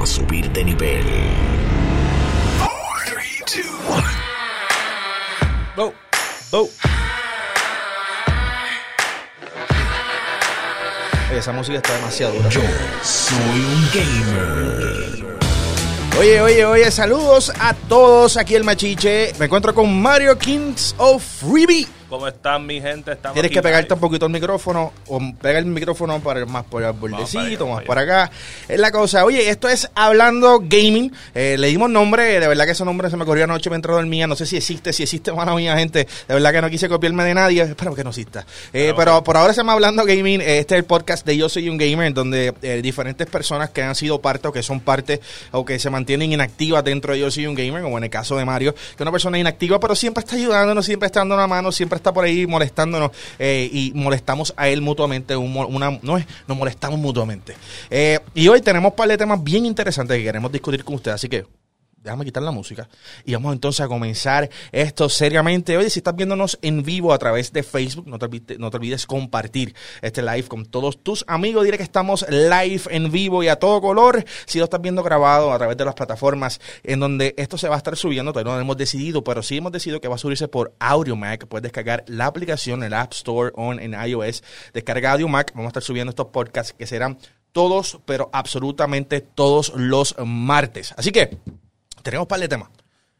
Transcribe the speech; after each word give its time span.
A 0.00 0.06
subir 0.06 0.50
de 0.50 0.64
nivel. 0.64 1.04
Go, 5.76 5.94
go. 6.50 6.68
Oye, 11.30 11.38
esa 11.38 11.52
música 11.52 11.76
está 11.76 11.94
demasiado 11.94 12.32
dura. 12.34 12.48
Yo 12.48 12.60
soy 13.02 13.60
un 13.60 13.90
gamer. 13.92 15.38
Oye, 16.18 16.40
oye, 16.40 16.64
oye, 16.64 16.90
saludos 16.90 17.52
a 17.60 17.72
todos. 17.74 18.36
Aquí 18.36 18.56
el 18.56 18.64
Machiche. 18.64 19.32
Me 19.38 19.44
encuentro 19.44 19.72
con 19.72 20.02
Mario 20.02 20.36
Kings 20.36 20.96
of 20.98 21.22
Freebie. 21.22 21.86
¿Cómo 22.12 22.28
están 22.28 22.66
mi 22.66 22.78
gente? 22.78 23.12
Estamos 23.12 23.32
Tienes 23.32 23.50
que 23.50 23.62
pegarte 23.62 23.94
un 23.94 24.00
poquito 24.00 24.26
el 24.26 24.32
micrófono 24.32 24.92
o 25.08 25.18
pega 25.40 25.58
el 25.58 25.64
micrófono 25.64 26.20
para 26.20 26.44
más 26.44 26.62
por 26.64 26.82
el 26.82 26.92
bordecito, 26.92 27.66
más 27.66 27.84
para 27.84 28.02
acá. 28.02 28.30
Es 28.68 28.78
la 28.78 28.90
cosa. 28.90 29.24
Oye, 29.24 29.48
esto 29.48 29.66
es 29.66 29.90
Hablando 29.94 30.60
Gaming. 30.62 31.10
Eh, 31.34 31.56
le 31.58 31.68
dimos 31.68 31.88
nombre, 31.88 32.38
de 32.38 32.46
verdad 32.46 32.66
que 32.66 32.72
ese 32.72 32.84
nombre 32.84 33.08
se 33.08 33.16
me 33.16 33.24
corrió 33.24 33.44
anoche 33.44 33.70
mientras 33.70 33.96
dormía. 33.96 34.26
No 34.26 34.36
sé 34.36 34.44
si 34.44 34.58
existe, 34.58 34.92
si 34.92 35.04
existe, 35.04 35.32
mala 35.32 35.54
mía, 35.54 35.74
gente. 35.78 36.06
De 36.28 36.34
verdad 36.34 36.52
que 36.52 36.60
no 36.60 36.68
quise 36.68 36.86
copiarme 36.86 37.24
de 37.24 37.32
nadie. 37.32 37.62
Espero 37.62 37.94
que 37.94 38.04
no 38.04 38.10
exista. 38.10 38.44
Eh, 38.74 38.92
pero 38.94 39.24
por 39.24 39.38
ahora 39.38 39.54
se 39.54 39.60
llama 39.60 39.72
Hablando 39.72 40.04
Gaming. 40.04 40.42
Eh, 40.42 40.58
Este 40.58 40.74
es 40.74 40.80
el 40.80 40.84
podcast 40.84 41.24
de 41.24 41.38
Yo 41.38 41.48
Soy 41.48 41.70
un 41.70 41.78
Gamer, 41.78 42.08
en 42.08 42.12
donde 42.12 42.52
eh, 42.60 42.82
diferentes 42.82 43.26
personas 43.26 43.70
que 43.70 43.82
han 43.82 43.94
sido 43.94 44.20
parte 44.20 44.48
o 44.48 44.52
que 44.52 44.62
son 44.62 44.80
parte 44.80 45.22
o 45.52 45.64
que 45.64 45.78
se 45.78 45.88
mantienen 45.88 46.30
inactivas 46.30 46.84
dentro 46.84 47.14
de 47.14 47.20
Yo 47.20 47.30
Soy 47.30 47.46
un 47.46 47.54
Gamer, 47.54 47.82
como 47.82 47.96
en 47.96 48.04
el 48.04 48.10
caso 48.10 48.36
de 48.36 48.44
Mario, 48.44 48.74
que 48.74 48.80
es 48.96 49.00
una 49.00 49.12
persona 49.12 49.38
inactiva, 49.38 49.80
pero 49.80 49.96
siempre 49.96 50.22
está 50.22 50.36
ayudándonos, 50.36 50.84
siempre 50.84 51.06
está 51.06 51.20
dando 51.20 51.36
una 51.36 51.46
mano, 51.46 51.72
siempre 51.72 52.01
está 52.01 52.01
por 52.10 52.24
ahí 52.24 52.46
molestándonos 52.46 53.10
eh, 53.38 53.68
y 53.70 53.92
molestamos 53.94 54.54
a 54.56 54.68
él 54.68 54.80
mutuamente. 54.80 55.36
una, 55.36 55.98
no 56.02 56.16
es, 56.16 56.26
nos 56.48 56.56
molestamos 56.56 56.98
mutuamente. 56.98 57.54
Eh, 57.90 58.18
y 58.34 58.48
hoy 58.48 58.62
tenemos 58.62 58.90
un 58.90 58.96
par 58.96 59.08
de 59.08 59.18
temas 59.18 59.42
bien 59.44 59.66
interesantes 59.66 60.16
que 60.16 60.24
queremos 60.24 60.50
discutir 60.50 60.82
con 60.84 60.94
ustedes, 60.94 61.16
así 61.16 61.28
que 61.28 61.44
déjame 62.02 62.24
quitar 62.24 62.42
la 62.42 62.50
música 62.50 62.88
y 63.24 63.32
vamos 63.34 63.52
entonces 63.52 63.80
a 63.80 63.88
comenzar 63.88 64.50
esto 64.72 65.08
seriamente. 65.08 65.76
Oye, 65.76 65.90
si 65.90 66.00
estás 66.00 66.16
viéndonos 66.16 66.58
en 66.62 66.82
vivo 66.82 67.12
a 67.12 67.18
través 67.18 67.52
de 67.52 67.62
Facebook, 67.62 68.06
no 68.06 68.18
te 68.18 68.26
olvides, 68.26 68.58
no 68.58 68.70
te 68.70 68.76
olvides 68.76 69.06
compartir 69.06 69.74
este 70.00 70.22
live 70.22 70.44
con 70.44 70.66
todos 70.66 71.02
tus 71.02 71.24
amigos. 71.28 71.64
Diré 71.64 71.76
que 71.76 71.84
estamos 71.84 72.26
live 72.28 72.82
en 72.90 73.10
vivo 73.10 73.42
y 73.42 73.48
a 73.48 73.56
todo 73.56 73.80
color. 73.80 74.24
Si 74.46 74.58
lo 74.58 74.64
estás 74.64 74.80
viendo 74.80 75.02
grabado 75.02 75.52
a 75.52 75.58
través 75.58 75.76
de 75.76 75.84
las 75.84 75.94
plataformas 75.94 76.60
en 76.82 77.00
donde 77.00 77.34
esto 77.36 77.56
se 77.56 77.68
va 77.68 77.76
a 77.76 77.78
estar 77.78 77.96
subiendo, 77.96 78.32
todavía 78.32 78.52
no 78.52 78.56
lo 78.56 78.62
hemos 78.62 78.76
decidido, 78.76 79.22
pero 79.22 79.42
sí 79.42 79.58
hemos 79.58 79.72
decidido 79.72 80.00
que 80.00 80.08
va 80.08 80.16
a 80.16 80.18
subirse 80.18 80.48
por 80.48 80.74
Audio 80.78 81.16
Mac. 81.16 81.46
Puedes 81.46 81.62
descargar 81.62 82.04
la 82.08 82.26
aplicación 82.26 82.80
en 82.80 82.88
el 82.88 82.94
App 82.94 83.12
Store 83.12 83.52
o 83.54 83.72
en 83.72 83.94
iOS. 83.94 84.42
Descarga 84.72 85.12
Audio 85.12 85.28
Mac. 85.28 85.52
Vamos 85.54 85.66
a 85.66 85.68
estar 85.68 85.82
subiendo 85.82 86.10
estos 86.10 86.26
podcasts 86.26 86.74
que 86.76 86.86
serán 86.86 87.18
todos, 87.52 88.00
pero 88.06 88.30
absolutamente 88.32 89.20
todos 89.20 89.72
los 89.76 90.16
martes. 90.24 90.94
Así 90.96 91.12
que 91.12 91.38
tenemos 92.02 92.24
un 92.24 92.28
par 92.28 92.40
de 92.40 92.48
temas. 92.48 92.68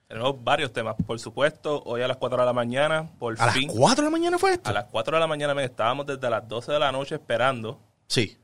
Tenemos 0.08 0.44
varios 0.44 0.72
temas. 0.72 0.94
Por 1.06 1.18
supuesto, 1.18 1.82
hoy 1.86 2.02
a 2.02 2.08
las 2.08 2.18
4 2.18 2.38
de 2.38 2.44
la 2.44 2.52
mañana, 2.52 3.08
por 3.18 3.34
¿A 3.40 3.46
las 3.46 3.54
fin. 3.54 3.68
4 3.68 3.96
de 3.96 4.02
la 4.02 4.10
mañana 4.10 4.38
fue 4.38 4.52
esto? 4.52 4.68
A 4.68 4.72
las 4.72 4.84
4 4.84 5.16
de 5.16 5.20
la 5.20 5.26
mañana 5.26 5.64
estábamos 5.64 6.06
desde 6.06 6.28
las 6.28 6.46
12 6.46 6.72
de 6.72 6.78
la 6.78 6.92
noche 6.92 7.14
esperando, 7.14 7.80
Sí. 8.08 8.36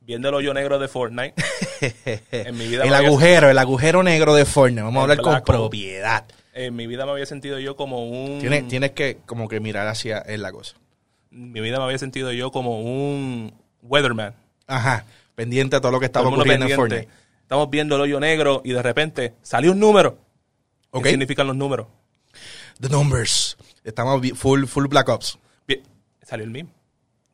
viendo 0.00 0.28
el 0.28 0.34
hoyo 0.34 0.52
negro 0.52 0.78
de 0.78 0.88
Fortnite. 0.88 1.34
en 2.30 2.58
mi 2.58 2.66
vida 2.68 2.84
el 2.84 2.92
agujero, 2.94 3.48
el 3.48 3.58
agujero 3.58 4.02
negro 4.02 4.34
de 4.34 4.44
Fortnite. 4.44 4.82
Vamos 4.82 5.00
a 5.00 5.02
hablar 5.04 5.20
con 5.22 5.42
propiedad. 5.42 6.26
En 6.52 6.76
mi 6.76 6.86
vida 6.86 7.06
me 7.06 7.12
había 7.12 7.26
sentido 7.26 7.58
yo 7.58 7.76
como 7.76 8.06
un. 8.08 8.38
Tienes, 8.38 8.68
tienes 8.68 8.90
que 8.92 9.18
como 9.26 9.48
que 9.48 9.60
mirar 9.60 9.86
hacia 9.88 10.22
en 10.26 10.42
la 10.42 10.52
cosa. 10.52 10.76
Mi 11.30 11.60
vida 11.60 11.78
me 11.78 11.84
había 11.84 11.98
sentido 11.98 12.32
yo 12.32 12.50
como 12.50 12.80
un 12.80 13.54
weatherman. 13.82 14.34
Ajá. 14.66 15.04
Pendiente 15.34 15.76
a 15.76 15.80
todo 15.80 15.92
lo 15.92 16.00
que 16.00 16.06
estaba 16.06 16.28
ocurriendo 16.28 16.66
en. 16.66 16.74
Fortnite. 16.76 17.08
Estamos 17.46 17.70
viendo 17.70 17.94
el 17.94 18.00
hoyo 18.00 18.18
negro 18.18 18.60
y 18.64 18.72
de 18.72 18.82
repente 18.82 19.34
salió 19.40 19.70
un 19.70 19.78
número. 19.78 20.18
Ok. 20.90 21.04
¿Qué 21.04 21.10
significan 21.10 21.46
los 21.46 21.54
números? 21.54 21.86
The 22.80 22.88
numbers. 22.88 23.56
Estamos 23.84 24.20
full, 24.34 24.64
full 24.64 24.88
Black 24.88 25.08
Ops. 25.08 25.38
Bien, 25.64 25.80
Salió 26.24 26.44
el 26.44 26.50
meme. 26.50 26.70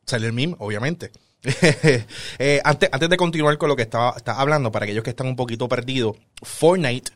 Salió 0.05 0.27
el 0.27 0.33
meme, 0.33 0.55
obviamente. 0.59 1.11
Eh, 2.37 2.61
antes, 2.63 2.89
antes 2.91 3.09
de 3.09 3.17
continuar 3.17 3.57
con 3.57 3.69
lo 3.69 3.75
que 3.75 3.81
estaba, 3.81 4.13
estaba 4.15 4.39
hablando, 4.39 4.71
para 4.71 4.85
aquellos 4.85 5.03
que 5.03 5.09
están 5.09 5.25
un 5.25 5.35
poquito 5.35 5.67
perdidos, 5.67 6.15
Fortnite 6.43 7.11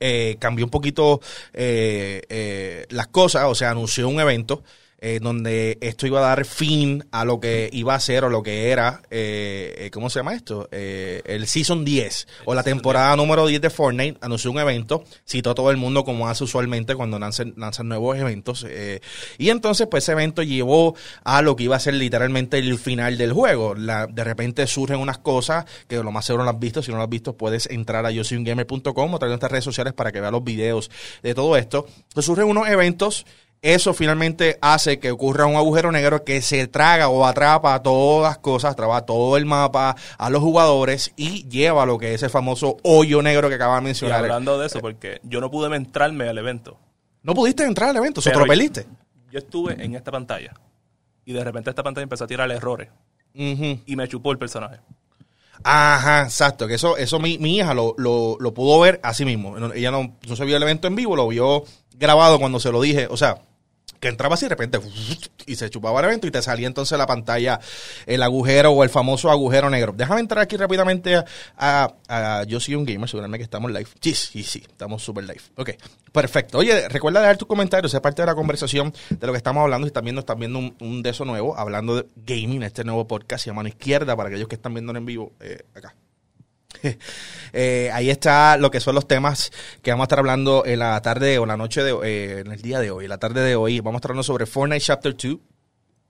eh, 0.00 0.36
cambió 0.38 0.64
un 0.64 0.70
poquito 0.70 1.20
eh, 1.52 2.22
eh, 2.30 2.86
las 2.88 3.08
cosas, 3.08 3.44
o 3.44 3.54
sea, 3.54 3.72
anunció 3.72 4.08
un 4.08 4.20
evento 4.20 4.64
eh, 5.06 5.20
donde 5.20 5.78
esto 5.82 6.08
iba 6.08 6.18
a 6.18 6.22
dar 6.22 6.44
fin 6.44 7.04
a 7.12 7.24
lo 7.24 7.38
que 7.38 7.70
iba 7.72 7.94
a 7.94 8.00
ser 8.00 8.24
o 8.24 8.28
lo 8.28 8.42
que 8.42 8.70
era, 8.70 9.02
eh, 9.08 9.72
eh, 9.78 9.90
¿cómo 9.92 10.10
se 10.10 10.18
llama 10.18 10.34
esto? 10.34 10.68
Eh, 10.72 11.22
el 11.26 11.46
Season 11.46 11.84
10 11.84 12.26
o 12.44 12.56
la 12.56 12.64
temporada 12.64 13.14
número 13.14 13.46
10 13.46 13.60
de 13.60 13.70
Fortnite, 13.70 14.18
anunció 14.20 14.50
un 14.50 14.58
evento, 14.58 15.04
citó 15.24 15.50
a 15.50 15.54
todo 15.54 15.70
el 15.70 15.76
mundo 15.76 16.04
como 16.04 16.28
hace 16.28 16.42
usualmente 16.42 16.96
cuando 16.96 17.20
lanzan, 17.20 17.54
lanzan 17.56 17.86
nuevos 17.86 18.18
eventos. 18.18 18.66
y 19.38 19.50
entonces, 19.50 19.86
pues 19.88 20.02
ese 20.02 20.10
evento 20.10 20.42
llevó 20.42 20.96
a 21.22 21.40
lo 21.40 21.54
que 21.54 21.62
iba 21.62 21.76
a 21.76 21.80
ser 21.80 21.94
literalmente 21.94 22.58
el 22.58 22.76
final 22.76 23.16
del 23.16 23.32
juego. 23.32 23.76
La, 23.76 24.08
de 24.08 24.24
repente 24.24 24.66
surgen 24.66 24.98
unas 24.98 25.18
cosas 25.18 25.66
que 25.86 26.02
lo 26.02 26.10
más 26.10 26.24
seguro 26.24 26.42
no 26.42 26.50
las 26.50 26.56
has 26.56 26.60
visto. 26.60 26.82
Si 26.82 26.90
no 26.90 26.96
las 26.96 27.04
has 27.04 27.10
visto, 27.10 27.36
puedes 27.36 27.70
entrar 27.70 28.04
a 28.06 28.10
yo 28.10 28.24
soy 28.24 28.38
un 28.38 28.44
gamer.com 28.44 29.14
o 29.14 29.18
de 29.20 29.28
nuestras 29.28 29.52
redes 29.52 29.64
sociales 29.64 29.92
para 29.92 30.10
que 30.10 30.20
veas 30.20 30.32
los 30.32 30.42
videos 30.42 30.90
de 31.22 31.32
todo 31.32 31.56
esto. 31.56 31.86
Pues 32.12 32.26
surgen 32.26 32.46
unos 32.46 32.66
eventos. 32.68 33.24
Eso 33.62 33.94
finalmente 33.94 34.58
hace 34.60 34.98
que 34.98 35.10
ocurra 35.10 35.46
un 35.46 35.56
agujero 35.56 35.90
negro 35.90 36.24
que 36.24 36.40
se 36.42 36.68
traga 36.68 37.08
o 37.08 37.26
atrapa 37.26 37.74
a 37.74 37.82
todas 37.82 38.30
las 38.30 38.38
cosas, 38.38 38.72
atrapa 38.72 39.04
todo 39.06 39.36
el 39.36 39.44
mapa, 39.44 39.96
a 40.18 40.30
los 40.30 40.40
jugadores 40.42 41.12
y 41.16 41.48
lleva 41.48 41.84
lo 41.86 41.98
que 41.98 42.14
es 42.14 42.22
el 42.22 42.30
famoso 42.30 42.76
hoyo 42.82 43.22
negro 43.22 43.48
que 43.48 43.56
acaba 43.56 43.76
de 43.76 43.80
Y 43.80 43.84
mencionar. 43.84 44.20
hablando 44.20 44.58
de 44.58 44.66
eso, 44.66 44.80
porque 44.80 45.20
yo 45.24 45.40
no 45.40 45.50
pude 45.50 45.74
entrarme 45.74 46.28
al 46.28 46.38
evento. 46.38 46.78
No 47.22 47.34
pudiste 47.34 47.64
entrar 47.64 47.90
al 47.90 47.96
evento, 47.96 48.20
se 48.20 48.30
Pero 48.30 48.42
te 48.42 48.46
lo 48.46 48.50
perdiste. 48.50 48.86
Yo 49.32 49.38
estuve 49.38 49.82
en 49.84 49.96
esta 49.96 50.12
pantalla 50.12 50.54
y 51.24 51.32
de 51.32 51.42
repente 51.42 51.70
esta 51.70 51.82
pantalla 51.82 52.04
empezó 52.04 52.24
a 52.24 52.26
tirar 52.28 52.50
errores 52.50 52.88
y 53.34 53.96
me 53.96 54.06
chupó 54.06 54.32
el 54.32 54.38
personaje. 54.38 54.78
Ajá, 55.64 56.22
exacto. 56.22 56.66
Que 56.68 56.74
eso, 56.74 56.96
eso 56.96 57.18
mi, 57.18 57.38
mi 57.38 57.56
hija 57.56 57.74
lo, 57.74 57.94
lo, 57.98 58.36
lo 58.40 58.54
pudo 58.54 58.80
ver 58.80 59.00
así 59.02 59.24
mismo. 59.24 59.58
No- 59.58 59.72
Ella 59.72 59.90
no, 59.90 60.16
no 60.28 60.36
se 60.36 60.44
vio 60.44 60.56
el 60.56 60.62
evento 60.62 60.86
en 60.88 60.94
vivo, 60.96 61.16
lo 61.16 61.28
vio 61.28 61.64
grabado 61.94 62.38
cuando 62.38 62.60
se 62.60 62.70
lo 62.72 62.80
dije. 62.80 63.06
O 63.10 63.16
sea, 63.16 63.38
que 64.00 64.08
entraba 64.08 64.34
así 64.34 64.46
de 64.46 64.50
repente 64.50 64.78
y 65.46 65.56
se 65.56 65.70
chupaba 65.70 66.00
el 66.00 66.06
evento 66.06 66.26
y 66.26 66.30
te 66.30 66.42
salía 66.42 66.66
entonces 66.66 66.96
la 66.98 67.06
pantalla 67.06 67.60
el 68.06 68.22
agujero 68.22 68.72
o 68.72 68.84
el 68.84 68.90
famoso 68.90 69.30
agujero 69.30 69.70
negro. 69.70 69.92
Déjame 69.96 70.20
entrar 70.20 70.42
aquí 70.42 70.56
rápidamente 70.56 71.22
a, 71.56 72.44
Yo 72.46 72.60
soy 72.60 72.74
un 72.74 72.84
gamer, 72.84 73.04
asegurarme 73.04 73.38
que 73.38 73.44
estamos 73.44 73.70
live. 73.70 73.88
Sí, 74.00 74.14
sí, 74.14 74.42
sí, 74.42 74.62
estamos 74.66 75.02
super 75.02 75.24
live. 75.24 75.40
Ok, 75.56 75.70
perfecto. 76.12 76.58
Oye, 76.58 76.88
recuerda 76.88 77.20
dejar 77.20 77.36
tus 77.36 77.48
comentarios, 77.48 77.92
es 77.92 78.00
parte 78.00 78.22
de 78.22 78.26
la 78.26 78.34
conversación 78.34 78.92
de 79.10 79.26
lo 79.26 79.32
que 79.32 79.38
estamos 79.38 79.62
hablando. 79.62 79.86
Si 79.86 79.88
están 79.88 80.04
viendo, 80.04 80.20
están 80.20 80.38
viendo 80.38 80.58
un, 80.58 80.76
un 80.80 81.02
de 81.02 81.10
eso 81.10 81.24
nuevo, 81.24 81.56
hablando 81.56 81.96
de 81.96 82.06
gaming, 82.16 82.62
este 82.62 82.84
nuevo 82.84 83.06
podcast, 83.06 83.44
se 83.44 83.50
llama 83.50 83.66
Izquierda, 83.68 84.16
para 84.16 84.28
aquellos 84.28 84.48
que 84.48 84.54
están 84.54 84.74
viendo 84.74 84.96
en 84.96 85.04
vivo, 85.04 85.32
eh, 85.40 85.62
acá. 85.74 85.94
Eh, 87.58 87.90
ahí 87.94 88.10
está 88.10 88.58
lo 88.58 88.70
que 88.70 88.80
son 88.80 88.94
los 88.94 89.08
temas 89.08 89.50
que 89.80 89.90
vamos 89.90 90.04
a 90.04 90.06
estar 90.06 90.18
hablando 90.18 90.66
en 90.66 90.78
la 90.78 91.00
tarde 91.00 91.38
o 91.38 91.46
la 91.46 91.56
noche 91.56 91.82
de 91.82 91.96
eh, 92.04 92.40
en 92.40 92.52
el 92.52 92.60
día 92.60 92.80
de 92.80 92.90
hoy, 92.90 93.08
la 93.08 93.16
tarde 93.16 93.40
de 93.40 93.56
hoy. 93.56 93.80
Vamos 93.80 93.94
a 93.94 93.98
estar 94.00 94.10
hablando 94.10 94.24
sobre 94.24 94.44
Fortnite 94.44 94.84
Chapter 94.84 95.16
2. 95.16 95.38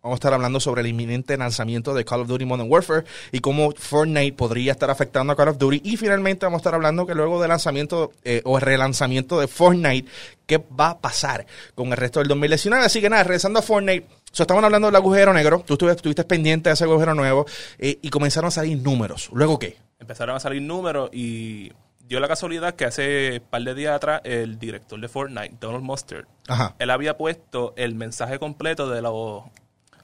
Vamos 0.02 0.16
a 0.16 0.18
estar 0.18 0.34
hablando 0.34 0.58
sobre 0.58 0.80
el 0.80 0.88
inminente 0.88 1.36
lanzamiento 1.36 1.94
de 1.94 2.04
Call 2.04 2.22
of 2.22 2.28
Duty 2.28 2.44
Modern 2.44 2.70
Warfare 2.70 3.04
y 3.30 3.40
cómo 3.40 3.72
Fortnite 3.72 4.32
podría 4.32 4.72
estar 4.72 4.90
afectando 4.90 5.32
a 5.32 5.36
Call 5.36 5.48
of 5.48 5.58
Duty. 5.58 5.82
Y 5.84 5.96
finalmente 5.96 6.46
vamos 6.46 6.58
a 6.58 6.62
estar 6.62 6.74
hablando 6.74 7.06
que 7.06 7.14
luego 7.14 7.40
del 7.40 7.48
lanzamiento 7.48 8.12
eh, 8.24 8.40
o 8.44 8.58
el 8.58 8.62
relanzamiento 8.62 9.38
de 9.38 9.46
Fortnite, 9.46 10.08
¿qué 10.46 10.58
va 10.58 10.90
a 10.90 10.98
pasar 10.98 11.46
con 11.76 11.88
el 11.88 11.96
resto 11.96 12.18
del 12.18 12.28
2019? 12.28 12.84
Así 12.84 13.00
que 13.00 13.08
nada, 13.08 13.22
regresando 13.22 13.60
a 13.60 13.62
Fortnite, 13.62 14.06
so, 14.32 14.42
estaban 14.42 14.64
hablando 14.64 14.88
del 14.88 14.96
agujero 14.96 15.32
negro, 15.32 15.62
tú 15.66 15.74
estuviste, 15.74 15.96
estuviste 15.96 16.24
pendiente 16.24 16.70
de 16.70 16.74
ese 16.74 16.84
agujero 16.84 17.14
nuevo 17.14 17.46
eh, 17.78 17.98
y 18.02 18.10
comenzaron 18.10 18.48
a 18.48 18.52
salir 18.52 18.78
números. 18.78 19.30
¿Luego 19.32 19.58
qué? 19.58 19.85
Empezaron 19.98 20.36
a 20.36 20.40
salir 20.40 20.62
números 20.62 21.10
y 21.12 21.72
dio 22.00 22.20
la 22.20 22.28
casualidad 22.28 22.74
que 22.74 22.84
hace 22.84 23.40
un 23.42 23.48
par 23.48 23.62
de 23.62 23.74
días 23.74 23.96
atrás 23.96 24.20
el 24.24 24.58
director 24.58 25.00
de 25.00 25.08
Fortnite, 25.08 25.56
Donald 25.60 25.82
Mustard, 25.82 26.26
Ajá. 26.48 26.74
él 26.78 26.90
había 26.90 27.16
puesto 27.16 27.72
el 27.76 27.94
mensaje 27.94 28.38
completo 28.38 28.88
de 28.88 29.02
los 29.02 29.42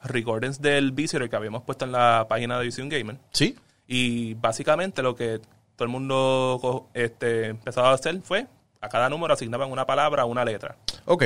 recordings 0.03 0.61
del 0.61 0.91
Visitor 0.91 1.29
que 1.29 1.35
habíamos 1.35 1.63
puesto 1.63 1.85
en 1.85 1.91
la 1.93 2.25
página 2.27 2.57
de 2.59 2.65
Vision 2.65 2.89
Gamer. 2.89 3.17
¿Sí? 3.31 3.55
Y 3.87 4.33
básicamente 4.33 5.01
lo 5.01 5.15
que 5.15 5.39
todo 5.75 5.85
el 5.85 5.89
mundo 5.89 6.89
este, 6.93 7.47
empezaba 7.47 7.91
a 7.91 7.93
hacer 7.93 8.19
fue 8.21 8.47
a 8.81 8.89
cada 8.89 9.09
número 9.09 9.33
asignaban 9.33 9.71
una 9.71 9.85
palabra, 9.85 10.25
una 10.25 10.43
letra. 10.43 10.75
Ok. 11.05 11.23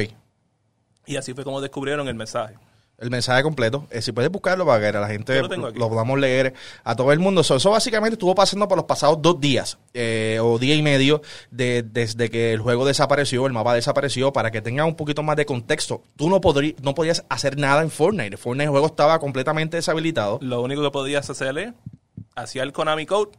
Y 1.07 1.15
así 1.15 1.33
fue 1.33 1.43
como 1.43 1.59
descubrieron 1.59 2.07
el 2.07 2.15
mensaje. 2.15 2.55
El 2.99 3.11
mensaje 3.11 3.43
completo. 3.43 3.85
Eh, 3.91 4.01
si 4.01 4.11
puedes 4.11 4.31
buscarlo 4.31 4.65
para 4.65 4.91
que 4.91 4.97
la 4.97 5.07
gente 5.07 5.39
lo 5.41 5.71
lo 5.71 5.89
podamos 5.89 6.19
leer 6.19 6.55
a 6.83 6.95
todo 6.95 7.11
el 7.11 7.19
mundo. 7.19 7.43
So, 7.43 7.57
eso 7.57 7.69
básicamente 7.69 8.13
estuvo 8.13 8.33
pasando 8.33 8.67
por 8.67 8.75
los 8.75 8.85
pasados 8.85 9.21
dos 9.21 9.39
días 9.39 9.77
eh, 9.93 10.39
o 10.41 10.57
día 10.57 10.73
y 10.73 10.81
medio 10.81 11.21
de, 11.51 11.83
desde 11.83 12.31
que 12.31 12.53
el 12.53 12.59
juego 12.59 12.85
desapareció, 12.85 13.45
el 13.45 13.53
mapa 13.53 13.75
desapareció, 13.75 14.33
para 14.33 14.49
que 14.49 14.63
tengan 14.63 14.87
un 14.87 14.95
poquito 14.95 15.21
más 15.21 15.35
de 15.35 15.45
contexto. 15.45 16.01
Tú 16.15 16.27
no, 16.29 16.41
podrí, 16.41 16.75
no 16.81 16.95
podías 16.95 17.23
hacer 17.29 17.57
nada 17.57 17.83
en 17.83 17.91
Fortnite. 17.91 18.35
Fortnite 18.35 18.65
el 18.65 18.71
juego 18.71 18.87
estaba 18.87 19.19
completamente 19.19 19.77
deshabilitado. 19.77 20.39
Lo 20.41 20.61
único 20.61 20.81
que 20.81 20.91
podías 20.91 21.29
hacer 21.29 21.55
es 21.59 21.73
hacía 22.35 22.63
el 22.63 22.73
Konami 22.73 23.05
Code 23.05 23.31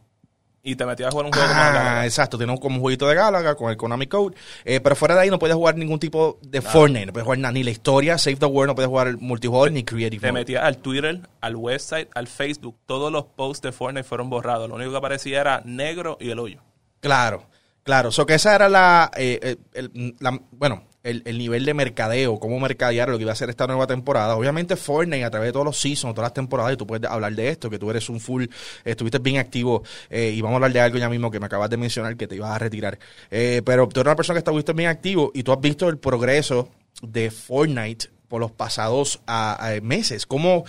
y 0.61 0.75
te 0.75 0.85
metías 0.85 1.07
a 1.07 1.11
jugar 1.11 1.25
un 1.27 1.31
juego 1.31 1.47
como 1.47 1.59
Ah, 1.61 2.05
exacto, 2.05 2.37
tiene 2.37 2.51
un, 2.51 2.57
como 2.59 2.75
un 2.75 2.81
jueguito 2.81 3.07
de 3.07 3.15
Galaga 3.15 3.55
con 3.55 3.69
el 3.71 3.77
Konami 3.77 4.07
Code, 4.07 4.35
eh, 4.65 4.79
pero 4.81 4.95
fuera 4.95 5.15
de 5.15 5.21
ahí 5.21 5.29
no 5.29 5.39
puedes 5.39 5.55
jugar 5.55 5.75
ningún 5.77 5.99
tipo 5.99 6.37
de 6.41 6.61
Fortnite, 6.61 7.05
no 7.05 7.13
puedes 7.13 7.23
jugar 7.25 7.39
nada, 7.39 7.51
ni 7.53 7.63
la 7.63 7.71
historia, 7.71 8.17
Save 8.17 8.35
the 8.37 8.45
World, 8.45 8.69
no 8.71 8.75
puedes 8.75 8.89
jugar 8.89 9.07
el 9.07 9.17
multijugador 9.17 9.71
ni 9.71 9.83
Creative 9.83 10.19
Te 10.21 10.31
Mode. 10.31 10.41
metías 10.41 10.63
al 10.63 10.77
Twitter, 10.77 11.21
al 11.41 11.55
website, 11.55 12.09
al 12.13 12.27
Facebook. 12.27 12.75
Todos 12.85 13.11
los 13.11 13.23
posts 13.25 13.61
de 13.61 13.71
Fortnite 13.71 14.03
fueron 14.03 14.29
borrados. 14.29 14.67
Lo 14.67 14.75
único 14.75 14.91
que 14.91 14.97
aparecía 14.97 15.39
era 15.41 15.61
negro 15.65 16.17
y 16.19 16.29
el 16.29 16.39
hoyo. 16.39 16.61
Claro, 16.99 17.45
claro, 17.83 18.11
so 18.11 18.25
que 18.25 18.33
esa 18.35 18.53
era 18.55 18.67
la, 18.67 19.09
eh, 19.15 19.39
eh, 19.41 19.55
el, 19.73 20.15
la- 20.19 20.39
bueno, 20.51 20.83
el, 21.09 21.21
el 21.25 21.37
nivel 21.37 21.65
de 21.65 21.73
mercadeo, 21.73 22.39
cómo 22.39 22.59
mercadear 22.59 23.09
lo 23.09 23.17
que 23.17 23.23
iba 23.23 23.31
a 23.31 23.35
ser 23.35 23.49
esta 23.49 23.67
nueva 23.67 23.87
temporada. 23.87 24.35
Obviamente 24.35 24.75
Fortnite 24.75 25.23
a 25.25 25.29
través 25.29 25.49
de 25.49 25.53
todos 25.53 25.65
los 25.65 25.77
seasons, 25.77 26.13
todas 26.13 26.27
las 26.27 26.33
temporadas, 26.33 26.73
y 26.73 26.77
tú 26.77 26.85
puedes 26.87 27.09
hablar 27.09 27.33
de 27.33 27.49
esto, 27.49 27.69
que 27.69 27.79
tú 27.79 27.89
eres 27.89 28.09
un 28.09 28.19
full, 28.19 28.45
estuviste 28.85 29.19
bien 29.19 29.37
activo, 29.37 29.83
eh, 30.09 30.31
y 30.35 30.41
vamos 30.41 30.53
a 30.53 30.57
hablar 30.57 30.73
de 30.73 30.79
algo 30.81 30.97
ya 30.97 31.09
mismo 31.09 31.29
que 31.31 31.39
me 31.39 31.45
acabas 31.47 31.69
de 31.69 31.77
mencionar, 31.77 32.15
que 32.15 32.27
te 32.27 32.35
ibas 32.35 32.51
a 32.51 32.59
retirar. 32.59 32.97
Eh, 33.31 33.61
pero 33.65 33.87
tú 33.87 33.99
eres 33.99 34.07
una 34.09 34.15
persona 34.15 34.35
que 34.35 34.39
estuviste 34.39 34.73
bien 34.73 34.89
activo 34.89 35.31
y 35.33 35.43
tú 35.43 35.51
has 35.51 35.59
visto 35.61 35.89
el 35.89 35.97
progreso 35.97 36.69
de 37.01 37.31
Fortnite 37.31 38.07
por 38.27 38.39
los 38.41 38.51
pasados 38.51 39.21
a- 39.25 39.67
a 39.75 39.81
meses. 39.81 40.25
¿Cómo, 40.25 40.63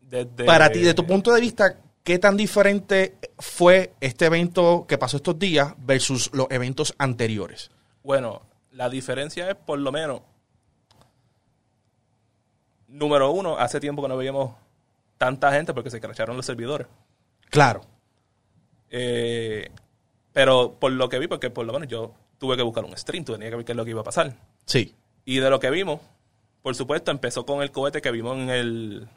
Desde, 0.00 0.44
para 0.44 0.70
ti, 0.70 0.80
de 0.80 0.94
tu 0.94 1.06
punto 1.06 1.32
de 1.32 1.40
vista, 1.40 1.76
qué 2.04 2.18
tan 2.18 2.36
diferente 2.36 3.14
fue 3.38 3.92
este 4.00 4.26
evento 4.26 4.84
que 4.88 4.98
pasó 4.98 5.16
estos 5.18 5.38
días 5.38 5.74
versus 5.78 6.30
los 6.32 6.46
eventos 6.50 6.94
anteriores? 6.98 7.70
Bueno, 8.02 8.42
la 8.80 8.88
diferencia 8.88 9.50
es 9.50 9.56
por 9.56 9.78
lo 9.78 9.92
menos. 9.92 10.22
Número 12.88 13.30
uno, 13.30 13.58
hace 13.58 13.78
tiempo 13.78 14.00
que 14.00 14.08
no 14.08 14.16
veíamos 14.16 14.54
tanta 15.18 15.52
gente 15.52 15.74
porque 15.74 15.90
se 15.90 16.00
cracharon 16.00 16.34
los 16.34 16.46
servidores. 16.46 16.86
Claro. 17.50 17.82
Eh, 18.88 19.70
pero 20.32 20.78
por 20.80 20.92
lo 20.92 21.10
que 21.10 21.18
vi, 21.18 21.26
porque 21.26 21.50
por 21.50 21.66
lo 21.66 21.74
menos 21.74 21.88
yo 21.88 22.14
tuve 22.38 22.56
que 22.56 22.62
buscar 22.62 22.86
un 22.86 22.96
stream, 22.96 23.22
tenía 23.22 23.50
que 23.50 23.56
ver 23.56 23.66
qué 23.66 23.72
es 23.72 23.76
lo 23.76 23.84
que 23.84 23.90
iba 23.90 24.00
a 24.00 24.04
pasar. 24.04 24.32
Sí. 24.64 24.94
Y 25.26 25.40
de 25.40 25.50
lo 25.50 25.60
que 25.60 25.68
vimos, 25.68 26.00
por 26.62 26.74
supuesto, 26.74 27.10
empezó 27.10 27.44
con 27.44 27.60
el 27.60 27.70
cohete 27.72 28.00
que 28.00 28.10
vimos 28.10 28.38
en 28.38 28.48
el, 28.48 29.08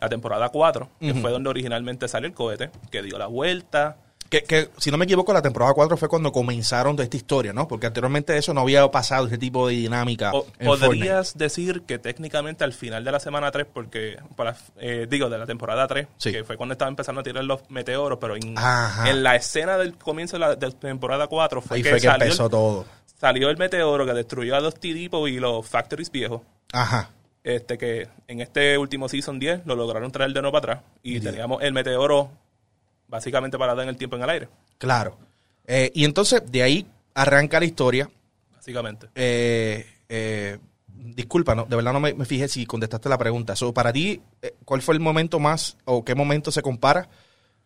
la 0.00 0.08
temporada 0.08 0.48
4, 0.48 0.88
que 1.00 1.12
fue 1.12 1.30
donde 1.30 1.50
originalmente 1.50 2.08
salió 2.08 2.28
el 2.28 2.34
cohete, 2.34 2.70
que 2.90 3.02
dio 3.02 3.18
la 3.18 3.26
vuelta. 3.26 3.98
Que, 4.32 4.44
que, 4.44 4.70
si 4.78 4.90
no 4.90 4.96
me 4.96 5.04
equivoco, 5.04 5.30
la 5.34 5.42
temporada 5.42 5.74
4 5.74 5.94
fue 5.98 6.08
cuando 6.08 6.32
comenzaron 6.32 6.96
toda 6.96 7.04
esta 7.04 7.18
historia, 7.18 7.52
¿no? 7.52 7.68
Porque 7.68 7.86
anteriormente 7.86 8.34
eso 8.34 8.54
no 8.54 8.62
había 8.62 8.90
pasado, 8.90 9.26
ese 9.26 9.36
tipo 9.36 9.68
de 9.68 9.74
dinámica. 9.74 10.30
O- 10.32 10.46
en 10.58 10.68
Fortnite. 10.68 10.86
podrías 10.86 11.36
decir 11.36 11.82
que 11.82 11.98
técnicamente 11.98 12.64
al 12.64 12.72
final 12.72 13.04
de 13.04 13.12
la 13.12 13.20
semana 13.20 13.50
3, 13.50 13.66
porque, 13.70 14.16
para, 14.34 14.56
eh, 14.78 15.06
digo, 15.10 15.28
de 15.28 15.36
la 15.36 15.44
temporada 15.44 15.86
3, 15.86 16.06
Sí. 16.16 16.32
que 16.32 16.44
fue 16.44 16.56
cuando 16.56 16.72
estaban 16.72 16.92
empezando 16.92 17.20
a 17.20 17.24
tirar 17.24 17.44
los 17.44 17.68
meteoros, 17.68 18.18
pero 18.18 18.34
en, 18.36 18.54
la 19.22 19.36
escena 19.36 19.76
del 19.76 19.98
comienzo 19.98 20.36
de 20.36 20.40
la, 20.40 20.56
de 20.56 20.70
temporada 20.70 21.26
4 21.26 21.60
fue 21.60 21.76
Ahí 21.76 21.82
que, 21.82 21.90
fue 21.90 22.00
que 22.00 22.06
salió, 22.06 22.24
empezó 22.24 22.44
el, 22.46 22.50
todo. 22.50 22.86
salió 23.20 23.50
el 23.50 23.58
meteoro 23.58 24.06
que 24.06 24.14
destruyó 24.14 24.56
a 24.56 24.60
los 24.60 24.76
T-Depot 24.80 25.28
y 25.28 25.40
los 25.40 25.68
Factories 25.68 26.10
viejos. 26.10 26.40
Ajá. 26.72 27.10
este 27.44 27.76
que 27.76 28.08
en 28.28 28.40
este 28.40 28.78
último 28.78 29.10
Season 29.10 29.38
10 29.38 29.66
lo 29.66 29.74
lograron 29.76 30.10
traer 30.10 30.32
de 30.32 30.40
nuevo 30.40 30.58
para 30.58 30.72
atrás 30.74 30.90
y 31.02 31.20
teníamos 31.20 31.60
el 31.62 31.74
meteoro 31.74 32.30
básicamente 33.12 33.58
parado 33.58 33.82
en 33.82 33.90
el 33.90 33.96
tiempo 33.98 34.16
en 34.16 34.22
el 34.22 34.30
aire, 34.30 34.48
Claro. 34.78 35.18
Eh, 35.66 35.92
y 35.94 36.04
entonces, 36.04 36.42
de 36.50 36.62
ahí 36.62 36.86
arranca 37.14 37.60
la 37.60 37.66
historia. 37.66 38.10
básicamente. 38.52 39.08
Eh, 39.14 39.86
eh, 40.08 40.58
disculpa, 40.88 41.54
no, 41.54 41.66
de 41.66 41.76
verdad 41.76 41.92
no 41.92 42.00
me, 42.00 42.14
me 42.14 42.24
fijé 42.24 42.48
si 42.48 42.64
contestaste 42.66 43.08
la 43.08 43.18
pregunta. 43.18 43.54
So, 43.54 43.72
para 43.72 43.92
ti, 43.92 44.20
eh, 44.40 44.54
¿cuál 44.64 44.80
fue 44.82 44.94
el 44.94 45.00
momento 45.00 45.38
más 45.38 45.76
o 45.84 46.04
qué 46.04 46.14
momento 46.14 46.50
se 46.50 46.62
compara 46.62 47.08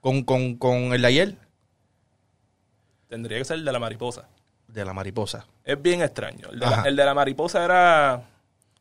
con, 0.01 0.25
con, 0.25 0.57
con 0.57 0.93
el 0.93 1.01
de 1.03 1.09
ayer? 1.09 1.39
Tendría 3.09 3.39
que 3.39 3.45
ser 3.45 3.59
el 3.59 3.65
de 3.65 3.73
la 3.73 3.79
mariposa. 3.79 4.29
De 4.67 4.85
la 4.85 4.93
mariposa. 4.93 5.47
Es 5.65 5.81
bien 5.81 6.03
extraño. 6.03 6.49
El 6.51 6.59
de, 6.59 6.67
la, 6.67 6.83
el 6.83 6.97
de 6.97 7.05
la 7.05 7.15
mariposa 7.15 7.65
era 7.65 8.25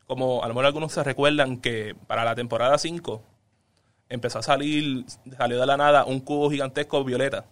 como, 0.06 0.42
a 0.42 0.48
lo 0.48 0.54
mejor 0.54 0.66
algunos 0.66 0.92
se 0.92 1.02
recuerdan 1.04 1.58
que 1.58 1.94
para 2.06 2.24
la 2.24 2.34
temporada 2.34 2.76
5 2.76 3.22
empezó 4.08 4.38
a 4.38 4.42
salir, 4.42 5.04
salió 5.36 5.58
de 5.60 5.66
la 5.66 5.76
nada 5.76 6.04
un 6.04 6.20
cubo 6.20 6.50
gigantesco 6.50 7.02
violeta 7.04 7.44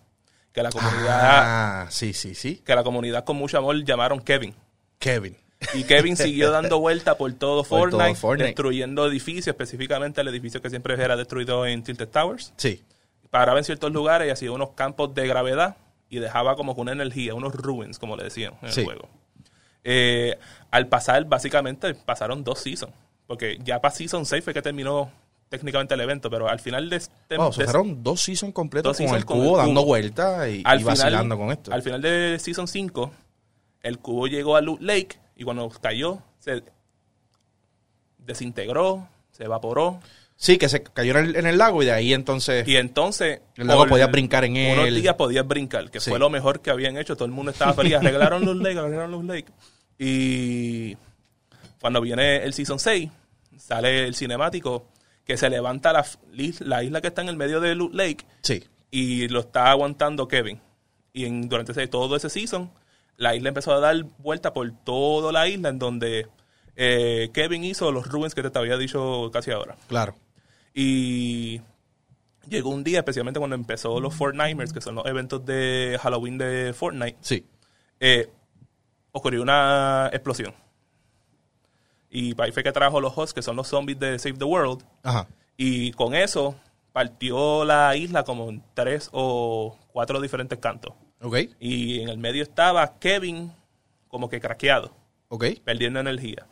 que 0.53 0.63
la 0.63 0.71
comunidad, 0.71 1.19
Ah, 1.21 1.87
sí, 1.91 2.13
sí, 2.13 2.35
sí. 2.35 2.63
que 2.65 2.75
la 2.75 2.85
comunidad 2.85 3.25
con 3.25 3.37
mucho 3.37 3.59
amor 3.59 3.83
llamaron 3.85 4.21
Kevin. 4.21 4.55
Kevin. 4.99 5.37
Y 5.75 5.83
Kevin 5.85 6.17
siguió 6.17 6.51
dando 6.53 6.79
vuelta 6.79 7.17
por 7.17 7.33
todo 7.33 7.65
Por 7.65 7.91
todo 7.91 8.15
Fortnite, 8.15 8.45
destruyendo 8.49 9.07
edificios, 9.07 9.49
específicamente 9.49 10.21
el 10.21 10.29
edificio 10.29 10.63
que 10.63 10.71
siempre 10.71 10.95
era 10.95 11.17
destruido 11.17 11.67
en 11.67 11.83
Tilted 11.83 12.09
Towers. 12.09 12.53
Sí. 12.57 12.83
Paraba 13.31 13.59
en 13.59 13.65
ciertos 13.65 13.91
lugares 13.93 14.29
y 14.29 14.31
hacía 14.31 14.53
unos 14.53 14.71
campos 14.71 15.13
de 15.15 15.27
gravedad 15.27 15.77
y 16.09 16.19
dejaba 16.21 16.55
como 16.55 16.73
una 16.75 16.93
energía, 16.93 17.35
unos 17.35 17.53
ruins, 17.53 17.99
como 17.99 18.17
le 18.17 18.23
decían 18.25 18.55
en 18.63 18.71
Sí. 18.71 18.81
el 18.81 18.87
juego. 18.87 19.09
Eh, 19.83 20.39
al 20.71 20.87
pasar, 20.89 21.25
básicamente, 21.25 21.95
pasaron 21.95 22.45
dos 22.45 22.61
seasons. 22.61 22.93
Porque 23.27 23.59
ya 23.65 23.81
para 23.81 23.95
Season 23.95 24.25
6 24.27 24.45
fue 24.45 24.55
que 24.55 24.63
terminó 24.63 25.11
técnicamente 25.49 25.95
el 25.95 26.01
evento, 26.01 26.29
pero 26.31 26.49
al 26.49 26.59
final 26.61 26.91
de 26.91 26.97
este... 26.97 27.37
Wow, 27.37 27.49
de- 27.51 27.55
se 27.55 27.65
fueron 27.65 28.03
dos 28.03 28.21
seasons 28.21 28.53
completos 28.53 28.97
con 28.97 29.07
el 29.15 29.25
con 29.25 29.39
cubo 29.39 29.61
el 29.61 29.67
dando 29.67 29.85
vueltas 29.85 30.49
y, 30.49 30.63
al 30.65 30.77
y 30.77 30.81
final, 30.81 30.85
vacilando 30.99 31.37
con 31.39 31.51
esto. 31.53 31.73
Al 31.73 31.83
final 31.83 32.03
de 32.03 32.39
Season 32.41 32.67
5, 32.67 33.13
el 33.83 33.99
cubo 33.99 34.27
llegó 34.27 34.57
a 34.57 34.61
Loot 34.61 34.81
Lake 34.81 35.19
y 35.37 35.45
cuando 35.45 35.69
cayó, 35.69 36.19
se 36.41 36.63
desintegró, 38.19 39.09
se 39.33 39.45
evaporó. 39.45 40.01
Sí, 40.37 40.59
que 40.59 40.69
se 40.69 40.83
cayó 40.83 41.17
en 41.17 41.27
el, 41.27 41.37
en 41.37 41.47
el 41.47 41.59
lago 41.59 41.83
y 41.83 41.87
de 41.87 41.93
ahí 41.93 42.13
entonces... 42.13 42.67
Y 42.67 42.77
entonces... 42.77 43.41
El 43.57 43.69
lago 43.69 43.81
por 43.83 43.91
podías 43.91 44.11
brincar 44.11 44.45
en 44.45 44.57
Unos 44.73 44.89
él. 44.89 45.01
días 45.01 45.15
podías 45.15 45.47
brincar, 45.47 45.91
que 45.91 46.01
Sí. 46.01 46.11
fue 46.11 46.19
lo 46.19 46.29
mejor 46.29 46.61
que 46.61 46.71
habían 46.71 46.97
hecho. 46.99 47.15
Todo 47.17 47.27
el 47.27 47.31
mundo 47.31 47.53
estaba 47.53 47.73
feliz. 47.73 47.95
Arreglaron 47.95 48.45
los 48.45 48.57
Lake, 48.57 48.79
arreglaron 48.79 49.11
los 49.13 49.25
Lake. 49.25 49.47
Y 49.99 50.97
cuando 51.81 52.01
viene 52.01 52.39
el 52.43 52.53
Season 52.53 52.79
6, 52.81 53.09
sale 53.59 54.07
el 54.07 54.15
cinemático 54.17 54.89
que 55.25 55.37
se 55.37 55.49
levanta 55.51 55.93
la, 55.93 56.05
la 56.61 56.83
isla 56.85 57.01
que 57.01 57.09
está 57.09 57.23
en 57.23 57.29
el 57.29 57.37
medio 57.37 57.61
de 57.61 57.75
Loot 57.75 57.95
Lake 57.95 58.27
Sí. 58.43 58.65
y 58.91 59.29
lo 59.29 59.41
está 59.41 59.71
aguantando 59.71 60.29
Kevin. 60.29 60.61
Y 61.13 61.25
en, 61.27 61.49
durante 61.49 61.73
ese- 61.73 61.87
todo 61.89 62.17
ese 62.17 62.29
season, 62.29 62.71
la 63.17 63.35
isla 63.35 63.49
empezó 63.49 63.73
a 63.73 63.81
dar 63.81 64.03
vuelta 64.19 64.53
por 64.53 64.71
toda 64.85 65.33
la 65.33 65.49
isla 65.49 65.69
en 65.71 65.79
donde 65.79 66.27
eh, 66.77 67.31
Kevin 67.33 67.65
hizo 67.65 67.93
los 67.93 68.07
ruins 68.09 68.35
que 68.35 68.43
te 68.43 68.59
había 68.59 68.77
dicho 68.77 69.31
casi 69.33 69.51
ahora. 69.53 69.77
Claro. 69.89 70.17
Y 70.75 71.61
llegó 72.49 72.71
un 72.71 72.83
día, 72.85 72.99
especialmente 72.99 73.39
cuando 73.39 73.55
empezó 73.57 74.01
los 74.01 74.15
Fortnimers, 74.15 74.73
que 74.73 74.81
son 74.81 74.97
los 74.97 75.07
eventos 75.07 75.45
de 75.47 75.99
Halloween 76.03 76.37
de 76.37 76.73
Fortnite, 76.75 77.17
Sí. 77.21 77.47
eh, 78.01 78.29
ocurrió 79.13 79.41
una 79.43 80.11
explosión. 80.13 80.53
Y 82.17 82.41
ahí 82.41 82.53
fue 82.53 82.63
que 82.63 82.71
trajo 82.71 83.01
los 83.01 83.13
hosts, 83.19 83.35
que 83.35 83.43
son 83.43 83.57
los 83.57 83.67
zombies 83.67 83.99
de 83.99 84.19
Save 84.21 84.39
the 84.39 84.45
World. 84.45 84.85
Ajá. 85.03 85.27
Y 85.57 85.91
con 85.93 86.15
eso 86.15 86.55
partió 86.93 87.65
la 87.65 87.97
isla 87.97 88.23
como 88.23 88.49
en 88.49 88.63
tres 88.73 89.09
o 89.13 89.77
cuatro 89.93 90.21
diferentes 90.21 90.59
cantos. 90.61 90.95
Ok. 91.21 91.39
Y 91.59 92.01
en 92.03 92.09
el 92.09 92.19
medio 92.19 92.45
estaba 92.45 92.99
Kevin 93.01 93.53
como 94.07 94.29
que 94.29 94.41
craqueado, 94.41 94.93
Ok. 95.29 95.45
perdiendo 95.65 95.99
energía. 95.99 96.47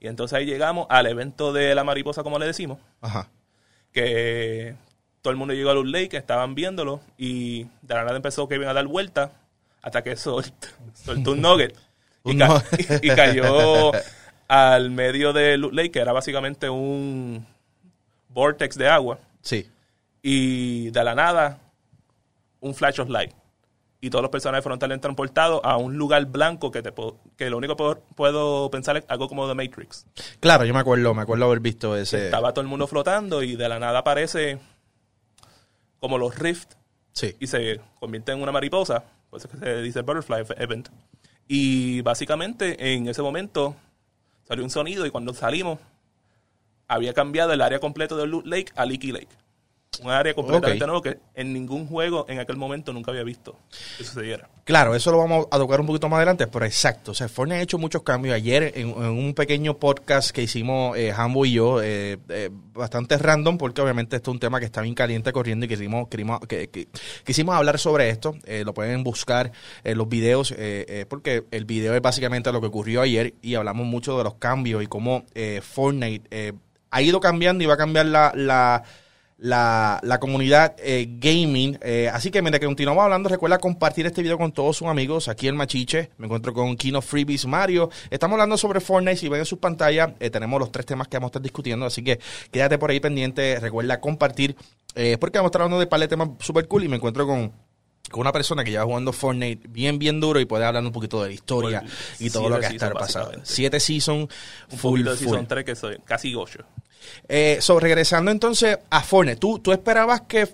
Y 0.00 0.06
entonces 0.06 0.38
ahí 0.38 0.46
llegamos 0.46 0.86
al 0.88 1.06
evento 1.06 1.52
de 1.52 1.74
la 1.74 1.84
mariposa, 1.84 2.22
como 2.22 2.38
le 2.38 2.46
decimos, 2.46 2.78
Ajá. 3.02 3.28
que 3.92 4.74
todo 5.22 5.30
el 5.32 5.36
mundo 5.36 5.54
llegó 5.54 5.70
a 5.70 5.74
Loot 5.74 5.86
Lake, 5.86 6.16
estaban 6.16 6.54
viéndolo 6.54 7.00
y 7.16 7.64
de 7.82 7.94
la 7.94 8.04
nada 8.04 8.16
empezó 8.16 8.48
Kevin 8.48 8.68
a 8.68 8.72
dar 8.74 8.86
vuelta 8.86 9.32
hasta 9.82 10.02
que 10.02 10.16
sol- 10.16 10.44
soltó 10.94 11.32
un 11.32 11.40
nugget 11.42 11.76
y, 12.24 12.30
Un 12.30 12.38
ca- 12.38 12.48
nugget. 12.48 13.04
y 13.04 13.08
cayó 13.10 13.92
al 14.48 14.90
medio 14.90 15.32
de 15.32 15.56
Loot 15.56 15.72
Lake, 15.72 15.90
que 15.92 15.98
era 16.00 16.12
básicamente 16.12 16.68
un 16.70 17.46
vortex 18.28 18.76
de 18.76 18.88
agua 18.88 19.18
Sí. 19.42 19.68
y 20.22 20.90
de 20.90 21.04
la 21.04 21.14
nada 21.14 21.58
un 22.60 22.74
flash 22.74 23.00
of 23.00 23.08
light 23.08 23.32
y 24.00 24.10
todos 24.10 24.22
los 24.22 24.30
personajes 24.30 24.62
fueron 24.62 24.78
transportados 25.00 25.60
a 25.64 25.76
un 25.78 25.96
lugar 25.96 26.26
blanco 26.26 26.70
que 26.70 26.82
te 26.82 26.92
puedo- 26.92 27.16
que 27.36 27.48
lo 27.48 27.56
único 27.56 27.74
que 27.74 27.78
puedo, 27.78 28.00
puedo 28.14 28.70
pensar 28.70 28.96
es 28.98 29.04
algo 29.08 29.28
como 29.28 29.48
The 29.48 29.54
Matrix. 29.54 30.06
Claro, 30.40 30.64
yo 30.66 30.74
me 30.74 30.80
acuerdo, 30.80 31.14
me 31.14 31.22
acuerdo 31.22 31.46
haber 31.46 31.60
visto 31.60 31.96
ese. 31.96 32.26
Estaba 32.26 32.52
todo 32.52 32.60
el 32.62 32.68
mundo 32.68 32.86
flotando 32.86 33.42
y 33.42 33.56
de 33.56 33.68
la 33.68 33.78
nada 33.78 34.00
aparece 34.00 34.58
como 36.00 36.18
los 36.18 36.38
Rift 36.38 36.72
Sí. 37.12 37.34
y 37.40 37.46
se 37.46 37.80
convierte 38.00 38.32
en 38.32 38.42
una 38.42 38.52
mariposa, 38.52 39.04
por 39.30 39.38
eso 39.38 39.48
es 39.48 39.54
que 39.54 39.60
se 39.60 39.82
dice 39.82 40.02
Butterfly 40.02 40.44
Event. 40.58 40.88
Y 41.48 42.00
básicamente 42.02 42.94
en 42.94 43.08
ese 43.08 43.22
momento 43.22 43.76
salió 44.46 44.64
un 44.64 44.70
sonido 44.70 45.06
y 45.06 45.10
cuando 45.10 45.34
salimos 45.34 45.78
había 46.86 47.14
cambiado 47.14 47.52
el 47.52 47.60
área 47.60 47.80
completo 47.80 48.16
de 48.16 48.26
Loot 48.26 48.46
Lake 48.46 48.72
a 48.76 48.84
Leaky 48.84 49.12
Lake. 49.12 49.43
Un 50.00 50.10
área 50.10 50.34
completamente 50.34 50.82
Ok. 50.84 50.88
nuevo 50.88 51.02
que 51.02 51.18
en 51.34 51.52
ningún 51.52 51.86
juego 51.86 52.26
en 52.28 52.38
aquel 52.38 52.56
momento 52.56 52.92
nunca 52.92 53.10
había 53.10 53.22
visto 53.24 53.56
que 53.98 54.04
sucediera. 54.04 54.48
Claro, 54.64 54.94
eso 54.94 55.10
lo 55.12 55.18
vamos 55.18 55.46
a 55.50 55.58
tocar 55.58 55.78
un 55.80 55.86
poquito 55.86 56.08
más 56.08 56.16
adelante, 56.16 56.46
pero 56.46 56.64
exacto. 56.64 57.10
O 57.10 57.14
sea, 57.14 57.28
Fortnite 57.28 57.60
ha 57.60 57.62
hecho 57.62 57.76
muchos 57.76 58.02
cambios. 58.02 58.34
Ayer, 58.34 58.72
en, 58.76 58.88
en 58.88 58.96
un 59.10 59.34
pequeño 59.34 59.76
podcast 59.78 60.30
que 60.30 60.42
hicimos 60.42 60.96
eh, 60.96 61.12
Hambo 61.14 61.44
y 61.44 61.52
yo, 61.52 61.82
eh, 61.82 62.16
eh, 62.30 62.48
bastante 62.72 63.18
random, 63.18 63.58
porque 63.58 63.82
obviamente 63.82 64.16
esto 64.16 64.30
es 64.30 64.34
un 64.34 64.40
tema 64.40 64.60
que 64.60 64.64
está 64.66 64.80
bien 64.80 64.94
caliente 64.94 65.32
corriendo 65.32 65.66
y 65.66 65.68
quisimos, 65.68 66.08
quisimos, 66.08 66.40
que, 66.48 66.68
que- 66.68 66.88
quisimos 67.24 67.54
hablar 67.54 67.78
sobre 67.78 68.08
esto. 68.08 68.34
Eh, 68.46 68.62
lo 68.64 68.72
pueden 68.72 69.04
buscar 69.04 69.52
en 69.84 69.98
los 69.98 70.08
videos, 70.08 70.52
eh, 70.52 70.86
eh, 70.88 71.06
porque 71.06 71.44
el 71.50 71.66
video 71.66 71.94
es 71.94 72.00
básicamente 72.00 72.50
lo 72.50 72.62
que 72.62 72.68
ocurrió 72.68 73.02
ayer 73.02 73.34
y 73.42 73.56
hablamos 73.56 73.84
mucho 73.86 74.16
de 74.16 74.24
los 74.24 74.36
cambios 74.36 74.82
y 74.82 74.86
cómo 74.86 75.24
eh, 75.34 75.60
Fortnite 75.62 76.26
eh, 76.30 76.52
ha 76.90 77.02
ido 77.02 77.20
cambiando 77.20 77.62
y 77.62 77.66
va 77.66 77.74
a 77.74 77.76
cambiar 77.76 78.06
la, 78.06 78.32
la, 78.34 78.82
la, 79.44 80.00
la 80.02 80.18
comunidad 80.18 80.74
eh, 80.78 81.06
gaming. 81.18 81.78
Eh, 81.82 82.10
así 82.10 82.30
que 82.30 82.40
mientras 82.40 82.60
que 82.60 82.66
continuamos 82.66 83.04
hablando, 83.04 83.28
recuerda 83.28 83.58
compartir 83.58 84.06
este 84.06 84.22
video 84.22 84.38
con 84.38 84.52
todos 84.52 84.78
sus 84.78 84.88
amigos. 84.88 85.28
Aquí 85.28 85.48
en 85.48 85.54
Machiche 85.54 86.10
me 86.16 86.24
encuentro 86.24 86.54
con 86.54 86.74
Kino 86.76 87.02
Freebies 87.02 87.44
Mario. 87.44 87.90
Estamos 88.08 88.36
hablando 88.36 88.56
sobre 88.56 88.80
Fortnite. 88.80 89.18
Si 89.18 89.28
ven 89.28 89.40
en 89.40 89.46
sus 89.46 89.58
pantallas, 89.58 90.12
eh, 90.18 90.30
tenemos 90.30 90.58
los 90.58 90.72
tres 90.72 90.86
temas 90.86 91.08
que 91.08 91.18
vamos 91.18 91.28
a 91.28 91.32
estar 91.32 91.42
discutiendo. 91.42 91.84
Así 91.84 92.02
que 92.02 92.18
quédate 92.50 92.78
por 92.78 92.90
ahí 92.90 93.00
pendiente. 93.00 93.60
Recuerda 93.60 94.00
compartir, 94.00 94.56
eh, 94.94 95.18
porque 95.20 95.36
vamos 95.36 95.48
a 95.48 95.50
estar 95.50 95.60
hablando 95.60 95.78
de 95.78 95.88
par 95.88 96.00
de 96.00 96.08
temas 96.08 96.30
super 96.40 96.66
cool 96.66 96.84
y 96.84 96.88
me 96.88 96.96
encuentro 96.96 97.26
con 97.26 97.52
con 98.10 98.20
una 98.20 98.32
persona 98.32 98.62
que 98.64 98.70
lleva 98.70 98.84
jugando 98.84 99.12
Fortnite 99.12 99.66
bien, 99.68 99.98
bien 99.98 100.20
duro 100.20 100.38
y 100.40 100.44
puede 100.44 100.64
hablar 100.64 100.84
un 100.84 100.92
poquito 100.92 101.22
de 101.22 101.28
la 101.28 101.34
historia 101.34 101.80
Por 101.80 101.90
y 102.26 102.30
todo 102.30 102.48
lo 102.48 102.60
que 102.60 102.66
ha 102.66 102.70
estado 102.70 102.94
básicamente. 102.94 103.40
Siete 103.44 103.80
seasons, 103.80 104.28
Un 104.70 104.78
full, 104.78 105.02
de 105.02 105.10
full. 105.16 105.18
Season 105.28 105.46
3 105.46 105.64
que 105.64 105.74
soy 105.74 105.98
casi 106.04 106.34
8. 106.34 106.58
Eh, 107.28 107.58
so, 107.60 107.80
regresando 107.80 108.30
entonces 108.30 108.78
a 108.90 109.02
Fortnite, 109.02 109.38
¿tú, 109.38 109.58
tú 109.58 109.72
esperabas 109.72 110.22
que, 110.22 110.48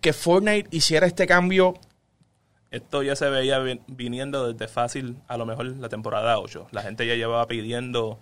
que 0.00 0.12
Fortnite 0.12 0.68
hiciera 0.76 1.06
este 1.06 1.26
cambio? 1.26 1.74
Esto 2.70 3.02
ya 3.02 3.14
se 3.14 3.28
veía 3.28 3.58
vi- 3.60 3.80
viniendo 3.86 4.52
desde 4.52 4.66
fácil, 4.66 5.16
a 5.28 5.36
lo 5.36 5.46
mejor 5.46 5.66
la 5.66 5.88
temporada 5.88 6.38
8. 6.40 6.66
La 6.72 6.82
gente 6.82 7.06
ya 7.06 7.14
llevaba 7.14 7.46
pidiendo 7.46 8.18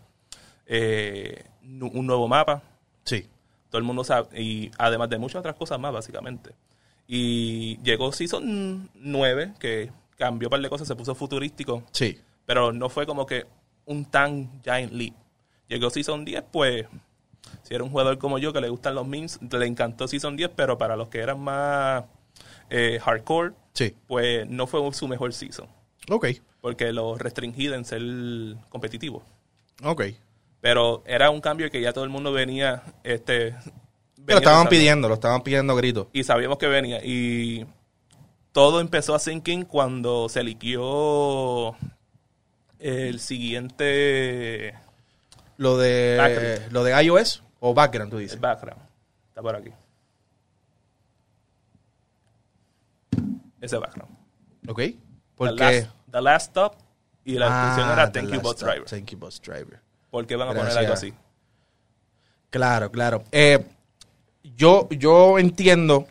eh, 0.67 1.45
un 1.63 2.07
nuevo 2.07 2.29
mapa. 2.29 2.63
Sí. 3.05 3.27
Todo 3.71 3.79
el 3.79 3.85
mundo 3.85 4.05
sabe, 4.05 4.41
y 4.41 4.71
además 4.77 5.09
de 5.09 5.19
muchas 5.19 5.41
otras 5.41 5.57
cosas 5.57 5.79
más, 5.81 5.93
básicamente. 5.93 6.51
Y 7.07 7.79
llegó 7.83 8.13
Season 8.13 8.89
9, 8.95 9.55
que 9.59 9.91
cambió 10.17 10.49
un 10.49 10.51
par 10.51 10.61
de 10.61 10.69
cosas, 10.71 10.89
se 10.89 10.95
puso 10.97 11.15
futurístico, 11.15 11.83
Sí. 11.93 12.19
pero 12.47 12.73
no 12.73 12.89
fue 12.89 13.07
como 13.07 13.27
que 13.27 13.47
un 13.85 14.05
tan 14.05 14.63
giant 14.63 14.93
leap. 14.93 15.15
Llegó 15.69 15.91
Season 15.91 16.25
10, 16.25 16.45
pues, 16.53 16.87
si 17.63 17.75
era 17.75 17.83
un 17.85 17.91
jugador 17.91 18.19
como 18.19 18.39
yo 18.39 18.53
que 18.53 18.61
le 18.61 18.69
gustan 18.69 18.95
los 18.95 19.07
memes, 19.07 19.39
le 19.51 19.67
encantó 19.67 20.07
Season 20.09 20.37
10, 20.37 20.51
pero 20.55 20.79
para 20.79 20.97
los 20.97 21.09
que 21.09 21.19
eran 21.19 21.41
más 21.41 22.05
eh, 22.71 22.99
hardcore, 23.03 23.53
Sí. 23.75 23.95
pues 24.07 24.49
no 24.49 24.67
fue 24.67 24.81
su 24.95 25.07
mejor 25.09 25.33
season, 25.35 25.67
Ok. 26.11 26.27
porque 26.61 26.93
lo 26.93 27.19
restringí 27.19 27.67
en 27.67 27.85
ser 27.85 28.01
competitivo. 28.71 29.23
Ok. 29.83 30.05
Pero 30.61 31.03
era 31.07 31.29
un 31.31 31.41
cambio 31.41 31.71
que 31.71 31.81
ya 31.81 31.93
todo 31.93 32.05
el 32.05 32.11
mundo 32.11 32.33
venía, 32.33 32.83
este... 33.03 33.55
Venía 34.25 34.39
estaban 34.39 34.69
pidiendo, 34.69 35.09
lo 35.09 35.15
estaban 35.15 35.43
pidiendo 35.43 35.75
gritos. 35.77 36.07
y 36.13 36.25
sabíamos 36.25 36.59
que 36.59 36.67
venía. 36.67 37.01
Y 37.05 37.67
todo 38.53 38.81
empezó 38.81 39.15
a 39.15 39.19
sinking 39.19 39.65
cuando 39.65 40.29
se 40.29 40.43
liquió 40.45 41.75
el 42.79 43.21
siguiente 43.21 44.75
Lo 45.57 45.77
de, 45.79 46.17
Background. 46.19 46.73
lo 46.73 46.85
de 46.85 47.03
iOS 47.05 47.43
o 47.61 47.75
background, 47.75 48.11
tú 48.11 48.17
el 48.19 48.23
dices. 48.25 48.41
background. 48.41 48.81
Está 49.29 49.43
por 49.43 49.57
aquí. 49.57 49.71
Ese 53.61 53.77
background. 53.79 54.13
Ok. 54.69 54.79
The 54.79 54.97
Porque... 55.37 55.55
last, 55.65 55.89
the 56.11 56.21
last 56.21 56.47
Stop 56.51 56.75
y 57.25 57.35
la 57.35 57.47
descripción 57.47 57.89
Ah, 57.89 57.93
era 57.93 58.13
the 58.13 58.21
Thank 58.21 58.33
You 58.35 58.41
Bus. 58.41 58.57
Driver. 58.59 58.85
Thank 58.85 59.11
you, 59.11 59.19
bus 59.19 59.41
driver. 59.41 59.81
¿Por 60.11 60.27
qué 60.27 60.37
van 60.37 60.49
a 60.49 60.53
poner 60.55 60.77
algo 60.77 60.93
así? 60.93 61.15
Claro, 62.51 62.91
claro. 62.91 63.25
Eh, 63.33 63.65
yo, 64.43 64.89
yo 64.91 65.39
entiendo 65.39 66.07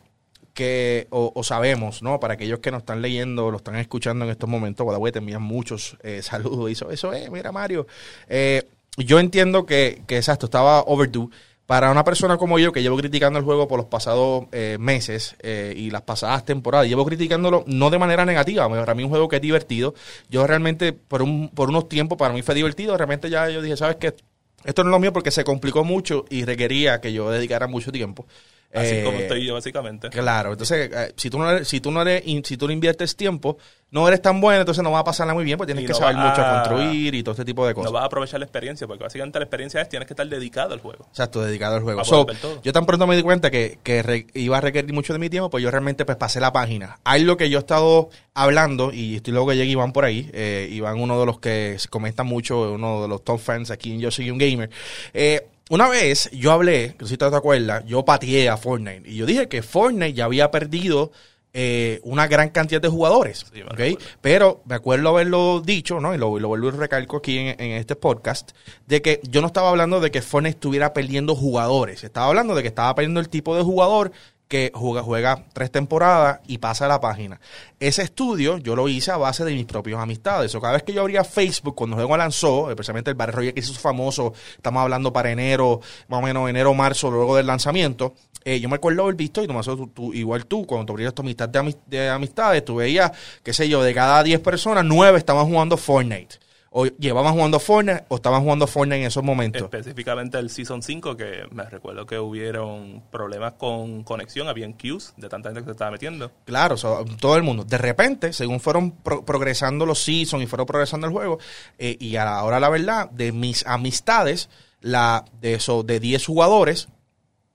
que, 0.53 1.07
o, 1.09 1.31
o 1.33 1.43
sabemos, 1.43 2.01
¿no? 2.01 2.19
Para 2.19 2.35
aquellos 2.35 2.59
que 2.59 2.71
nos 2.71 2.79
están 2.79 3.01
leyendo, 3.01 3.51
lo 3.51 3.57
están 3.57 3.75
escuchando 3.75 4.25
en 4.25 4.31
estos 4.31 4.49
momentos, 4.49 4.83
Guadalupe 4.83 5.11
te 5.11 5.19
envían 5.19 5.41
muchos 5.41 5.97
eh, 6.03 6.21
saludos. 6.23 6.69
Y 6.69 6.73
eso, 6.73 6.91
eso 6.91 7.13
es, 7.13 7.29
mira, 7.31 7.51
Mario. 7.51 7.87
Eh, 8.27 8.63
yo 8.97 9.19
entiendo 9.19 9.65
que, 9.65 10.03
que, 10.07 10.17
exacto, 10.17 10.45
estaba 10.45 10.81
overdue. 10.81 11.29
Para 11.71 11.89
una 11.89 12.03
persona 12.03 12.35
como 12.35 12.59
yo, 12.59 12.73
que 12.73 12.81
llevo 12.81 12.97
criticando 12.97 13.39
el 13.39 13.45
juego 13.45 13.65
por 13.65 13.79
los 13.79 13.85
pasados 13.85 14.43
eh, 14.51 14.75
meses 14.77 15.37
eh, 15.39 15.73
y 15.73 15.89
las 15.89 16.01
pasadas 16.01 16.43
temporadas, 16.43 16.85
llevo 16.89 17.05
criticándolo 17.05 17.63
no 17.65 17.89
de 17.89 17.97
manera 17.97 18.25
negativa. 18.25 18.67
Para 18.67 18.93
mí 18.93 19.03
un 19.03 19.09
juego 19.09 19.29
que 19.29 19.37
es 19.37 19.41
divertido. 19.41 19.93
Yo 20.29 20.45
realmente, 20.45 20.91
por, 20.91 21.21
un, 21.21 21.47
por 21.47 21.69
unos 21.69 21.87
tiempos, 21.87 22.17
para 22.17 22.33
mí 22.33 22.41
fue 22.41 22.55
divertido. 22.55 22.97
Realmente 22.97 23.29
ya 23.29 23.49
yo 23.49 23.61
dije, 23.61 23.77
¿sabes 23.77 23.95
qué? 23.95 24.13
Esto 24.63 24.83
no 24.83 24.89
es 24.89 24.91
lo 24.91 24.99
mío 24.99 25.13
porque 25.13 25.31
se 25.31 25.43
complicó 25.43 25.83
mucho 25.83 26.25
y 26.29 26.45
requería 26.45 27.01
que 27.01 27.13
yo 27.13 27.29
dedicara 27.31 27.67
mucho 27.67 27.91
tiempo. 27.91 28.25
Así 28.73 28.95
Eh, 28.95 29.03
como 29.03 29.19
estoy 29.19 29.45
yo, 29.45 29.53
básicamente. 29.55 30.09
Claro, 30.09 30.51
entonces, 30.53 30.89
eh, 30.93 31.13
si 31.17 31.29
tú 31.29 31.37
no 31.39 31.49
eres, 31.51 31.67
si 31.67 31.81
tú 31.81 31.91
no 31.91 32.01
eres, 32.01 32.23
si 32.45 32.55
tú 32.57 32.67
no 32.67 32.73
inviertes 32.73 33.15
tiempo, 33.17 33.57
no 33.89 34.07
eres 34.07 34.21
tan 34.21 34.39
bueno, 34.39 34.61
entonces 34.61 34.81
no 34.81 34.91
va 34.91 34.99
a 34.99 35.03
pasarla 35.03 35.33
muy 35.33 35.43
bien, 35.43 35.57
porque 35.57 35.73
tienes 35.73 35.83
Y 35.83 35.87
que 35.87 35.91
no 35.93 35.99
saber 35.99 36.15
mucho 36.15 36.41
a- 36.41 36.49
construir 36.49 37.13
y 37.13 37.21
todo 37.23 37.33
este 37.33 37.43
tipo 37.43 37.67
de 37.67 37.73
cosas. 37.73 37.91
No 37.91 37.93
vas 37.93 38.03
a 38.03 38.05
aprovechar 38.05 38.39
la 38.39 38.45
experiencia, 38.45 38.87
porque 38.87 39.03
básicamente 39.03 39.39
la 39.39 39.43
experiencia 39.43 39.81
es 39.81 39.89
tienes 39.89 40.07
que 40.07 40.13
estar 40.13 40.25
dedicado 40.25 40.73
al 40.73 40.79
juego. 40.79 41.05
Exacto, 41.09 41.41
dedicado 41.43 41.75
al 41.75 41.81
juego. 41.81 42.05
So, 42.05 42.25
yo 42.63 42.71
tan 42.71 42.85
pronto 42.85 43.05
me 43.07 43.17
di 43.17 43.23
cuenta 43.23 43.51
que, 43.51 43.79
que 43.83 44.01
re- 44.03 44.27
iba 44.35 44.57
a 44.57 44.61
requerir 44.61 44.93
mucho 44.93 45.11
de 45.11 45.19
mi 45.19 45.29
tiempo, 45.29 45.49
pues 45.49 45.61
yo 45.61 45.69
realmente 45.69 46.05
pues 46.05 46.17
pasé 46.17 46.39
la 46.39 46.53
página. 46.53 46.97
Hay 47.03 47.25
lo 47.25 47.35
que 47.35 47.49
yo 47.49 47.57
he 47.57 47.59
estado 47.59 48.09
hablando, 48.33 48.93
y 48.93 49.17
estoy 49.17 49.33
luego 49.33 49.49
que 49.49 49.57
llega 49.57 49.69
Iván 49.69 49.91
por 49.91 50.05
ahí, 50.05 50.29
eh, 50.33 50.69
Iván 50.71 50.97
uno 51.01 51.19
de 51.19 51.25
los 51.25 51.39
que 51.39 51.75
se 51.77 51.89
comenta 51.89 52.23
mucho, 52.23 52.71
uno 52.71 53.01
de 53.01 53.09
los 53.09 53.21
top 53.25 53.39
fans 53.41 53.71
aquí 53.71 53.91
en 53.93 53.99
Yo 53.99 54.11
Soy 54.11 54.31
Un 54.31 54.37
Gamer. 54.37 54.69
Eh, 55.13 55.45
una 55.71 55.87
vez 55.87 56.29
yo 56.33 56.51
hablé, 56.51 56.95
que 56.99 57.05
si 57.05 57.15
te 57.15 57.23
acuerdas, 57.23 57.85
yo 57.85 58.03
pateé 58.03 58.49
a 58.49 58.57
Fortnite, 58.57 59.09
y 59.09 59.15
yo 59.15 59.25
dije 59.25 59.47
que 59.47 59.63
Fortnite 59.63 60.11
ya 60.11 60.25
había 60.25 60.51
perdido 60.51 61.13
eh, 61.53 62.01
una 62.03 62.27
gran 62.27 62.49
cantidad 62.49 62.81
de 62.81 62.89
jugadores. 62.89 63.45
Sí. 63.53 63.97
Pero 64.19 64.61
me 64.65 64.75
acuerdo 64.75 65.07
haberlo 65.07 65.61
dicho, 65.61 66.01
¿no? 66.01 66.13
Y 66.13 66.17
lo, 66.17 66.37
lo 66.39 66.49
vuelvo 66.49 66.67
y 66.67 66.71
recalco 66.71 67.17
aquí 67.17 67.37
en, 67.37 67.47
en 67.59 67.71
este 67.71 67.95
podcast, 67.95 68.51
de 68.87 69.01
que 69.01 69.21
yo 69.23 69.39
no 69.39 69.47
estaba 69.47 69.69
hablando 69.69 70.01
de 70.01 70.11
que 70.11 70.21
Fortnite 70.21 70.55
estuviera 70.55 70.93
perdiendo 70.93 71.35
jugadores. 71.35 72.03
Estaba 72.03 72.27
hablando 72.27 72.53
de 72.53 72.63
que 72.63 72.67
estaba 72.67 72.93
perdiendo 72.93 73.21
el 73.21 73.29
tipo 73.29 73.55
de 73.55 73.63
jugador 73.63 74.11
que 74.51 74.69
juega, 74.75 75.01
juega 75.01 75.45
tres 75.53 75.71
temporadas 75.71 76.41
y 76.45 76.57
pasa 76.57 76.83
a 76.83 76.89
la 76.89 76.99
página. 76.99 77.39
Ese 77.79 78.01
estudio 78.01 78.57
yo 78.57 78.75
lo 78.75 78.89
hice 78.89 79.09
a 79.11 79.15
base 79.17 79.45
de 79.45 79.53
mis 79.53 79.65
propias 79.65 79.97
amistades. 80.01 80.53
O 80.55 80.59
cada 80.59 80.73
vez 80.73 80.83
que 80.83 80.91
yo 80.91 80.99
abría 80.99 81.23
Facebook, 81.23 81.73
cuando 81.73 81.95
el 81.95 82.17
lanzó, 82.17 82.69
especialmente 82.69 83.09
el 83.09 83.15
Battle 83.15 83.31
Royale 83.31 83.53
que 83.53 83.61
hizo 83.61 83.73
famoso, 83.73 84.33
estamos 84.57 84.81
hablando 84.81 85.13
para 85.13 85.31
enero, 85.31 85.79
más 86.09 86.19
o 86.19 86.21
menos 86.21 86.49
enero, 86.49 86.73
marzo, 86.73 87.09
luego 87.09 87.37
del 87.37 87.47
lanzamiento, 87.47 88.13
eh, 88.43 88.59
yo 88.59 88.67
me 88.67 88.75
acuerdo 88.75 89.03
haber 89.03 89.15
visto, 89.15 89.41
y 89.41 89.47
acuerdo 89.47 89.87
tú, 89.87 90.13
igual 90.13 90.45
tú, 90.45 90.65
cuando 90.65 90.85
tú 90.87 90.93
abrías 90.93 91.13
tu 91.13 91.21
amistad 91.21 91.47
de, 91.47 91.59
amis- 91.59 91.77
de 91.87 92.09
amistades, 92.09 92.65
tú 92.65 92.75
veías, 92.75 93.09
qué 93.43 93.53
sé 93.53 93.69
yo, 93.69 93.81
de 93.81 93.93
cada 93.93 94.21
10 94.21 94.41
personas, 94.41 94.83
9 94.83 95.17
estaban 95.17 95.47
jugando 95.47 95.77
Fortnite. 95.77 96.39
O 96.73 96.85
llevaban 96.85 97.33
jugando 97.33 97.59
Fortnite 97.59 98.05
o 98.07 98.15
estaban 98.15 98.43
jugando 98.43 98.65
Fortnite 98.65 99.01
en 99.01 99.07
esos 99.07 99.21
momentos. 99.23 99.61
Específicamente 99.61 100.37
el 100.39 100.49
Season 100.49 100.81
5, 100.81 101.17
que 101.17 101.43
me 101.51 101.63
recuerdo 101.65 102.05
que 102.05 102.17
hubieron 102.17 103.03
problemas 103.11 103.55
con 103.55 104.03
conexión, 104.03 104.47
habían 104.47 104.73
queues 104.75 105.13
de 105.17 105.27
tanta 105.27 105.49
gente 105.49 105.59
que 105.61 105.65
se 105.65 105.71
estaba 105.71 105.91
metiendo. 105.91 106.31
Claro, 106.45 106.75
todo 107.19 107.35
el 107.35 107.43
mundo. 107.43 107.65
De 107.65 107.77
repente, 107.77 108.31
según 108.31 108.61
fueron 108.61 108.91
pro- 108.91 109.25
progresando 109.25 109.85
los 109.85 109.99
seasons 110.01 110.43
y 110.43 110.47
fueron 110.47 110.65
progresando 110.65 111.07
el 111.07 111.11
juego, 111.11 111.39
eh, 111.77 111.97
y 111.99 112.15
a 112.15 112.23
la 112.23 112.69
verdad, 112.69 113.09
de 113.09 113.33
mis 113.33 113.65
amistades, 113.67 114.49
la 114.79 115.25
de 115.41 115.55
eso, 115.55 115.83
de 115.83 115.99
10 115.99 116.25
jugadores, 116.25 116.87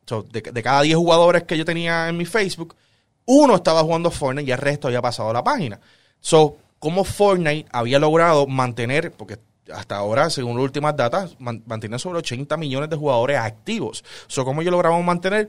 so, 0.04 0.24
de, 0.24 0.42
de 0.42 0.62
cada 0.62 0.82
10 0.82 0.94
jugadores 0.94 1.44
que 1.44 1.56
yo 1.56 1.64
tenía 1.64 2.10
en 2.10 2.18
mi 2.18 2.26
Facebook, 2.26 2.76
uno 3.24 3.54
estaba 3.56 3.80
jugando 3.80 4.10
Fortnite 4.10 4.46
y 4.46 4.52
el 4.52 4.58
resto 4.58 4.88
había 4.88 5.00
pasado 5.00 5.32
la 5.32 5.42
página. 5.42 5.80
So, 6.20 6.58
como 6.78 7.04
Fortnite 7.04 7.66
había 7.72 7.98
logrado 7.98 8.46
mantener, 8.46 9.12
porque 9.12 9.38
hasta 9.72 9.96
ahora, 9.96 10.30
según 10.30 10.56
las 10.56 10.64
últimas 10.64 10.94
datas, 10.96 11.36
man- 11.40 11.62
mantiene 11.66 11.98
sobre 11.98 12.18
80 12.18 12.56
millones 12.56 12.88
de 12.90 12.96
jugadores 12.96 13.38
activos. 13.38 14.04
So, 14.28 14.44
¿cómo 14.44 14.60
ellos 14.62 14.72
lograron 14.72 15.04
mantener? 15.04 15.48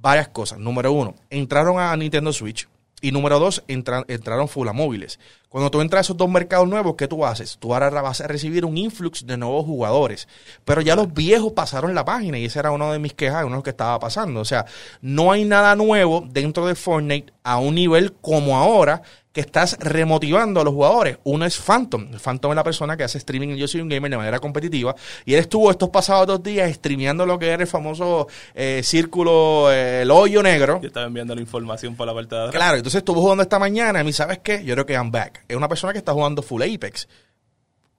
Varias 0.00 0.28
cosas. 0.28 0.58
Número 0.58 0.92
uno, 0.92 1.14
entraron 1.30 1.78
a 1.80 1.96
Nintendo 1.96 2.32
Switch. 2.32 2.68
Y 3.02 3.12
número 3.12 3.38
dos, 3.38 3.62
entra- 3.68 4.04
entraron 4.08 4.48
full 4.48 4.66
a 4.68 4.72
móviles. 4.72 5.20
Cuando 5.50 5.70
tú 5.70 5.82
entras 5.82 5.98
a 5.98 6.04
esos 6.06 6.16
dos 6.16 6.30
mercados 6.30 6.66
nuevos, 6.66 6.94
¿qué 6.96 7.06
tú 7.06 7.26
haces? 7.26 7.58
Tú 7.58 7.74
ahora 7.74 7.90
vas 7.90 8.22
a 8.22 8.26
recibir 8.26 8.64
un 8.64 8.78
influx 8.78 9.26
de 9.26 9.36
nuevos 9.36 9.66
jugadores. 9.66 10.28
Pero 10.64 10.80
ya 10.80 10.96
los 10.96 11.12
viejos 11.12 11.52
pasaron 11.52 11.94
la 11.94 12.06
página 12.06 12.38
y 12.38 12.46
esa 12.46 12.60
era 12.60 12.70
una 12.70 12.90
de 12.90 12.98
mis 12.98 13.12
quejas, 13.12 13.42
uno 13.42 13.50
de 13.50 13.56
los 13.56 13.64
que 13.64 13.70
estaba 13.70 13.98
pasando. 13.98 14.40
O 14.40 14.44
sea, 14.46 14.64
no 15.02 15.30
hay 15.30 15.44
nada 15.44 15.76
nuevo 15.76 16.24
dentro 16.26 16.66
de 16.66 16.74
Fortnite 16.74 17.32
a 17.44 17.58
un 17.58 17.74
nivel 17.74 18.14
como 18.14 18.56
ahora 18.56 19.02
que 19.36 19.42
estás 19.42 19.76
remotivando 19.80 20.62
a 20.62 20.64
los 20.64 20.72
jugadores. 20.72 21.18
Uno 21.24 21.44
es 21.44 21.58
Phantom. 21.58 22.08
Phantom 22.12 22.52
es 22.52 22.56
la 22.56 22.64
persona 22.64 22.96
que 22.96 23.04
hace 23.04 23.18
streaming 23.18 23.48
en 23.48 23.56
Yo 23.58 23.68
Soy 23.68 23.82
un 23.82 23.88
Gamer 23.90 24.10
de 24.10 24.16
manera 24.16 24.38
competitiva. 24.38 24.96
Y 25.26 25.34
él 25.34 25.40
estuvo 25.40 25.70
estos 25.70 25.90
pasados 25.90 26.26
dos 26.26 26.42
días 26.42 26.72
streameando 26.72 27.26
lo 27.26 27.38
que 27.38 27.48
era 27.48 27.62
el 27.62 27.68
famoso 27.68 28.28
eh, 28.54 28.80
círculo, 28.82 29.70
eh, 29.70 30.00
el 30.00 30.10
hoyo 30.10 30.42
negro. 30.42 30.80
Yo 30.80 30.86
estaba 30.86 31.04
enviando 31.04 31.34
la 31.34 31.42
información 31.42 31.94
por 31.96 32.06
la 32.06 32.14
parte 32.14 32.34
de 32.34 32.40
atrás. 32.44 32.54
Claro, 32.54 32.78
entonces 32.78 33.00
estuvo 33.00 33.20
jugando 33.20 33.42
esta 33.42 33.58
mañana 33.58 34.02
y 34.02 34.10
¿sabes 34.14 34.38
qué? 34.38 34.64
Yo 34.64 34.72
creo 34.72 34.86
que 34.86 34.94
I'm 34.94 35.10
back. 35.10 35.44
Es 35.46 35.54
una 35.54 35.68
persona 35.68 35.92
que 35.92 35.98
está 35.98 36.14
jugando 36.14 36.40
full 36.40 36.62
Apex. 36.62 37.06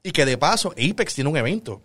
Y 0.01 0.13
que 0.13 0.25
de 0.25 0.39
paso, 0.39 0.72
Apex 0.72 1.13
tiene 1.13 1.29
un 1.29 1.38
evento. 1.38 1.84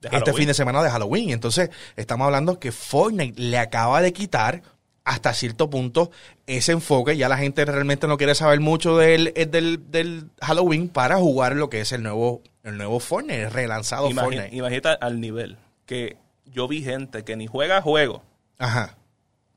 Este 0.00 0.32
fin 0.32 0.46
de 0.46 0.54
semana 0.54 0.80
de 0.80 0.90
Halloween. 0.90 1.30
Entonces, 1.30 1.70
estamos 1.96 2.26
hablando 2.26 2.60
que 2.60 2.70
Fortnite 2.70 3.42
le 3.42 3.58
acaba 3.58 4.00
de 4.00 4.12
quitar 4.12 4.62
hasta 5.06 5.32
cierto 5.32 5.70
punto 5.70 6.10
ese 6.46 6.72
enfoque. 6.72 7.16
Ya 7.16 7.28
la 7.28 7.38
gente 7.38 7.64
realmente 7.64 8.06
no 8.08 8.18
quiere 8.18 8.34
saber 8.34 8.60
mucho 8.60 8.98
del, 8.98 9.32
eh, 9.36 9.46
del, 9.46 9.90
del 9.90 10.30
Halloween 10.42 10.88
para 10.88 11.16
jugar 11.16 11.54
lo 11.56 11.70
que 11.70 11.80
es 11.80 11.92
el 11.92 12.02
nuevo, 12.02 12.42
el 12.64 12.76
nuevo 12.76 12.98
Fortnite, 13.00 13.44
el 13.44 13.50
relanzado 13.52 14.10
Fortnite. 14.10 14.54
Imagínate 14.54 14.98
al 15.00 15.20
nivel 15.20 15.56
que 15.86 16.16
yo 16.44 16.66
vi 16.66 16.82
gente 16.82 17.24
que 17.24 17.36
ni 17.36 17.46
juega 17.46 17.80
juego 17.80 18.24
Ajá. 18.58 18.96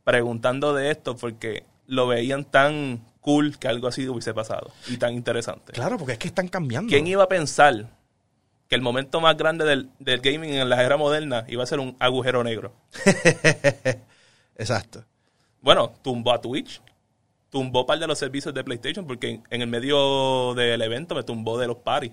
preguntando 0.03 0.75
de 0.75 0.91
esto 0.91 1.17
porque 1.17 1.65
lo 1.87 2.07
veían 2.07 2.45
tan 2.45 3.03
cool 3.19 3.57
que 3.57 3.67
algo 3.67 3.87
así 3.87 4.07
hubiese 4.07 4.35
pasado 4.35 4.71
y 4.87 4.97
tan 4.97 5.15
interesante. 5.15 5.73
Claro, 5.73 5.97
porque 5.97 6.13
es 6.13 6.19
que 6.19 6.27
están 6.27 6.47
cambiando. 6.47 6.89
¿Quién 6.89 7.07
iba 7.07 7.23
a 7.23 7.27
pensar 7.27 7.89
que 8.67 8.75
el 8.75 8.83
momento 8.83 9.19
más 9.19 9.35
grande 9.35 9.65
del, 9.65 9.89
del 9.97 10.21
gaming 10.21 10.51
en 10.51 10.69
la 10.69 10.83
era 10.83 10.95
moderna 10.95 11.43
iba 11.47 11.63
a 11.63 11.65
ser 11.65 11.79
un 11.79 11.97
agujero 11.99 12.43
negro? 12.43 12.71
Exacto. 14.55 15.05
Bueno, 15.61 15.93
tumbó 16.01 16.33
a 16.33 16.41
Twitch, 16.41 16.81
tumbó 17.49 17.85
par 17.85 17.99
de 17.99 18.07
los 18.07 18.17
servicios 18.17 18.53
de 18.53 18.63
PlayStation 18.63 19.05
porque 19.05 19.41
en, 19.49 19.61
el 19.61 19.67
medio 19.67 20.53
del 20.55 20.81
evento 20.81 21.15
me 21.15 21.23
tumbó 21.23 21.57
de 21.57 21.67
los 21.67 21.77
paris. 21.77 22.11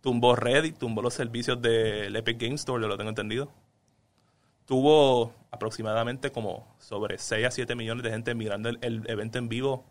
Tumbó 0.00 0.34
Reddit, 0.34 0.78
tumbó 0.78 1.00
los 1.00 1.14
servicios 1.14 1.62
del 1.62 2.14
Epic 2.16 2.38
Game 2.40 2.56
Store, 2.56 2.82
yo 2.82 2.88
lo 2.88 2.96
tengo 2.96 3.10
entendido. 3.10 3.52
Tuvo 4.66 5.32
aproximadamente 5.50 6.30
como 6.30 6.66
sobre 6.78 7.18
6 7.18 7.46
a 7.46 7.50
7 7.50 7.74
millones 7.74 8.02
de 8.02 8.10
gente 8.10 8.34
mirando 8.34 8.68
el 8.68 9.02
evento 9.08 9.38
en 9.38 9.48
vivo 9.48 9.84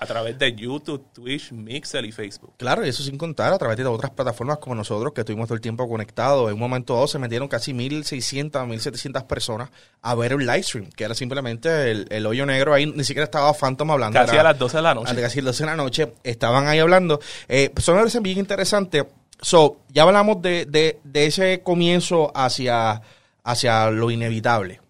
a 0.00 0.06
través 0.06 0.38
de 0.38 0.54
YouTube, 0.54 1.04
Twitch, 1.12 1.50
Mixer 1.50 2.04
y 2.04 2.12
Facebook. 2.12 2.52
Claro, 2.56 2.86
y 2.86 2.88
eso 2.88 3.02
sin 3.02 3.18
contar 3.18 3.52
a 3.52 3.58
través 3.58 3.76
de 3.76 3.84
otras 3.84 4.12
plataformas 4.12 4.58
como 4.58 4.76
nosotros, 4.76 5.12
que 5.12 5.22
estuvimos 5.22 5.48
todo 5.48 5.56
el 5.56 5.60
tiempo 5.60 5.88
conectados. 5.88 6.46
En 6.48 6.54
un 6.54 6.60
momento 6.60 6.94
dado 6.94 7.08
se 7.08 7.18
metieron 7.18 7.48
casi 7.48 7.72
1.600, 7.72 8.50
1.700 8.52 9.26
personas 9.26 9.70
a 10.02 10.14
ver 10.14 10.36
un 10.36 10.46
live 10.46 10.62
stream, 10.62 10.88
que 10.94 11.02
era 11.02 11.14
simplemente 11.14 11.90
el, 11.90 12.06
el 12.10 12.26
hoyo 12.26 12.46
negro. 12.46 12.74
Ahí 12.74 12.86
ni 12.86 13.02
siquiera 13.02 13.24
estaba 13.24 13.52
Phantom 13.52 13.90
hablando. 13.90 14.18
Casi 14.20 14.34
era- 14.36 14.40
a 14.42 14.52
las 14.52 14.58
12 14.60 14.76
de 14.76 14.82
la 14.84 14.94
noche. 14.94 15.10
a 15.12 15.20
casi 15.20 15.40
las 15.40 15.46
12 15.46 15.62
de 15.64 15.66
la 15.70 15.76
noche, 15.76 16.12
estaban 16.22 16.68
ahí 16.68 16.78
hablando. 16.78 17.18
Eh, 17.48 17.72
son 17.78 17.96
parece 17.96 18.20
bien 18.20 18.38
interesante. 18.38 19.04
So, 19.40 19.80
ya 19.88 20.04
hablamos 20.04 20.40
de, 20.42 20.64
de, 20.66 21.00
de 21.02 21.26
ese 21.26 21.60
comienzo 21.64 22.30
hacia, 22.36 23.02
hacia 23.42 23.90
lo 23.90 24.10
inevitable. 24.12 24.80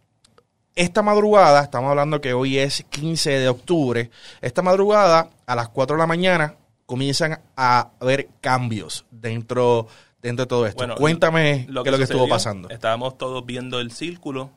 Esta 0.78 1.02
madrugada, 1.02 1.60
estamos 1.64 1.90
hablando 1.90 2.20
que 2.20 2.32
hoy 2.34 2.56
es 2.58 2.84
15 2.90 3.30
de 3.40 3.48
octubre, 3.48 4.10
esta 4.40 4.62
madrugada 4.62 5.30
a 5.44 5.56
las 5.56 5.68
4 5.70 5.96
de 5.96 6.00
la 6.00 6.06
mañana 6.06 6.54
comienzan 6.86 7.40
a 7.56 7.90
haber 8.00 8.28
cambios 8.40 9.04
dentro, 9.10 9.88
dentro 10.22 10.44
de 10.44 10.48
todo 10.48 10.66
esto. 10.66 10.76
Bueno, 10.78 10.94
Cuéntame 10.94 11.40
qué 11.42 11.60
es 11.62 11.68
lo 11.70 11.82
que 11.82 12.04
estuvo 12.04 12.28
pasando. 12.28 12.70
Estábamos 12.70 13.18
todos 13.18 13.44
viendo 13.44 13.80
el 13.80 13.90
círculo 13.90 14.50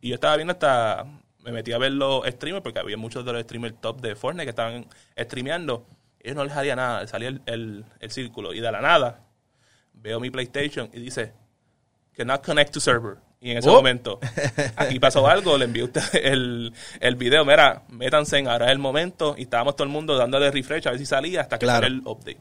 y 0.00 0.10
yo 0.10 0.14
estaba 0.14 0.36
viendo 0.36 0.52
hasta 0.52 1.04
me 1.42 1.50
metí 1.50 1.72
a 1.72 1.78
ver 1.78 1.90
los 1.92 2.24
streamers 2.26 2.62
porque 2.62 2.78
había 2.78 2.96
muchos 2.96 3.24
de 3.24 3.32
los 3.32 3.42
streamers 3.42 3.74
top 3.80 4.00
de 4.00 4.14
Fortnite 4.14 4.44
que 4.44 4.50
estaban 4.50 4.86
streameando. 5.18 5.84
Ellos 6.20 6.36
no 6.36 6.44
les 6.44 6.52
haría 6.56 6.76
nada, 6.76 7.08
salía 7.08 7.28
el, 7.28 7.42
el- 7.46 7.84
el 7.98 8.10
círculo 8.12 8.54
y 8.54 8.60
de 8.60 8.70
la 8.70 8.80
nada 8.80 9.24
veo 9.94 10.20
mi 10.20 10.30
PlayStation 10.30 10.88
y 10.92 11.00
dice 11.00 11.32
cannot 12.16 12.46
connect 12.46 12.72
to 12.72 12.78
server. 12.78 13.16
Y 13.40 13.50
en 13.50 13.58
ese 13.58 13.68
Oh. 13.68 13.74
momento, 13.74 14.18
aquí 14.76 14.98
pasó 14.98 15.26
algo, 15.28 15.56
le 15.58 15.66
envié 15.66 15.82
usted 15.84 16.02
el, 16.24 16.72
el 17.00 17.16
video, 17.16 17.44
mira, 17.44 17.82
métanse 17.90 18.38
en 18.38 18.48
ahora 18.48 18.66
es 18.66 18.72
el 18.72 18.78
momento 18.78 19.34
y 19.38 19.42
estábamos 19.42 19.76
todo 19.76 19.84
el 19.84 19.92
mundo 19.92 20.16
dándole 20.16 20.50
refresh 20.50 20.86
a 20.88 20.90
ver 20.90 20.98
si 20.98 21.06
salía 21.06 21.42
hasta 21.42 21.58
que 21.58 21.66
Claro. 21.66 21.86
el 21.86 21.98
update. 22.04 22.38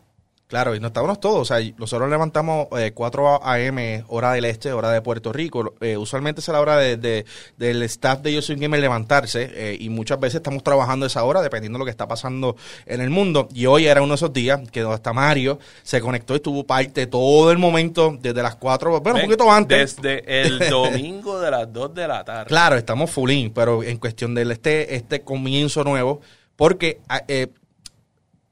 Claro, 0.48 0.76
y 0.76 0.80
no 0.80 0.88
estábamos 0.88 1.20
todos. 1.20 1.40
O 1.40 1.46
sea, 1.46 1.58
nosotros 1.78 2.08
levantamos 2.08 2.68
eh, 2.78 2.92
4 2.94 3.44
a.m., 3.44 4.04
hora 4.10 4.32
del 4.34 4.46
este, 4.46 4.72
hora 4.72 4.92
de 4.92 5.02
Puerto 5.02 5.34
Rico. 5.34 5.74
Eh, 5.82 5.98
usualmente 5.98 6.40
es 6.40 6.48
la 6.50 6.62
hora 6.62 6.78
de, 6.78 6.98
de- 6.98 7.26
del 7.58 7.82
staff 7.82 8.20
de 8.22 8.32
Yo 8.32 8.44
Soy 8.44 8.56
Gamer 8.58 8.80
levantarse. 8.80 9.50
eh, 9.52 9.78
y 9.80 9.90
muchas 9.90 10.20
veces 10.20 10.36
estamos 10.36 10.62
trabajando 10.64 11.08
esa 11.08 11.24
hora, 11.24 11.42
dependiendo 11.42 11.78
de 11.78 11.80
lo 11.80 11.86
que 11.86 11.92
está 11.92 12.08
pasando 12.08 12.56
en 12.86 13.02
el 13.02 13.10
mundo. 13.10 13.48
Y 13.56 13.66
hoy 13.66 13.88
era 13.88 14.04
uno 14.04 14.12
de 14.14 14.16
esos 14.18 14.34
días 14.34 14.62
que 14.72 14.82
hasta 14.82 15.14
Mario 15.14 15.58
se 15.82 16.00
conectó 16.00 16.34
y 16.34 16.38
estuvo 16.38 16.64
parte 16.64 17.08
todo 17.08 17.52
el 17.52 17.58
momento, 17.58 18.16
desde 18.22 18.44
las 18.44 18.56
4, 18.56 19.02
bueno, 19.02 19.18
un 19.18 19.26
poquito 19.26 19.52
antes. 19.52 19.96
Desde 19.96 20.42
el 20.44 20.60
domingo 20.70 21.40
de 21.40 21.50
las 21.50 21.74
2 21.74 21.96
de 21.96 22.08
la 22.08 22.24
tarde. 22.24 22.46
Claro, 22.50 22.76
estamos 22.76 23.10
full 23.10 23.32
in, 23.32 23.52
pero 23.52 23.82
en 23.82 23.98
cuestión 23.98 24.36
del 24.36 24.52
este, 24.52 24.94
este 24.96 25.22
comienzo 25.22 25.84
nuevo, 25.84 26.22
porque 26.56 27.00
ah, 27.10 27.24
eh, 27.28 27.48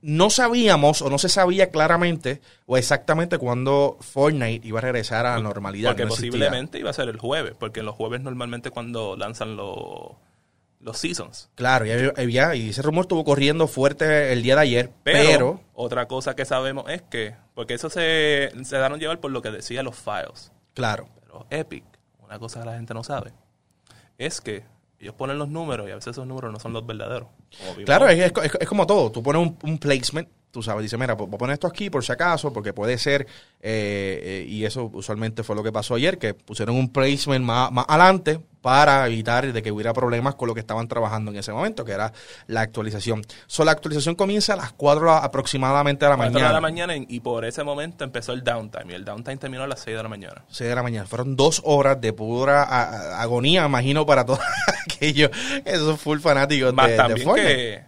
no 0.04 0.30
sabíamos 0.30 1.02
o 1.02 1.10
no 1.10 1.18
se 1.18 1.30
sabía 1.30 1.70
claramente 1.70 2.42
o 2.66 2.76
exactamente 2.76 3.38
cuándo 3.38 3.98
Fortnite 4.02 4.68
iba 4.68 4.80
a 4.80 4.82
regresar 4.82 5.26
a 5.26 5.38
la 5.38 5.42
normalidad. 5.42 5.92
Porque 5.92 6.04
no 6.04 6.10
posiblemente 6.10 6.78
iba 6.78 6.90
a 6.90 6.94
ser 6.94 7.08
el 7.08 7.18
jueves, 7.18 7.54
porque 7.58 7.84
los 7.84 7.96
jueves 7.96 8.22
normalmente 8.22 8.70
cuando 8.70 9.16
lanzan 9.16 9.56
los 9.56 10.12
los 10.82 10.98
seasons. 10.98 11.50
Claro, 11.56 11.86
ya 11.86 12.12
había, 12.18 12.54
y 12.56 12.72
ese 12.72 12.82
rumor 12.82 13.04
estuvo 13.04 13.24
corriendo 13.24 13.70
fuerte 13.70 14.34
el 14.34 14.44
día 14.44 14.56
de 14.56 14.62
ayer, 14.62 14.92
Pero, 15.04 15.30
pero, 15.30 15.62
otra 15.74 16.10
cosa 16.10 16.36
que 16.36 16.44
sabemos 16.44 16.90
es 16.90 17.02
que, 17.04 17.36
porque 17.54 17.74
eso 17.76 17.90
se, 17.90 18.52
se 18.66 18.78
daron 18.78 19.00
llevar 19.00 19.22
por 19.22 19.32
lo 19.32 19.42
que 19.42 19.52
decían 19.52 19.86
los 19.86 19.96
files. 19.96 20.52
claro, 20.74 21.08
Pero 21.22 21.48
Epic, 21.50 21.86
una 22.20 22.38
cosa 22.38 22.60
que 22.60 22.66
la 22.66 22.76
gente 22.76 22.94
no 22.94 23.06
sabe, 23.06 23.32
es 24.18 24.42
que 24.42 24.66
ellos 25.00 25.16
ponen 25.16 25.38
los 25.38 25.48
números 25.48 25.88
y 25.88 25.92
a 25.92 25.96
veces 25.96 26.12
esos 26.12 26.28
números 26.28 26.52
no 26.52 26.60
son 26.60 26.74
los 26.74 26.86
verdaderos. 26.86 27.30
Claro, 27.86 28.08
es, 28.10 28.20
es- 28.20 28.52
es 28.60 28.68
como 28.68 28.86
todo. 28.88 29.12
Tú 29.12 29.22
pones 29.24 29.54
un, 29.64 29.78
placement, 29.78 30.28
tú 30.52 30.62
sabes, 30.64 30.84
dice, 30.84 30.98
mira, 30.98 31.14
voy 31.16 31.28
a 31.34 31.38
poner 31.38 31.54
esto 31.54 31.68
aquí 31.68 31.90
por 31.90 32.04
si 32.04 32.12
acaso, 32.12 32.52
porque 32.54 32.74
puede 32.74 32.98
ser, 32.98 33.22
eh, 33.62 34.22
eh, 34.24 34.46
y 34.48 34.66
eso 34.66 34.90
usualmente 34.94 35.44
fue 35.44 35.56
lo 35.56 35.64
que 35.64 35.72
pasó 35.72 35.96
ayer, 35.96 36.18
que 36.18 36.34
pusieron 36.34 36.76
un 36.76 36.92
placement 36.92 37.46
más, 37.46 37.72
más 37.72 37.86
adelante 37.88 38.40
para 38.64 39.06
evitar 39.08 39.52
de 39.52 39.62
que 39.62 39.74
hubiera 39.74 39.94
problemas 39.94 40.36
con 40.36 40.48
lo 40.48 40.54
que 40.54 40.62
estaban 40.62 40.88
trabajando 40.88 41.32
en 41.32 41.38
ese 41.38 41.52
momento, 41.52 41.84
que 41.84 41.92
era 41.92 42.14
la 42.48 42.62
actualización. 42.62 43.22
So, 43.46 43.66
la 43.66 43.74
actualización 43.74 44.16
comienza 44.16 44.54
a 44.54 44.56
las 44.56 44.72
4 44.72 45.12
aproximadamente 45.12 46.06
de 46.06 46.10
la 46.10 46.16
mañana. 46.16 46.48
de 46.48 46.54
la 46.54 46.62
mañana 46.62 46.94
y 46.96 47.20
por 47.20 47.44
ese 47.44 47.66
momento 47.66 48.06
empezó 48.06 48.32
el 48.32 48.42
downtime 48.42 48.94
y 48.94 48.96
el 48.96 49.04
downtime 49.04 49.36
terminó 49.36 49.64
a 49.64 49.68
las 49.68 49.82
6 49.82 49.98
de 49.98 50.04
la 50.04 50.08
mañana. 50.08 50.46
6 50.48 50.70
de 50.70 50.76
la 50.76 50.82
mañana. 50.82 51.06
Fueron 51.06 51.36
dos 51.36 51.62
horas 51.66 52.00
de 52.00 52.14
pura 52.14 52.64
agonía, 53.22 53.66
imagino, 53.66 54.06
para 54.06 54.26
todos 54.26 54.40
aquellos, 54.90 55.30
esos 55.66 56.00
full 56.00 56.20
fanáticos 56.20 56.74
Más 56.74 56.86
de, 56.86 56.92
de 56.94 56.98
también 56.98 57.28
Fortnite. 57.28 57.56
que, 57.56 57.84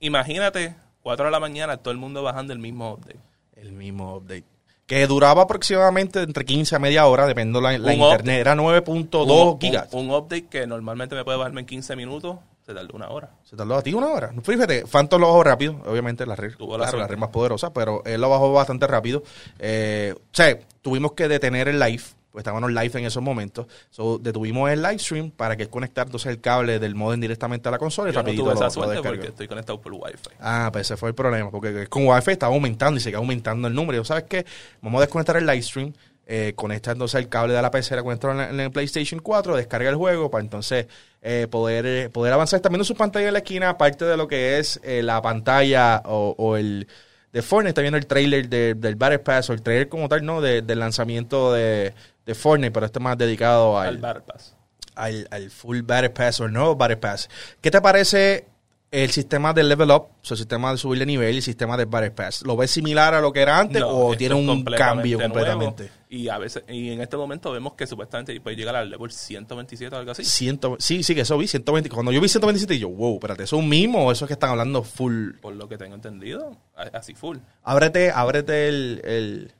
imagínate, 0.00 0.74
4 1.02 1.24
de 1.24 1.30
la 1.30 1.40
mañana, 1.40 1.78
todo 1.78 1.92
el 1.92 1.98
mundo 1.98 2.22
bajando 2.22 2.52
el 2.52 2.58
mismo 2.58 2.92
update. 2.92 3.20
El 3.56 3.72
mismo 3.72 4.16
update. 4.16 4.44
Que 4.90 5.06
duraba 5.06 5.42
aproximadamente 5.42 6.20
entre 6.20 6.44
15 6.44 6.74
a 6.74 6.78
media 6.80 7.06
hora, 7.06 7.24
dependiendo 7.24 7.60
la, 7.60 7.78
la 7.78 7.94
internet. 7.94 8.40
Era 8.40 8.56
9.2 8.56 9.52
un, 9.52 9.60
gigas. 9.60 9.86
Un, 9.92 10.10
un 10.10 10.16
update 10.16 10.48
que 10.48 10.66
normalmente 10.66 11.14
me 11.14 11.22
puede 11.22 11.38
bajarme 11.38 11.60
en 11.60 11.66
15 11.68 11.94
minutos, 11.94 12.38
se 12.66 12.74
tardó 12.74 12.96
una 12.96 13.08
hora. 13.08 13.30
¿Se 13.44 13.54
tardó 13.54 13.76
a 13.76 13.82
ti 13.82 13.94
una 13.94 14.08
hora? 14.08 14.32
Fíjate, 14.42 14.86
Phantom 14.86 15.20
lo 15.20 15.28
bajó 15.28 15.44
rápido. 15.44 15.76
Obviamente 15.86 16.26
la 16.26 16.34
red, 16.34 16.56
Tuvo 16.56 16.72
la 16.72 16.78
claro, 16.78 16.84
la 16.86 16.90
suerte. 17.04 17.12
red 17.14 17.20
más 17.20 17.30
poderosa, 17.30 17.72
pero 17.72 18.02
él 18.04 18.20
lo 18.20 18.30
bajó 18.30 18.52
bastante 18.52 18.88
rápido. 18.88 19.22
Eh, 19.60 20.12
o 20.16 20.20
sea, 20.32 20.58
tuvimos 20.82 21.12
que 21.12 21.28
detener 21.28 21.68
el 21.68 21.78
live. 21.78 22.02
Pues 22.32 22.42
estábamos 22.42 22.70
live 22.70 22.90
en 23.00 23.06
esos 23.06 23.22
momentos. 23.22 23.66
So, 23.90 24.18
detuvimos 24.18 24.70
el 24.70 24.80
live 24.82 24.98
stream 25.00 25.30
para 25.32 25.56
que 25.56 25.64
él 25.64 25.68
conectara 25.68 26.06
entonces 26.06 26.30
el 26.30 26.40
cable 26.40 26.78
del 26.78 26.94
modem 26.94 27.20
directamente 27.20 27.68
a 27.68 27.72
la 27.72 27.78
consola 27.78 28.10
y 28.10 28.12
Yo 28.14 28.22
no 28.22 28.30
tuve 28.30 28.36
lo- 28.50 28.52
esa 28.52 28.64
lo 28.66 28.70
suerte 28.70 28.92
descargó. 28.94 29.16
porque 29.16 29.28
estoy 29.30 29.48
conectado 29.48 29.80
por 29.80 29.92
Wi-Fi. 29.92 30.30
Ah, 30.38 30.68
pues 30.72 30.86
ese 30.86 30.96
fue 30.96 31.08
el 31.08 31.14
problema, 31.14 31.50
porque 31.50 31.86
con 31.88 32.06
Wi-Fi 32.06 32.30
estaba 32.32 32.54
aumentando 32.54 32.98
y 32.98 33.00
sigue 33.00 33.16
aumentando 33.16 33.66
el 33.66 33.74
número. 33.74 33.96
Yo, 33.98 34.04
¿sabes 34.04 34.24
qué? 34.28 34.46
Vamos 34.80 34.98
a 34.98 35.02
desconectar 35.06 35.36
el 35.38 35.46
live 35.46 35.62
stream, 35.62 35.92
eh, 36.32 36.52
conecta 36.54 36.92
entonces 36.92 37.20
el 37.20 37.28
cable 37.28 37.52
de 37.54 37.60
la 37.62 37.70
PC, 37.72 38.00
conectarlo 38.00 38.40
en, 38.44 38.50
en 38.50 38.60
el 38.60 38.70
PlayStation 38.70 39.20
4, 39.20 39.56
descarga 39.56 39.90
el 39.90 39.96
juego 39.96 40.30
para 40.30 40.44
entonces 40.44 40.86
eh, 41.22 41.48
poder, 41.50 41.84
eh, 41.86 42.08
poder 42.10 42.32
avanzar. 42.32 42.58
Está 42.58 42.68
viendo 42.68 42.84
su 42.84 42.94
pantalla 42.94 43.26
en 43.26 43.32
la 43.32 43.40
esquina, 43.40 43.70
aparte 43.70 44.04
de 44.04 44.16
lo 44.16 44.28
que 44.28 44.58
es 44.60 44.78
eh, 44.84 45.02
la 45.02 45.20
pantalla 45.20 46.00
o, 46.04 46.36
o 46.38 46.56
el 46.56 46.86
de 47.32 47.42
Fortnite, 47.42 47.68
está 47.70 47.80
viendo 47.80 47.98
el 47.98 48.06
trailer 48.06 48.48
de- 48.48 48.74
del 48.74 48.96
Battle 48.96 49.20
Pass 49.20 49.50
o 49.50 49.52
el 49.52 49.62
trailer 49.62 49.88
como 49.88 50.08
tal, 50.08 50.24
¿no? 50.24 50.40
De- 50.40 50.62
del 50.62 50.78
lanzamiento 50.80 51.52
de, 51.52 51.94
de 52.26 52.34
Fortnite, 52.34 52.72
pero 52.72 52.86
este 52.86 53.00
más 53.00 53.16
dedicado 53.18 53.78
Al 53.78 53.88
al, 53.88 53.98
Battle 53.98 54.22
Pass. 54.26 54.56
al, 54.96 55.28
al 55.30 55.50
full 55.50 55.82
Battle 55.82 56.10
Pass 56.10 56.40
o 56.40 56.46
el 56.46 56.52
nuevo 56.52 56.74
Battle 56.76 56.96
Pass. 56.96 57.28
¿Qué 57.60 57.70
te 57.70 57.80
parece 57.80 58.46
el 58.92 59.10
sistema 59.10 59.52
de 59.52 59.62
level 59.62 59.90
up, 59.92 60.02
o 60.02 60.18
sea, 60.22 60.34
el 60.34 60.38
sistema 60.38 60.72
de 60.72 60.78
subir 60.78 60.98
de 60.98 61.06
nivel 61.06 61.32
y 61.34 61.36
el 61.36 61.42
sistema 61.42 61.76
de 61.76 61.84
Battle 61.84 62.10
Pass, 62.10 62.42
¿lo 62.42 62.56
ves 62.56 62.72
similar 62.72 63.14
a 63.14 63.20
lo 63.20 63.32
que 63.32 63.40
era 63.40 63.60
antes 63.60 63.80
No, 63.80 63.88
o 63.88 64.16
tiene 64.16 64.34
un 64.34 64.46
completamente 64.46 64.96
cambio 64.96 65.18
nuevo. 65.18 65.34
completamente? 65.34 65.90
Y 66.08 66.28
a 66.28 66.38
veces, 66.38 66.64
y 66.68 66.90
en 66.90 67.00
este 67.00 67.16
momento 67.16 67.52
vemos 67.52 67.74
que 67.74 67.86
supuestamente 67.86 68.38
puede 68.40 68.56
llegar 68.56 68.74
al 68.74 68.90
level 68.90 69.12
127 69.12 69.94
o 69.94 69.98
algo 70.00 70.10
así. 70.10 70.24
Ciento, 70.24 70.76
sí, 70.80 71.04
sí, 71.04 71.14
que 71.14 71.20
eso 71.20 71.38
vi, 71.38 71.46
120. 71.46 71.88
Cuando 71.88 72.10
yo 72.10 72.20
vi 72.20 72.28
127, 72.28 72.80
yo, 72.80 72.88
wow, 72.88 73.14
espérate, 73.14 73.44
¿eso 73.44 73.56
es 73.56 73.62
un 73.62 73.68
mismo 73.68 74.06
o 74.06 74.10
eso 74.10 74.24
es 74.24 74.26
que 74.26 74.32
están 74.32 74.50
hablando 74.50 74.82
full? 74.82 75.34
Por 75.40 75.54
lo 75.54 75.68
que 75.68 75.78
tengo 75.78 75.94
entendido, 75.94 76.56
así 76.92 77.14
full. 77.14 77.38
Ábrete, 77.62 78.10
ábrete 78.10 78.68
el, 78.68 79.52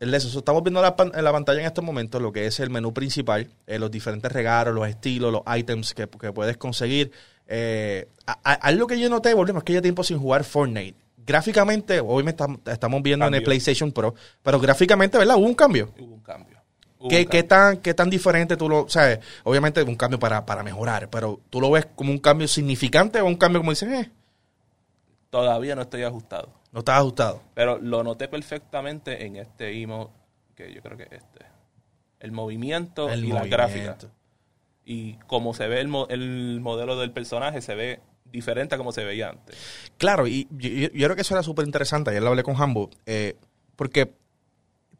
el, 0.00 0.12
eso. 0.12 0.28
So, 0.28 0.40
Estamos 0.40 0.64
viendo 0.64 0.82
la 0.82 0.96
en 0.98 1.24
la 1.24 1.32
pantalla 1.32 1.60
en 1.60 1.66
estos 1.66 1.84
momentos 1.84 2.20
lo 2.20 2.32
que 2.32 2.46
es 2.46 2.58
el 2.58 2.70
menú 2.70 2.92
principal, 2.92 3.48
eh, 3.68 3.78
los 3.78 3.92
diferentes 3.92 4.32
regalos, 4.32 4.74
los 4.74 4.88
estilos, 4.88 5.32
los 5.32 5.42
items 5.56 5.94
que, 5.94 6.08
que 6.08 6.32
puedes 6.32 6.56
conseguir. 6.56 7.12
Eh, 7.48 8.08
algo 8.42 8.86
que 8.86 8.98
yo 8.98 9.08
noté, 9.08 9.32
volvemos, 9.34 9.60
es 9.60 9.64
que 9.64 9.72
ya 9.74 9.82
tiempo 9.82 10.02
sin 10.02 10.18
jugar 10.18 10.44
Fortnite. 10.44 10.96
Gráficamente, 11.24 12.00
hoy 12.00 12.22
me 12.22 12.36
estam- 12.36 12.60
estamos 12.70 13.02
viendo 13.02 13.26
en 13.26 13.34
el. 13.34 13.42
PlayStation 13.42 13.90
Pro, 13.92 14.14
pero 14.42 14.60
gráficamente, 14.60 15.18
¿verdad? 15.18 15.36
Hubo 15.36 15.46
un 15.46 15.54
cambio. 15.54 15.92
Hubo 15.98 16.14
un 16.14 16.20
cambio. 16.20 16.56
Hubo 16.98 17.08
¿Qué, 17.08 17.20
un 17.22 17.26
qué 17.26 17.42
tan, 17.42 17.76
¿Qué 17.78 17.94
tan 17.94 18.08
diferente 18.10 18.56
tú 18.56 18.68
lo 18.68 18.88
sabes? 18.88 19.18
Obviamente 19.44 19.82
un 19.82 19.96
cambio 19.96 20.18
para, 20.18 20.46
para 20.46 20.62
mejorar, 20.62 21.10
pero 21.10 21.40
tú 21.50 21.60
lo 21.60 21.70
ves 21.70 21.86
como 21.94 22.10
un 22.12 22.18
cambio 22.18 22.48
significante 22.48 23.20
o 23.20 23.26
un 23.26 23.36
cambio 23.36 23.60
como 23.60 23.70
dices, 23.72 23.88
eh, 23.92 24.10
Todavía 25.30 25.74
no 25.74 25.82
estoy 25.82 26.02
ajustado. 26.04 26.48
no 26.72 26.78
estás 26.80 26.98
ajustado. 26.98 27.42
Pero 27.54 27.78
lo 27.78 28.02
noté 28.02 28.28
perfectamente 28.28 29.26
en 29.26 29.36
este 29.36 29.70
emo, 29.82 30.10
que 30.54 30.72
yo 30.72 30.80
creo 30.82 30.96
que 30.96 31.04
este. 31.04 31.44
El 32.20 32.32
movimiento 32.32 33.08
El 33.10 33.24
y 33.24 33.28
la 33.28 33.40
movimiento. 33.40 33.56
gráfica. 33.56 33.96
Y 34.88 35.14
como 35.26 35.52
se 35.52 35.66
ve 35.66 35.80
el, 35.80 35.88
mo- 35.88 36.06
el 36.08 36.60
modelo 36.62 36.96
del 36.98 37.10
personaje, 37.10 37.60
se 37.60 37.74
ve 37.74 38.00
diferente 38.30 38.74
a 38.76 38.78
como 38.78 38.92
se 38.92 39.04
veía 39.04 39.30
antes. 39.30 39.56
Claro, 39.98 40.26
y 40.28 40.46
yo, 40.52 40.88
creo 40.90 41.16
que 41.16 41.22
eso 41.22 41.34
era 41.34 41.42
súper 41.42 41.66
interesante. 41.66 42.10
Ayer 42.10 42.22
lo 42.22 42.28
hablé 42.28 42.42
con 42.44 42.54
Hambo, 42.60 42.88
eh, 43.04 43.36
porque 43.74 44.12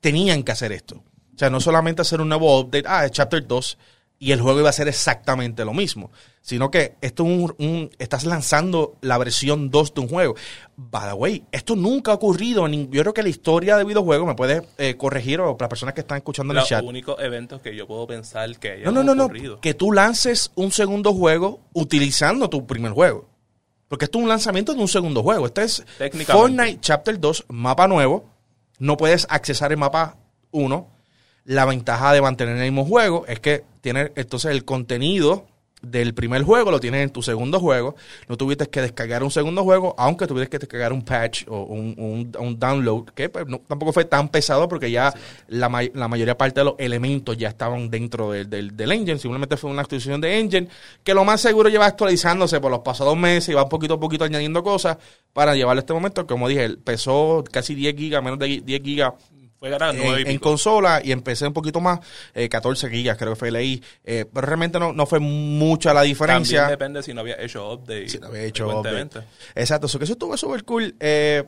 tenían 0.00 0.42
que 0.42 0.52
hacer 0.52 0.72
esto. 0.72 0.96
O 1.34 1.38
sea, 1.38 1.50
no 1.50 1.60
solamente 1.60 2.02
hacer 2.02 2.20
un 2.20 2.28
nuevo 2.28 2.58
update, 2.60 2.84
ah, 2.88 3.04
es 3.04 3.12
Chapter 3.12 3.46
2, 3.46 3.78
y 4.18 4.32
el 4.32 4.40
juego 4.40 4.60
iba 4.60 4.70
a 4.70 4.72
ser 4.72 4.88
exactamente 4.88 5.64
lo 5.64 5.74
mismo, 5.74 6.10
sino 6.40 6.70
que 6.70 6.96
esto 7.02 7.24
es 7.24 7.28
un, 7.28 7.54
un- 7.58 7.90
estás 7.98 8.24
lanzando 8.24 8.96
la 9.02 9.18
versión 9.18 9.68
2 9.70 9.92
de 9.94 10.00
un 10.00 10.08
juego. 10.08 10.34
By 10.76 11.08
the 11.08 11.12
way, 11.14 11.44
esto 11.52 11.76
nunca 11.76 12.12
ha 12.12 12.14
ocurrido. 12.14 12.66
en- 12.66 12.90
Yo 12.90 13.02
creo 13.02 13.12
que 13.12 13.22
la 13.22 13.28
historia 13.28 13.76
de 13.76 13.84
videojuegos, 13.84 14.26
me 14.26 14.34
puedes 14.34 14.62
eh, 14.78 14.96
corregir, 14.96 15.40
o 15.40 15.56
las 15.60 15.68
personas 15.68 15.94
que 15.94 16.00
están 16.00 16.16
escuchando 16.18 16.52
en 16.52 16.56
el 16.58 16.60
Los 16.62 16.68
chat. 16.68 16.82
únicos 16.84 17.16
eventos 17.20 17.60
que 17.60 17.76
yo 17.76 17.86
puedo 17.86 18.06
pensar 18.06 18.58
que 18.58 18.78
No, 18.84 18.90
no, 18.90 19.02
no, 19.04 19.14
no. 19.14 19.24
ocurrido. 19.24 19.60
Que 19.60 19.74
tú 19.74 19.92
lances 19.92 20.50
un 20.54 20.72
segundo 20.72 21.12
juego 21.12 21.60
utilizando 21.74 22.48
tu 22.48 22.66
primer 22.66 22.92
juego. 22.92 23.28
Porque 23.88 24.06
esto 24.06 24.18
es 24.18 24.22
un 24.22 24.28
lanzamiento 24.30 24.72
de 24.74 24.80
un 24.80 24.88
segundo 24.88 25.22
juego. 25.22 25.46
Este 25.46 25.62
es. 25.62 25.84
Fortnite 26.26 26.78
Chapter 26.80 27.20
2, 27.20 27.44
mapa 27.48 27.86
nuevo. 27.86 28.30
No 28.78 28.96
puedes 28.96 29.26
accesar 29.30 29.70
el 29.72 29.78
mapa 29.78 30.16
1. 30.50 30.88
La 31.46 31.64
ventaja 31.64 32.12
de 32.12 32.20
mantener 32.20 32.56
el 32.56 32.62
mismo 32.64 32.84
juego 32.84 33.24
es 33.26 33.40
que 33.40 33.64
tiene 33.80 34.12
entonces 34.16 34.50
el 34.50 34.64
contenido 34.64 35.46
del 35.82 36.14
primer 36.14 36.42
juego 36.42 36.72
lo 36.72 36.80
tienes 36.80 37.02
en 37.04 37.10
tu 37.10 37.22
segundo 37.22 37.60
juego. 37.60 37.94
No 38.28 38.36
tuviste 38.36 38.66
que 38.68 38.80
descargar 38.80 39.22
un 39.22 39.30
segundo 39.30 39.62
juego, 39.62 39.94
aunque 39.98 40.26
tuviste 40.26 40.48
que 40.48 40.58
descargar 40.58 40.92
un 40.92 41.02
patch 41.02 41.44
o 41.46 41.62
un, 41.62 41.94
un- 41.98 42.32
un 42.40 42.58
download, 42.58 43.04
que 43.14 43.28
pues, 43.28 43.46
no- 43.46 43.60
tampoco 43.60 43.92
fue 43.92 44.04
tan 44.06 44.28
pesado 44.28 44.68
porque 44.68 44.90
ya 44.90 45.14
la, 45.46 45.68
may- 45.68 45.92
la 45.94 46.08
mayoría 46.08 46.36
parte 46.36 46.58
de 46.60 46.64
los 46.64 46.74
elementos 46.78 47.36
ya 47.36 47.48
estaban 47.50 47.88
dentro 47.90 48.32
del, 48.32 48.50
del, 48.50 48.76
del 48.76 48.90
engine. 48.90 49.18
Simplemente 49.18 49.56
fue 49.56 49.70
una 49.70 49.82
actualización 49.82 50.20
de 50.20 50.40
engine 50.40 50.66
que 51.04 51.14
lo 51.14 51.24
más 51.24 51.40
seguro 51.42 51.68
lleva 51.68 51.86
actualizándose 51.86 52.58
por 52.58 52.72
los 52.72 52.80
pasados 52.80 53.16
meses 53.16 53.50
y 53.50 53.52
va 53.54 53.68
poquito 53.68 53.94
a 53.94 54.00
poquito 54.00 54.24
añadiendo 54.24 54.64
cosas 54.64 54.96
para 55.32 55.54
llevarlo 55.54 55.78
a 55.78 55.82
este 55.82 55.92
momento. 55.92 56.26
Como 56.26 56.48
dije, 56.48 56.70
pesó 56.82 57.44
casi 57.52 57.76
10 57.76 57.94
gigas, 57.94 58.24
menos 58.24 58.40
de 58.40 58.60
10 58.64 58.82
gigas 58.82 59.12
Fue 59.58 59.70
ganar 59.70 59.94
y 59.94 60.30
en, 60.30 60.38
consola 60.38 61.00
y 61.02 61.12
empecé 61.12 61.46
un 61.46 61.52
poquito 61.52 61.80
más, 61.80 62.00
eh, 62.34 62.48
14 62.48 62.90
gigas 62.90 63.16
creo 63.16 63.32
que 63.32 63.36
fue 63.36 63.50
leí, 63.50 63.82
eh, 64.04 64.26
pero 64.32 64.46
realmente 64.46 64.78
no, 64.78 64.92
no 64.92 65.06
fue 65.06 65.18
mucha 65.18 65.94
la 65.94 66.02
diferencia. 66.02 66.60
También 66.60 66.78
depende 66.78 67.02
si 67.02 67.14
no 67.14 67.22
había 67.22 67.40
hecho 67.40 67.72
update. 67.72 68.08
Si 68.08 68.18
no 68.18 68.26
había 68.26 68.42
hecho 68.42 68.68
update. 68.68 69.22
Exacto, 69.54 69.86
eso 69.86 69.98
que 69.98 70.04
eso 70.04 70.12
estuvo 70.12 70.36
súper 70.36 70.64
cool. 70.64 70.94
Eh, 71.00 71.44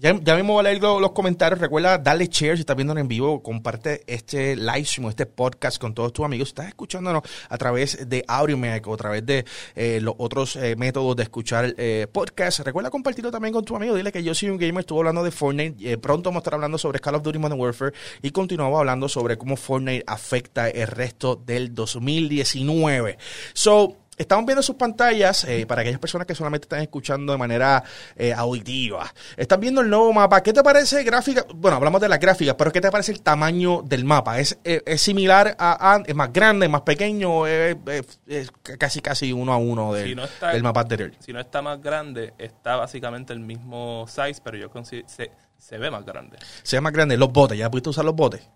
ya, 0.00 0.18
ya 0.22 0.34
mismo 0.34 0.54
voy 0.54 0.60
a 0.60 0.62
leer 0.70 0.80
lo- 0.82 0.98
los, 0.98 1.12
comentarios. 1.12 1.60
Recuerda 1.60 1.98
darle 1.98 2.26
share 2.26 2.56
si 2.56 2.60
estás 2.60 2.74
viéndonos 2.74 3.02
en 3.02 3.08
vivo. 3.08 3.42
Comparte 3.42 4.02
este 4.06 4.56
live 4.56 4.84
stream, 4.84 5.10
este 5.10 5.26
podcast 5.26 5.78
con 5.78 5.92
todos 5.92 6.12
tus 6.12 6.24
amigos. 6.24 6.48
Si 6.48 6.52
estás 6.52 6.68
escuchándonos 6.68 7.22
a 7.48 7.58
través 7.58 8.08
de 8.08 8.24
AudioMac 8.26 8.86
o 8.86 8.94
a 8.94 8.96
través 8.96 9.26
de 9.26 9.44
eh, 9.74 10.00
los 10.00 10.14
otros 10.16 10.56
eh, 10.56 10.74
métodos 10.76 11.16
de 11.16 11.22
escuchar 11.24 11.74
eh, 11.76 12.06
podcast. 12.10 12.60
Recuerda 12.60 12.88
compartirlo 12.88 13.30
también 13.30 13.52
con 13.52 13.64
tus 13.64 13.76
amigos. 13.76 13.96
Dile 13.98 14.10
que 14.10 14.22
yo 14.22 14.34
soy 14.34 14.48
un 14.48 14.56
gamer. 14.56 14.80
Estuvo 14.80 15.00
hablando 15.00 15.22
de 15.22 15.30
Fortnite. 15.30 15.92
Eh, 15.92 15.98
pronto 15.98 16.30
vamos 16.30 16.40
a 16.40 16.42
estar 16.42 16.54
hablando 16.54 16.78
sobre 16.78 16.98
Call 16.98 17.16
of 17.16 17.22
Duty 17.22 17.38
Modern 17.38 17.60
Warfare. 17.60 17.92
Y 18.22 18.30
continuamos 18.30 18.78
hablando 18.78 19.06
sobre 19.06 19.36
cómo 19.36 19.56
Fortnite 19.56 20.04
afecta 20.06 20.70
el 20.70 20.86
resto 20.86 21.36
del 21.36 21.74
2019. 21.74 23.18
So, 23.52 23.96
Estamos 24.20 24.44
viendo 24.44 24.62
sus 24.62 24.76
pantallas 24.76 25.44
eh, 25.44 25.64
para 25.66 25.80
aquellas 25.80 25.98
personas 25.98 26.26
que 26.26 26.34
solamente 26.34 26.66
están 26.66 26.82
escuchando 26.82 27.32
de 27.32 27.38
manera 27.38 27.82
eh, 28.14 28.34
auditiva. 28.34 29.10
Están 29.34 29.60
viendo 29.60 29.80
el 29.80 29.88
nuevo 29.88 30.12
mapa. 30.12 30.42
¿Qué 30.42 30.52
te 30.52 30.62
parece 30.62 31.02
gráfica? 31.04 31.46
Bueno, 31.54 31.78
hablamos 31.78 32.02
de 32.02 32.08
la 32.10 32.18
gráfica, 32.18 32.54
pero 32.54 32.70
¿qué 32.70 32.82
te 32.82 32.90
parece 32.90 33.12
el 33.12 33.22
tamaño 33.22 33.80
del 33.82 34.04
mapa? 34.04 34.38
¿Es, 34.38 34.58
eh, 34.62 34.82
es 34.84 35.00
similar 35.00 35.56
a, 35.58 35.94
a- 35.94 36.02
es 36.06 36.14
más 36.14 36.30
grande, 36.34 36.68
más 36.68 36.82
pequeño? 36.82 37.46
Es, 37.46 37.76
es- 37.86 38.20
es 38.26 38.52
casi 38.78 39.00
casi 39.00 39.32
uno 39.32 39.54
a 39.54 39.56
uno 39.56 39.94
del, 39.94 40.08
Si 40.10 40.14
no 40.14 40.24
está- 40.24 40.52
del 40.52 40.62
mapa 40.62 40.82
anterior. 40.82 41.12
Si 41.20 41.32
no 41.32 41.40
está 41.40 41.62
más 41.62 41.80
grande, 41.80 42.34
está 42.36 42.76
básicamente 42.76 43.32
el 43.32 43.40
mismo 43.40 44.04
size, 44.06 44.42
pero 44.44 44.58
yo 44.58 44.68
considero 44.70 45.08
se, 45.08 45.30
se 45.56 45.78
ve 45.78 45.90
más 45.90 46.04
grande. 46.04 46.36
Se 46.62 46.76
ve 46.76 46.82
más 46.82 46.92
grande. 46.92 47.16
Los 47.16 47.32
botes, 47.32 47.56
¿ya 47.56 47.70
pudiste 47.70 47.88
usar 47.88 48.04
los 48.04 48.14
botes? 48.14 48.46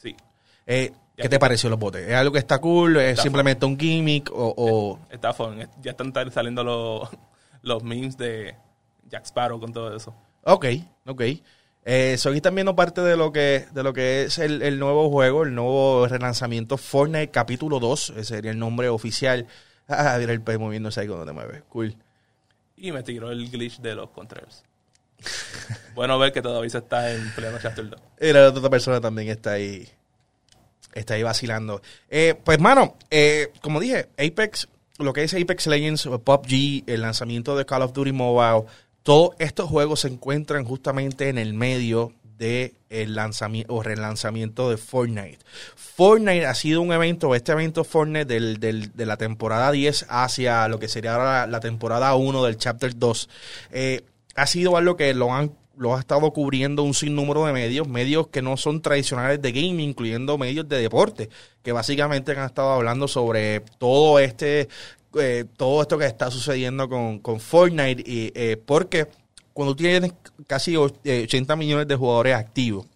Sí. 0.00 0.16
Eh, 0.66 0.92
¿Qué 1.22 1.28
te 1.28 1.38
pareció 1.38 1.68
los 1.70 1.78
botes? 1.78 2.06
¿Es 2.08 2.14
algo 2.14 2.32
que 2.32 2.38
está 2.38 2.58
cool? 2.60 2.96
¿Es 2.96 3.10
Está 3.10 3.22
simplemente 3.22 3.66
un 3.66 3.78
gimmick? 3.78 4.30
¿O, 4.32 4.54
o- 4.56 4.98
Está 5.10 5.32
fun. 5.32 5.58
Ya 5.82 5.90
están 5.92 6.12
saliendo 6.32 6.64
los, 6.64 7.08
los 7.62 7.82
memes 7.82 8.16
de 8.16 8.54
Jack 9.08 9.24
Sparrow 9.26 9.58
con 9.60 9.72
todo 9.72 9.94
eso. 9.96 10.14
Ok, 10.44 10.66
ok. 11.06 11.22
Eh, 11.84 12.16
so 12.18 12.28
aquí 12.28 12.36
están 12.36 12.54
viendo 12.54 12.76
parte 12.76 13.00
de 13.00 13.16
lo 13.16 13.32
que, 13.32 13.66
de 13.72 13.82
lo 13.82 13.92
que 13.92 14.24
es 14.24 14.38
el, 14.38 14.60
el 14.62 14.78
nuevo 14.78 15.08
juego, 15.10 15.44
el 15.44 15.54
nuevo 15.54 16.06
relanzamiento 16.06 16.76
Fortnite 16.76 17.30
capítulo 17.30 17.80
2, 17.80 18.10
ese 18.10 18.24
sería 18.24 18.50
el 18.50 18.58
nombre 18.58 18.88
oficial. 18.88 19.46
Ah, 19.92 20.14
mira 20.20 20.32
el 20.32 20.40
pez 20.40 20.56
moviéndose 20.56 21.00
ahí 21.00 21.08
cuando 21.08 21.26
te 21.26 21.32
mueve. 21.32 21.64
Cool. 21.68 21.96
Y 22.76 22.92
me 22.92 23.02
tiró 23.02 23.32
el 23.32 23.50
glitch 23.50 23.80
de 23.80 23.96
los 23.96 24.10
controls. 24.10 24.62
bueno 25.96 26.16
ver 26.16 26.32
que 26.32 26.40
todavía 26.40 26.70
se 26.70 26.78
está 26.78 27.12
en 27.12 27.28
pleno 27.32 27.58
Chapter 27.60 27.90
2. 27.90 28.00
Y 28.20 28.32
la 28.32 28.48
otra 28.50 28.70
persona 28.70 29.00
también 29.00 29.28
está 29.30 29.50
ahí. 29.52 29.88
Está 30.94 31.14
ahí 31.14 31.22
vacilando. 31.22 31.82
Eh, 32.08 32.34
pues, 32.44 32.58
mano, 32.60 32.96
eh, 33.10 33.52
como 33.60 33.78
dije, 33.80 34.08
Apex, 34.18 34.68
lo 34.98 35.12
que 35.12 35.22
es 35.24 35.34
Apex 35.34 35.66
Legends, 35.66 36.08
PUBG, 36.24 36.84
el 36.86 37.02
lanzamiento 37.02 37.56
de 37.56 37.64
Call 37.66 37.82
of 37.82 37.92
Duty 37.92 38.12
Mobile, 38.12 38.64
todos 39.02 39.30
estos 39.38 39.68
juegos 39.68 40.00
se 40.00 40.08
encuentran 40.08 40.64
justamente 40.64 41.28
en 41.28 41.38
el 41.38 41.54
medio 41.54 42.12
de 42.38 42.74
el 42.88 43.14
lanzamiento 43.14 43.74
o 43.74 43.82
relanzamiento 43.82 44.68
de 44.70 44.76
Fortnite. 44.78 45.38
Fortnite 45.76 46.46
ha 46.46 46.54
sido 46.54 46.80
un 46.80 46.92
evento, 46.92 47.34
este 47.34 47.52
evento 47.52 47.84
Fortnite 47.84 48.24
del, 48.24 48.58
del- 48.58 48.94
de 48.96 49.06
la 49.06 49.16
temporada 49.16 49.70
10 49.72 50.06
hacia 50.08 50.66
lo 50.68 50.78
que 50.78 50.88
sería 50.88 51.12
ahora 51.14 51.40
la, 51.42 51.46
la 51.46 51.60
temporada 51.60 52.14
1 52.14 52.44
del 52.44 52.56
Chapter 52.56 52.98
2, 52.98 53.28
eh, 53.72 54.02
ha 54.34 54.46
sido 54.46 54.76
algo 54.76 54.96
que 54.96 55.12
lo 55.14 55.32
han 55.34 55.52
lo 55.76 55.94
ha 55.96 56.00
estado 56.00 56.30
cubriendo 56.32 56.82
un 56.82 56.94
sinnúmero 56.94 57.46
de 57.46 57.52
medios, 57.52 57.88
medios 57.88 58.28
que 58.28 58.42
no 58.42 58.56
son 58.56 58.82
tradicionales 58.82 59.40
de 59.40 59.52
gaming, 59.52 59.80
incluyendo 59.80 60.36
medios 60.36 60.68
de 60.68 60.80
deporte, 60.80 61.28
que 61.62 61.72
básicamente 61.72 62.32
han 62.32 62.44
estado 62.46 62.70
hablando 62.72 63.08
sobre 63.08 63.60
todo 63.78 64.18
este, 64.18 64.68
eh, 65.18 65.44
todo 65.56 65.80
esto 65.82 65.96
que 65.98 66.06
está 66.06 66.30
sucediendo 66.30 66.88
con, 66.88 67.18
con 67.20 67.40
Fortnite, 67.40 68.02
y, 68.04 68.32
eh, 68.34 68.56
porque 68.64 69.06
cuando 69.52 69.74
tienes 69.74 70.12
casi 70.46 70.74
och- 70.76 70.94
eh, 71.04 71.22
80 71.24 71.56
millones 71.56 71.88
de 71.88 71.96
jugadores 71.96 72.34
activos, 72.36 72.86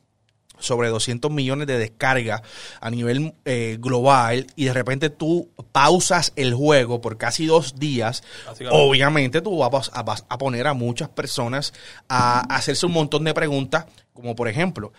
sobre 0.58 0.88
200 0.88 1.30
millones 1.30 1.66
de 1.66 1.78
descargas 1.78 2.42
a 2.80 2.90
nivel 2.90 3.34
eh, 3.44 3.76
global 3.80 4.46
y 4.56 4.64
de 4.66 4.72
repente 4.72 5.10
tú 5.10 5.50
pausas 5.72 6.32
el 6.36 6.54
juego 6.54 7.00
por 7.00 7.18
casi 7.18 7.46
dos 7.46 7.76
días, 7.78 8.22
obviamente 8.70 9.40
tú 9.40 9.58
vas 9.58 9.90
a, 9.92 10.02
vas 10.02 10.24
a 10.28 10.38
poner 10.38 10.66
a 10.66 10.74
muchas 10.74 11.08
personas 11.08 11.72
a 12.08 12.40
hacerse 12.54 12.86
un 12.86 12.92
montón 12.92 13.24
de 13.24 13.34
preguntas, 13.34 13.86
como 14.12 14.34
por 14.34 14.48
ejemplo, 14.48 14.92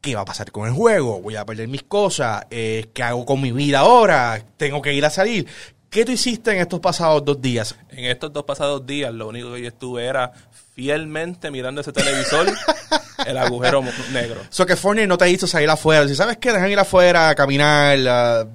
¿qué 0.00 0.14
va 0.14 0.22
a 0.22 0.24
pasar 0.24 0.50
con 0.50 0.66
el 0.66 0.72
juego? 0.72 1.20
¿Voy 1.20 1.36
a 1.36 1.44
perder 1.44 1.68
mis 1.68 1.82
cosas? 1.82 2.46
Eh, 2.50 2.90
¿Qué 2.92 3.02
hago 3.02 3.24
con 3.24 3.40
mi 3.40 3.52
vida 3.52 3.80
ahora? 3.80 4.42
¿Tengo 4.56 4.82
que 4.82 4.94
ir 4.94 5.04
a 5.04 5.10
salir? 5.10 5.46
¿Qué 5.90 6.04
tú 6.04 6.12
hiciste 6.12 6.52
en 6.52 6.58
estos 6.58 6.80
pasados 6.80 7.24
dos 7.24 7.40
días? 7.40 7.74
En 7.90 8.04
estos 8.04 8.32
dos 8.32 8.44
pasados 8.44 8.84
días, 8.86 9.12
lo 9.12 9.28
único 9.28 9.52
que 9.54 9.62
yo 9.62 9.68
estuve 9.68 10.04
era 10.04 10.32
fielmente 10.74 11.50
mirando 11.50 11.80
ese 11.80 11.92
televisor, 11.92 12.46
el 13.26 13.38
agujero 13.38 13.82
negro. 14.12 14.40
So 14.50 14.66
que 14.66 14.76
Fortnite 14.76 15.06
no 15.06 15.16
te 15.18 15.30
hizo 15.30 15.46
salir 15.46 15.68
afuera. 15.70 16.06
Si 16.06 16.14
sabes 16.14 16.36
que 16.36 16.52
dejan 16.52 16.70
ir 16.70 16.78
afuera 16.78 17.30
a 17.30 17.34
caminar, 17.34 17.98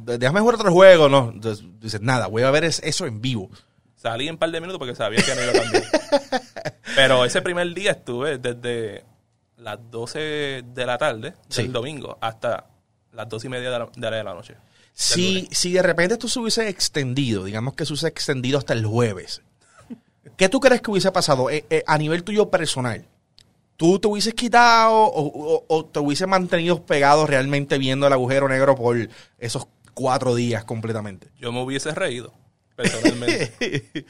déjame 0.06 0.40
jugar 0.42 0.56
otro 0.56 0.72
juego, 0.72 1.10
no. 1.10 1.32
Entonces 1.34 1.66
dices, 1.80 2.02
nada, 2.02 2.28
voy 2.28 2.44
a 2.44 2.52
ver 2.52 2.66
es- 2.66 2.82
eso 2.84 3.06
en 3.08 3.20
vivo. 3.20 3.50
Salí 3.96 4.28
en 4.28 4.34
un 4.34 4.38
par 4.38 4.52
de 4.52 4.62
minutos 4.62 4.78
porque 4.80 4.96
sabía 4.96 5.22
que 5.24 5.34
no 5.36 5.42
iba 5.42 5.52
a 5.52 5.64
cambiar. 5.64 5.84
Pero 6.96 7.26
ese 7.26 7.42
primer 7.42 7.74
día 7.74 7.92
estuve 7.92 8.38
desde 8.38 9.04
las 9.58 9.80
12 9.90 10.64
de 10.66 10.86
la 10.86 10.98
tarde 10.98 11.34
Sí. 11.50 11.64
del 11.64 11.72
domingo 11.74 12.18
hasta 12.22 12.66
las 13.12 13.28
2 13.30 13.46
y 13.46 13.50
media 13.50 13.72
de 13.72 13.80
la- 13.80 13.90
de 13.96 14.24
la 14.24 14.34
noche. 14.34 14.56
Si, 14.94 15.48
si 15.52 15.74
de 15.74 15.82
repente 15.82 16.14
esto 16.14 16.28
se 16.28 16.40
hubiese 16.40 16.70
extendido, 16.70 17.44
digamos 17.46 17.74
que 17.74 17.86
se 17.86 17.94
hubiese 17.94 18.08
extendido 18.08 18.60
hasta 18.60 18.74
el 18.74 18.86
jueves, 18.86 19.42
¿qué 20.38 20.50
tú 20.50 20.60
crees 20.60 20.82
que 20.82 20.92
hubiese 20.92 21.12
pasado 21.12 21.50
Eh, 21.50 21.66
eh, 21.70 21.84
a 21.88 21.98
nivel 21.98 22.24
tuyo 22.24 22.50
personal? 22.50 23.06
¿Tú 23.76 23.98
te 24.00 24.08
hubieses 24.08 24.36
quitado 24.36 24.94
o, 24.94 25.26
o- 25.26 25.66
o 25.68 25.86
te 25.86 26.00
hubieses 26.00 26.28
mantenido 26.28 26.86
pegado 26.86 27.26
realmente 27.26 27.78
viendo 27.80 28.06
el 28.06 28.14
agujero 28.14 28.48
negro 28.48 28.76
por 28.76 29.10
esos 29.40 29.66
cuatro 29.96 30.36
días 30.36 30.64
completamente? 30.64 31.28
Yo 31.40 31.52
me 31.52 31.62
hubiese 31.64 31.92
reído, 31.92 32.32
personalmente. 32.76 34.06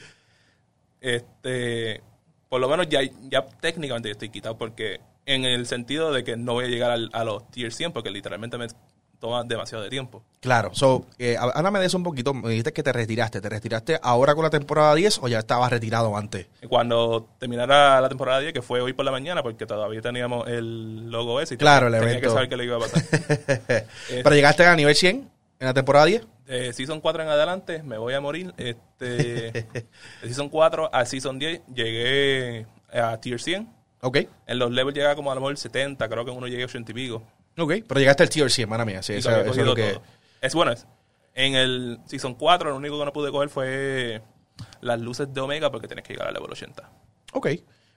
este, 1.00 2.02
por 2.48 2.60
lo 2.60 2.68
menos 2.68 2.88
ya, 2.88 3.00
ya 3.30 3.46
técnicamente 3.60 4.08
yo 4.08 4.12
estoy 4.12 4.28
quitado 4.30 4.56
porque 4.58 5.00
en 5.26 5.44
el 5.44 5.66
sentido 5.66 6.12
de 6.12 6.24
que 6.24 6.36
no 6.36 6.52
voy 6.52 6.66
a 6.66 6.68
llegar 6.68 6.90
al- 6.90 7.10
a 7.12 7.24
los 7.24 7.50
tier 7.50 7.72
100 7.72 7.92
porque 7.92 8.10
literalmente 8.10 8.58
me 8.58 8.66
toma 9.24 9.42
demasiado 9.42 9.82
de 9.82 9.88
tiempo. 9.88 10.22
Claro, 10.40 10.70
so, 10.74 11.06
eh, 11.18 11.36
há- 11.38 11.44
háblame 11.54 11.80
de 11.80 11.86
eso 11.86 11.96
un 11.96 12.02
poquito. 12.02 12.34
Me 12.34 12.50
dijiste 12.50 12.74
que 12.74 12.82
te 12.82 12.92
retiraste. 12.92 13.40
¿Te 13.40 13.48
retiraste 13.48 13.98
ahora 14.02 14.34
con 14.34 14.44
la 14.44 14.50
temporada 14.50 14.94
10 14.94 15.18
o 15.22 15.28
ya 15.28 15.38
estabas 15.38 15.70
retirado 15.70 16.14
antes? 16.14 16.46
Cuando 16.68 17.26
terminara 17.38 17.98
la 18.02 18.08
temporada 18.10 18.40
10, 18.40 18.52
que 18.52 18.60
fue 18.60 18.82
hoy 18.82 18.92
por 18.92 19.06
la 19.06 19.10
mañana, 19.10 19.42
porque 19.42 19.64
todavía 19.64 20.02
teníamos 20.02 20.46
el 20.48 21.10
logo 21.10 21.40
ese 21.40 21.54
y 21.54 21.56
Claro, 21.56 21.86
el 21.86 21.94
tenía 21.94 22.08
evento. 22.10 22.28
que 22.28 22.34
saber 22.34 22.48
que 22.50 22.56
le 22.58 22.64
iba 22.64 22.76
a 22.76 22.80
pasar. 22.80 23.02
Pero 24.08 24.34
llegaste 24.34 24.66
a 24.66 24.76
nivel 24.76 24.94
100 24.94 25.30
en 25.60 25.66
la 25.66 25.72
temporada 25.72 26.04
10. 26.04 26.26
De 26.46 26.74
Season 26.74 27.00
4 27.00 27.22
en 27.22 27.28
adelante 27.30 27.82
me 27.82 27.96
voy 27.96 28.12
a 28.12 28.20
morir. 28.20 28.52
Este, 28.58 29.06
de 29.72 29.86
Season 30.24 30.50
4 30.50 30.90
a 30.92 31.06
Season 31.06 31.38
10 31.38 31.62
llegué 31.74 32.66
a 32.92 33.16
Tier 33.18 33.40
100. 33.40 33.72
Ok, 34.02 34.18
En 34.46 34.58
los 34.58 34.70
levels 34.70 34.94
llegaba 34.94 35.14
como 35.16 35.32
a 35.32 35.34
lo 35.34 35.40
mejor 35.40 35.56
70, 35.56 36.06
creo 36.10 36.26
que 36.26 36.30
uno 36.30 36.46
llegué 36.46 36.64
a 36.64 36.66
80 36.66 36.90
y 36.90 36.94
pico. 36.94 37.22
Ok. 37.58 37.72
Pero 37.86 38.00
llegaste 38.00 38.22
al 38.22 38.28
tier 38.28 38.50
100, 38.50 38.68
mala 38.68 38.84
mía. 38.84 39.02
Sí, 39.02 39.14
eso, 39.14 39.30
es 39.30 39.56
lo 39.56 39.74
que... 39.74 39.92
todo. 39.92 40.02
Es 40.40 40.54
bueno. 40.54 40.72
Es, 40.72 40.86
en 41.34 41.54
el 41.54 41.98
Season 42.06 42.34
4 42.34 42.70
lo 42.70 42.76
único 42.76 42.98
que 42.98 43.04
no 43.04 43.12
pude 43.12 43.30
coger 43.30 43.48
fue 43.48 44.22
las 44.80 45.00
luces 45.00 45.32
de 45.32 45.40
Omega 45.40 45.70
porque 45.70 45.88
tenés 45.88 46.04
que 46.04 46.12
llegar 46.12 46.28
al 46.28 46.34
level 46.34 46.50
80. 46.50 46.90
Ok, 47.32 47.48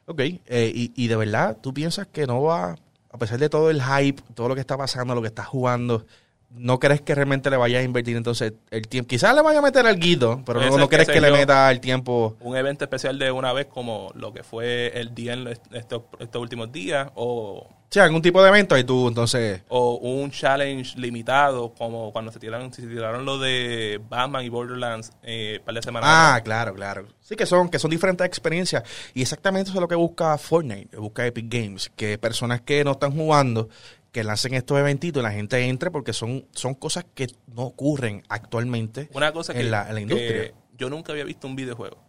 ok. 0.05 0.19
Eh, 0.19 0.71
y, 0.73 0.91
y 0.95 1.07
de 1.07 1.15
verdad, 1.15 1.57
¿tú 1.61 1.73
piensas 1.73 2.07
que 2.07 2.25
no 2.25 2.41
va, 2.41 2.75
a 3.11 3.17
pesar 3.17 3.37
de 3.37 3.49
todo 3.49 3.69
el 3.69 3.81
hype, 3.81 4.21
todo 4.33 4.49
lo 4.49 4.55
que 4.55 4.61
está 4.61 4.77
pasando, 4.77 5.13
lo 5.13 5.21
que 5.21 5.27
está 5.27 5.43
jugando, 5.43 6.05
no 6.49 6.79
crees 6.79 7.01
que 7.01 7.13
realmente 7.13 7.49
le 7.49 7.57
vaya 7.57 7.79
a 7.79 7.83
invertir 7.83 8.15
entonces 8.15 8.53
el 8.71 8.87
tiempo? 8.87 9.07
Quizás 9.07 9.35
le 9.35 9.41
vaya 9.41 9.59
a 9.59 9.61
meter 9.61 9.85
al 9.85 9.99
guido, 9.99 10.41
pero 10.45 10.61
no, 10.61 10.77
no 10.77 10.89
crees 10.89 11.07
que 11.07 11.21
le 11.21 11.31
meta 11.31 11.69
el 11.71 11.79
tiempo. 11.79 12.35
Un 12.41 12.55
evento 12.57 12.85
especial 12.85 13.19
de 13.19 13.31
una 13.31 13.53
vez 13.53 13.67
como 13.67 14.11
lo 14.15 14.33
que 14.33 14.43
fue 14.43 14.91
el 14.99 15.13
día 15.13 15.33
en 15.33 15.47
estos, 15.47 16.03
estos 16.19 16.41
últimos 16.41 16.71
días 16.71 17.09
o 17.15 17.67
sea, 17.89 18.03
algún 18.03 18.21
tipo 18.21 18.43
de 18.43 18.49
evento 18.49 18.77
y 18.77 18.83
tú 18.83 19.07
entonces... 19.07 19.61
o 19.69 19.95
un 19.95 20.29
challenge 20.29 20.99
limitado 20.99 21.73
como 21.73 22.11
cuando 22.11 22.33
se 22.33 22.39
tiraron 22.39 22.73
se 22.73 22.81
tiraron 22.81 23.23
lo 23.23 23.39
de 23.39 24.01
Batman 24.09 24.43
y 24.43 24.49
Borderlands 24.49 25.13
eh, 25.23 25.61
par 25.63 25.73
de 25.73 25.81
semanas 25.81 26.09
Ah, 26.11 26.41
claro, 26.43 26.73
claro. 26.73 27.07
Sí, 27.21 27.35
que 27.35 27.45
son, 27.45 27.69
que 27.69 27.79
son 27.79 27.89
diferentes 27.91 28.25
experiencias. 28.25 28.83
Y 29.13 29.21
exactamente 29.21 29.69
eso 29.69 29.77
es 29.79 29.81
lo 29.81 29.87
que 29.87 29.95
busca 29.95 30.37
Fortnite, 30.37 30.97
busca 30.97 31.25
Epic 31.25 31.45
Games. 31.49 31.91
Que 31.95 32.17
personas 32.17 32.61
que 32.61 32.83
no 32.83 32.91
están 32.91 33.11
jugando, 33.11 33.69
que 34.17 34.23
lancen 34.23 34.55
estos 34.55 34.79
eventitos 34.79 35.21
y 35.21 35.23
la 35.23 35.31
gente 35.31 35.63
entre 35.67 35.91
porque 35.91 36.11
son, 36.11 36.47
son 36.51 36.73
cosas 36.73 37.05
que 37.13 37.27
no 37.53 37.61
ocurren 37.61 38.23
actualmente 38.29 39.09
una 39.13 39.31
cosa 39.31 39.53
que, 39.53 39.59
en, 39.59 39.69
la, 39.69 39.87
en 39.87 39.93
la 39.93 40.01
industria. 40.01 40.41
que 40.41 40.53
yo 40.75 40.89
nunca 40.89 41.11
había 41.11 41.23
visto 41.23 41.45
un 41.45 41.55
videojuego 41.55 42.03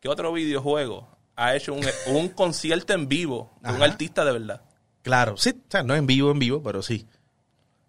¿qué 0.00 0.08
otro 0.08 0.32
videojuego 0.32 1.16
ha 1.36 1.54
hecho 1.54 1.74
un, 1.74 1.86
un 2.08 2.28
concierto 2.30 2.92
en 2.92 3.06
vivo 3.06 3.52
de 3.60 3.70
un 3.70 3.84
artista 3.84 4.24
de 4.24 4.32
verdad? 4.32 4.62
Claro, 5.02 5.36
sí, 5.36 5.50
o 5.50 5.70
sea, 5.70 5.84
no 5.84 5.94
en 5.94 6.08
vivo, 6.08 6.32
en 6.32 6.40
vivo, 6.40 6.60
pero 6.60 6.82
sí. 6.82 7.06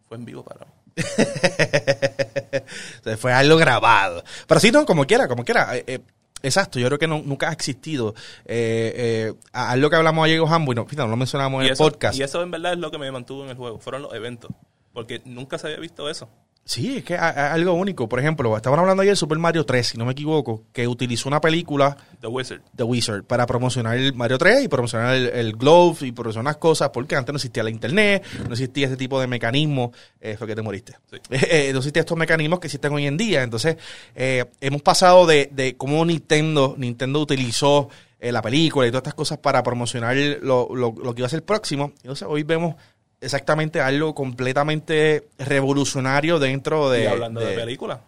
fue 0.07 0.17
en 0.17 0.25
vivo 0.25 0.43
para 0.43 0.65
mí 0.65 0.71
sea, 3.03 3.17
fue 3.17 3.33
algo 3.33 3.57
grabado. 3.57 4.23
Pero 4.47 4.59
sí, 4.59 4.71
no, 4.71 4.85
como 4.85 5.05
quiera, 5.05 5.27
como 5.27 5.43
quiera. 5.43 5.75
Eh, 5.75 5.83
eh, 5.87 5.99
exacto, 6.43 6.79
yo 6.79 6.87
creo 6.87 6.99
que 6.99 7.07
no- 7.07 7.21
nunca 7.25 7.49
ha 7.49 7.53
existido 7.53 8.13
eh, 8.45 8.93
eh, 8.95 9.33
a- 9.53 9.71
algo 9.71 9.89
que 9.89 9.95
hablamos 9.95 10.25
ayer 10.25 10.39
con 10.39 10.51
Hambo 10.53 10.71
y 10.71 10.75
no, 10.75 10.83
fíjate, 10.85 11.03
no 11.03 11.09
lo 11.09 11.17
mencionamos 11.17 11.61
en 11.63 11.71
el 11.71 11.77
podcast. 11.77 12.17
y 12.19 12.23
eso 12.23 12.41
en 12.41 12.51
verdad 12.51 12.73
es 12.73 12.79
lo 12.79 12.91
que 12.91 12.97
me 12.97 13.11
mantuvo 13.11 13.43
en 13.43 13.49
el 13.51 13.55
juego 13.57 13.79
fueron 13.79 14.01
los 14.03 14.13
eventos 14.13 14.51
porque 14.93 15.21
nunca 15.25 15.57
se 15.57 15.67
había 15.67 15.79
visto 15.79 16.09
eso 16.09 16.29
Sí, 16.67 16.97
es 16.97 17.03
que 17.03 17.15
a- 17.15 17.53
algo 17.53 17.73
único. 17.73 18.09
Por 18.09 18.19
ejemplo, 18.19 18.57
estaban 18.57 18.79
hablando 18.79 19.03
ayer 19.03 19.11
de 19.11 19.17
Super 19.17 19.37
Mario 19.37 19.67
3, 19.67 19.85
si 19.85 19.97
no 19.99 20.05
me 20.05 20.13
equivoco, 20.13 20.63
que 20.73 20.87
utilizó 20.87 21.29
una 21.29 21.39
película 21.39 21.95
The 22.21 22.25
Wizard 22.27 22.61
de 22.73 22.83
Wizard 22.83 23.23
para 23.23 23.45
promocionar 23.45 23.95
el 23.97 24.15
Mario 24.15 24.39
3 24.39 24.63
y 24.63 24.67
promocionar 24.67 25.13
el, 25.15 25.27
el 25.27 25.53
Glove 25.53 26.07
y 26.07 26.11
promocionar 26.11 26.57
cosas, 26.57 26.89
porque 26.89 27.15
antes 27.15 27.31
no 27.31 27.37
existía 27.37 27.61
la 27.61 27.69
internet, 27.69 28.23
no 28.47 28.53
existía 28.53 28.87
ese 28.87 28.97
tipo 28.97 29.21
de 29.21 29.27
mecanismos, 29.27 29.91
eh, 30.19 30.37
fue 30.39 30.47
que 30.47 30.55
te 30.55 30.63
moriste. 30.63 30.95
Sí. 31.11 31.17
Eh, 31.47 31.69
no 31.71 31.77
existían 31.77 32.01
estos 32.01 32.17
mecanismos 32.17 32.59
que 32.59 32.65
existen 32.67 32.91
hoy 32.93 33.05
en 33.05 33.15
día. 33.17 33.43
Entonces, 33.43 33.77
eh, 34.15 34.45
hemos 34.59 34.81
pasado 34.81 35.27
de, 35.27 35.49
de 35.53 35.77
cómo 35.77 36.03
Nintendo, 36.03 36.73
Nintendo 36.79 37.19
utilizó 37.21 37.89
eh, 38.19 38.31
la 38.31 38.41
película 38.41 38.87
y 38.87 38.89
todas 38.89 39.01
estas 39.03 39.13
cosas 39.13 39.37
para 39.37 39.61
promocionar 39.61 40.15
lo, 40.41 40.67
lo- 40.73 40.95
lo 40.97 41.13
que 41.13 41.19
iba 41.21 41.27
a 41.27 41.29
ser 41.29 41.43
próximo. 41.45 41.91
Entonces, 41.97 42.27
hoy 42.27 42.41
vemos 42.41 42.73
exactamente 43.21 43.81
algo 43.81 44.13
completamente 44.15 45.27
revolucionario 45.39 46.39
dentro 46.39 46.89
de... 46.89 47.03
y 47.03 47.07
hablando 47.07 47.39
de, 47.41 47.47
de- 47.47 47.55
películas 47.55 47.99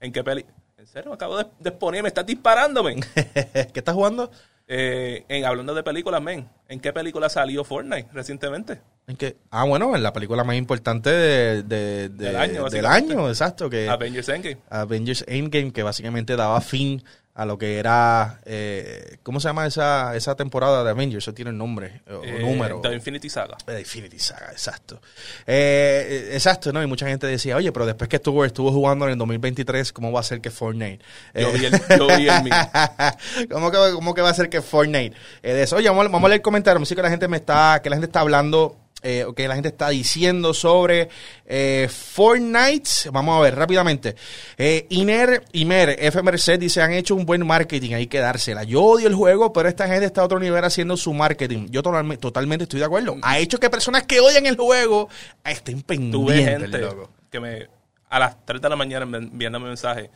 ¿en 0.00 0.12
qué 0.12 0.22
peli? 0.24 0.44
¿en 0.78 0.86
serio? 0.86 1.10
me 1.10 1.14
acabo 1.14 1.38
de, 1.38 1.46
de 1.60 1.68
exponer 1.70 2.02
me 2.02 2.08
estás 2.08 2.26
disparándome 2.26 2.96
¿Qué 3.14 3.72
estás 3.74 3.94
jugando? 3.94 4.30
Eh, 4.66 5.24
en, 5.28 5.44
hablando 5.44 5.74
de 5.74 5.82
películas, 5.82 6.22
men, 6.22 6.48
¿en 6.68 6.80
qué 6.80 6.90
película 6.92 7.28
salió 7.28 7.64
Fortnite 7.64 8.08
recientemente? 8.14 8.80
¿En 9.06 9.14
qué? 9.16 9.36
Ah, 9.50 9.64
bueno, 9.64 9.94
en 9.94 10.02
la 10.02 10.14
película 10.14 10.42
más 10.42 10.56
importante 10.56 11.10
de- 11.10 11.62
de- 11.64 12.08
de- 12.08 12.24
Del 12.28 12.36
año, 12.36 12.64
del 12.70 12.86
año, 12.86 13.28
exacto, 13.28 13.68
que 13.68 13.90
Avengers 13.90 14.26
Endgame. 14.30 14.56
Avengers 14.70 15.22
Endgame, 15.28 15.70
que 15.70 15.82
básicamente 15.82 16.34
daba 16.34 16.62
fin 16.62 17.04
a 17.36 17.44
lo 17.44 17.58
que 17.58 17.78
era, 17.78 18.40
eh, 18.44 19.16
¿cómo 19.24 19.40
se 19.40 19.48
llama 19.48 19.66
esa, 19.66 20.14
esa 20.14 20.36
temporada 20.36 20.84
de 20.84 20.90
Avengers? 20.90 21.24
Eso 21.24 21.34
tiene 21.34 21.50
un 21.50 21.58
nombre, 21.58 22.00
o 22.08 22.22
Eh, 22.22 22.38
número. 22.40 22.80
The 22.80 22.94
Infinity 22.94 23.28
Saga. 23.28 23.56
Eh, 23.66 23.80
Infinity 23.80 24.20
Saga, 24.20 24.52
exacto. 24.52 25.00
Eh, 25.46 26.06
eh, 26.08 26.34
exacto, 26.34 26.72
¿no? 26.72 26.80
Y 26.82 26.86
mucha 26.86 27.08
gente 27.08 27.26
decía, 27.26 27.56
oye, 27.56 27.72
pero 27.72 27.86
después 27.86 28.08
que 28.08 28.16
estuvo, 28.16 28.44
estuvo 28.44 28.70
jugando 28.70 29.06
en 29.06 29.12
el 29.12 29.18
2023, 29.18 29.92
¿cómo 29.92 30.12
va 30.12 30.20
a 30.20 30.22
ser 30.22 30.40
que 30.40 30.50
Fortnite? 30.52 31.00
Yo 31.34 31.48
Eh, 31.48 31.52
vi 31.58 31.64
el, 31.66 31.72
yo 31.98 32.06
vi 32.16 32.28
el 32.28 32.42
mío. 32.44 32.54
¿Cómo, 33.50 33.70
que, 33.72 33.78
¿Cómo 33.94 34.14
que 34.14 34.22
va 34.22 34.30
a 34.30 34.34
ser 34.34 34.48
que 34.48 34.62
Fortnite? 34.62 35.16
Eh, 35.42 35.52
de 35.54 35.62
eso, 35.64 35.74
oye, 35.76 35.88
vamos, 35.88 36.04
vamos 36.10 36.24
a 36.24 36.28
leer 36.28 36.40
comentarios. 36.42 36.88
Sí 36.88 36.94
que 36.94 37.02
la 37.02 37.10
gente 37.10 37.26
me 37.26 37.36
está, 37.38 37.80
que 37.82 37.90
la 37.90 37.96
gente 37.96 38.06
está 38.06 38.20
hablando, 38.20 38.76
eh, 39.04 39.24
que 39.36 39.46
la 39.46 39.54
gente 39.54 39.68
está 39.68 39.90
diciendo 39.90 40.52
sobre 40.54 41.08
eh, 41.46 41.88
Fortnite. 41.90 43.10
Vamos 43.12 43.38
a 43.38 43.42
ver 43.42 43.54
rápidamente. 43.54 44.16
Eh, 44.56 44.86
Iner, 44.88 45.44
Imer, 45.52 45.96
F 46.00 46.22
Merced 46.22 46.58
dice, 46.58 46.80
han 46.82 46.92
hecho 46.92 47.14
un 47.14 47.26
buen 47.26 47.46
marketing, 47.46 47.92
hay 47.92 48.06
que 48.06 48.18
dársela. 48.18 48.64
Yo 48.64 48.82
odio 48.82 49.06
el 49.08 49.14
juego, 49.14 49.52
pero 49.52 49.68
esta 49.68 49.86
gente 49.86 50.06
está 50.06 50.22
a 50.22 50.24
otro 50.24 50.40
nivel 50.40 50.64
haciendo 50.64 50.96
su 50.96 51.12
marketing. 51.12 51.68
Yo 51.70 51.82
totalmente, 51.82 52.20
totalmente 52.20 52.62
estoy 52.64 52.80
de 52.80 52.86
acuerdo. 52.86 53.16
Ha 53.22 53.38
hecho 53.38 53.58
que 53.60 53.68
personas 53.70 54.04
que 54.04 54.20
odian 54.20 54.46
el 54.46 54.56
juego 54.56 55.08
estén 55.44 55.82
Tuve 55.82 55.96
pendientes, 55.96 56.60
gente 56.62 56.78
loco. 56.78 57.10
que 57.30 57.40
me, 57.40 57.68
a 58.08 58.18
las 58.18 58.44
3 58.46 58.60
de 58.62 58.68
la 58.70 58.76
mañana 58.76 59.04
me- 59.06 59.18
enviándome 59.18 59.68
mensaje. 59.68 60.10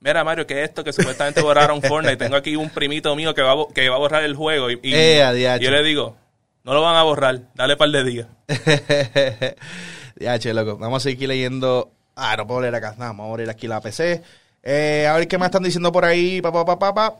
Mira, 0.00 0.22
Mario, 0.22 0.46
que 0.46 0.62
esto 0.62 0.84
que 0.84 0.92
supuestamente 0.92 1.40
borraron 1.40 1.80
Fortnite. 1.80 2.18
Tengo 2.18 2.36
aquí 2.36 2.56
un 2.56 2.68
primito 2.68 3.16
mío 3.16 3.34
que 3.34 3.40
va, 3.40 3.52
a 3.52 3.54
bo- 3.54 3.68
que 3.68 3.88
va 3.88 3.96
a 3.96 3.98
borrar 3.98 4.22
el 4.22 4.34
juego. 4.34 4.70
Y, 4.70 4.74
y- 4.82 4.92
Eh, 4.94 5.56
y 5.58 5.64
yo 5.64 5.70
le 5.70 5.82
digo, 5.82 6.14
no 6.64 6.72
lo 6.72 6.80
van 6.82 6.96
a 6.96 7.02
borrar, 7.02 7.42
dale 7.54 7.76
par 7.76 7.90
de 7.90 8.04
días. 8.04 8.26
ya, 10.18 10.38
che, 10.38 10.54
loco. 10.54 10.78
Vamos 10.78 11.02
a 11.02 11.10
seguir 11.10 11.28
leyendo. 11.28 11.92
Ah, 12.16 12.36
no 12.36 12.46
puedo 12.46 12.62
leer 12.62 12.74
acá. 12.74 12.92
Nada, 12.92 13.10
vamos 13.10 13.28
a 13.28 13.30
abrir 13.30 13.50
aquí 13.50 13.68
la 13.68 13.82
PC. 13.82 14.22
Eh, 14.62 15.06
a 15.06 15.14
ver 15.14 15.28
qué 15.28 15.36
más 15.36 15.48
están 15.48 15.62
diciendo 15.62 15.92
por 15.92 16.06
ahí. 16.06 16.40
Pa, 16.40 16.50
pa, 16.50 16.64
pa, 16.64 16.94
pa. 16.94 17.16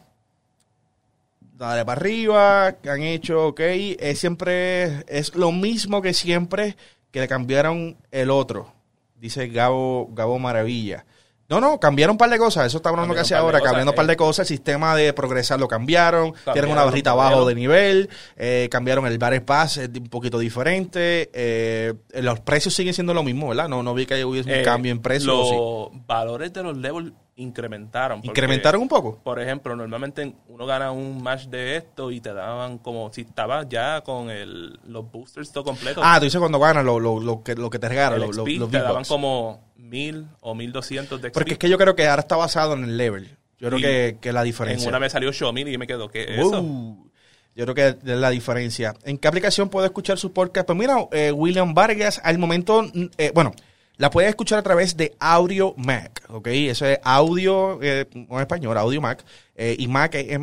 Dale 1.40 1.85
para 1.85 2.00
arriba. 2.00 2.76
¿Qué 2.83 2.88
han 2.88 3.02
hecho? 3.02 3.48
Ok. 3.48 3.61
Es 3.61 4.18
siempre. 4.18 5.04
Es 5.09 5.35
lo 5.35 5.52
mismo 5.52 6.00
que 6.00 6.14
siempre 6.14 6.76
que 7.11 7.20
le 7.20 7.28
cambiaron 7.28 7.98
el 8.11 8.30
otro. 8.30 8.72
Dice 9.16 9.48
Gabo, 9.48 10.09
Gabo 10.12 10.38
Maravilla. 10.38 11.04
No, 11.48 11.61
no, 11.61 11.78
cambiaron 11.78 12.14
un 12.14 12.18
par 12.18 12.30
de 12.30 12.38
cosas. 12.38 12.66
Eso 12.66 12.78
está 12.78 12.88
hablando 12.88 13.14
casi 13.14 13.35
ahora. 13.35 13.61
cambiando 13.61 13.92
un 13.92 13.96
par 13.96 14.07
eh. 14.07 14.09
de 14.09 14.16
cosas. 14.16 14.50
El 14.50 14.57
sistema 14.57 14.96
de 14.96 15.12
progresar 15.12 15.61
lo 15.61 15.68
cambiaron. 15.68 16.33
tienen 16.33 16.44
Cambiaron, 16.44 16.70
una 16.72 16.85
barrita 16.85 17.11
abajo 17.11 17.44
de 17.44 17.54
nivel. 17.54 18.09
eh, 18.37 18.68
cambiaron 18.70 19.07
el 19.07 19.18
Battle 19.18 19.42
Pass, 19.42 19.76
es 19.76 19.88
un 19.90 20.09
poquito 20.09 20.38
diferente. 20.38 21.30
eh, 21.35 21.92
los 22.14 22.40
precios 22.40 22.74
siguen 22.74 22.94
siendo 22.94 23.12
lo 23.14 23.22
mismo, 23.22 23.48
¿verdad? 23.48 23.68
No, 23.68 23.83
no 23.83 23.92
vi 23.94 24.07
que 24.07 24.24
hubiese 24.24 24.48
un 24.50 24.57
Eh, 24.61 24.62
cambio 24.62 24.90
en 24.90 25.00
precios. 25.00 25.26
Los 25.50 26.07
valores 26.07 26.52
de 26.52 26.62
los 26.62 26.76
levels 26.78 27.12
incrementaron. 27.37 28.18
porque, 28.20 28.28
¿Incrementaron 28.28 28.80
un 28.80 28.88
poco? 28.88 29.18
Por 29.22 29.40
ejemplo, 29.40 29.74
normalmente 29.76 30.35
uno 30.48 30.66
gana 30.66 30.92
un 30.92 31.22
match 31.22 31.44
de 31.46 31.76
esto 31.76 32.11
y 32.11 32.20
te 32.20 32.33
daban 32.33 32.78
como 32.78 33.12
si 33.12 33.22
estabas 33.22 33.66
ya 33.68 34.00
con 34.02 34.30
el, 34.30 34.78
los 34.87 35.11
boosters 35.11 35.52
todo 35.52 35.64
completo. 35.64 36.00
Ah, 36.02 36.18
tú 36.18 36.24
dices 36.24 36.38
cuando 36.38 36.59
ganas 36.59 36.85
lo, 36.85 36.98
lo, 37.00 37.20
lo 37.20 37.42
que, 37.42 37.54
lo 37.54 37.68
que 37.70 37.78
te 37.78 37.88
regalan, 37.88 38.22
el 38.22 38.30
lo- 38.30 38.44
los 38.46 38.70
te 38.70 38.78
daban 38.78 39.04
como 39.04 39.61
mil 39.94 40.26
o 40.40 40.54
mil 40.54 40.72
doscientos 40.72 41.22
de 41.22 41.28
XP. 41.28 41.35
Porque 41.35 41.52
es 41.52 41.59
que 41.59 41.68
yo 41.68 41.78
creo 41.78 41.94
que 41.94 42.07
ahora 42.09 42.20
está 42.20 42.37
basado 42.37 42.74
en 42.74 42.85
el 42.85 42.96
level. 42.96 43.37
Yo 43.59 43.68
creo 43.68 43.80
que, 43.80 44.18
que 44.20 44.33
la 44.33 44.40
en 44.40 44.46
diferencia. 44.46 44.88
una 44.88 44.98
me 44.98 45.09
salió 45.09 45.33
Xiaomi 45.33 45.62
y 45.62 45.78
me 45.78 45.87
quedo, 45.87 46.09
¿qué 46.09 46.24
es 46.24 46.38
eso? 46.40 46.61
Uh, 46.61 47.11
yo 47.54 47.64
creo 47.64 47.74
que 47.74 47.87
es 47.88 48.18
la 48.18 48.30
diferencia. 48.30 48.94
¿En 49.04 49.16
qué 49.16 49.28
aplicación 49.28 49.68
puedo 49.68 49.87
escuchar 49.87 50.18
su 50.18 50.33
podcast? 50.33 50.66
Pues 50.66 50.76
mira, 50.76 50.96
eh, 51.12 51.30
William 51.30 51.72
Vargas, 51.72 52.20
al 52.24 52.38
momento, 52.38 52.83
mm, 52.83 53.04
eh, 53.16 53.30
bueno, 53.33 53.52
la 53.96 54.11
puedes 54.11 54.28
escuchar 54.28 54.59
a 54.59 54.62
través 54.62 54.96
de 54.96 55.14
Audio 55.20 55.74
Mac, 55.76 56.22
¿ok? 56.28 56.48
Eso 56.48 56.85
es 56.87 56.98
audio, 57.04 57.78
eh, 57.80 58.07
en 58.12 58.40
español, 58.40 58.76
Audio 58.76 59.00
Mac, 59.00 59.24
eh, 59.54 59.76
y 59.78 59.87
Mac 59.87 60.16
es 60.16 60.38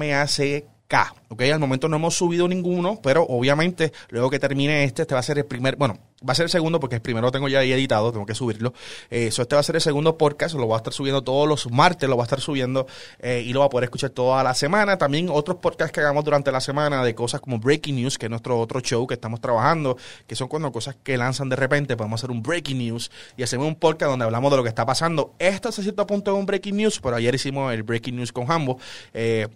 ¿ok? 1.29 1.41
Al 1.53 1.59
momento 1.59 1.87
no 1.87 1.95
hemos 1.95 2.15
subido 2.15 2.47
ninguno, 2.47 2.99
pero 3.01 3.23
obviamente, 3.23 3.91
luego 4.09 4.29
que 4.29 4.39
termine 4.39 4.83
este, 4.83 5.03
este 5.03 5.13
va 5.13 5.19
a 5.19 5.23
ser 5.23 5.37
el 5.37 5.45
primer, 5.45 5.75
bueno, 5.75 5.97
va 6.27 6.33
a 6.33 6.35
ser 6.35 6.43
el 6.43 6.49
segundo 6.49 6.79
porque 6.79 6.95
el 6.95 7.01
primero 7.01 7.27
lo 7.27 7.31
tengo 7.31 7.47
ya 7.47 7.59
ahí 7.59 7.71
editado, 7.71 8.11
tengo 8.11 8.25
que 8.25 8.35
subirlo. 8.35 8.73
Eh, 9.09 9.31
so 9.31 9.41
este 9.41 9.55
va 9.55 9.61
a 9.61 9.63
ser 9.63 9.75
el 9.75 9.81
segundo 9.81 10.17
podcast, 10.17 10.55
lo 10.55 10.65
voy 10.65 10.75
a 10.75 10.77
estar 10.77 10.93
subiendo 10.93 11.23
todos 11.23 11.47
los 11.47 11.71
martes, 11.71 12.09
lo 12.09 12.15
voy 12.15 12.23
a 12.23 12.25
estar 12.25 12.41
subiendo 12.41 12.85
eh, 13.19 13.43
y 13.45 13.53
lo 13.53 13.61
va 13.61 13.67
a 13.67 13.69
poder 13.69 13.85
escuchar 13.85 14.11
toda 14.11 14.43
la 14.43 14.53
semana. 14.53 14.97
También 14.97 15.29
otros 15.29 15.57
podcasts 15.57 15.93
que 15.93 16.01
hagamos 16.01 16.25
durante 16.25 16.51
la 16.51 16.59
semana 16.59 17.03
de 17.03 17.15
cosas 17.15 17.41
como 17.41 17.59
Breaking 17.59 17.95
News, 17.95 18.17
que 18.17 18.25
es 18.25 18.29
nuestro 18.29 18.59
otro 18.59 18.81
show 18.81 19.07
que 19.07 19.13
estamos 19.13 19.39
trabajando, 19.41 19.97
que 20.27 20.35
son 20.35 20.47
cuando 20.47 20.71
cosas 20.71 20.97
que 21.01 21.17
lanzan 21.17 21.49
de 21.49 21.55
repente, 21.55 21.95
podemos 21.95 22.19
hacer 22.19 22.31
un 22.31 22.43
Breaking 22.43 22.77
News 22.77 23.11
y 23.37 23.43
hacemos 23.43 23.67
un 23.67 23.75
podcast 23.75 24.09
donde 24.11 24.25
hablamos 24.25 24.51
de 24.51 24.57
lo 24.57 24.63
que 24.63 24.69
está 24.69 24.85
pasando. 24.85 25.33
Esto 25.39 25.69
hasta 25.69 25.81
cierto 25.81 26.05
punto 26.05 26.31
es 26.31 26.37
un 26.37 26.45
Breaking 26.45 26.75
News, 26.75 26.99
pero 26.99 27.15
ayer 27.15 27.33
hicimos 27.33 27.73
el 27.73 27.83
Breaking 27.83 28.17
News 28.17 28.31
con 28.31 28.51
Hambo. 28.51 28.77
Eh, 29.13 29.47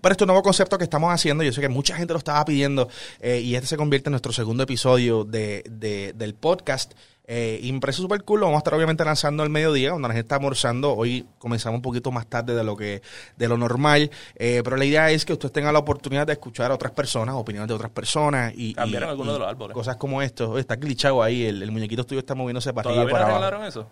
para 0.00 0.12
este 0.12 0.26
nuevo 0.26 0.42
concepto 0.42 0.78
que 0.78 0.84
estamos 0.84 1.12
haciendo, 1.12 1.42
yo 1.44 1.52
sé 1.52 1.60
que 1.60 1.68
mucha 1.68 1.96
gente 1.96 2.12
lo 2.12 2.18
estaba 2.18 2.44
pidiendo 2.44 2.88
eh, 3.20 3.40
y 3.40 3.54
este 3.54 3.66
se 3.66 3.76
convierte 3.76 4.08
en 4.08 4.12
nuestro 4.12 4.32
segundo 4.32 4.62
episodio 4.62 5.24
de, 5.24 5.64
de- 5.70 6.12
del 6.14 6.34
podcast. 6.34 6.92
Eh, 7.28 7.76
parece 7.80 8.02
súper 8.02 8.22
cool, 8.22 8.38
lo 8.38 8.46
vamos 8.46 8.58
a 8.58 8.60
estar 8.60 8.74
obviamente 8.74 9.04
lanzando 9.04 9.42
al 9.42 9.50
mediodía, 9.50 9.90
cuando 9.90 10.06
la 10.06 10.14
gente 10.14 10.26
está 10.26 10.36
almorzando. 10.36 10.94
Hoy 10.94 11.26
comenzamos 11.38 11.78
un 11.78 11.82
poquito 11.82 12.12
más 12.12 12.28
tarde 12.28 12.54
de 12.54 12.62
lo 12.62 12.76
que 12.76 13.02
de 13.36 13.48
lo 13.48 13.56
normal, 13.58 14.12
eh, 14.36 14.60
pero 14.62 14.76
la 14.76 14.84
idea 14.84 15.10
es 15.10 15.24
que 15.24 15.32
ustedes 15.32 15.52
tengan 15.52 15.72
la 15.72 15.80
oportunidad 15.80 16.24
de 16.24 16.34
escuchar 16.34 16.70
a 16.70 16.74
otras 16.74 16.92
personas, 16.92 17.34
opiniones 17.34 17.66
de 17.66 17.74
otras 17.74 17.90
personas 17.90 18.52
y, 18.56 18.74
Cambiaron 18.74 19.08
algunos 19.10 19.32
de 19.34 19.40
los 19.40 19.48
árboles. 19.48 19.74
Cosas 19.74 19.96
como 19.96 20.22
esto. 20.22 20.50
Oye, 20.52 20.60
Está 20.60 20.76
glitchado 20.76 21.20
ahí, 21.20 21.44
el, 21.46 21.62
el 21.64 21.72
muñequito 21.72 22.04
tuyo 22.06 22.20
está 22.20 22.36
moviéndose 22.36 22.72
para 22.72 22.90
arriba 22.90 23.04
y 23.04 23.08
¿Todavía 23.08 23.34
no 23.34 23.40
para 23.40 23.56
abajo. 23.56 23.64
eso? 23.66 23.88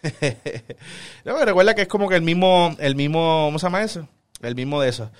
No, 1.24 1.44
recuerda 1.44 1.74
que 1.74 1.82
es 1.82 1.88
como 1.88 2.08
que 2.08 2.14
el 2.14 2.22
mismo, 2.22 2.76
el 2.78 2.94
mismo, 2.94 3.46
¿cómo 3.48 3.58
se 3.58 3.66
llama 3.66 3.82
eso? 3.82 4.08
El 4.40 4.54
mismo 4.54 4.80
de 4.80 4.88
eso. 4.88 5.10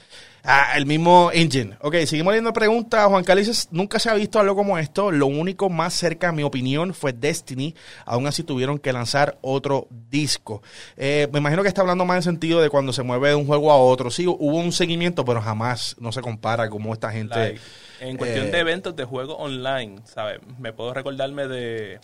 Ah, 0.45 0.73
el 0.77 0.87
mismo 0.87 1.31
engine. 1.33 1.77
Ok, 1.81 1.97
seguimos 2.07 2.33
leyendo 2.33 2.53
preguntas. 2.53 3.07
Juan 3.07 3.25
Carlos 3.25 3.47
dice, 3.47 3.69
nunca 3.71 3.99
se 3.99 4.09
ha 4.09 4.15
visto 4.15 4.39
algo 4.39 4.55
como 4.55 4.79
esto. 4.79 5.11
Lo 5.11 5.27
único 5.27 5.69
más 5.69 5.93
cerca, 5.93 6.29
a 6.29 6.33
mi 6.33 6.43
opinión, 6.43 6.95
fue 6.95 7.13
Destiny. 7.13 7.75
Aún 8.07 8.27
así 8.27 8.45
tuvieron 8.45 8.79
que 8.79 8.93
lanzar 8.93 9.37
otro 9.43 9.89
disco. 9.91 10.63
Eh, 10.97 11.29
me 11.33 11.41
imagino 11.41 11.63
que 11.63 11.69
está 11.69 11.81
hablando 11.81 12.05
más 12.05 12.17
en 12.19 12.23
sentido 12.23 12.63
de 12.63 12.71
cuando 12.71 12.93
se 12.93 13.03
mueve 13.03 13.31
de 13.31 13.35
un 13.35 13.47
juego 13.47 13.73
a 13.73 13.77
otro. 13.77 14.11
Sí, 14.11 14.27
hubo 14.27 14.57
un 14.57 14.73
seguimiento, 14.73 15.25
pero 15.25 15.43
jamás 15.43 15.97
no 15.99 16.13
se 16.13 16.23
compara 16.23 16.71
como 16.71 16.93
esta 16.93 17.11
gente... 17.11 17.39
Like, 17.39 17.61
en 18.01 18.17
cuestión 18.17 18.47
eh, 18.47 18.51
de 18.53 18.59
eventos 18.61 18.95
de 18.95 19.05
juego 19.05 19.37
online, 19.37 20.01
¿sabes? 20.05 20.39
Me 20.59 20.73
puedo 20.73 20.95
recordarme 20.95 21.49
de 21.49 21.99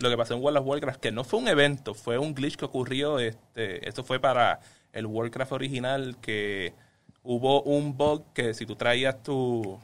lo 0.00 0.10
que 0.10 0.16
pasó 0.16 0.34
en 0.34 0.42
World 0.42 0.58
of 0.58 0.66
Warcraft, 0.66 1.00
que 1.00 1.12
no 1.12 1.24
fue 1.24 1.40
un 1.40 1.48
evento, 1.48 1.94
fue 1.94 2.18
un 2.18 2.34
glitch 2.34 2.56
que 2.56 2.64
ocurrió. 2.64 3.18
Este, 3.18 3.88
esto 3.88 4.04
fue 4.04 4.20
para 4.20 4.60
el 4.98 5.06
Warcraft 5.06 5.52
original, 5.52 6.16
que 6.20 6.74
hubo 7.22 7.62
un 7.62 7.96
bug 7.96 8.24
que 8.34 8.54
si 8.54 8.66
tú 8.66 8.76
traías 8.76 9.22
tu... 9.22 9.78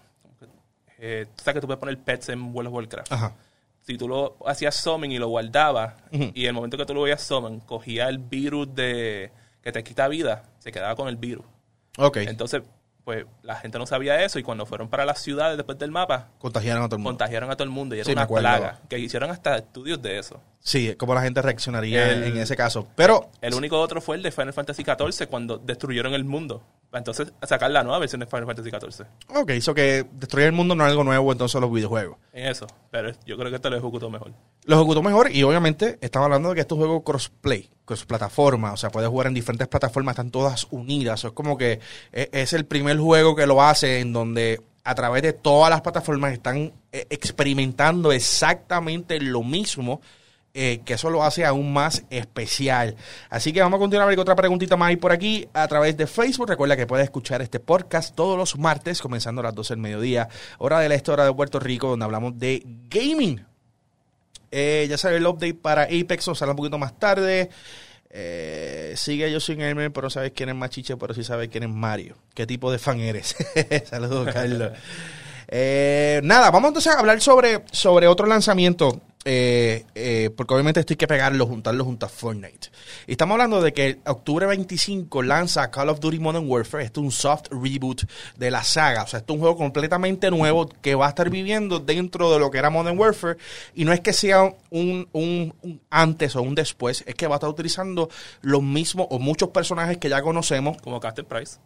Eh, 0.98 1.26
tú 1.34 1.42
sabes 1.44 1.54
que 1.56 1.60
tú 1.60 1.66
puedes 1.66 1.80
poner 1.80 1.98
pets 1.98 2.28
en 2.30 2.54
World 2.54 2.68
of 2.68 2.74
Warcraft. 2.74 3.12
Ajá. 3.12 3.34
Si 3.82 3.98
tú 3.98 4.08
lo 4.08 4.36
hacías 4.46 4.74
summon 4.76 5.12
y 5.12 5.18
lo 5.18 5.28
guardabas, 5.28 5.94
Ujú. 6.12 6.30
y 6.34 6.46
el 6.46 6.52
momento 6.54 6.76
que 6.78 6.86
tú 6.86 6.94
lo 6.94 7.02
veías 7.02 7.20
summon, 7.22 7.60
cogía 7.60 8.08
el 8.08 8.18
virus 8.18 8.74
de 8.74 9.30
que 9.62 9.72
te 9.72 9.82
quita 9.84 10.08
vida, 10.08 10.44
se 10.58 10.72
quedaba 10.72 10.94
con 10.94 11.08
el 11.08 11.16
virus. 11.16 11.44
Ok. 11.98 12.18
Entonces, 12.18 12.62
pues 13.04 13.26
la 13.42 13.56
gente 13.56 13.78
no 13.78 13.86
sabía 13.86 14.24
eso 14.24 14.38
y 14.38 14.42
cuando 14.42 14.64
fueron 14.66 14.88
para 14.88 15.04
las 15.04 15.20
ciudades 15.20 15.56
después 15.56 15.78
del 15.78 15.90
mapa, 15.90 16.28
Contagiaron 16.38 16.82
a 16.84 16.86
todo 16.88 16.96
el 16.96 17.02
mundo. 17.02 17.10
contagiaron 17.18 17.50
a 17.50 17.54
todo 17.56 17.64
el 17.64 17.70
mundo 17.70 17.94
y 17.94 17.98
era 17.98 18.06
Sí, 18.06 18.12
una 18.12 18.26
plaga. 18.26 18.80
Que 18.88 18.98
hicieron 18.98 19.30
hasta 19.30 19.56
estudios 19.56 20.00
de 20.00 20.18
eso. 20.18 20.40
Sí, 20.60 20.94
cómo 20.96 21.14
la 21.14 21.20
gente 21.20 21.42
reaccionaría 21.42 22.10
El- 22.10 22.24
en 22.24 22.38
ese 22.38 22.56
caso. 22.56 22.88
Pero 22.96 23.30
El 23.42 23.52
único 23.54 23.78
otro 23.78 24.00
fue 24.00 24.16
el 24.16 24.22
de 24.22 24.30
Final 24.32 24.54
Fantasy 24.54 24.82
XIV 24.82 25.26
cuando 25.28 25.58
destruyeron 25.58 26.14
el 26.14 26.24
mundo. 26.24 26.62
Entonces 26.94 27.32
sacar 27.42 27.70
la 27.72 27.82
nueva 27.82 27.98
versión 27.98 28.20
de 28.20 28.26
Final 28.26 28.46
Fantasy 28.46 28.70
XIV. 28.70 29.06
Ok, 29.36 29.50
eso 29.50 29.74
que 29.74 30.06
destruir 30.12 30.46
el 30.46 30.52
mundo 30.52 30.74
no 30.76 30.84
es 30.84 30.90
algo 30.90 31.02
nuevo 31.04 31.32
entonces 31.32 31.60
los 31.60 31.70
videojuegos. 31.70 32.16
En 32.32 32.46
eso. 32.46 32.66
Pero 32.90 33.10
yo 33.26 33.36
creo 33.36 33.50
que 33.50 33.56
esto 33.56 33.68
lo 33.68 33.76
ejecutó 33.76 34.08
mejor. 34.10 34.32
Lo 34.64 34.76
ejecutó 34.76 35.02
mejor 35.02 35.30
y 35.30 35.42
obviamente 35.42 35.98
estamos 36.00 36.26
hablando 36.26 36.50
de 36.50 36.54
que 36.54 36.60
este 36.62 36.72
es 36.72 36.78
un 36.78 36.84
juego 36.86 37.02
crossplay, 37.04 37.68
cross-plataforma, 37.84 38.72
o 38.72 38.76
sea, 38.76 38.90
puedes 38.90 39.10
jugar 39.10 39.26
en 39.26 39.34
diferentes 39.34 39.66
plataformas, 39.68 40.12
están 40.14 40.30
todas 40.30 40.66
unidas. 40.70 41.24
Es 41.24 41.32
como 41.32 41.58
que 41.58 41.80
e- 42.12 42.30
es 42.32 42.52
el 42.52 42.64
primer 42.64 42.93
juego 43.00 43.34
que 43.34 43.46
lo 43.46 43.62
hace 43.62 44.00
en 44.00 44.12
donde 44.12 44.60
a 44.84 44.94
través 44.94 45.22
de 45.22 45.32
todas 45.32 45.70
las 45.70 45.80
plataformas 45.80 46.32
están 46.32 46.72
eh, 46.92 47.06
experimentando 47.10 48.12
exactamente 48.12 49.20
lo 49.20 49.42
mismo. 49.42 50.00
eh, 50.56 50.82
que 50.84 50.94
eso 50.94 51.10
lo 51.10 51.24
hace 51.24 51.44
aún 51.44 51.72
más 51.72 52.04
especial. 52.10 52.94
Así 53.28 53.52
que 53.52 53.60
vamos 53.60 53.78
a 53.78 53.80
continuar 53.80 54.14
qué 54.14 54.20
otra 54.20 54.36
preguntita 54.36 54.76
más 54.76 54.90
hay 54.90 54.96
por 54.96 55.10
aquí 55.10 55.48
a 55.52 55.66
través 55.66 55.96
de 55.96 56.06
Facebook. 56.06 56.48
Recuerda 56.48 56.76
que 56.76 56.86
puedes 56.86 57.02
escuchar 57.04 57.42
este 57.42 57.58
podcast 57.58 58.14
todos 58.14 58.38
los 58.38 58.56
martes, 58.56 59.02
comenzando 59.02 59.40
a 59.40 59.44
las 59.44 59.54
12 59.56 59.74
del 59.74 59.80
mediodía, 59.80 60.28
hora 60.58 60.78
de 60.78 60.88
la 60.88 61.02
hora 61.08 61.24
de 61.24 61.34
Puerto 61.34 61.58
Rico, 61.58 61.88
donde 61.88 62.04
hablamos 62.04 62.38
de 62.38 62.62
gaming. 62.88 63.44
Eh, 64.52 64.86
ya 64.88 64.96
sale 64.96 65.16
el 65.16 65.26
update 65.26 65.54
para 65.54 65.82
Apex, 65.82 66.28
o 66.28 66.34
sale 66.36 66.52
un 66.52 66.56
poquito 66.56 66.78
más 66.78 66.96
tarde. 67.00 67.50
Eh, 68.16 68.94
sigue 68.96 69.30
yo 69.32 69.40
sin 69.40 69.58
Gamer, 69.58 69.92
pero 69.92 70.08
sabes 70.08 70.30
quién 70.30 70.48
es 70.48 70.54
Machiche, 70.54 70.96
pero 70.96 71.12
sí 71.14 71.24
sabes 71.24 71.48
quién 71.48 71.64
es 71.64 71.68
Mario. 71.68 72.14
¿Qué 72.32 72.46
tipo 72.46 72.70
de 72.70 72.78
fan 72.78 73.00
eres? 73.00 73.34
Saludos, 73.90 74.32
Carlos. 74.32 74.72
Eh, 75.56 76.22
nada, 76.24 76.50
vamos 76.50 76.68
entonces 76.68 76.92
a 76.92 76.98
hablar 76.98 77.20
sobre, 77.20 77.64
sobre 77.70 78.08
otro 78.08 78.26
lanzamiento. 78.26 79.02
Eh, 79.24 79.86
eh, 79.94 80.30
porque 80.36 80.52
obviamente 80.54 80.80
esto 80.80 80.92
hay 80.92 80.96
que 80.98 81.06
pegarlo, 81.06 81.46
juntarlo 81.46 81.84
junto 81.84 82.04
a 82.06 82.08
Fortnite. 82.08 82.68
Y 83.06 83.12
estamos 83.12 83.34
hablando 83.34 83.62
de 83.62 83.72
que 83.72 83.98
octubre 84.06 84.46
25 84.46 85.22
lanza 85.22 85.70
Call 85.70 85.88
of 85.88 86.00
Duty 86.00 86.18
Modern 86.18 86.48
Warfare. 86.48 86.84
Esto 86.84 87.00
es 87.00 87.04
un 87.06 87.10
soft 87.12 87.46
reboot 87.50 88.02
de 88.36 88.50
la 88.50 88.62
saga. 88.62 89.04
O 89.04 89.06
sea, 89.06 89.20
esto 89.20 89.32
es 89.32 89.36
un 89.36 89.40
juego 89.40 89.56
completamente 89.56 90.30
nuevo 90.30 90.66
que 90.68 90.94
va 90.94 91.06
a 91.06 91.08
estar 91.10 91.30
viviendo 91.30 91.78
dentro 91.78 92.32
de 92.32 92.38
lo 92.38 92.50
que 92.50 92.58
era 92.58 92.68
Modern 92.70 92.98
Warfare. 92.98 93.38
Y 93.74 93.84
no 93.84 93.92
es 93.92 94.00
que 94.00 94.12
sea 94.12 94.42
un, 94.70 95.08
un- 95.12 95.54
un 95.62 95.80
antes 95.90 96.36
o 96.36 96.42
un 96.42 96.54
después, 96.54 97.02
es 97.06 97.14
que 97.14 97.26
va 97.26 97.36
a 97.36 97.38
estar 97.38 97.48
utilizando 97.50 98.10
los 98.42 98.62
mismos 98.62 99.06
o 99.10 99.18
muchos 99.18 99.48
personajes 99.50 99.96
que 99.98 100.08
ya 100.10 100.20
conocemos. 100.22 100.76
Como 100.82 101.00
Captain 101.00 101.26
Price, 101.26 101.56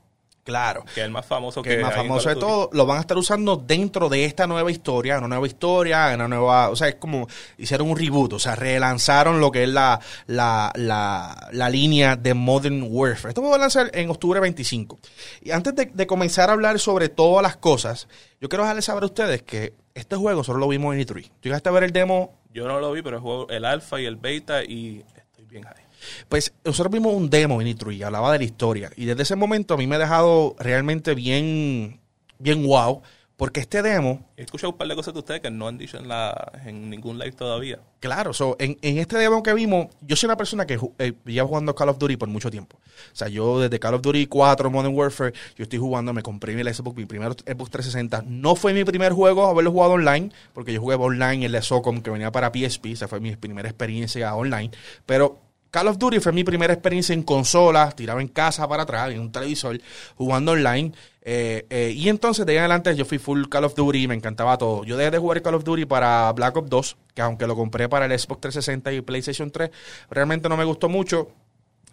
Claro 0.49 0.83
que 0.95 1.01
es 1.01 1.05
el 1.05 1.11
más 1.11 1.27
famoso 1.27 1.61
que 1.61 1.69
que 1.69 1.77
es 1.77 1.83
más 1.83 1.95
famoso 1.95 2.31
de 2.31 2.37
todo, 2.37 2.71
lo 2.73 2.87
van 2.87 2.97
a 2.97 3.01
estar 3.03 3.19
usando 3.19 3.57
dentro 3.57 4.09
de 4.09 4.25
esta 4.25 4.47
nueva 4.47 4.71
historia, 4.71 5.19
una 5.19 5.29
nueva 5.29 5.47
historia, 5.47 6.11
una 6.15 6.27
nueva, 6.27 6.71
o 6.71 6.75
sea, 6.75 6.89
es 6.89 6.95
como 6.95 7.29
hicieron 7.59 7.91
un 7.91 7.99
reboot, 7.99 8.33
o 8.33 8.39
sea, 8.39 8.57
relanzaron 8.57 9.43
lo 9.43 9.51
que 9.51 9.65
es 9.65 9.69
la, 9.69 10.01
la, 10.27 10.73
la, 10.75 11.51
la 11.53 11.69
línea 11.69 12.17
de 12.17 12.33
Modern 12.33 12.83
Warfare. 12.89 13.33
Esto 13.33 13.43
va 13.43 13.57
a 13.57 13.59
lanzar 13.59 13.91
en 13.93 14.09
octubre 14.09 14.41
25. 14.41 14.99
Y 15.43 15.51
antes 15.51 15.75
de, 15.75 15.85
de 15.93 16.07
comenzar 16.07 16.49
a 16.49 16.55
hablar 16.55 16.79
sobre 16.79 17.11
todas 17.11 17.43
las 17.43 17.59
cosas, 17.59 18.09
yo 18.41 18.49
quiero 18.49 18.63
dejarles 18.63 18.87
saber 18.87 19.03
a 19.03 19.07
ustedes 19.07 19.43
que 19.43 19.75
este 19.95 20.17
juego 20.17 20.43
solo 20.45 20.61
lo 20.61 20.69
vimos 20.69 20.95
en 20.95 21.03
E3. 21.03 21.25
¿Tú 21.25 21.33
llegaste 21.43 21.69
a 21.69 21.73
ver 21.73 21.85
el 21.85 21.93
demo 21.93 22.39
Yo 22.55 22.67
no 22.67 22.81
lo 22.81 22.91
vi, 22.93 23.03
pero 23.03 23.21
juego 23.21 23.51
el 23.51 23.67
alfa 23.67 24.01
y 24.01 24.07
el 24.07 24.17
beta 24.17 24.65
y 24.65 25.05
estoy 25.15 25.45
bien 25.45 25.65
high. 25.65 25.88
Pues 26.29 26.53
nosotros 26.65 26.93
vimos 26.93 27.15
un 27.15 27.31
demo 27.31 27.61
en 27.61 27.69
E3 27.69 27.97
y 27.97 28.03
hablaba 28.03 28.33
de 28.33 28.39
la 28.39 28.45
historia. 28.45 28.91
Y 28.97 29.05
desde 29.05 29.23
ese 29.23 29.37
momento 29.37 29.75
a 29.75 29.77
mí 29.77 29.87
me 29.87 29.97
ha 29.97 29.99
dejado 29.99 30.57
realmente 30.59 31.15
bien, 31.15 32.01
bien 32.39 32.67
wow. 32.67 33.03
Porque 33.39 33.61
este 33.61 33.83
demo, 33.83 34.27
He 34.37 34.43
escuchado 34.43 34.73
un 34.73 34.79
par 34.79 34.89
de 34.89 34.97
cosas 34.97 35.15
de 35.15 35.21
ustedes 35.21 35.41
que 35.41 35.49
no 35.49 35.69
han 35.69 35.79
dicho 35.79 35.97
en, 35.97 36.09
la, 36.09 36.51
en 36.67 36.91
ningún 36.91 37.21
live 37.21 37.31
todavía. 37.31 37.79
claro, 38.01 38.33
so, 38.33 38.57
en, 38.59 38.77
en 38.83 38.99
este 38.99 39.17
demo 39.17 39.45
que 39.45 39.55
vimos, 39.55 39.87
yo 40.01 40.17
soy 40.17 40.27
una 40.27 40.37
persona 40.37 40.67
que 40.67 40.77
eh, 40.99 41.13
lleva 41.25 41.47
jugando 41.47 41.73
Call 41.73 41.91
of 41.91 41.99
Duty 41.99 42.17
por 42.17 42.29
mucho 42.29 42.51
tiempo. 42.51 42.79
O 43.13 43.17
sea, 43.17 43.29
yo 43.29 43.61
desde 43.61 43.79
Call 43.79 43.95
of 43.95 44.03
Duty 44.03 44.27
4, 44.27 44.71
Modern 44.73 44.93
Warfare, 44.93 45.35
yo 45.55 45.63
estoy 45.63 45.79
jugando, 45.79 46.13
me 46.13 46.23
compré 46.25 46.53
mi 46.57 46.65
Xbox, 46.65 46.97
mi 46.97 47.07
primer 47.07 47.35
Xbox 47.35 47.71
360. 47.71 48.25
No 48.27 48.57
fue 48.57 48.75
mi 48.75 48.83
primer 48.83 49.13
juego 49.13 49.47
haberlo 49.47 49.71
jugado 49.71 49.93
online, 49.93 50.33
porque 50.53 50.73
yo 50.73 50.81
jugué 50.81 50.97
online 50.97 51.47
el 51.47 51.53
de 51.53 51.63
SOCOM 51.63 52.01
que 52.01 52.11
venía 52.11 52.33
para 52.33 52.51
PSP, 52.53 52.87
esa 52.87 53.07
fue 53.07 53.21
mi 53.21 53.37
primera 53.37 53.69
experiencia 53.69 54.35
online. 54.35 54.73
Pero 55.07 55.39
Call 55.71 55.89
of 55.89 55.99
Duty 55.99 56.21
fue 56.21 56.33
mi 56.33 56.45
primera 56.45 56.73
experiencia 56.73 57.13
en 57.13 57.23
consolas, 57.23 57.95
tiraba 57.95 58.21
en 58.23 58.29
casa 58.29 58.67
para 58.69 58.85
atrás, 58.85 59.11
en 59.11 59.21
un 59.21 59.31
televisor, 59.33 59.79
jugando 60.17 60.53
online. 60.53 60.93
Eh, 61.23 61.67
eh, 61.69 61.93
y 61.95 62.09
entonces 62.09 62.47
de 62.47 62.53
ahí 62.53 62.57
en 62.57 62.63
adelante 62.65 62.97
yo 62.97 63.05
fui 63.05 63.19
full 63.19 63.45
Call 63.49 63.65
of 63.65 63.75
Duty, 63.75 64.09
me 64.09 64.15
encantaba 64.15 64.57
todo. 64.57 64.85
Yo 64.85 64.97
dejé 64.97 65.11
de 65.11 65.19
jugar 65.19 65.43
Call 65.43 65.55
of 65.57 65.65
Duty 65.65 65.85
para 65.85 66.33
Black 66.33 66.57
Ops 66.57 66.71
2, 66.71 66.97
que 67.15 67.21
aunque 67.23 67.47
lo 67.47 67.55
compré 67.55 67.89
para 67.89 68.07
el 68.07 68.19
Xbox 68.19 68.41
360 68.41 68.93
y 68.93 69.01
PlayStation 69.03 69.51
3, 69.51 69.71
realmente 70.11 70.49
no 70.49 70.57
me 70.57 70.65
gustó 70.65 70.89
mucho. 70.89 71.29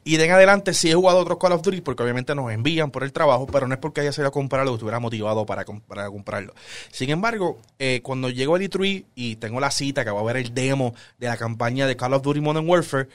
Y 0.08 0.18
de 0.18 0.26
en 0.26 0.32
adelante 0.34 0.74
sí 0.76 0.92
he 0.92 0.94
jugado 0.94 1.18
otros 1.18 1.40
Call 1.40 1.52
of 1.54 1.64
Duty 1.64 1.82
porque 1.82 2.04
obviamente 2.04 2.36
nos 2.36 2.52
envían 2.52 2.92
por 2.92 3.04
el 3.04 3.12
trabajo, 3.12 3.48
pero 3.48 3.68
no 3.68 3.74
es 3.74 3.80
porque 3.80 4.02
haya 4.02 4.12
salido 4.14 4.30
a 4.30 4.32
comprarlo 4.32 4.72
o 4.72 4.76
estuviera 4.76 5.00
motivado 5.00 5.46
para, 5.48 5.66
comp- 5.66 5.82
para 5.82 6.08
comprarlo. 6.10 6.54
Sin 6.92 7.10
embargo, 7.10 7.58
eh, 7.80 8.02
cuando 8.04 8.30
llego 8.30 8.54
al 8.56 8.62
E3 8.62 9.04
y 9.16 9.36
tengo 9.38 9.60
la 9.60 9.72
cita 9.72 10.06
que 10.06 10.12
voy 10.12 10.22
a 10.22 10.26
ver 10.26 10.38
el 10.38 10.54
demo 10.54 10.94
de 11.18 11.26
la 11.28 11.38
campaña 11.38 11.88
de 11.88 11.98
Call 11.98 12.14
of 12.14 12.22
Duty 12.22 12.40
Modern 12.40 12.70
Warfare, 12.70 13.10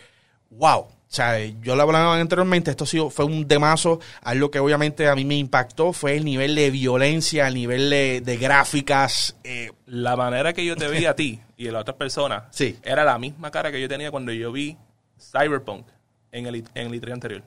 wow. 0.51 0.81
O 0.81 1.13
sea, 1.13 1.45
yo 1.45 1.75
lo 1.75 1.83
hablaba 1.83 2.21
anteriormente, 2.21 2.71
esto 2.71 2.87
fue 3.11 3.25
un 3.25 3.49
demazo. 3.49 3.99
Algo 4.23 4.49
que 4.51 4.61
obviamente 4.61 5.09
a 5.09 5.17
mí 5.17 5.25
me 5.25 5.35
impactó 5.37 5.93
fue 5.93 6.17
el 6.17 6.25
nivel 6.25 6.55
de 6.55 6.71
violencia, 6.71 7.49
el 7.49 7.55
nivel 7.55 7.91
de, 7.91 8.21
de 8.21 8.37
gráficas. 8.37 9.35
eh, 9.43 9.73
La 9.87 10.15
manera 10.15 10.53
que 10.53 10.65
yo 10.65 10.77
te 10.77 10.87
vi 10.89 11.07
a 11.07 11.17
ti 11.17 11.41
y 11.57 11.67
a 11.67 11.73
la 11.73 11.81
otra 11.81 11.97
persona 11.97 12.47
Sí. 12.53 12.79
era 12.85 13.03
la 13.05 13.19
misma 13.19 13.51
cara 13.51 13.73
que 13.73 13.81
yo 13.81 13.89
tenía 13.89 14.13
cuando 14.13 14.31
yo 14.33 14.53
vi 14.53 14.77
Cyberpunk 15.19 15.85
en 16.31 16.47
el, 16.47 16.65
en 16.75 16.93
el 16.95 17.01
E3 17.03 17.13
anterior. 17.13 17.43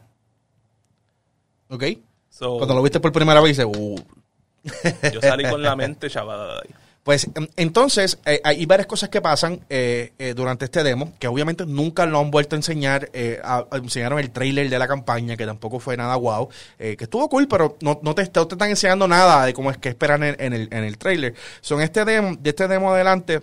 ¿Ok? 1.69 1.83
So, 2.29 2.57
Cuando 2.57 2.75
lo 2.75 2.81
viste 2.83 2.99
por 2.99 3.11
primera 3.13 3.39
vez, 3.39 3.55
dices, 3.57 3.65
uh, 3.77 3.95
yo 5.13 5.21
salí 5.21 5.43
con 5.49 5.61
la 5.61 5.75
mente 5.77 6.09
chavada 6.09 6.55
de 6.55 6.59
ahí. 6.67 6.75
Pues 7.03 7.29
em, 7.35 7.47
entonces 7.57 8.17
eh, 8.25 8.39
hay 8.45 8.65
varias 8.65 8.87
cosas 8.87 9.09
que 9.09 9.21
pasan 9.21 9.59
eh, 9.69 10.13
eh, 10.19 10.33
durante 10.33 10.65
este 10.65 10.83
demo 10.83 11.11
que 11.19 11.27
obviamente 11.27 11.65
nunca 11.65 12.05
lo 12.05 12.19
han 12.19 12.31
vuelto 12.31 12.55
a 12.55 12.59
enseñar. 12.59 13.09
eh, 13.13 13.39
a- 13.43 13.65
a- 13.69 13.77
enseñaron 13.77 14.19
el 14.19 14.31
trailer 14.31 14.69
de 14.69 14.79
la 14.79 14.87
campaña 14.87 15.35
que 15.35 15.45
tampoco 15.45 15.79
fue 15.81 15.97
nada 15.97 16.15
guau, 16.15 16.47
eh, 16.79 16.95
que 16.95 17.03
estuvo 17.03 17.27
cool, 17.27 17.47
pero 17.49 17.77
no, 17.81 17.99
no, 18.03 18.15
te, 18.15 18.23
no 18.33 18.47
te 18.47 18.55
están 18.55 18.69
enseñando 18.69 19.07
nada 19.07 19.45
de 19.45 19.53
cómo 19.53 19.69
es 19.69 19.77
que 19.77 19.89
esperan 19.89 20.23
en, 20.23 20.35
en 20.39 20.53
el, 20.53 20.69
en 20.71 20.83
el 20.85 20.97
trailer. 20.97 21.33
Son 21.61 21.81
este 21.81 22.05
demo, 22.05 22.37
de 22.39 22.49
este 22.51 22.67
demo 22.69 22.93
adelante 22.93 23.41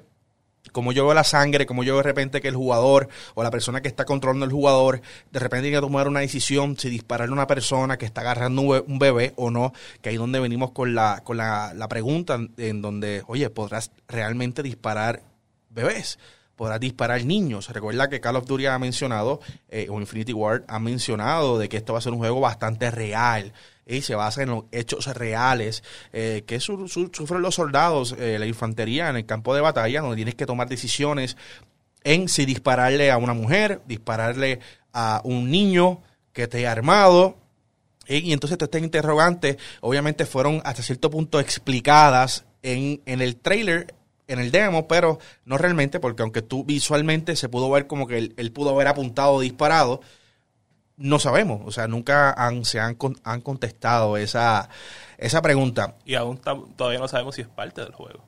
como 0.73 0.93
yo 0.93 1.05
veo 1.05 1.15
la 1.15 1.25
sangre, 1.25 1.67
como 1.67 1.83
yo 1.85 1.95
veo 1.95 1.99
de 2.03 2.09
repente 2.09 2.41
que 2.41 2.49
el 2.49 2.57
jugador 2.57 3.09
o 3.35 3.43
la 3.43 3.51
persona 3.51 3.81
que 3.81 3.89
está 3.89 4.05
controlando 4.05 4.45
el 4.47 4.53
jugador, 4.53 5.01
de 5.31 5.39
repente 5.41 5.65
tiene 5.65 5.77
que 5.77 5.81
tomar 5.81 6.09
una 6.09 6.21
decisión 6.21 6.77
si 6.79 6.91
dispararle 6.91 7.33
a 7.33 7.35
una 7.35 7.47
persona 7.47 7.99
que 7.99 8.07
está 8.07 8.21
agarrando 8.23 8.63
un 8.63 8.69
be- 8.71 8.85
un 8.87 8.99
bebé 8.99 9.33
o 9.37 9.51
no, 9.51 9.73
que 10.03 10.09
ahí 10.11 10.15
es 10.17 10.21
donde 10.21 10.41
venimos 10.41 10.71
con 10.73 10.95
la, 10.95 11.23
con 11.25 11.37
la, 11.37 11.73
la 11.75 11.89
pregunta 11.89 12.39
en 12.57 12.83
donde, 12.83 13.23
oye, 13.27 13.51
¿podrás 13.51 13.91
realmente 14.09 14.63
disparar 14.63 15.23
bebés? 15.71 16.19
Podrás 16.61 16.79
disparar 16.79 17.25
niños. 17.25 17.71
Recuerda 17.71 18.11
que 18.11 18.21
Call 18.21 18.37
of 18.37 18.45
Duty 18.45 18.67
ha 18.67 18.79
mencionado, 18.79 19.41
eh, 19.71 19.87
o 19.89 19.99
Infinity 19.99 20.35
Ward 20.35 20.65
ha 20.69 20.79
mencionado 20.79 21.59
de 21.59 21.71
que 21.71 21.79
esto 21.79 21.95
va 21.95 22.01
a 22.01 22.03
ser 22.03 22.13
un 22.13 22.19
juego 22.19 22.39
bastante 22.39 22.91
real 22.91 23.55
y 23.87 24.03
se 24.03 24.15
basa 24.15 24.43
en 24.43 24.51
los 24.51 24.65
hechos 24.71 25.07
reales 25.07 25.83
eh, 26.13 26.45
que 26.47 26.61
su- 26.61 26.87
su- 26.87 27.11
sufren 27.15 27.41
los 27.41 27.55
soldados, 27.55 28.15
eh, 28.19 28.37
la 28.39 28.45
infantería 28.45 29.09
en 29.09 29.17
el 29.17 29.25
campo 29.25 29.55
de 29.55 29.63
batalla, 29.63 30.03
donde 30.03 30.17
tienes 30.17 30.35
que 30.35 30.45
tomar 30.45 30.69
decisiones 30.69 31.39
en 32.05 32.29
si 32.29 32.45
dispararle 32.45 33.11
a 33.11 33.17
una 33.17 33.33
mujer, 33.33 33.81
dispararle 33.87 34.61
a 34.93 35.23
un 35.25 35.51
niño 35.51 36.03
que 36.35 36.43
esté 36.43 36.67
armado. 36.69 37.39
Y 38.07 38.35
entonces 38.35 38.59
todas 38.59 38.69
estas 38.69 38.83
interrogantes, 38.83 39.57
obviamente, 39.81 40.27
fueron 40.27 40.61
hasta 40.67 40.83
cierto 40.83 41.09
punto 41.09 41.41
explicadas 41.41 42.45
en, 42.63 43.01
en 43.07 43.23
el 43.23 43.37
trailer, 43.37 43.95
en 44.31 44.39
el 44.39 44.51
demo, 44.51 44.87
pero 44.87 45.19
no 45.45 45.59
realmente, 45.59 46.01
porque 46.01 46.23
aunque 46.23 46.43
tú 46.43 46.65
visualmente 46.65 47.37
se 47.37 47.49
pudo 47.49 47.71
ver 47.71 47.87
como 47.87 48.07
que 48.07 48.19
él, 48.19 48.35
él 48.37 48.53
pudo 48.53 48.71
haber 48.71 48.89
apuntado 48.89 49.33
o 49.33 49.41
disparado, 49.41 50.01
no 50.97 51.19
sabemos. 51.19 51.63
O 51.65 51.73
sea, 51.73 51.89
nunca 51.89 52.33
han, 52.33 52.65
se 52.65 52.79
han, 52.79 52.97
han 53.25 53.41
contestado 53.41 54.17
esa, 54.17 54.69
esa 55.19 55.43
pregunta. 55.43 55.97
Y 56.05 56.15
aún 56.15 56.39
todavía 56.77 57.01
no 57.01 57.09
sabemos 57.09 57.35
si 57.35 57.43
es 57.43 57.49
parte 57.49 57.81
del 57.81 57.93
juego. 57.93 58.23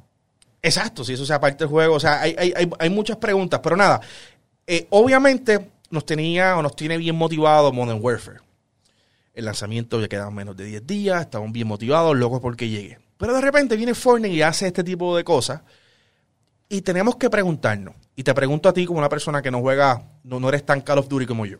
Exacto, 0.61 1.05
si 1.05 1.13
eso 1.13 1.27
sea 1.27 1.41
parte 1.41 1.65
del 1.65 1.69
juego. 1.69 1.95
O 1.95 2.01
sea, 2.01 2.21
hay, 2.21 2.35
hay, 2.39 2.53
hay, 2.57 2.71
hay 2.79 2.91
muchas 2.91 3.19
preguntas, 3.19 3.61
pero 3.63 3.77
nada. 3.77 4.01
Eh, 4.67 4.87
obviamente 4.91 5.71
nos 5.91 6.07
tenía 6.07 6.57
o 6.57 6.63
nos 6.63 6.75
tiene 6.75 6.97
bien 6.97 7.17
motivado 7.17 7.73
Modern 7.73 8.01
Warfare. 8.03 8.41
El 9.35 9.45
lanzamiento 9.45 10.01
ya 10.01 10.09
quedan 10.09 10.35
menos 10.35 10.57
de 10.57 10.65
10 10.65 10.87
días, 10.87 11.23
estamos 11.23 11.53
bien 11.53 11.67
motivados, 11.67 12.17
locos 12.17 12.41
porque 12.41 12.69
llegue. 12.69 12.99
Pero 13.17 13.35
de 13.35 13.41
repente 13.41 13.77
viene 13.77 13.95
Fortnite 13.95 14.35
y 14.35 14.43
hace 14.43 14.67
este 14.67 14.83
tipo 14.83 15.17
de 15.17 15.25
cosas. 15.25 15.63
Y 16.73 16.81
tenemos 16.83 17.17
que 17.17 17.29
preguntarnos. 17.29 17.95
Y 18.17 18.23
te 18.23 18.33
pregunto 18.33 18.67
a 18.69 18.73
ti 18.73 18.87
como 18.87 18.99
una 18.99 19.09
persona 19.11 19.43
que 19.43 19.51
no 19.51 19.61
juega, 19.61 20.09
no, 20.25 20.41
no 20.41 20.49
eres 20.49 20.65
tan 20.65 20.81
Call 20.81 20.99
of 20.99 21.09
Duty 21.09 21.27
como 21.27 21.45
yo. 21.45 21.59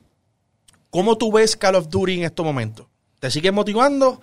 ¿Cómo 0.89 1.19
tú 1.19 1.31
ves 1.31 1.55
Call 1.57 1.75
of 1.75 1.89
Duty 1.89 2.15
en 2.15 2.25
estos 2.25 2.45
momentos? 2.47 2.87
¿Te 3.21 3.31
sigues 3.31 3.53
motivando? 3.53 4.21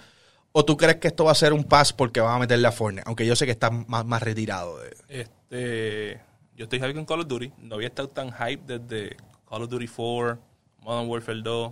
¿O 0.51 0.65
tú 0.65 0.75
crees 0.77 0.95
que 0.97 1.07
esto 1.09 1.25
va 1.25 1.31
a 1.31 1.35
ser 1.35 1.53
un 1.53 1.63
pass 1.63 1.93
porque 1.93 2.21
vas 2.21 2.35
a 2.35 2.39
meterle 2.39 2.67
a 2.67 2.71
Fortnite? 2.71 3.03
Aunque 3.05 3.23
yo 3.25 3.35
sé 3.35 3.45
que 3.45 3.51
estás 3.51 3.71
más, 3.87 4.03
más 4.03 4.23
retirado 4.23 4.79
de... 4.79 4.95
Este, 5.09 6.21
yo 6.55 6.63
estoy 6.63 6.79
hype 6.79 6.95
con 6.95 7.05
Call 7.05 7.19
of 7.21 7.27
Duty. 7.27 7.53
No 7.59 7.75
había 7.75 7.89
estado 7.89 8.09
tan 8.09 8.31
hype 8.31 8.63
desde 8.77 9.15
Call 9.47 9.61
of 9.63 9.69
Duty 9.69 9.87
4, 9.87 10.39
Modern 10.81 11.07
Warfare 11.07 11.41
2, 11.43 11.71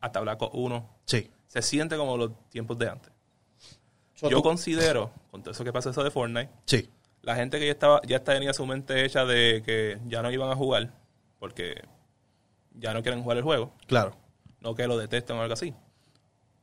hasta 0.00 0.20
Black 0.20 0.40
Ops 0.40 0.54
1. 0.54 0.88
Sí. 1.04 1.30
Se 1.46 1.60
siente 1.60 1.98
como 1.98 2.16
los 2.16 2.30
tiempos 2.48 2.78
de 2.78 2.88
antes. 2.88 3.12
So, 4.14 4.30
yo 4.30 4.38
tú- 4.38 4.42
considero, 4.44 5.10
con 5.30 5.42
todo 5.42 5.52
eso 5.52 5.62
que 5.62 5.74
pasa 5.74 5.90
eso 5.90 6.02
de 6.02 6.10
Fortnite, 6.10 6.48
Sí. 6.64 6.88
La 7.26 7.34
gente 7.34 7.58
que 7.58 7.66
ya 7.66 7.72
estaba 7.72 8.00
ya 8.06 8.22
tenía 8.22 8.52
su 8.54 8.64
mente 8.66 9.04
hecha 9.04 9.24
de 9.24 9.60
que 9.66 9.98
ya 10.06 10.22
no 10.22 10.30
iban 10.30 10.48
a 10.48 10.54
jugar 10.54 10.90
porque 11.40 11.82
ya 12.74 12.94
no 12.94 13.02
quieren 13.02 13.22
jugar 13.22 13.36
el 13.38 13.42
juego, 13.42 13.72
Claro. 13.88 14.16
no 14.60 14.74
que 14.76 14.86
lo 14.86 14.96
detesten 14.96 15.36
o 15.36 15.42
algo 15.42 15.54
así. 15.54 15.74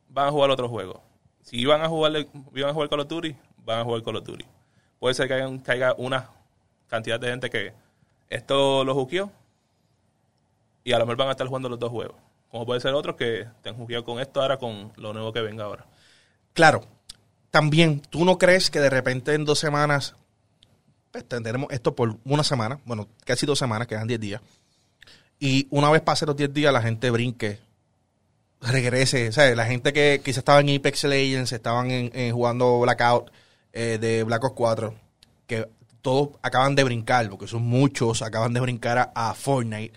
Van 0.08 0.28
a 0.28 0.32
jugar 0.32 0.50
otro 0.52 0.70
juego. 0.70 1.04
Si 1.42 1.58
iban 1.58 1.82
a 1.82 1.90
jugar 1.90 2.14
iban 2.56 2.70
a 2.70 2.74
jugar 2.74 2.88
Call 2.90 3.02
of 3.02 3.08
Duty, 3.10 3.36
van 3.58 3.80
a 3.80 3.84
jugar 3.84 4.04
Call 4.04 4.16
of 4.16 4.24
Duty. 4.24 4.46
Puede 5.00 5.14
ser 5.16 5.28
que 5.28 5.34
haya 5.34 5.94
una 5.98 6.30
cantidad 6.88 7.20
de 7.20 7.28
gente 7.28 7.50
que 7.50 7.74
esto 8.30 8.86
lo 8.86 8.94
juqueó 8.96 9.32
y 10.86 10.94
a 10.94 10.98
lo 11.00 11.06
mejor 11.06 11.18
van 11.18 11.28
a 11.28 11.32
estar 11.32 11.48
jugando 11.48 11.68
los 11.68 11.78
dos 11.80 11.92
juegos. 11.92 12.16
Como 12.50 12.66
puede 12.66 12.80
ser 12.80 12.94
otros 12.94 13.18
que 13.18 13.42
estén 13.42 13.76
juqueados 13.76 14.06
con 14.06 14.20
esto 14.20 14.42
ahora 14.42 14.58
con 14.58 14.94
lo 14.96 15.12
nuevo 15.12 15.34
que 15.34 15.42
venga 15.42 15.66
ahora. 15.66 15.86
Claro. 16.54 16.86
También, 17.52 18.00
¿tú 18.00 18.24
no 18.26 18.38
crees 18.38 18.72
que 18.72 18.80
de 18.80 18.90
repente 18.90 19.34
en 19.34 19.44
dos 19.46 19.60
semanas, 19.60 20.16
pues 21.14 21.30
tendremos 21.30 21.72
esto 21.72 21.96
por 21.96 22.18
una 22.26 22.44
semana, 22.44 22.80
bueno, 22.86 23.08
casi 23.24 23.46
dos 23.46 23.60
semanas, 23.60 23.88
quedan 23.88 24.08
10 24.08 24.20
días, 24.20 24.42
y 25.40 25.68
una 25.70 25.92
vez 25.92 26.02
pase 26.02 26.26
los 26.26 26.36
10 26.36 26.52
días 26.52 26.74
la 26.74 26.82
gente 26.82 27.12
brinque, 27.12 27.60
regrese, 28.60 29.32
¿sabes? 29.32 29.56
La 29.56 29.68
gente 29.68 29.94
que 29.94 30.22
quizás 30.26 30.40
estaba 30.40 30.62
en 30.62 30.76
Apex 30.76 31.04
Legends, 31.04 31.52
estaban 31.52 31.92
en, 31.92 32.34
jugando 32.34 32.80
Blackout 32.80 33.30
eh, 33.74 34.00
de 34.02 34.24
Black 34.24 34.44
Ops 34.44 34.56
4, 34.56 34.96
que 35.46 35.70
todos 36.02 36.30
acaban 36.42 36.74
de 36.74 36.84
brincar, 36.84 37.30
porque 37.30 37.46
son 37.46 37.62
muchos, 37.62 38.24
acaban 38.24 38.52
de 38.56 38.62
brincar 38.62 39.12
a, 39.14 39.34
Fortnite. 39.36 39.94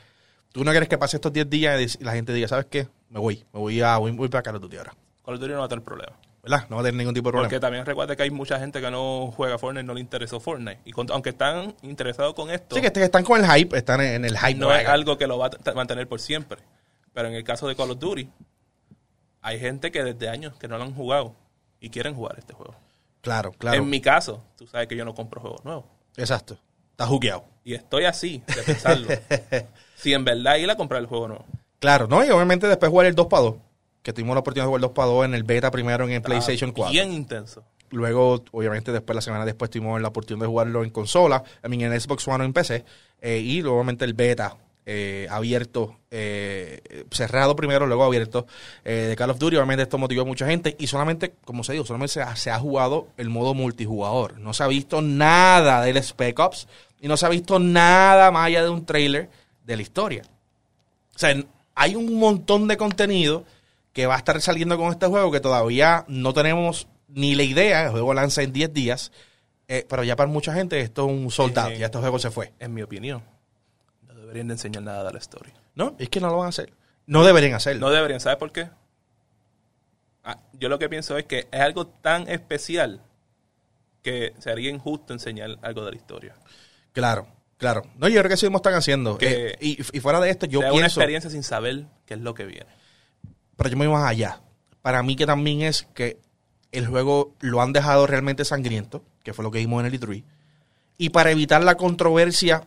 ¿Tú 0.52 0.64
no 0.64 0.70
crees 0.72 0.88
que 0.88 0.98
pase 0.98 1.16
estos 1.16 1.32
10 1.32 1.48
días 1.48 1.96
y 1.98 2.04
la 2.04 2.12
gente 2.12 2.34
diga, 2.34 2.46
¿sabes 2.46 2.66
qué? 2.66 2.88
Me 3.08 3.20
voy, 3.20 3.42
me 3.54 3.60
voy 3.60 3.80
a 3.80 3.96
voy, 3.96 4.10
voy 4.10 4.28
para 4.28 4.42
Call 4.42 4.56
of 4.56 4.62
Duty 4.62 4.76
ahora. 4.76 4.94
Call 5.24 5.36
of 5.36 5.40
Duty 5.40 5.54
no 5.54 5.60
va 5.60 5.64
a 5.64 5.68
tener 5.68 5.82
problema. 5.82 6.12
¿Verdad? 6.48 6.66
No 6.70 6.76
va 6.76 6.82
a 6.82 6.84
tener 6.84 6.98
ningún 6.98 7.12
tipo 7.14 7.28
de 7.28 7.32
problema. 7.32 7.48
Porque 7.48 7.60
también 7.60 7.84
recuerda 7.84 8.14
que 8.14 8.22
hay 8.22 8.30
mucha 8.30 8.58
gente 8.60 8.80
que 8.80 8.90
no 8.90 9.32
juega 9.36 9.58
Fortnite, 9.58 9.82
no 9.84 9.94
le 9.94 10.00
interesó 10.00 10.38
Fortnite. 10.38 10.78
Y 10.84 10.92
con- 10.92 11.10
aunque 11.10 11.30
están 11.30 11.74
interesados 11.82 12.34
con 12.34 12.50
esto, 12.50 12.76
Sí, 12.76 12.80
que 12.80 12.86
est- 12.86 12.96
están 12.98 13.24
con 13.24 13.44
el 13.44 13.50
hype, 13.50 13.76
están 13.76 14.00
en, 14.00 14.24
el 14.24 14.38
hype. 14.38 14.54
no 14.54 14.70
es 14.72 14.78
wagon. 14.78 14.92
algo 14.92 15.18
que 15.18 15.26
lo 15.26 15.38
va 15.38 15.46
a 15.46 15.72
mantener 15.74 16.06
por 16.08 16.20
siempre. 16.20 16.62
Pero 17.12 17.28
en 17.28 17.34
el 17.34 17.42
caso 17.44 17.66
de 17.66 17.74
Call 17.74 17.90
of 17.90 17.98
Duty, 17.98 18.30
hay 19.42 19.58
gente 19.60 19.90
que 19.90 20.02
desde 20.04 20.28
años 20.28 20.54
que 20.56 20.68
no 20.68 20.78
lo 20.78 20.84
han 20.84 20.94
jugado 20.94 21.34
y 21.80 21.90
quieren 21.90 22.14
jugar 22.14 22.36
este 22.38 22.52
juego. 22.52 22.74
Claro, 23.22 23.52
claro. 23.52 23.76
En 23.78 23.88
mi 23.90 24.00
caso, 24.00 24.42
tú 24.56 24.66
sabes 24.66 24.86
que 24.86 24.96
yo 24.96 25.04
no 25.04 25.14
compro 25.14 25.40
juegos 25.40 25.64
nuevos. 25.64 25.84
Exacto. 26.16 26.58
Está 26.92 27.06
jugueado. 27.06 27.44
Y 27.64 27.74
estoy 27.74 28.04
así 28.04 28.42
de 28.46 28.62
pensarlo. 28.62 29.08
si 29.96 30.12
en 30.14 30.24
verdad 30.24 30.56
ir 30.56 30.70
a 30.70 30.76
comprar 30.76 31.00
el 31.00 31.06
juego 31.06 31.28
nuevo. 31.28 31.44
Claro, 31.80 32.06
¿no? 32.06 32.24
Y 32.24 32.30
obviamente 32.30 32.66
después 32.68 32.90
jugar 32.90 33.06
el 33.06 33.14
2 33.14 33.26
para 33.26 33.42
2. 33.42 33.54
Que 34.06 34.12
tuvimos 34.12 34.36
la 34.36 34.40
oportunidad 34.40 34.66
de 34.66 34.68
jugar 34.68 34.78
el 34.78 34.82
2 34.82 34.90
para 34.92 35.08
2 35.08 35.24
en 35.24 35.34
el 35.34 35.42
beta 35.42 35.68
primero 35.72 36.04
en 36.04 36.12
el 36.12 36.22
PlayStation 36.22 36.70
4. 36.70 36.92
Bien 36.92 37.12
intenso. 37.12 37.64
Luego, 37.90 38.44
obviamente, 38.52 38.92
después, 38.92 39.16
la 39.16 39.20
semana 39.20 39.44
después, 39.44 39.68
tuvimos 39.68 40.00
la 40.00 40.06
oportunidad 40.06 40.44
de 40.44 40.48
jugarlo 40.48 40.84
en 40.84 40.90
consola, 40.90 41.42
I 41.64 41.68
mean, 41.68 41.92
en 41.92 42.00
Xbox 42.00 42.28
One 42.28 42.44
o 42.44 42.46
en 42.46 42.52
PC. 42.52 42.84
eh, 43.20 43.38
y 43.38 43.62
luego, 43.62 43.78
obviamente, 43.78 44.04
el 44.04 44.14
beta 44.14 44.58
eh, 44.86 45.26
abierto, 45.28 45.96
eh, 46.12 47.02
cerrado 47.10 47.56
primero, 47.56 47.88
luego 47.88 48.04
abierto, 48.04 48.46
eh, 48.84 49.06
de 49.08 49.16
Call 49.16 49.30
of 49.30 49.40
Duty. 49.40 49.56
Obviamente, 49.56 49.82
esto 49.82 49.98
motivó 49.98 50.22
a 50.22 50.24
mucha 50.24 50.46
gente. 50.46 50.76
Y 50.78 50.86
solamente, 50.86 51.34
como 51.44 51.64
se 51.64 51.72
digo, 51.72 51.84
solamente 51.84 52.12
se 52.12 52.22
ha, 52.22 52.36
se 52.36 52.52
ha 52.52 52.60
jugado 52.60 53.08
el 53.16 53.28
modo 53.28 53.54
multijugador. 53.54 54.38
No 54.38 54.54
se 54.54 54.62
ha 54.62 54.68
visto 54.68 55.02
nada 55.02 55.82
del 55.82 56.00
Spec 56.00 56.38
Ops 56.38 56.68
y 57.00 57.08
no 57.08 57.16
se 57.16 57.26
ha 57.26 57.28
visto 57.28 57.58
nada 57.58 58.30
más 58.30 58.46
allá 58.46 58.62
de 58.62 58.70
un 58.70 58.86
trailer 58.86 59.28
de 59.64 59.74
la 59.74 59.82
historia. 59.82 60.22
O 61.12 61.18
sea, 61.18 61.34
hay 61.74 61.96
un 61.96 62.14
montón 62.20 62.68
de 62.68 62.76
contenido 62.76 63.44
que 63.96 64.06
va 64.06 64.14
a 64.14 64.18
estar 64.18 64.38
saliendo 64.42 64.76
con 64.76 64.90
este 64.92 65.06
juego 65.06 65.32
que 65.32 65.40
todavía 65.40 66.04
no 66.06 66.34
tenemos 66.34 66.86
ni 67.08 67.34
la 67.34 67.44
idea. 67.44 67.84
El 67.84 67.90
juego 67.92 68.12
lanza 68.12 68.42
en 68.42 68.52
10 68.52 68.72
días. 68.74 69.10
eh, 69.68 69.86
pero 69.88 70.04
ya 70.04 70.14
para 70.16 70.28
mucha 70.28 70.52
gente 70.52 70.78
esto 70.80 71.06
es 71.06 71.12
un 71.12 71.30
soldado. 71.30 71.70
Eh, 71.70 71.78
ya 71.78 71.86
este 71.86 71.98
juego 71.98 72.18
se 72.18 72.30
fue. 72.30 72.52
En 72.60 72.74
mi 72.74 72.82
opinión, 72.82 73.22
no 74.06 74.14
deberían 74.14 74.48
de 74.48 74.54
enseñar 74.54 74.82
nada 74.82 75.02
de 75.04 75.12
la 75.12 75.18
historia. 75.18 75.54
No, 75.74 75.96
es 75.98 76.08
que 76.10 76.20
no 76.20 76.28
lo 76.28 76.36
van 76.36 76.46
a 76.46 76.48
hacer. 76.50 76.72
No 77.06 77.24
deberían 77.24 77.54
hacerlo. 77.54 77.86
No 77.86 77.90
deberían, 77.92 78.20
¿sabes 78.20 78.36
por 78.38 78.52
qué? 78.52 78.68
Ah, 80.24 80.38
yo 80.52 80.68
lo 80.68 80.78
que 80.78 80.88
pienso 80.88 81.16
es 81.16 81.24
que 81.24 81.48
es 81.50 81.60
algo 81.60 81.86
tan 81.86 82.28
especial 82.28 83.00
que 84.02 84.34
sería 84.38 84.70
injusto 84.70 85.12
enseñar 85.14 85.56
algo 85.62 85.84
de 85.84 85.92
la 85.92 85.96
historia. 85.96 86.34
Claro, 86.92 87.26
claro. 87.56 87.82
No, 87.96 88.08
yo 88.08 88.20
creo 88.20 88.28
que 88.28 88.34
eso 88.34 88.46
mismo 88.46 88.58
están 88.58 88.74
haciendo. 88.74 89.18
Que- 89.18 89.48
Eh, 89.52 89.56
y, 89.60 89.96
y 89.96 90.00
fuera 90.00 90.20
de 90.20 90.30
esto, 90.30 90.46
yo 90.46 90.60
Sea 90.60 90.68
una 90.72 90.80
pienso... 90.82 91.00
experiencia 91.00 91.30
sin 91.30 91.42
saber 91.42 91.86
qué 92.06 92.14
es 92.14 92.20
lo 92.20 92.34
que 92.34 92.44
viene. 92.44 92.66
Pero 93.56 93.70
yo 93.70 93.76
me 93.76 93.86
voy 93.86 93.96
más 93.96 94.08
allá. 94.10 94.40
Para 94.82 95.02
mí 95.02 95.16
que 95.16 95.26
también 95.26 95.62
es 95.62 95.86
que 95.94 96.18
el 96.72 96.86
juego 96.86 97.34
lo 97.40 97.62
han 97.62 97.72
dejado 97.72 98.06
realmente 98.06 98.44
sangriento, 98.44 99.02
que 99.22 99.32
fue 99.32 99.42
lo 99.44 99.50
que 99.50 99.58
vimos 99.58 99.80
en 99.80 99.86
el 99.92 100.00
E3. 100.00 100.22
Y 100.98 101.10
para 101.10 101.30
evitar 101.30 101.62
la 101.64 101.76
controversia 101.76 102.64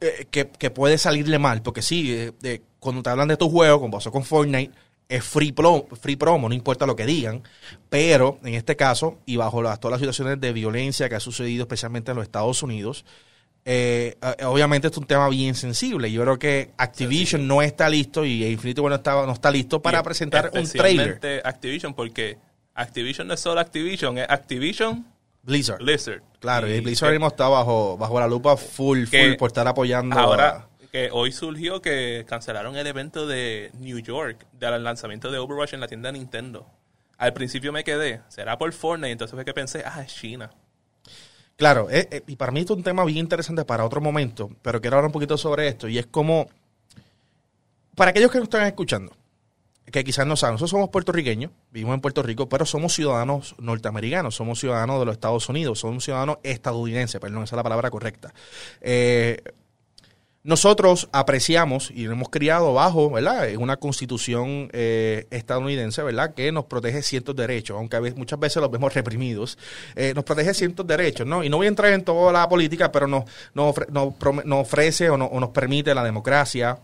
eh, 0.00 0.26
que, 0.30 0.48
que 0.48 0.70
puede 0.70 0.98
salirle 0.98 1.38
mal, 1.38 1.62
porque 1.62 1.82
sí, 1.82 2.12
eh, 2.42 2.62
cuando 2.80 3.02
te 3.02 3.10
hablan 3.10 3.28
de 3.28 3.36
tu 3.36 3.48
juego, 3.50 3.80
como 3.80 3.98
pasó 3.98 4.10
con 4.10 4.24
Fortnite, 4.24 4.72
es 5.08 5.22
free, 5.24 5.52
pro- 5.52 5.86
free 6.00 6.16
promo, 6.16 6.48
no 6.48 6.54
importa 6.54 6.86
lo 6.86 6.96
que 6.96 7.06
digan, 7.06 7.42
pero 7.90 8.38
en 8.42 8.54
este 8.54 8.76
caso, 8.76 9.18
y 9.26 9.36
bajo 9.36 9.62
las, 9.62 9.78
todas 9.78 9.92
las 9.92 10.00
situaciones 10.00 10.40
de 10.40 10.52
violencia 10.52 11.08
que 11.08 11.14
ha 11.16 11.20
sucedido 11.20 11.62
especialmente 11.62 12.10
en 12.10 12.16
los 12.16 12.24
Estados 12.24 12.62
Unidos, 12.62 13.04
eh, 13.64 14.16
eh, 14.38 14.44
obviamente 14.44 14.88
es 14.88 14.96
un 14.96 15.06
tema 15.06 15.28
bien 15.28 15.54
sensible. 15.54 16.10
Yo 16.10 16.22
creo 16.22 16.38
que 16.38 16.70
Activision 16.76 17.46
no 17.46 17.62
está 17.62 17.88
listo 17.88 18.24
y 18.24 18.44
Infinity 18.44 18.80
War 18.80 18.90
no 18.90 18.96
está, 18.96 19.26
no 19.26 19.32
está 19.32 19.50
listo 19.50 19.80
para 19.80 20.00
Y 20.00 20.02
presentar 20.02 20.50
un 20.54 20.68
trailer. 20.68 21.20
Activision, 21.44 21.94
porque 21.94 22.38
Activision 22.74 23.28
no 23.28 23.34
es 23.34 23.40
solo 23.40 23.60
Activision, 23.60 24.18
es 24.18 24.26
Activision 24.28 25.06
Blizzard. 25.42 25.78
Blizzard. 25.82 26.22
Claro, 26.40 26.68
y, 26.68 26.72
Y 26.74 26.80
Blizzard 26.80 27.10
mismo 27.12 27.28
está 27.28 27.48
bajo, 27.48 27.96
bajo 27.96 28.18
la 28.18 28.26
lupa 28.26 28.56
full, 28.56 29.04
full 29.06 29.34
por 29.38 29.48
estar 29.50 29.66
apoyando. 29.68 30.18
Ahora, 30.18 30.48
a- 30.48 30.68
que 30.90 31.08
hoy 31.10 31.32
surgió 31.32 31.80
que 31.80 32.24
cancelaron 32.28 32.76
el 32.76 32.86
evento 32.86 33.26
de 33.26 33.70
New 33.80 33.98
York, 34.00 34.44
del 34.52 34.84
lanzamiento 34.84 35.30
de 35.30 35.38
Overwatch 35.38 35.72
en 35.72 35.80
la 35.80 35.88
tienda 35.88 36.12
de 36.12 36.18
Nintendo. 36.18 36.66
Al 37.16 37.32
principio 37.32 37.72
me 37.72 37.82
quedé, 37.84 38.20
será 38.28 38.58
por 38.58 38.72
Fortnite, 38.72 39.12
entonces 39.12 39.34
fue 39.34 39.44
que 39.44 39.54
pensé, 39.54 39.82
ah, 39.86 40.02
es 40.02 40.14
China. 40.14 40.50
Claro, 41.62 41.88
eh, 41.90 42.08
eh, 42.10 42.22
y 42.26 42.34
para 42.34 42.50
mí 42.50 42.58
esto 42.58 42.72
es 42.72 42.78
un 42.78 42.82
tema 42.82 43.04
bien 43.04 43.18
interesante 43.18 43.64
para 43.64 43.84
otro 43.84 44.00
momento, 44.00 44.50
pero 44.62 44.80
quiero 44.80 44.96
hablar 44.96 45.06
un 45.06 45.12
poquito 45.12 45.38
sobre 45.38 45.68
esto. 45.68 45.86
Y 45.86 45.96
es 45.96 46.06
como, 46.06 46.48
para 47.94 48.10
aquellos 48.10 48.32
que 48.32 48.38
nos 48.38 48.46
están 48.46 48.66
escuchando, 48.66 49.12
que 49.86 50.02
quizás 50.02 50.26
no 50.26 50.34
saben, 50.34 50.54
nosotros 50.54 50.70
somos 50.70 50.88
puertorriqueños, 50.88 51.52
vivimos 51.70 51.94
en 51.94 52.00
Puerto 52.00 52.20
Rico, 52.24 52.48
pero 52.48 52.66
somos 52.66 52.94
ciudadanos 52.94 53.54
norteamericanos, 53.60 54.34
somos 54.34 54.58
ciudadanos 54.58 54.98
de 54.98 55.06
los 55.06 55.12
Estados 55.12 55.48
Unidos, 55.48 55.78
somos 55.78 56.02
ciudadanos 56.02 56.38
estadounidenses, 56.42 57.20
perdón, 57.20 57.44
esa 57.44 57.54
es 57.54 57.58
la 57.58 57.62
palabra 57.62 57.92
correcta. 57.92 58.34
Eh, 58.80 59.40
nosotros 60.44 61.08
apreciamos 61.12 61.92
y 61.94 62.04
hemos 62.06 62.28
criado 62.28 62.74
bajo, 62.74 63.10
¿verdad? 63.10 63.48
Una 63.58 63.76
constitución 63.76 64.68
eh, 64.72 65.26
estadounidense, 65.30 66.02
¿verdad? 66.02 66.34
Que 66.34 66.50
nos 66.50 66.64
protege 66.64 67.00
ciertos 67.02 67.36
derechos, 67.36 67.76
aunque 67.76 68.00
muchas 68.16 68.40
veces 68.40 68.60
los 68.60 68.70
vemos 68.70 68.92
reprimidos. 68.92 69.56
Eh, 69.94 70.12
nos 70.14 70.24
protege 70.24 70.52
ciertos 70.52 70.84
derechos, 70.86 71.26
¿no? 71.26 71.44
Y 71.44 71.48
no 71.48 71.58
voy 71.58 71.66
a 71.66 71.68
entrar 71.68 71.92
en 71.92 72.02
toda 72.02 72.32
la 72.32 72.48
política, 72.48 72.90
pero 72.90 73.06
nos, 73.06 73.24
nos, 73.54 73.74
nos 73.90 74.60
ofrece 74.60 75.08
o, 75.10 75.16
no- 75.16 75.30
nos 75.32 75.50
permite 75.50 75.94
la 75.94 76.02
democracia, 76.02 76.76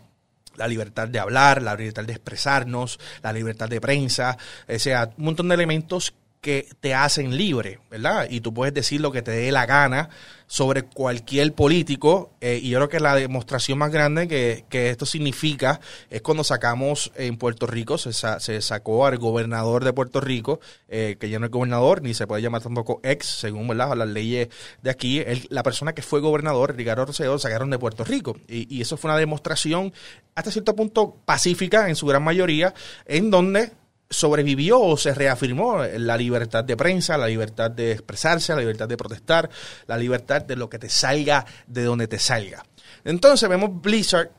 la 0.56 0.68
libertad 0.68 1.08
de 1.08 1.18
hablar, 1.18 1.60
la 1.62 1.74
libertad 1.74 2.04
de 2.04 2.12
expresarnos, 2.12 2.98
la 3.22 3.32
libertad 3.32 3.68
de 3.68 3.80
prensa, 3.80 4.36
o 4.68 4.78
sea, 4.78 5.10
un 5.18 5.24
montón 5.24 5.48
de 5.48 5.54
elementos 5.54 6.14
que 6.48 6.66
te 6.80 6.94
hacen 6.94 7.36
libre, 7.36 7.78
¿verdad? 7.90 8.26
Y 8.30 8.40
tú 8.40 8.54
puedes 8.54 8.72
decir 8.72 9.02
lo 9.02 9.12
que 9.12 9.20
te 9.20 9.32
dé 9.32 9.52
la 9.52 9.66
gana 9.66 10.08
sobre 10.46 10.84
cualquier 10.84 11.52
político, 11.52 12.30
eh, 12.40 12.58
y 12.62 12.70
yo 12.70 12.78
creo 12.78 12.88
que 12.88 13.00
la 13.00 13.14
demostración 13.14 13.76
más 13.76 13.92
grande 13.92 14.28
que, 14.28 14.64
que 14.70 14.88
esto 14.88 15.04
significa 15.04 15.78
es 16.08 16.22
cuando 16.22 16.42
sacamos 16.44 17.12
en 17.16 17.36
Puerto 17.36 17.66
Rico, 17.66 17.98
se, 17.98 18.14
sa- 18.14 18.40
se 18.40 18.62
sacó 18.62 19.04
al 19.04 19.18
gobernador 19.18 19.84
de 19.84 19.92
Puerto 19.92 20.22
Rico, 20.22 20.58
eh, 20.88 21.18
que 21.20 21.28
ya 21.28 21.38
no 21.38 21.44
es 21.44 21.52
gobernador, 21.52 22.00
ni 22.00 22.14
se 22.14 22.26
puede 22.26 22.40
llamar 22.40 22.62
tampoco 22.62 22.98
ex, 23.02 23.26
según 23.26 23.68
¿verdad? 23.68 23.94
las 23.94 24.08
leyes 24.08 24.48
de 24.80 24.88
aquí, 24.88 25.22
la 25.50 25.62
persona 25.62 25.92
que 25.92 26.00
fue 26.00 26.20
gobernador, 26.20 26.74
Ricardo 26.74 27.04
Rosselló, 27.04 27.38
sacaron 27.38 27.68
de 27.68 27.78
Puerto 27.78 28.04
Rico, 28.04 28.38
y, 28.48 28.74
y 28.74 28.80
eso 28.80 28.96
fue 28.96 29.10
una 29.10 29.18
demostración 29.20 29.92
hasta 30.34 30.50
cierto 30.50 30.74
punto 30.74 31.14
pacífica 31.26 31.90
en 31.90 31.94
su 31.94 32.06
gran 32.06 32.22
mayoría, 32.24 32.72
en 33.04 33.30
donde 33.30 33.72
sobrevivió 34.10 34.80
o 34.80 34.96
se 34.96 35.14
reafirmó 35.14 35.82
la 35.84 36.16
libertad 36.16 36.64
de 36.64 36.76
prensa, 36.76 37.18
la 37.18 37.26
libertad 37.26 37.70
de 37.70 37.92
expresarse, 37.92 38.54
la 38.54 38.60
libertad 38.60 38.88
de 38.88 38.96
protestar, 38.96 39.50
la 39.86 39.96
libertad 39.98 40.42
de 40.42 40.56
lo 40.56 40.68
que 40.70 40.78
te 40.78 40.88
salga 40.88 41.44
de 41.66 41.84
donde 41.84 42.08
te 42.08 42.18
salga. 42.18 42.64
Entonces 43.04 43.48
vemos 43.48 43.70
Blizzard, 43.82 44.30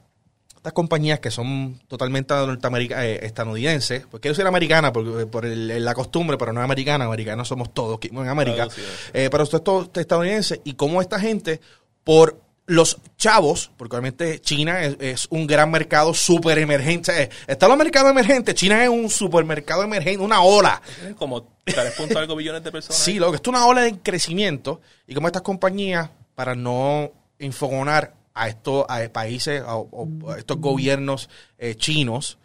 estas 0.56 0.74
compañías 0.74 1.20
que 1.20 1.32
son 1.32 1.80
totalmente 1.88 2.34
eh, 2.34 3.20
estadounidenses, 3.24 4.06
pues 4.12 4.20
quiero 4.22 4.34
decir 4.34 4.46
americana 4.46 4.92
porque, 4.92 5.26
por 5.28 5.46
el- 5.46 5.86
la 5.86 5.94
costumbre, 5.94 6.38
pero 6.38 6.52
no 6.52 6.62
americana, 6.62 7.06
americanos 7.06 7.48
somos 7.48 7.74
todos 7.74 7.98
en 8.02 8.28
América, 8.28 8.68
eh, 9.14 9.30
pero 9.32 9.44
esto 9.44 9.58
es 9.58 9.64
todo 9.64 9.90
estadounidense 9.94 10.60
y 10.66 10.74
cómo 10.74 11.00
esta 11.02 11.20
gente, 11.20 11.62
por 12.04 12.42
los 12.70 12.98
chavos, 13.18 13.72
porque 13.78 13.96
obviamente 13.96 14.40
China 14.42 14.84
es, 14.84 14.96
es 15.00 15.28
un 15.32 15.48
gran 15.48 15.72
mercado 15.72 16.14
súper 16.14 16.60
emergente. 16.60 17.24
Eh, 17.24 17.30
Están 17.48 17.70
los 17.70 17.78
mercados 17.80 18.12
emergentes, 18.12 18.54
China 18.54 18.84
es 18.84 18.90
un 18.90 19.10
supermercado 19.10 19.82
emergente, 19.84 20.24
una 20.24 20.42
ola. 20.42 20.80
Como 21.18 21.48
3 21.66 21.94
puntos 21.96 22.16
algo 22.16 22.36
billones 22.36 22.64
de 22.64 22.72
personas. 22.72 22.98
Sí, 22.98 23.18
lo 23.18 23.32
que 23.32 23.38
esto 23.38 23.50
es 23.50 23.58
una 23.58 23.66
ola 23.66 23.82
de 23.82 23.98
crecimiento 24.00 24.82
y 25.08 25.16
como 25.16 25.28
estas 25.28 25.42
compañías, 25.42 26.12
para 26.36 26.54
no 26.54 27.12
enfogonar 27.40 28.14
a 28.36 28.50
estos 28.50 28.86
a 28.88 29.00
países, 29.12 29.64
a, 29.66 29.74
a 29.74 30.38
estos 30.38 30.58
gobiernos 30.58 31.28
eh, 31.58 31.74
chinos, 31.74 32.38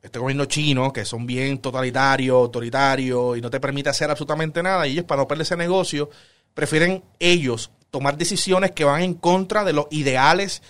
este 0.00 0.20
gobierno 0.20 0.44
chino, 0.44 0.92
que 0.92 1.04
son 1.04 1.26
bien 1.26 1.58
totalitarios, 1.58 2.36
autoritarios 2.36 3.36
y 3.36 3.40
no 3.40 3.50
te 3.50 3.58
permite 3.58 3.90
hacer 3.90 4.08
absolutamente 4.10 4.62
nada, 4.62 4.86
y 4.86 4.92
ellos 4.92 5.04
para 5.06 5.22
no 5.22 5.28
perder 5.28 5.42
ese 5.42 5.56
negocio, 5.56 6.08
prefieren 6.54 7.02
ellos 7.18 7.72
tomar 7.92 8.16
decisiones 8.16 8.72
que 8.72 8.84
van 8.84 9.02
en 9.02 9.14
contra 9.14 9.62
de 9.64 9.72
los 9.74 9.86
ideales 9.90 10.62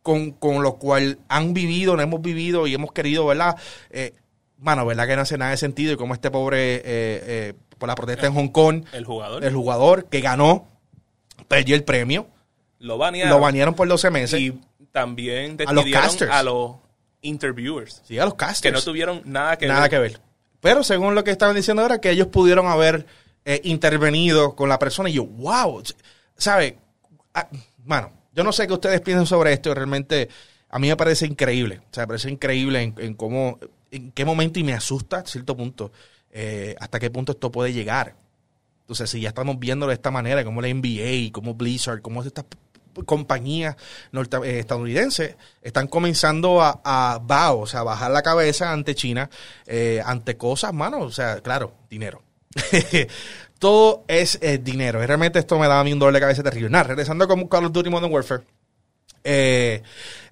con, 0.00 0.30
con 0.30 0.62
lo 0.62 0.76
cual 0.76 1.18
han 1.28 1.52
vivido, 1.52 1.96
no 1.96 2.02
hemos 2.02 2.22
vivido 2.22 2.66
y 2.66 2.74
hemos 2.74 2.92
querido, 2.92 3.26
¿verdad? 3.26 3.56
Eh, 3.90 4.14
mano, 4.58 4.86
¿verdad? 4.86 5.06
Que 5.06 5.16
no 5.16 5.22
hace 5.22 5.36
nada 5.36 5.50
de 5.50 5.56
sentido 5.58 5.92
y 5.92 5.96
como 5.96 6.14
este 6.14 6.30
pobre, 6.30 6.76
eh, 6.76 6.82
eh, 6.84 7.54
por 7.78 7.88
la 7.88 7.96
protesta 7.96 8.26
en 8.28 8.34
Hong 8.34 8.48
Kong, 8.48 8.84
El 8.92 9.04
jugador 9.04 9.44
el 9.44 9.52
jugador 9.52 10.04
que 10.06 10.20
ganó, 10.20 10.68
perdió 11.48 11.74
el 11.74 11.82
premio, 11.82 12.28
lo 12.78 12.96
banearon. 12.96 13.30
lo 13.34 13.40
banearon 13.40 13.74
por 13.74 13.88
12 13.88 14.10
meses. 14.10 14.40
Y 14.40 14.58
también 14.92 15.58
A 15.66 15.72
los 15.72 15.84
casters. 15.86 16.30
a 16.30 16.42
los 16.44 16.76
interviewers. 17.22 18.02
sí, 18.04 18.18
a 18.18 18.24
los 18.24 18.34
casters. 18.34 18.60
Que 18.62 18.70
no 18.72 18.82
tuvieron 18.82 19.22
nada 19.24 19.58
que 19.58 19.66
nada 19.66 19.80
ver. 19.82 19.90
que 19.90 19.98
ver. 19.98 20.20
Pero 20.60 20.84
según 20.84 21.16
lo 21.16 21.24
que 21.24 21.32
estaban 21.32 21.56
diciendo 21.56 21.82
ahora, 21.82 22.00
que 22.00 22.10
ellos 22.10 22.28
pudieron 22.28 22.68
haber 22.68 23.06
eh, 23.44 23.60
intervenido 23.64 24.54
con 24.54 24.68
la 24.68 24.78
persona. 24.78 25.10
Y 25.10 25.14
yo, 25.14 25.24
wow, 25.24 25.82
¿sabe? 26.42 26.78
Ah, 27.34 27.48
mano, 27.84 28.12
yo 28.34 28.42
no 28.42 28.52
sé 28.52 28.66
qué 28.66 28.72
ustedes 28.72 29.00
piensan 29.00 29.26
sobre 29.26 29.52
esto. 29.52 29.72
Realmente 29.74 30.28
a 30.68 30.78
mí 30.78 30.88
me 30.88 30.96
parece 30.96 31.26
increíble. 31.26 31.80
O 31.90 31.94
sea, 31.94 32.02
me 32.02 32.08
parece 32.08 32.30
increíble 32.30 32.92
en, 32.96 33.14
cómo, 33.14 33.58
en 33.90 34.10
qué 34.12 34.24
momento 34.24 34.58
y 34.58 34.64
me 34.64 34.74
asusta 34.74 35.18
a 35.18 35.26
cierto 35.26 35.56
punto, 35.56 35.92
eh, 36.30 36.74
hasta 36.80 36.98
qué 36.98 37.10
punto 37.10 37.32
esto 37.32 37.52
puede 37.52 37.72
llegar. 37.72 38.16
Entonces, 38.80 39.08
si 39.08 39.20
ya 39.20 39.28
estamos 39.28 39.58
viendo 39.58 39.86
de 39.86 39.94
esta 39.94 40.10
manera, 40.10 40.44
como 40.44 40.60
la 40.60 40.68
NBA, 40.68 41.30
como 41.32 41.54
Blizzard, 41.54 42.02
como 42.02 42.22
estas 42.22 42.44
compañías 43.06 43.76
eh, 44.12 44.58
estadounidenses 44.58 45.36
están 45.62 45.86
comenzando 45.86 46.60
a, 46.60 46.80
a 46.84 47.52
o 47.52 47.66
sea, 47.66 47.84
bajar 47.84 48.10
la 48.10 48.22
cabeza 48.22 48.72
ante 48.72 48.94
China, 48.94 49.30
eh, 49.66 50.02
ante 50.04 50.36
cosas, 50.36 50.74
mano, 50.74 50.98
o 51.00 51.10
sea, 51.10 51.40
claro, 51.40 51.74
dinero. 51.88 52.22
Todo 53.62 54.02
es 54.08 54.40
eh, 54.42 54.58
dinero. 54.58 55.00
Y 55.00 55.06
realmente 55.06 55.38
esto 55.38 55.56
me 55.56 55.68
da 55.68 55.78
a 55.78 55.84
mí 55.84 55.92
un 55.92 56.00
dolor 56.00 56.12
de 56.12 56.18
cabeza 56.18 56.42
terrible. 56.42 56.68
Nada, 56.68 56.82
regresando 56.82 57.28
con 57.28 57.46
Call 57.46 57.66
of 57.66 57.72
Duty 57.72 57.90
Modern 57.90 58.12
Warfare. 58.12 58.42
Eh, 59.22 59.80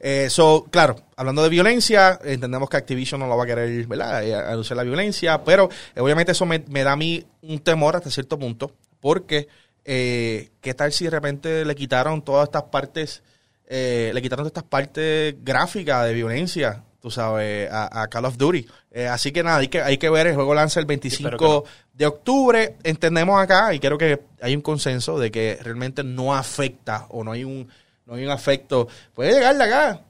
eh, 0.01 0.27
so, 0.29 0.67
claro, 0.69 0.97
hablando 1.15 1.41
de 1.45 1.49
violencia, 1.49 2.19
entendemos 2.25 2.69
que 2.69 2.79
Activision 2.79 3.21
no 3.21 3.29
lo 3.29 3.37
va 3.37 3.45
a 3.45 3.47
querer, 3.47 3.87
¿verdad? 3.87 4.25
Eh, 4.25 4.35
anunciar 4.35 4.79
la 4.79 4.83
violencia, 4.83 5.45
pero 5.45 5.69
obviamente 5.97 6.33
eso 6.33 6.45
me, 6.45 6.65
me 6.71 6.83
da 6.83 6.91
a 6.91 6.97
mí 6.97 7.25
un 7.43 7.61
temor 7.61 7.95
hasta 7.95 8.11
cierto 8.11 8.37
punto, 8.37 8.73
porque 8.99 9.47
¿qué 9.85 10.75
tal 10.77 10.93
si 10.93 11.05
de 11.05 11.11
repente 11.11 11.65
le 11.65 11.77
quitaron 11.77 12.23
todas 12.23 12.49
estas 12.49 12.65
partes, 12.65 13.23
eh, 13.65 14.11
le 14.13 14.23
quitaron 14.23 14.43
todas 14.43 14.59
estas 14.59 14.69
partes 14.69 15.37
gráficas 15.45 16.05
de 16.05 16.15
violencia, 16.15 16.83
tú 17.01 17.13
sabes, 17.13 17.71
a, 17.71 18.03
a 18.03 18.09
Call 18.09 18.25
of 18.25 18.37
Duty? 18.37 18.67
Eh, 18.93 19.07
así 19.07 19.31
que 19.31 19.45
nada, 19.45 19.59
hay 19.59 19.69
que, 19.69 19.81
hay 19.81 19.99
que 19.99 20.11
ver, 20.11 20.27
el 20.27 20.35
juego 20.35 20.53
lanza 20.53 20.81
el 20.81 20.87
25 20.87 21.29
espero 21.29 21.63
que 21.63 21.69
de 22.01 22.07
octubre, 22.07 22.77
entendemos 22.83 23.39
acá, 23.39 23.75
y 23.75 23.79
creo 23.79 23.99
que 23.99 24.23
hay 24.41 24.57
un 24.57 24.63
consenso 24.63 25.19
de 25.19 25.31
que 25.31 25.59
realmente 25.61 26.03
no 26.03 26.35
afecta 26.35 27.05
o 27.11 27.23
no 27.23 27.33
hay 27.33 27.45
un, 27.45 27.69
no 28.07 28.15
hay 28.15 28.25
un 28.25 28.31
afecto. 28.31 28.89
Puede 29.13 29.35
llegar 29.35 29.55
de 29.59 29.65
acá, 29.65 30.01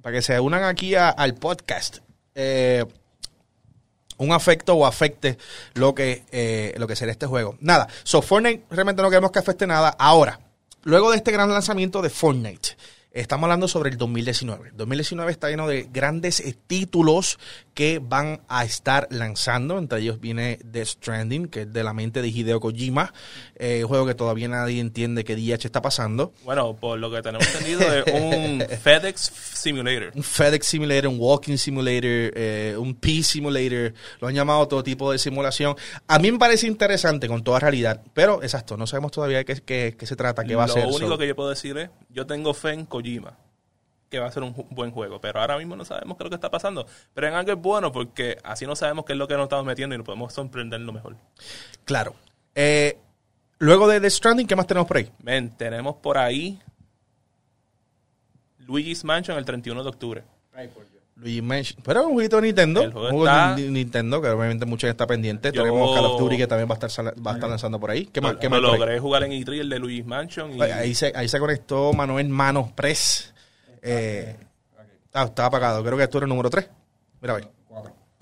para 0.00 0.14
que 0.14 0.22
se 0.22 0.38
unan 0.38 0.62
aquí 0.62 0.94
al 0.94 1.34
podcast. 1.34 1.96
Eh, 2.36 2.84
un 4.18 4.30
afecto 4.30 4.74
o 4.74 4.86
afecte 4.86 5.38
lo 5.74 5.92
que, 5.92 6.22
eh, 6.30 6.72
lo 6.76 6.86
que 6.86 6.94
será 6.94 7.10
este 7.10 7.26
juego. 7.26 7.56
Nada, 7.58 7.88
so 8.04 8.22
Fortnite 8.22 8.66
realmente 8.70 9.02
no 9.02 9.10
queremos 9.10 9.32
que 9.32 9.40
afecte 9.40 9.66
nada. 9.66 9.96
Ahora, 9.98 10.38
luego 10.84 11.10
de 11.10 11.16
este 11.16 11.32
gran 11.32 11.50
lanzamiento 11.50 12.00
de 12.00 12.10
Fortnite, 12.10 12.76
Estamos 13.12 13.44
hablando 13.46 13.66
sobre 13.66 13.90
el 13.90 13.96
2019. 13.98 14.68
El 14.68 14.76
2019 14.76 15.32
está 15.32 15.48
lleno 15.50 15.66
de 15.66 15.88
grandes 15.92 16.38
eh, 16.38 16.54
títulos 16.68 17.40
que 17.74 17.98
van 18.00 18.40
a 18.48 18.64
estar 18.64 19.08
lanzando. 19.10 19.78
Entre 19.78 19.98
ellos 19.98 20.20
viene 20.20 20.60
The 20.70 20.84
Stranding, 20.86 21.48
que 21.48 21.62
es 21.62 21.72
de 21.72 21.82
la 21.82 21.92
mente 21.92 22.22
de 22.22 22.28
Hideo 22.28 22.60
Kojima. 22.60 23.12
Eh, 23.56 23.82
un 23.82 23.88
juego 23.88 24.06
que 24.06 24.14
todavía 24.14 24.46
nadie 24.46 24.78
entiende 24.80 25.24
qué 25.24 25.34
DH 25.34 25.64
está 25.66 25.82
pasando. 25.82 26.32
Bueno, 26.44 26.76
por 26.76 27.00
lo 27.00 27.10
que 27.10 27.20
tenemos 27.20 27.44
entendido 27.52 27.80
es 27.92 28.04
un 28.14 28.60
FedEx 28.80 29.32
Simulator. 29.54 30.12
Un 30.14 30.22
FedEx 30.22 30.64
Simulator, 30.68 31.08
un 31.08 31.16
Walking 31.18 31.56
Simulator, 31.56 32.04
eh, 32.36 32.76
un 32.78 32.94
P 32.94 33.24
Simulator. 33.24 33.92
Lo 34.20 34.28
han 34.28 34.34
llamado 34.36 34.68
todo 34.68 34.84
tipo 34.84 35.10
de 35.10 35.18
simulación. 35.18 35.74
A 36.06 36.20
mí 36.20 36.30
me 36.30 36.38
parece 36.38 36.68
interesante 36.68 37.26
con 37.26 37.42
toda 37.42 37.58
realidad. 37.58 38.00
Pero, 38.14 38.40
exacto, 38.44 38.76
no 38.76 38.86
sabemos 38.86 39.10
todavía 39.10 39.42
qué, 39.42 39.56
qué- 39.56 39.96
qué 39.98 40.06
se 40.06 40.14
trata, 40.14 40.44
qué 40.44 40.54
va 40.54 40.64
a 40.64 40.66
lo 40.68 40.74
ser. 40.74 40.86
único 40.86 41.08
So- 41.08 41.18
que 41.18 41.26
yo 41.26 41.34
puedo 41.34 41.50
decir 41.50 41.76
es, 41.76 41.90
yo 42.10 42.24
tengo 42.24 42.54
fe 42.54 42.70
en 42.70 42.84
Kojima, 42.86 42.99
que 44.10 44.18
va 44.18 44.26
a 44.26 44.32
ser 44.32 44.42
un 44.42 44.54
buen 44.70 44.90
juego, 44.90 45.20
pero 45.20 45.40
ahora 45.40 45.56
mismo 45.56 45.76
no 45.76 45.84
sabemos 45.84 46.16
qué 46.16 46.22
es 46.22 46.26
lo 46.26 46.30
que 46.30 46.34
está 46.34 46.50
pasando. 46.50 46.86
Pero 47.14 47.28
en 47.28 47.34
algo 47.34 47.52
es 47.52 47.58
bueno 47.58 47.92
porque 47.92 48.38
así 48.42 48.66
no 48.66 48.74
sabemos 48.74 49.04
qué 49.04 49.12
es 49.12 49.18
lo 49.18 49.28
que 49.28 49.34
nos 49.34 49.44
estamos 49.44 49.64
metiendo 49.64 49.94
y 49.94 49.98
nos 49.98 50.04
podemos 50.04 50.32
sorprender 50.32 50.80
lo 50.80 50.92
mejor. 50.92 51.16
Claro. 51.84 52.14
Eh, 52.54 52.98
luego 53.58 53.86
de 53.88 54.00
The 54.00 54.10
Stranding, 54.10 54.46
¿qué 54.46 54.56
más 54.56 54.66
tenemos 54.66 54.88
por 54.88 54.96
ahí? 54.96 55.10
Men, 55.22 55.50
tenemos 55.56 55.96
por 55.96 56.18
ahí 56.18 56.60
Luigi's 58.58 59.04
Mansion 59.04 59.38
el 59.38 59.44
31 59.44 59.82
de 59.82 59.88
octubre. 59.88 60.24
Luigi 61.20 61.42
Mansion. 61.42 61.82
Pero 61.84 62.00
es 62.00 62.06
un 62.06 62.12
jueguito 62.14 62.36
de 62.36 62.42
Nintendo. 62.42 62.82
El 62.82 62.92
juego 62.92 63.06
un 63.08 63.12
juego 63.12 63.26
está- 63.26 63.54
de 63.56 63.70
Nintendo, 63.70 64.22
que 64.22 64.28
obviamente 64.28 64.66
mucha 64.66 64.86
gente 64.86 64.92
está 65.02 65.06
pendiente. 65.06 65.52
Yo- 65.52 65.62
Tenemos 65.62 65.94
Call 65.94 66.04
of 66.06 66.20
Duty 66.20 66.36
que 66.38 66.46
también 66.46 66.68
va 66.68 66.76
a 66.80 66.86
estar, 66.86 67.06
va 67.26 67.30
a 67.32 67.34
estar 67.34 67.48
lanzando 67.50 67.78
por 67.78 67.90
ahí. 67.90 68.06
¿Qué 68.06 68.20
más? 68.20 68.36
¿Qué 68.36 68.48
lo 68.48 68.50
más 68.50 68.60
por 68.60 68.70
ahí? 68.72 68.78
logré 68.78 68.98
jugar 69.00 69.22
en 69.24 69.32
E3 69.32 69.60
el 69.60 69.68
de 69.68 69.78
Luigi's 69.78 70.06
Mansion 70.06 70.56
y 70.56 70.62
Ahí 70.62 70.94
se, 70.94 71.12
ahí 71.14 71.28
se 71.28 71.38
conectó 71.38 71.92
Manuel 71.92 72.28
Manos 72.28 72.72
Press. 72.72 73.34
Eh, 73.82 74.36
ah, 75.14 75.24
estaba 75.24 75.48
apagado. 75.48 75.82
Creo 75.84 75.96
que 75.98 76.08
tú 76.08 76.18
eres 76.18 76.24
el 76.26 76.30
número 76.30 76.50
3. 76.50 76.68
Mira, 77.20 77.34
ve. 77.34 77.46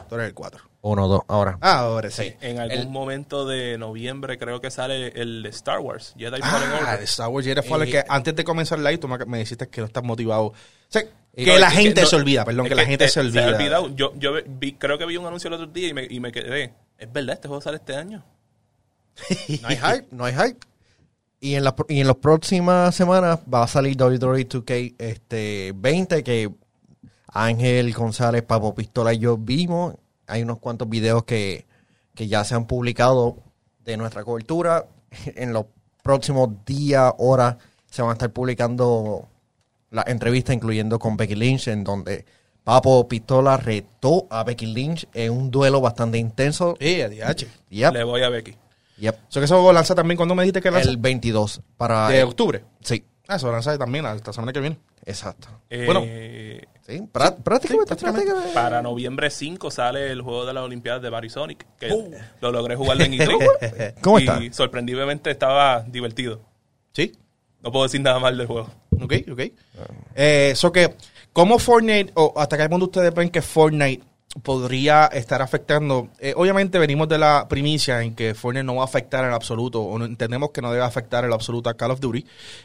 Tú 0.08 0.14
eres 0.14 0.28
el 0.28 0.34
4. 0.34 0.64
Uno, 0.80 1.08
dos, 1.08 1.22
ahora. 1.26 1.58
Ah, 1.60 1.80
ahora 1.80 2.08
sí. 2.08 2.32
en 2.40 2.60
algún 2.60 2.78
El- 2.78 2.88
momento 2.88 3.44
de 3.46 3.76
noviembre 3.78 4.38
creo 4.38 4.60
que 4.60 4.70
sale 4.70 5.08
el 5.20 5.42
de 5.42 5.48
Star 5.50 5.80
Wars, 5.80 6.14
Jedi 6.16 6.40
Fallen 6.40 6.68
Ah, 6.72 6.78
Order. 6.82 6.98
de 7.00 7.04
Star 7.04 7.28
Wars 7.28 7.44
Jedi 7.46 7.62
Fallen, 7.62 7.88
Y- 7.88 7.90
que 7.90 8.04
antes 8.08 8.34
de 8.36 8.44
comenzar 8.44 8.78
el 8.78 8.84
live 8.84 8.98
tú 8.98 9.08
me, 9.08 9.18
me 9.26 9.38
dijiste 9.38 9.68
que 9.68 9.80
no 9.80 9.86
estás 9.88 10.04
motivado. 10.04 10.44
O 10.46 10.54
sea, 10.88 11.02
que 11.34 11.46
no, 11.46 11.58
la 11.58 11.68
es 11.68 11.74
que 11.74 11.80
gente 11.82 12.00
no- 12.02 12.06
se 12.06 12.16
olvida, 12.16 12.44
perdón, 12.44 12.66
que 12.68 12.74
la 12.74 12.84
gente 12.84 13.08
se 13.08 13.20
olvida. 13.20 13.44
ha 13.46 13.54
olvidado. 13.56 13.94
Yo, 13.94 14.12
yo 14.16 14.32
vi- 14.46 14.74
creo 14.74 14.98
que 14.98 15.06
vi 15.06 15.16
un 15.16 15.26
anuncio 15.26 15.48
el 15.48 15.54
otro 15.54 15.66
día 15.66 15.88
y 15.88 15.94
me, 15.94 16.06
y 16.08 16.20
me 16.20 16.32
quedé. 16.32 16.74
Es 16.98 17.12
verdad, 17.12 17.34
este 17.34 17.48
juego 17.48 17.60
sale 17.60 17.76
este 17.76 17.94
año. 17.96 18.24
No 19.62 19.68
hay 19.68 19.76
hype, 19.76 20.06
no 20.10 20.24
hay 20.24 20.34
hype. 20.34 20.58
Y 21.40 21.54
en, 21.54 21.62
la, 21.64 21.74
y 21.88 22.00
en 22.00 22.06
las 22.08 22.16
próximas 22.16 22.94
semanas 22.94 23.38
va 23.52 23.62
a 23.62 23.68
salir 23.68 23.96
WWE 23.96 24.48
2K 24.48 24.94
este, 24.98 25.72
20, 25.76 26.24
que 26.24 26.50
Ángel 27.28 27.92
González, 27.92 28.42
Papo 28.42 28.74
Pistola 28.74 29.12
y 29.14 29.18
yo 29.18 29.36
vimos. 29.36 29.94
Hay 30.26 30.42
unos 30.42 30.58
cuantos 30.58 30.88
videos 30.88 31.24
que, 31.24 31.66
que 32.14 32.26
ya 32.26 32.42
se 32.44 32.54
han 32.54 32.66
publicado 32.66 33.36
de 33.84 33.96
nuestra 33.96 34.24
cobertura. 34.24 34.86
En 35.36 35.52
los 35.52 35.66
próximos 36.02 36.50
días, 36.66 37.12
horas, 37.18 37.56
se 37.90 38.02
van 38.02 38.10
a 38.10 38.12
estar 38.14 38.30
publicando 38.32 39.28
las 39.90 40.06
entrevistas, 40.08 40.54
incluyendo 40.54 40.98
con 40.98 41.16
Becky 41.16 41.34
Lynch, 41.34 41.68
en 41.68 41.84
donde 41.84 42.24
Papo 42.64 43.08
Pistola 43.08 43.56
retó 43.56 44.26
a 44.30 44.44
Becky 44.44 44.66
Lynch 44.66 45.08
en 45.14 45.32
un 45.32 45.50
duelo 45.50 45.80
bastante 45.80 46.18
intenso. 46.18 46.76
Eh, 46.80 47.02
ADH. 47.04 47.46
Yep, 47.70 47.92
Le 47.94 48.04
voy 48.04 48.22
a 48.22 48.28
Becky. 48.28 48.54
yep. 48.98 49.16
Eso 49.30 49.40
que 49.40 49.44
eso 49.46 49.72
lanza 49.72 49.94
también 49.94 50.16
cuando 50.16 50.34
me 50.34 50.42
dijiste 50.42 50.60
que 50.60 50.70
lanza. 50.70 50.88
El 50.90 50.96
22 50.98 51.62
para... 51.76 52.08
de 52.08 52.22
octubre. 52.24 52.64
Sí, 52.82 53.04
Ah, 53.30 53.36
eso 53.36 53.52
lanza 53.52 53.76
también 53.76 54.04
la 54.04 54.14
esta 54.14 54.32
semana 54.32 54.52
que 54.54 54.60
viene. 54.60 54.78
exacto. 55.04 55.48
Eh, 55.68 55.84
Bueno. 55.84 56.00
Sí, 56.86 57.02
prá- 57.12 57.36
prácticamente, 57.36 57.94
sí, 57.94 58.00
prácticamente. 58.00 58.24
prácticamente. 58.24 58.54
Para 58.54 58.80
noviembre 58.80 59.28
5 59.28 59.70
sale 59.70 60.10
el 60.10 60.22
juego 60.22 60.46
de 60.46 60.54
las 60.54 60.64
Olimpiadas 60.64 61.02
de 61.02 61.10
Barry 61.10 61.28
Sonic, 61.28 61.66
que 61.78 61.92
Uh. 61.92 62.10
lo 62.40 62.50
logré 62.52 62.76
jugar 62.76 62.98
en 63.02 63.12
E3. 63.12 63.94
¿Cómo 64.00 64.18
y 64.18 64.22
está? 64.24 64.40
sorprendiblemente 64.52 65.30
estaba 65.30 65.80
divertido. 65.82 66.40
Sí. 66.92 67.12
No 67.62 67.70
puedo 67.70 67.82
decir 67.84 68.00
nada 68.00 68.18
mal 68.18 68.38
del 68.38 68.46
juego. 68.46 68.70
Ok, 69.02 69.12
ok. 69.30 69.40
Eh, 70.14 70.50
Eso 70.52 70.72
que, 70.72 70.94
¿cómo 71.32 71.58
Fortnite, 71.58 72.12
o 72.14 72.32
hasta 72.36 72.56
qué 72.56 72.68
punto 72.68 72.86
ustedes 72.86 73.14
ven 73.14 73.30
que 73.30 73.42
Fortnite 73.42 74.02
podría 74.42 75.06
estar 75.06 75.40
afectando? 75.42 76.08
Eh, 76.18 76.32
obviamente 76.36 76.78
venimos 76.78 77.08
de 77.08 77.18
la 77.18 77.46
primicia 77.48 78.02
en 78.02 78.14
que 78.14 78.34
Fortnite 78.34 78.64
no 78.64 78.76
va 78.76 78.82
a 78.82 78.84
afectar 78.84 79.24
en 79.24 79.32
absoluto, 79.32 79.82
o 79.82 79.98
no- 79.98 80.04
entendemos 80.04 80.50
que 80.50 80.60
no 80.62 80.70
debe 80.72 80.84
afectar 80.84 81.24
en 81.24 81.32
absoluto 81.32 81.70
a 81.70 81.74
Call 81.76 81.90
of 81.92 82.00
Duty, 82.00 82.24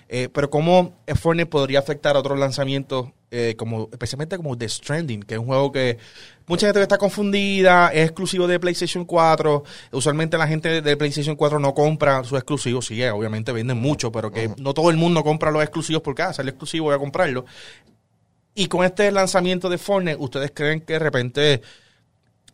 eh, 0.09 0.29
pero 0.33 0.49
¿cómo 0.49 0.93
eh, 1.07 1.15
Fortnite 1.15 1.47
podría 1.49 1.79
afectar 1.79 2.15
a 2.15 2.19
otros 2.19 2.37
lanzamientos, 2.39 3.09
eh, 3.31 3.55
como 3.57 3.89
especialmente 3.91 4.37
como 4.37 4.57
The 4.57 4.69
Stranding, 4.69 5.23
que 5.23 5.35
es 5.35 5.39
un 5.39 5.47
juego 5.47 5.71
que 5.71 5.97
mucha 6.47 6.67
gente 6.67 6.81
está 6.81 6.97
confundida, 6.97 7.89
es 7.93 8.05
exclusivo 8.05 8.47
de 8.47 8.59
PlayStation 8.59 9.05
4, 9.05 9.63
usualmente 9.91 10.37
la 10.37 10.47
gente 10.47 10.81
de 10.81 10.97
PlayStation 10.97 11.35
4 11.35 11.59
no 11.59 11.73
compra 11.73 12.23
sus 12.23 12.37
exclusivos, 12.37 12.85
sí, 12.85 13.01
eh, 13.01 13.11
obviamente 13.11 13.51
venden 13.51 13.77
mucho, 13.77 14.11
pero 14.11 14.31
que 14.31 14.51
no 14.57 14.73
todo 14.73 14.89
el 14.89 14.97
mundo 14.97 15.23
compra 15.23 15.51
los 15.51 15.63
exclusivos 15.63 16.01
porque, 16.01 16.21
ah, 16.23 16.33
sale 16.33 16.49
exclusivo, 16.51 16.85
voy 16.85 16.95
a 16.95 16.99
comprarlo. 16.99 17.45
Y 18.55 18.67
con 18.67 18.85
este 18.85 19.11
lanzamiento 19.11 19.69
de 19.69 19.77
Fortnite, 19.77 20.17
¿ustedes 20.19 20.51
creen 20.53 20.81
que 20.81 20.93
de 20.93 20.99
repente 20.99 21.61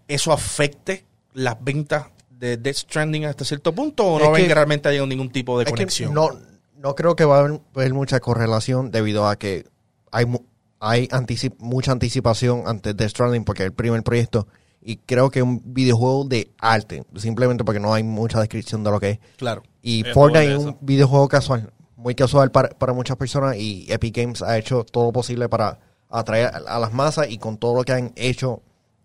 eso 0.07 0.31
afecte 0.31 1.05
las 1.33 1.61
ventas 1.63 2.05
de 2.29 2.57
Death 2.57 2.77
Stranding 2.77 3.25
hasta 3.25 3.43
cierto 3.43 3.73
punto 3.73 4.05
o 4.05 4.19
no 4.19 4.31
ven 4.31 4.47
que- 4.47 4.53
realmente 4.53 4.87
haya 4.89 5.05
ningún 5.05 5.29
tipo 5.29 5.59
de 5.59 5.65
conexión? 5.65 6.13
no, 6.13 6.29
no 6.77 6.95
creo 6.95 7.15
que 7.15 7.25
va 7.25 7.39
a 7.39 7.59
haber, 7.75 7.93
mucha 7.93 8.19
correlación 8.21 8.91
debido 8.91 9.27
a 9.27 9.35
que 9.37 9.65
hay, 10.11 10.25
hay 10.80 11.07
anticip- 11.09 11.57
mucha 11.59 11.91
anticipación 11.91 12.63
antes 12.65 12.95
de 12.95 13.07
Stranding 13.07 13.43
porque 13.43 13.63
es 13.63 13.67
el 13.67 13.73
primer 13.73 14.03
proyecto 14.03 14.47
y 14.82 14.97
creo 14.97 15.30
que 15.30 15.39
es 15.39 15.43
un 15.43 15.61
videojuego 15.65 16.25
de 16.25 16.51
arte, 16.57 17.03
simplemente 17.15 17.63
porque 17.63 17.80
no 17.80 17.93
hay 17.93 18.03
mucha 18.03 18.39
descripción 18.39 18.84
de 18.84 18.91
lo 18.91 18.99
que 18.99 19.09
es. 19.11 19.19
Claro. 19.38 19.63
Y 19.82 20.03
Fortnite 20.03 20.53
es 20.53 20.57
un 20.57 20.77
videojuego 20.82 21.27
casual, 21.27 21.73
muy 21.95 22.15
casual 22.15 22.51
para, 22.51 22.69
para 22.69 22.93
muchas 22.93 23.17
personas 23.17 23.57
y 23.57 23.86
Epic 23.91 24.15
Games 24.15 24.41
ha 24.41 24.57
hecho 24.57 24.86
todo 24.86 25.05
lo 25.05 25.11
posible 25.11 25.49
para 25.49 25.80
atraer 26.09 26.51
a, 26.67 26.80
las 26.80 26.93
masas 26.93 27.30
y 27.30 27.38
con 27.38 27.57
todo 27.57 27.75
lo 27.75 27.84
que 27.84 27.91
han 27.91 28.13
hecho 28.15 28.61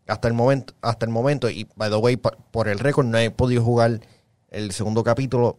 hasta 0.06 0.28
el 0.28 0.34
momento, 0.34 0.74
hasta 0.80 1.06
el 1.06 1.12
momento 1.12 1.50
y 1.50 1.66
by 1.76 1.90
the 1.90 1.96
way, 1.96 2.16
por 2.16 2.68
el 2.68 2.78
récord 2.78 3.06
no 3.06 3.18
he 3.18 3.30
podido 3.30 3.62
jugar 3.62 4.00
el 4.50 4.70
segundo 4.70 5.02
capítulo 5.02 5.58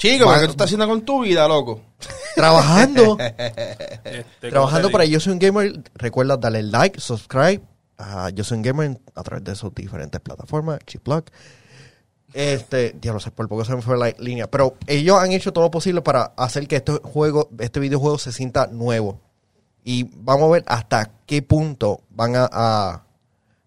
Chico, 0.00 0.32
¿qué 0.32 0.46
tú 0.46 0.52
estás 0.52 0.64
haciendo 0.64 0.88
con 0.88 1.02
tu 1.02 1.20
vida, 1.20 1.46
loco? 1.46 1.82
trabajando, 2.34 3.18
Este, 3.20 4.24
¿cómo 4.40 4.50
trabajando 4.50 4.90
para? 4.90 5.04
Yo 5.04 5.20
Soy 5.20 5.34
un 5.34 5.38
Gamer. 5.38 5.78
Recuerda 5.94 6.38
darle 6.38 6.62
like, 6.62 6.98
subscribe 6.98 7.60
a 7.98 8.30
Yo 8.30 8.42
Soy 8.42 8.56
un 8.56 8.62
Gamer 8.62 8.98
a 9.14 9.22
través 9.22 9.44
de 9.44 9.54
sus 9.54 9.74
diferentes 9.74 10.18
plataformas, 10.22 10.78
Chiplock. 10.86 11.30
Este, 12.32 12.96
ya 13.02 13.12
lo 13.12 13.20
sé, 13.20 13.30
por 13.30 13.46
poco 13.46 13.62
se 13.66 13.76
me 13.76 13.82
fue 13.82 13.98
la 13.98 14.08
línea, 14.18 14.50
pero 14.50 14.76
ellos 14.86 15.18
han 15.18 15.32
hecho 15.32 15.52
todo 15.52 15.64
lo 15.64 15.70
posible 15.70 16.00
para 16.00 16.32
hacer 16.34 16.66
que 16.66 16.76
este 16.76 16.92
juego, 16.92 17.50
este 17.58 17.78
videojuego 17.78 18.16
se 18.16 18.32
sienta 18.32 18.68
nuevo. 18.68 19.20
Y 19.84 20.04
vamos 20.16 20.44
a 20.44 20.52
ver 20.52 20.64
hasta 20.66 21.10
qué 21.26 21.42
punto 21.42 22.00
van 22.08 22.36
a, 22.36 22.48
a, 22.50 23.04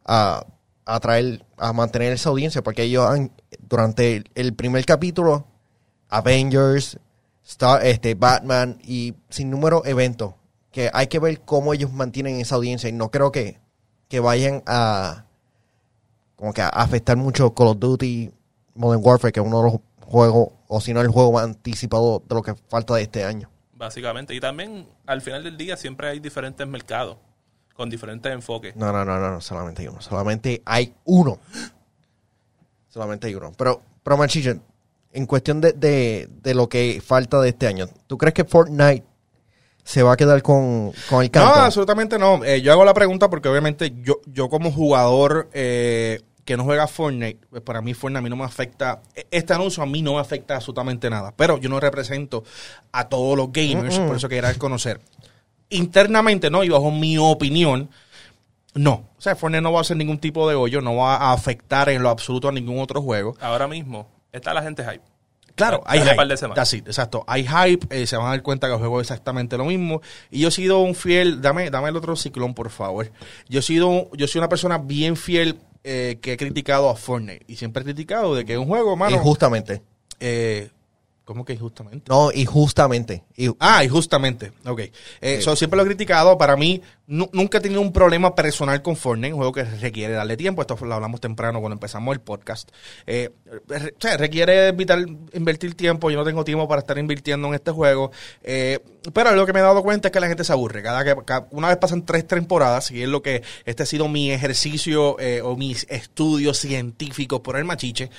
a, 0.04 0.46
a 0.86 1.00
traer, 1.00 1.46
a 1.58 1.74
mantener 1.74 2.12
esa 2.12 2.30
audiencia, 2.30 2.64
porque 2.64 2.82
ellos 2.82 3.06
han, 3.06 3.32
durante 3.60 4.16
el, 4.16 4.32
el 4.34 4.56
primer 4.56 4.84
capítulo, 4.84 5.46
Avengers, 6.14 7.00
Star, 7.46 7.86
este, 7.86 8.16
Batman 8.16 8.78
y 8.84 9.16
sin 9.30 9.50
número 9.50 9.84
eventos, 9.86 10.36
que 10.72 10.90
hay 10.94 11.08
que 11.08 11.20
ver 11.20 11.42
cómo 11.42 11.74
ellos 11.74 11.92
mantienen 11.92 12.40
esa 12.40 12.56
audiencia 12.56 12.88
y 12.88 12.94
no 12.94 13.10
creo 13.12 13.32
que, 13.32 13.60
que 14.08 14.20
vayan 14.20 14.64
a 14.66 15.26
como 16.36 16.54
que 16.54 16.62
a 16.62 16.70
afectar 16.70 17.18
mucho 17.18 17.54
Call 17.54 17.68
of 17.68 17.80
Duty 17.80 18.32
Modern 18.76 19.02
Warfare, 19.04 19.32
que 19.32 19.40
es 19.40 19.46
uno 19.46 19.64
de 19.64 19.72
los 19.72 19.82
juegos, 20.06 20.50
o 20.68 20.82
si 20.82 20.94
no 20.94 21.02
el 21.02 21.08
juego 21.08 21.32
más 21.32 21.44
anticipado 21.44 22.22
de 22.28 22.36
lo 22.36 22.42
que 22.42 22.56
falta 22.56 22.96
de 22.96 23.04
este 23.04 23.24
año. 23.24 23.50
Básicamente. 23.74 24.36
Y 24.36 24.40
también, 24.40 24.88
al 25.06 25.22
final 25.22 25.44
del 25.44 25.58
día, 25.58 25.78
siempre 25.78 26.10
hay 26.10 26.20
diferentes 26.20 26.68
mercados 26.68 27.18
con 27.76 27.90
diferentes 27.90 28.32
enfoques. 28.32 28.76
No, 28.76 28.92
no, 28.92 29.04
no, 29.04 29.20
no, 29.20 29.32
no, 29.32 29.42
solamente 29.42 29.82
hay 29.82 29.88
uno. 29.88 30.02
Solamente 30.02 30.62
hay 30.66 30.94
uno. 31.06 31.40
Solamente 32.90 33.26
hay 33.26 33.34
uno. 33.34 33.52
Pero, 33.58 33.82
pero 34.04 34.18
Manchillo, 34.18 34.56
en 35.14 35.26
cuestión 35.26 35.62
de, 35.62 35.74
de, 35.74 36.28
de 36.42 36.54
lo 36.54 36.68
que 36.68 37.02
falta 37.06 37.40
de 37.40 37.50
este 37.50 37.68
año, 37.68 37.88
¿tú 38.08 38.18
crees 38.18 38.34
que 38.34 38.44
Fortnite 38.46 39.04
se 39.84 40.02
va 40.02 40.14
a 40.14 40.18
quedar 40.18 40.42
con, 40.42 40.92
con 41.10 41.22
el 41.24 41.28
No, 41.28 41.32
canto? 41.32 41.60
absolutamente 41.60 42.18
no. 42.18 42.44
Eh, 42.44 42.62
yo 42.62 42.72
hago 42.72 42.84
la 42.86 42.94
pregunta 42.94 43.30
porque 43.30 43.50
obviamente 43.50 43.94
yo, 44.02 44.20
yo 44.26 44.50
como 44.50 44.72
jugador 44.72 45.50
eh, 45.54 46.22
que 46.46 46.58
no 46.58 46.64
juega 46.64 46.88
Fortnite, 46.88 47.40
pues 47.50 47.62
para 47.62 47.82
mí 47.82 47.94
Fortnite 47.94 48.20
a 48.20 48.22
mí 48.22 48.30
no 48.30 48.36
me 48.38 48.46
afecta, 48.46 49.02
e- 49.16 49.28
este 49.32 49.54
anuncio 49.54 49.84
a 49.84 49.86
mí 49.86 50.02
no 50.02 50.14
me 50.14 50.20
afecta 50.20 50.56
absolutamente 50.56 51.10
nada, 51.10 51.34
pero 51.36 51.58
yo 51.58 51.70
no 51.70 51.80
represento 51.80 52.44
a 52.92 53.08
todos 53.10 53.38
los 53.38 53.52
gamers, 53.52 54.00
por 54.00 54.16
eso 54.16 54.28
quería 54.30 54.54
conocer. 54.56 55.00
Internamente, 55.70 56.50
¿no? 56.50 56.64
Y 56.64 56.70
bajo 56.70 56.92
mi 56.92 57.18
opinión, 57.18 57.90
no. 58.74 59.10
O 59.18 59.22
sea, 59.22 59.36
Fortnite 59.36 59.62
no 59.62 59.72
va 59.72 59.80
a 59.80 59.82
hacer 59.82 59.98
ningún 59.98 60.20
tipo 60.20 60.48
de 60.48 60.56
hoyo, 60.56 60.82
no 60.82 60.96
va 60.96 61.16
a 61.18 61.34
afectar 61.34 61.90
en 61.90 62.04
lo 62.04 62.10
absoluto 62.10 62.48
a 62.48 62.52
ningún 62.52 62.80
otro 62.80 63.02
juego. 63.02 63.36
Ahora 63.42 63.68
mismo 63.68 64.08
está 64.34 64.54
la 64.54 64.62
gente 64.62 64.84
hype. 64.84 65.02
Claro, 65.56 65.84
hay 65.86 66.00
hype. 66.02 66.16
par 66.16 66.28
de 66.28 66.34
it, 66.78 66.88
exacto. 66.88 67.24
Hay 67.28 67.46
hype, 67.48 67.86
eh, 67.96 68.08
se 68.08 68.18
van 68.18 68.26
a 68.26 68.30
dar 68.32 68.42
cuenta 68.42 68.68
que 68.68 68.74
el 68.74 68.80
juego 68.80 69.00
es 69.00 69.06
exactamente 69.06 69.56
lo 69.58 69.66
mismo. 69.66 70.02
Y 70.32 70.40
yo 70.40 70.48
he 70.48 70.52
sido 70.52 70.80
un 70.80 70.96
fiel, 70.96 71.42
dame, 71.42 71.70
dame 71.70 71.90
el 71.90 71.96
otro 71.96 72.16
ciclón, 72.16 72.56
por 72.56 72.72
favor. 72.72 73.12
Yo 73.48 73.60
he 73.60 73.62
sido, 73.64 74.10
yo 74.14 74.28
soy 74.28 74.40
una 74.40 74.50
persona 74.50 74.80
bien 74.80 75.16
fiel 75.16 75.60
eh, 75.84 76.18
que 76.22 76.34
he 76.34 76.38
criticado 76.38 76.90
a 76.90 76.96
Fortnite. 76.96 77.46
Y 77.48 77.56
siempre 77.58 77.82
he 77.82 77.84
criticado 77.86 78.34
de 78.34 78.46
que 78.46 78.54
es 78.54 78.60
un 78.60 78.66
juego, 78.68 78.96
mano. 78.96 79.16
Injustamente. 79.16 79.84
eh, 80.20 80.70
¿Cómo 81.26 81.46
que 81.46 81.54
injustamente? 81.54 82.06
No, 82.10 82.32
injustamente. 82.34 83.24
Y, 83.38 83.50
Ah, 83.60 83.84
y 83.84 83.88
justamente, 83.88 84.52
ok. 84.66 84.82
Eh, 85.22 85.42
so, 85.42 85.56
siempre 85.56 85.78
lo 85.78 85.84
he 85.84 85.86
criticado. 85.86 86.38
Para 86.38 86.58
mí, 86.58 86.82
nunca 87.32 87.60
he 87.60 87.62
tenido 87.62 87.82
un 87.82 87.94
problema 87.94 88.34
personal 88.34 88.82
con 88.82 88.96
Fortnite, 88.96 89.34
un 89.34 89.38
juego 89.38 89.52
que 89.52 89.64
requiere 89.64 90.14
darle 90.14 90.36
tiempo. 90.38 90.62
Esto 90.62 90.78
lo 90.82 90.96
hablamos 90.96 91.22
temprano 91.22 91.60
cuando 91.60 91.74
empezamos 91.74 92.14
el 92.14 92.22
podcast. 92.22 92.70
Eh, 93.06 93.30
requiere 94.18 94.72
vital- 94.72 95.18
invertir 95.34 95.76
tiempo. 95.76 96.10
Yo 96.10 96.18
no 96.18 96.26
tengo 96.26 96.44
tiempo 96.44 96.68
para 96.68 96.80
estar 96.80 96.98
invirtiendo 96.98 97.48
en 97.48 97.54
este 97.54 97.72
juego. 97.72 98.12
Eh, 98.44 98.80
pero 99.14 99.32
lo 99.36 99.46
que 99.46 99.54
me 99.54 99.60
he 99.60 99.64
dado 99.64 99.84
cuenta 99.84 100.08
es 100.08 100.12
que 100.12 100.20
la 100.20 100.28
gente 100.28 100.44
se 100.44 100.52
aburre. 100.54 100.82
Cada 100.82 101.04
que, 101.04 101.16
cada- 101.24 101.48
una 101.52 101.68
vez 101.68 101.78
pasan 101.78 102.06
tres 102.06 102.26
temporadas, 102.28 102.90
y 102.92 103.04
es 103.04 103.10
lo 103.10 103.22
que 103.22 103.44
este 103.66 103.84
ha 103.84 103.86
sido 103.86 104.08
mi 104.08 104.32
ejercicio 104.32 105.20
eh, 105.20 105.42
o 105.42 105.56
mis 105.56 105.86
estudios 105.90 106.58
científicos 106.58 107.42
por 107.42 107.58
el 107.58 107.66
machiche. 107.66 108.10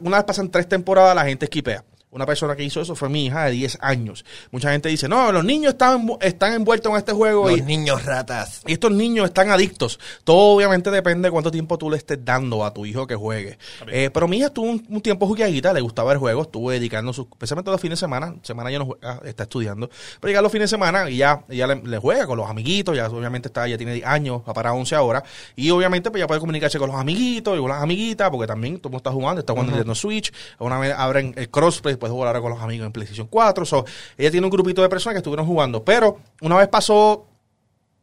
una 0.00 0.16
vez 0.18 0.24
pasan 0.24 0.50
tres 0.50 0.68
temporadas, 0.68 1.14
la 1.16 1.24
gente 1.24 1.46
esquipea. 1.46 1.84
Una 2.12 2.26
persona 2.26 2.56
que 2.56 2.64
hizo 2.64 2.80
eso 2.80 2.96
fue 2.96 3.08
mi 3.08 3.26
hija 3.26 3.44
de 3.44 3.52
10 3.52 3.78
años. 3.80 4.24
Mucha 4.50 4.72
gente 4.72 4.88
dice, 4.88 5.08
no, 5.08 5.30
los 5.30 5.44
niños 5.44 5.74
están, 5.74 6.08
están 6.20 6.54
envueltos 6.54 6.90
en 6.90 6.98
este 6.98 7.12
juego 7.12 7.48
los 7.48 7.58
y, 7.58 7.62
niños 7.62 8.04
ratas. 8.04 8.62
y 8.66 8.72
estos 8.72 8.90
niños 8.90 9.26
están 9.26 9.50
adictos. 9.50 10.00
Todo 10.24 10.56
obviamente 10.56 10.90
depende 10.90 11.28
de 11.28 11.30
cuánto 11.30 11.50
tiempo 11.50 11.78
tú 11.78 11.88
le 11.88 11.96
estés 11.96 12.24
dando 12.24 12.64
a 12.64 12.74
tu 12.74 12.84
hijo 12.84 13.06
que 13.06 13.14
juegue. 13.14 13.58
Eh, 13.86 14.10
pero 14.12 14.26
mi 14.26 14.38
hija 14.38 14.46
estuvo 14.46 14.66
un, 14.66 14.84
un 14.88 15.00
tiempo 15.00 15.26
jugueadita, 15.26 15.72
le 15.72 15.80
gustaba 15.80 16.12
el 16.12 16.18
juego, 16.18 16.42
estuvo 16.42 16.70
dedicando 16.70 17.12
sus, 17.12 17.26
especialmente 17.26 17.70
los 17.70 17.80
fines 17.80 17.98
de 17.98 18.00
semana, 18.00 18.34
semana 18.42 18.70
ya 18.72 18.80
no 18.80 18.86
juega, 18.86 19.20
está 19.24 19.44
estudiando, 19.44 19.88
pero 20.18 20.30
llega 20.30 20.42
los 20.42 20.50
fines 20.50 20.68
de 20.68 20.76
semana 20.76 21.08
y 21.08 21.18
ya, 21.18 21.44
ella 21.48 21.68
le, 21.68 21.76
le 21.76 21.98
juega 21.98 22.26
con 22.26 22.36
los 22.36 22.50
amiguitos, 22.50 22.96
ya 22.96 23.06
obviamente 23.08 23.48
está, 23.48 23.68
ya 23.68 23.76
tiene 23.76 23.94
10 23.94 24.06
años, 24.06 24.42
va 24.48 24.52
para 24.52 24.72
11 24.72 24.94
ahora, 24.96 25.22
y 25.54 25.70
obviamente 25.70 26.10
pues 26.10 26.20
ya 26.20 26.26
puede 26.26 26.40
comunicarse 26.40 26.78
con 26.78 26.90
los 26.90 26.98
amiguitos 26.98 27.56
y 27.56 27.60
con 27.60 27.68
las 27.68 27.82
amiguitas, 27.82 28.30
porque 28.30 28.46
también 28.46 28.80
todo 28.80 28.92
el 28.92 28.96
está 28.96 29.12
jugando, 29.12 29.40
está 29.40 29.52
jugando 29.52 29.70
en 29.72 29.76
Nintendo 29.76 29.94
Switch, 29.94 30.32
una 30.58 30.78
vez 30.78 30.94
abren 30.96 31.34
el 31.36 31.48
crossplay, 31.50 31.96
puedes 32.00 32.12
jugar 32.12 32.28
ahora 32.28 32.40
con 32.40 32.50
los 32.50 32.60
amigos 32.60 32.86
en 32.86 32.92
PlayStation 32.92 33.28
4, 33.28 33.64
so, 33.64 33.84
ella 34.18 34.30
tiene 34.30 34.46
un 34.46 34.50
grupito 34.50 34.82
de 34.82 34.88
personas 34.88 35.14
que 35.14 35.18
estuvieron 35.18 35.46
jugando, 35.46 35.84
pero 35.84 36.18
una 36.40 36.56
vez 36.56 36.66
pasó 36.66 37.26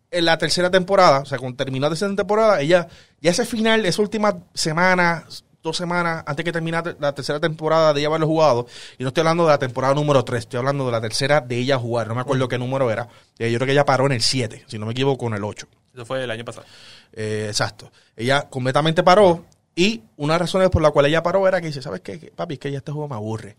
en 0.09 0.25
la 0.25 0.37
tercera 0.37 0.71
temporada, 0.71 1.19
o 1.19 1.25
sea, 1.25 1.37
cuando 1.37 1.57
terminó 1.57 1.85
la 1.85 1.89
tercera 1.89 2.15
temporada, 2.15 2.61
ella, 2.61 2.87
ya 3.19 3.31
ese 3.31 3.45
final, 3.45 3.85
esa 3.85 4.01
última 4.01 4.37
semana, 4.53 5.25
dos 5.61 5.75
semanas 5.75 6.23
antes 6.25 6.45
que 6.45 6.51
terminara 6.53 6.95
la 6.99 7.13
tercera 7.13 7.41
temporada 7.41 7.93
de 7.93 7.99
ella 7.99 8.07
haberlo 8.07 8.27
jugado, 8.27 8.67
y 8.97 9.03
no 9.03 9.09
estoy 9.09 9.21
hablando 9.21 9.43
de 9.43 9.49
la 9.49 9.59
temporada 9.59 9.93
número 9.93 10.23
3, 10.23 10.39
estoy 10.39 10.59
hablando 10.59 10.85
de 10.85 10.91
la 10.93 11.01
tercera 11.01 11.41
de 11.41 11.57
ella 11.57 11.77
jugar, 11.77 12.07
no 12.07 12.15
me 12.15 12.21
acuerdo 12.21 12.47
qué 12.47 12.57
número 12.57 12.89
era, 12.89 13.09
Eh, 13.37 13.51
yo 13.51 13.57
creo 13.57 13.65
que 13.65 13.73
ella 13.73 13.85
paró 13.85 14.05
en 14.05 14.13
el 14.13 14.21
7, 14.21 14.63
si 14.67 14.79
no 14.79 14.85
me 14.85 14.93
equivoco, 14.93 15.27
en 15.27 15.33
el 15.33 15.43
8. 15.43 15.67
Eso 15.93 16.05
fue 16.05 16.23
el 16.23 16.31
año 16.31 16.45
pasado. 16.45 16.65
Eh, 17.11 17.47
exacto. 17.49 17.91
Ella 18.15 18.47
completamente 18.49 19.01
paró 19.03 19.45
y 19.75 20.03
una 20.17 20.33
de 20.33 20.39
las 20.39 20.49
razones 20.49 20.69
por 20.69 20.81
la 20.81 20.91
cual 20.91 21.07
ella 21.07 21.23
paró 21.23 21.47
era 21.47 21.59
que 21.59 21.67
dice, 21.67 21.81
¿sabes 21.81 22.01
qué? 22.01 22.31
Papi, 22.35 22.55
es 22.55 22.59
que 22.59 22.71
ya 22.71 22.77
este 22.77 22.91
juego 22.91 23.07
me 23.07 23.15
aburre. 23.15 23.57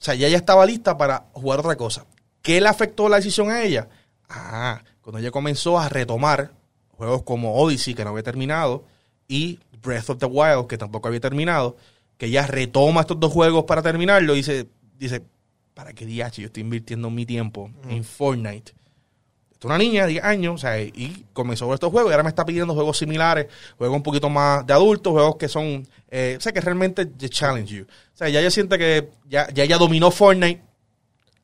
O 0.00 0.04
sea, 0.04 0.14
ya 0.14 0.28
ella 0.28 0.38
estaba 0.38 0.64
lista 0.64 0.96
para 0.96 1.26
jugar 1.32 1.60
otra 1.60 1.76
cosa. 1.76 2.06
¿Qué 2.40 2.60
le 2.60 2.68
afectó 2.68 3.08
la 3.08 3.16
decisión 3.16 3.50
a 3.50 3.62
ella? 3.62 3.88
Ah, 4.28 4.82
cuando 5.02 5.18
ella 5.18 5.30
comenzó 5.30 5.78
a 5.78 5.90
retomar 5.90 6.52
juegos 6.96 7.22
como 7.22 7.56
Odyssey, 7.56 7.94
que 7.94 8.04
no 8.04 8.10
había 8.10 8.22
terminado, 8.22 8.84
y 9.28 9.58
Breath 9.82 10.10
of 10.10 10.18
the 10.18 10.26
Wild, 10.26 10.66
que 10.66 10.78
tampoco 10.78 11.08
había 11.08 11.20
terminado, 11.20 11.76
que 12.16 12.26
ella 12.26 12.46
retoma 12.46 13.02
estos 13.02 13.20
dos 13.20 13.32
juegos 13.32 13.64
para 13.64 13.82
terminarlo 13.82 14.34
y 14.34 14.38
dice, 14.38 14.68
dice 14.96 15.22
¿para 15.74 15.92
qué 15.92 16.04
DH 16.04 16.40
yo 16.40 16.46
estoy 16.46 16.62
invirtiendo 16.62 17.10
mi 17.10 17.26
tiempo 17.26 17.70
en 17.88 18.04
Fortnite? 18.04 18.72
Una 19.64 19.76
niña 19.76 20.02
de 20.06 20.12
10 20.12 20.24
años, 20.24 20.54
o 20.54 20.58
sea, 20.58 20.80
y 20.80 21.26
comenzó 21.34 21.66
con 21.66 21.74
estos 21.74 21.90
juegos 21.90 22.10
y 22.10 22.12
ahora 22.12 22.22
me 22.22 22.30
está 22.30 22.46
pidiendo 22.46 22.72
juegos 22.74 22.96
similares, 22.96 23.46
juegos 23.76 23.96
un 23.96 24.02
poquito 24.02 24.30
más 24.30 24.66
de 24.66 24.72
adultos, 24.72 25.12
juegos 25.12 25.36
que 25.36 25.48
son, 25.48 25.86
eh, 26.10 26.36
o 26.38 26.40
sea, 26.40 26.52
que 26.52 26.60
realmente 26.62 27.04
te 27.04 27.28
challenge 27.28 27.74
you. 27.74 27.84
O 27.84 28.16
sea, 28.16 28.28
ya 28.30 28.40
ella 28.40 28.50
siente 28.50 28.78
que 28.78 29.10
ya, 29.28 29.48
ya 29.52 29.64
ella 29.64 29.76
dominó 29.76 30.10
Fortnite, 30.10 30.62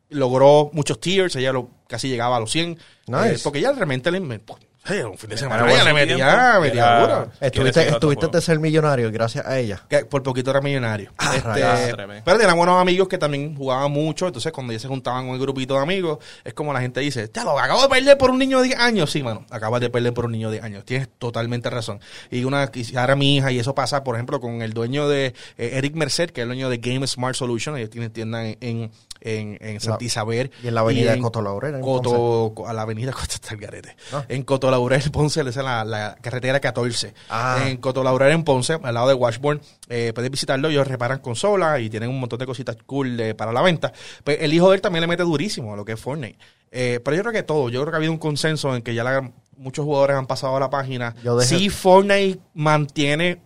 logró 0.08 0.70
muchos 0.72 0.98
tiers, 1.00 1.36
ella 1.36 1.52
lo, 1.52 1.68
casi 1.88 2.08
llegaba 2.08 2.36
a 2.36 2.40
los 2.40 2.50
100, 2.52 2.78
Nice. 3.08 3.34
eh, 3.34 3.38
porque 3.42 3.60
ya 3.60 3.72
realmente 3.72 4.10
le 4.10 4.18
inventó. 4.18 4.58
Hey, 4.88 5.00
un 5.00 5.18
fin 5.18 5.30
de 5.30 5.36
semana 5.36 5.64
Era 5.64 5.72
ella 5.74 5.84
le 5.84 5.92
metía, 5.92 6.58
metía 6.60 6.82
Era- 6.86 7.00
duro. 7.00 7.30
¿Quiere 7.38 7.48
decir 7.48 7.82
Estuviste, 7.82 7.88
estuviste 7.88 8.26
de 8.28 8.40
ser 8.40 8.58
millonario 8.60 9.10
gracias 9.10 9.44
a 9.46 9.58
ella. 9.58 9.82
Que 9.88 10.04
por 10.04 10.22
poquito 10.22 10.50
era 10.50 10.60
millonario. 10.60 11.12
Ah, 11.18 11.34
Este, 11.36 12.22
pero 12.24 12.38
tenía 12.38 12.54
buenos 12.54 12.80
amigos 12.80 13.08
que 13.08 13.18
también 13.18 13.56
jugaban 13.56 13.90
mucho. 13.90 14.26
Entonces, 14.26 14.52
cuando 14.52 14.72
ellos 14.72 14.82
se 14.82 14.88
juntaban 14.88 15.26
con 15.26 15.34
el 15.34 15.40
grupito 15.40 15.74
de 15.74 15.80
amigos, 15.80 16.18
es 16.44 16.54
como 16.54 16.72
la 16.72 16.80
gente 16.80 17.00
dice: 17.00 17.28
Te 17.28 17.42
lo 17.42 17.58
acabo 17.58 17.82
de 17.82 17.88
perder 17.88 18.18
por 18.18 18.30
un 18.30 18.38
niño 18.38 18.58
de 18.60 18.68
10 18.68 18.78
años. 18.80 19.10
Sí, 19.10 19.22
mano, 19.22 19.44
acabas 19.50 19.80
de 19.80 19.90
perder 19.90 20.14
por 20.14 20.26
un 20.26 20.32
niño 20.32 20.48
de 20.50 20.56
10 20.56 20.64
años. 20.64 20.84
Tienes 20.84 21.08
totalmente 21.18 21.68
razón. 21.70 22.00
Y 22.30 22.44
una, 22.44 22.70
y 22.72 22.96
ahora 22.96 23.16
mi 23.16 23.36
hija, 23.36 23.50
y 23.52 23.58
eso 23.58 23.74
pasa, 23.74 24.04
por 24.04 24.14
ejemplo, 24.16 24.40
con 24.40 24.62
el 24.62 24.72
dueño 24.72 25.08
de 25.08 25.26
eh, 25.58 25.70
Eric 25.74 25.94
Merced, 25.94 26.30
que 26.30 26.40
es 26.40 26.42
el 26.44 26.48
dueño 26.48 26.68
de 26.70 26.78
Game 26.78 27.06
Smart 27.06 27.34
Solution. 27.34 27.76
Ellos 27.76 27.90
tienen 27.90 28.10
tienda 28.12 28.44
en, 28.46 28.56
en, 28.60 28.90
en, 29.26 29.58
en 29.60 29.80
Santa 29.80 30.04
Isabel. 30.04 30.50
y 30.62 30.68
en 30.68 30.74
la 30.74 30.80
avenida 30.80 31.12
en 31.14 31.20
Coto 31.22 31.42
Laurel, 31.42 31.74
en 31.76 31.80
Coto, 31.80 32.54
a 32.66 32.72
la 32.72 32.82
avenida 32.82 33.12
Coto 33.12 33.34
está 33.34 33.54
el 33.54 33.60
garete. 33.60 33.96
Ah. 34.12 34.24
En 34.28 34.42
Coto 34.44 34.70
Laurel, 34.70 35.02
Ponce, 35.10 35.40
esa 35.40 35.50
es 35.50 35.56
la, 35.56 35.84
la 35.84 36.16
carretera 36.20 36.60
14. 36.60 37.14
Ah. 37.28 37.64
En 37.66 37.76
Coto 37.78 38.02
Laurel, 38.04 38.32
en 38.32 38.44
Ponce, 38.44 38.78
al 38.82 38.94
lado 38.94 39.08
de 39.08 39.14
Washburn. 39.14 39.60
Eh, 39.88 40.12
puedes 40.14 40.30
visitarlo, 40.30 40.68
ellos 40.68 40.86
reparan 40.86 41.18
consolas 41.18 41.80
y 41.80 41.90
tienen 41.90 42.08
un 42.10 42.18
montón 42.20 42.38
de 42.38 42.46
cositas 42.46 42.76
cool 42.86 43.20
para 43.36 43.52
la 43.52 43.62
venta. 43.62 43.92
Pues 44.24 44.38
el 44.40 44.52
hijo 44.52 44.70
de 44.70 44.76
él 44.76 44.80
también 44.82 45.00
le 45.02 45.06
mete 45.06 45.22
durísimo 45.22 45.74
a 45.74 45.76
lo 45.76 45.84
que 45.84 45.92
es 45.92 46.00
Fortnite. 46.00 46.38
Eh, 46.72 47.00
pero 47.04 47.16
yo 47.16 47.22
creo 47.22 47.32
que 47.32 47.42
todo, 47.42 47.68
yo 47.68 47.80
creo 47.80 47.92
que 47.92 47.96
ha 47.96 47.98
habido 47.98 48.12
un 48.12 48.18
consenso 48.18 48.74
en 48.74 48.82
que 48.82 48.94
ya 48.94 49.04
la- 49.04 49.30
muchos 49.56 49.84
jugadores 49.84 50.16
han 50.16 50.26
pasado 50.26 50.56
a 50.56 50.60
la 50.60 50.68
página. 50.68 51.14
Yo 51.24 51.36
dejé- 51.38 51.58
Sí, 51.58 51.70
Fortnite 51.70 52.40
mantiene 52.54 53.40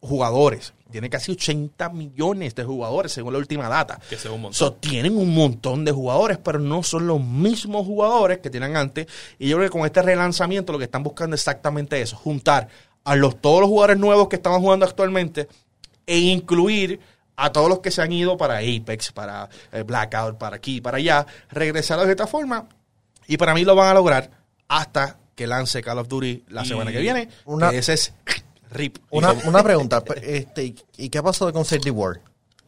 jugadores. 0.00 0.72
Tiene 0.90 1.08
casi 1.08 1.32
80 1.32 1.90
millones 1.90 2.54
de 2.54 2.64
jugadores 2.64 3.12
según 3.12 3.32
la 3.34 3.38
última 3.38 3.68
data. 3.68 4.00
Que 4.08 4.16
sea 4.16 4.32
un 4.32 4.40
montón. 4.42 4.54
So, 4.58 4.72
tienen 4.72 5.16
un 5.16 5.32
montón 5.34 5.84
de 5.84 5.92
jugadores, 5.92 6.38
pero 6.38 6.58
no 6.58 6.82
son 6.82 7.06
los 7.06 7.20
mismos 7.22 7.86
jugadores 7.86 8.38
que 8.38 8.50
tenían 8.50 8.76
antes. 8.76 9.06
Y 9.38 9.48
yo 9.48 9.56
creo 9.56 9.68
que 9.68 9.78
con 9.78 9.86
este 9.86 10.02
relanzamiento 10.02 10.72
lo 10.72 10.78
que 10.78 10.84
están 10.84 11.02
buscando 11.04 11.34
es 11.36 11.42
exactamente 11.42 12.00
eso, 12.02 12.16
juntar 12.16 12.68
a 13.04 13.14
los, 13.14 13.40
todos 13.40 13.60
los 13.60 13.68
jugadores 13.68 13.98
nuevos 13.98 14.28
que 14.28 14.36
estaban 14.36 14.60
jugando 14.60 14.84
actualmente 14.84 15.48
e 16.06 16.18
incluir 16.18 16.98
a 17.36 17.52
todos 17.52 17.68
los 17.68 17.78
que 17.78 17.90
se 17.90 18.02
han 18.02 18.12
ido 18.12 18.36
para 18.36 18.58
Apex, 18.58 19.12
para 19.12 19.48
eh, 19.72 19.82
Blackout, 19.82 20.36
para 20.38 20.56
aquí, 20.56 20.80
para 20.80 20.98
allá, 20.98 21.24
regresarlos 21.50 22.06
de 22.06 22.12
esta 22.12 22.26
forma. 22.26 22.68
Y 23.28 23.36
para 23.36 23.54
mí 23.54 23.64
lo 23.64 23.74
van 23.76 23.88
a 23.88 23.94
lograr 23.94 24.30
hasta 24.68 25.18
que 25.36 25.46
lance 25.46 25.80
Call 25.82 25.98
of 25.98 26.08
Duty 26.08 26.44
la 26.48 26.62
Y 26.64 26.66
semana 26.66 26.90
que 26.92 26.98
viene. 26.98 27.28
una- 27.46 27.70
que 27.70 27.78
ese 27.78 27.94
es 27.94 28.12
RIP. 28.70 28.98
Una, 29.10 29.32
¿Y 29.32 29.36
con- 29.36 29.48
una 29.48 29.62
pregunta. 29.62 30.02
este, 30.22 30.74
¿Y 30.96 31.08
qué 31.08 31.18
ha 31.18 31.22
pasado 31.22 31.52
con 31.52 31.64
Safety 31.64 31.90
World? 31.90 32.20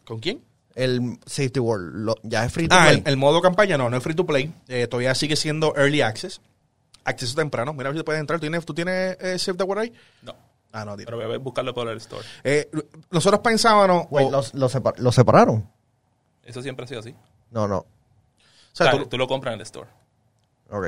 ¿Con 0.05 0.19
quién? 0.21 0.43
El 0.75 1.19
Safety 1.27 1.61
World 1.61 1.95
lo- 1.95 2.17
ya 2.23 2.45
es 2.45 2.53
free 2.53 2.67
to 2.69 2.75
Ah, 2.77 2.87
play. 2.89 3.03
el, 3.05 3.09
el 3.13 3.17
modo 3.17 3.41
campaña 3.43 3.77
no, 3.77 3.89
no 3.91 3.97
es 3.97 4.03
free 4.03 4.15
to 4.15 4.25
play. 4.27 4.53
Eh, 4.69 4.87
todavía 4.87 5.15
sigue 5.15 5.37
siendo 5.37 5.75
early 5.77 6.01
access. 6.01 6.41
Acceso 7.05 7.35
temprano. 7.35 7.73
Mira 7.73 7.89
a 7.89 7.93
ver 7.93 8.01
si 8.01 8.05
puedes 8.05 8.21
entrar. 8.21 8.39
¿Tú 8.41 8.45
tienes, 8.45 8.65
tú 8.65 8.75
tienes 8.75 9.17
eh, 9.21 9.39
Save 9.39 9.59
the 9.59 9.65
World 9.65 9.83
ahí? 9.83 9.93
No. 10.23 10.35
Ah, 10.73 10.85
no, 10.85 10.97
tío. 10.97 11.05
Pero 11.05 11.19
voy 11.19 11.35
a 11.35 11.39
buscarlo 11.39 11.75
por 11.75 11.87
el 11.89 11.99
store. 11.99 12.25
Eh, 12.43 12.71
nosotros 13.11 13.41
pensábamos. 13.41 14.07
Wait, 14.11 14.29
o- 14.29 14.31
los, 14.31 14.55
los 14.55 14.75
separ- 14.75 14.97
los 14.99 15.15
separaron? 15.15 15.69
Eso 16.45 16.63
siempre 16.63 16.85
ha 16.85 16.89
sido 16.89 17.01
así. 17.01 17.15
No, 17.51 17.69
no. 17.69 17.79
o 17.79 17.87
sea, 18.73 19.05
tú 19.05 19.19
lo 19.19 19.29
compras 19.29 19.53
en 19.53 19.61
el 19.61 19.67
store. 19.67 19.91
Ok. 20.71 20.87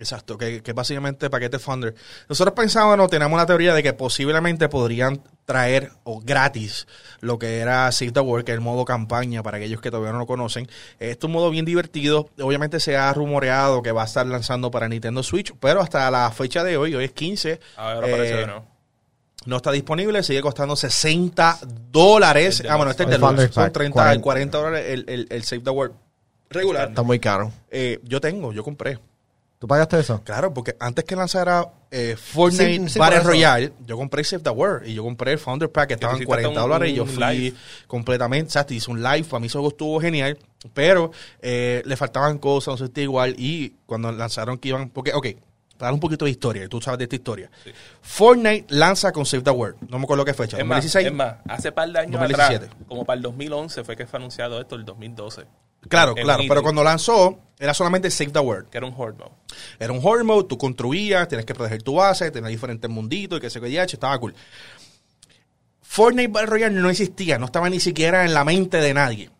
Exacto, 0.00 0.38
que, 0.38 0.62
que 0.62 0.72
básicamente 0.72 1.28
paquete 1.28 1.58
Funder. 1.58 1.94
Nosotros 2.26 2.54
pensábamos, 2.54 3.10
teníamos 3.10 3.36
la 3.38 3.44
teoría 3.44 3.74
de 3.74 3.82
que 3.82 3.92
posiblemente 3.92 4.70
podrían 4.70 5.22
traer 5.44 5.92
o 6.04 6.20
gratis 6.20 6.86
lo 7.20 7.38
que 7.38 7.58
era 7.58 7.92
Save 7.92 8.12
the 8.12 8.20
World, 8.20 8.46
que 8.46 8.52
es 8.52 8.56
el 8.56 8.62
modo 8.62 8.86
campaña 8.86 9.42
para 9.42 9.58
aquellos 9.58 9.82
que 9.82 9.90
todavía 9.90 10.12
no 10.12 10.20
lo 10.20 10.26
conocen. 10.26 10.66
Este 10.98 11.18
es 11.18 11.24
un 11.24 11.32
modo 11.32 11.50
bien 11.50 11.66
divertido. 11.66 12.30
Obviamente 12.40 12.80
se 12.80 12.96
ha 12.96 13.12
rumoreado 13.12 13.82
que 13.82 13.92
va 13.92 14.02
a 14.02 14.06
estar 14.06 14.26
lanzando 14.26 14.70
para 14.70 14.88
Nintendo 14.88 15.22
Switch, 15.22 15.52
pero 15.60 15.82
hasta 15.82 16.10
la 16.10 16.30
fecha 16.30 16.64
de 16.64 16.78
hoy, 16.78 16.94
hoy 16.94 17.04
es 17.04 17.12
15. 17.12 17.60
Ahora 17.76 18.08
eh. 18.08 18.46
No 19.44 19.56
está 19.56 19.70
disponible, 19.70 20.22
sigue 20.22 20.40
costando 20.40 20.76
60 20.76 21.58
dólares. 21.90 22.60
El 22.60 22.70
Ah, 22.70 22.76
bueno, 22.76 22.90
este 22.90 23.02
es 23.02 23.08
El 23.10 23.14
el 23.16 23.20
deluxe. 23.20 23.52
Son 23.52 23.64
Pack, 23.64 23.72
30, 23.74 23.92
40. 23.92 24.22
40 24.22 24.58
dólares 24.58 24.86
el, 24.88 25.04
el, 25.08 25.26
el 25.28 25.44
Save 25.44 25.60
the 25.60 25.70
World 25.70 25.94
regular. 26.50 26.88
Está 26.88 27.02
muy 27.02 27.18
caro. 27.18 27.52
Eh, 27.70 28.00
yo 28.04 28.20
tengo, 28.20 28.52
yo 28.52 28.64
compré. 28.64 28.98
¿Tú 29.60 29.68
pagaste 29.68 30.00
eso? 30.00 30.22
Claro, 30.24 30.52
porque 30.54 30.74
antes 30.80 31.04
que 31.04 31.14
lanzara 31.14 31.70
eh, 31.90 32.16
Fortnite 32.18 32.78
Sí, 32.78 32.88
sí, 32.94 32.98
Battle. 32.98 33.20
Royale, 33.20 33.72
yo 33.86 33.96
compré 33.98 34.24
Save 34.24 34.42
the 34.42 34.48
World 34.50 34.88
y 34.88 34.94
yo 34.94 35.02
compré 35.04 35.32
el 35.32 35.38
Founder 35.38 35.70
Pack 35.70 35.88
que 35.88 35.94
estaba 35.94 36.14
en 36.14 36.16
hiciste 36.16 36.26
40 36.28 36.48
un- 36.48 36.54
dólares 36.54 36.90
y 36.90 36.94
yo 36.94 37.04
fui 37.04 37.22
live. 37.22 37.56
completamente, 37.86 38.46
exacto, 38.46 38.72
hice 38.72 38.90
un 38.90 39.02
live, 39.02 39.24
para 39.24 39.38
mí 39.38 39.48
eso 39.48 39.68
estuvo 39.68 40.00
genial, 40.00 40.38
pero 40.72 41.12
eh, 41.42 41.82
le 41.84 41.96
faltaban 41.98 42.38
cosas, 42.38 42.68
no 42.72 42.76
sé 42.78 42.84
si 42.84 42.88
está 42.88 43.00
igual 43.02 43.34
y 43.36 43.74
cuando 43.84 44.10
lanzaron 44.12 44.56
que 44.56 44.70
iban, 44.70 44.88
porque, 44.88 45.12
ok, 45.12 45.26
para 45.76 45.88
dar 45.88 45.92
un 45.94 46.00
poquito 46.00 46.24
de 46.24 46.30
historia, 46.30 46.66
tú 46.66 46.80
sabes 46.80 46.96
de 46.98 47.04
esta 47.04 47.16
historia. 47.16 47.50
Fortnite 48.00 48.66
lanza 48.74 49.12
con 49.12 49.26
Save 49.26 49.42
the 49.42 49.50
World. 49.50 49.76
No 49.90 49.98
me 49.98 50.04
acuerdo 50.04 50.24
qué 50.24 50.32
fecha. 50.34 50.56
Es 50.58 50.64
más, 50.64 50.78
2016. 50.82 51.06
es 51.06 51.12
más, 51.12 51.34
hace 51.48 51.70
par 51.72 51.90
de 51.90 51.98
años 51.98 52.12
2017. 52.12 52.64
atrás, 52.66 52.76
como 52.88 53.04
para 53.04 53.16
el 53.18 53.22
2011 53.22 53.84
fue 53.84 53.94
que 53.96 54.06
fue 54.06 54.18
anunciado 54.18 54.58
esto, 54.60 54.76
el 54.76 54.84
2012. 54.86 55.44
Claro, 55.88 56.14
En 56.16 56.24
claro. 56.24 56.42
E3, 56.42 56.48
Pero 56.48 56.62
cuando 56.62 56.84
lanzó, 56.84 57.38
era 57.58 57.74
solamente 57.74 58.10
Save 58.10 58.30
the 58.30 58.38
World. 58.38 58.70
Que 58.70 58.78
era 58.78 58.86
un 58.86 58.94
horde 58.96 59.18
mode. 59.18 59.32
Era 59.78 59.92
un 59.92 60.00
horde 60.02 60.24
mode, 60.24 60.48
tú 60.48 60.56
construías, 60.56 61.28
tienes 61.28 61.44
que 61.44 61.54
proteger 61.54 61.82
tu 61.82 61.94
base, 61.94 62.30
tenías 62.30 62.50
diferentes 62.50 62.90
munditos 62.90 63.38
y 63.38 63.40
que 63.40 63.50
se 63.50 63.60
que 63.60 63.78
estaba 63.78 64.18
cool. 64.18 64.34
Fortnite 65.82 66.28
Battle 66.28 66.46
Royale 66.46 66.80
no 66.80 66.88
existía, 66.88 67.38
no 67.38 67.46
estaba 67.46 67.68
ni 67.68 67.80
siquiera 67.80 68.24
en 68.24 68.32
la 68.32 68.44
mente 68.44 68.78
de 68.78 68.94
nadie. 68.94 69.30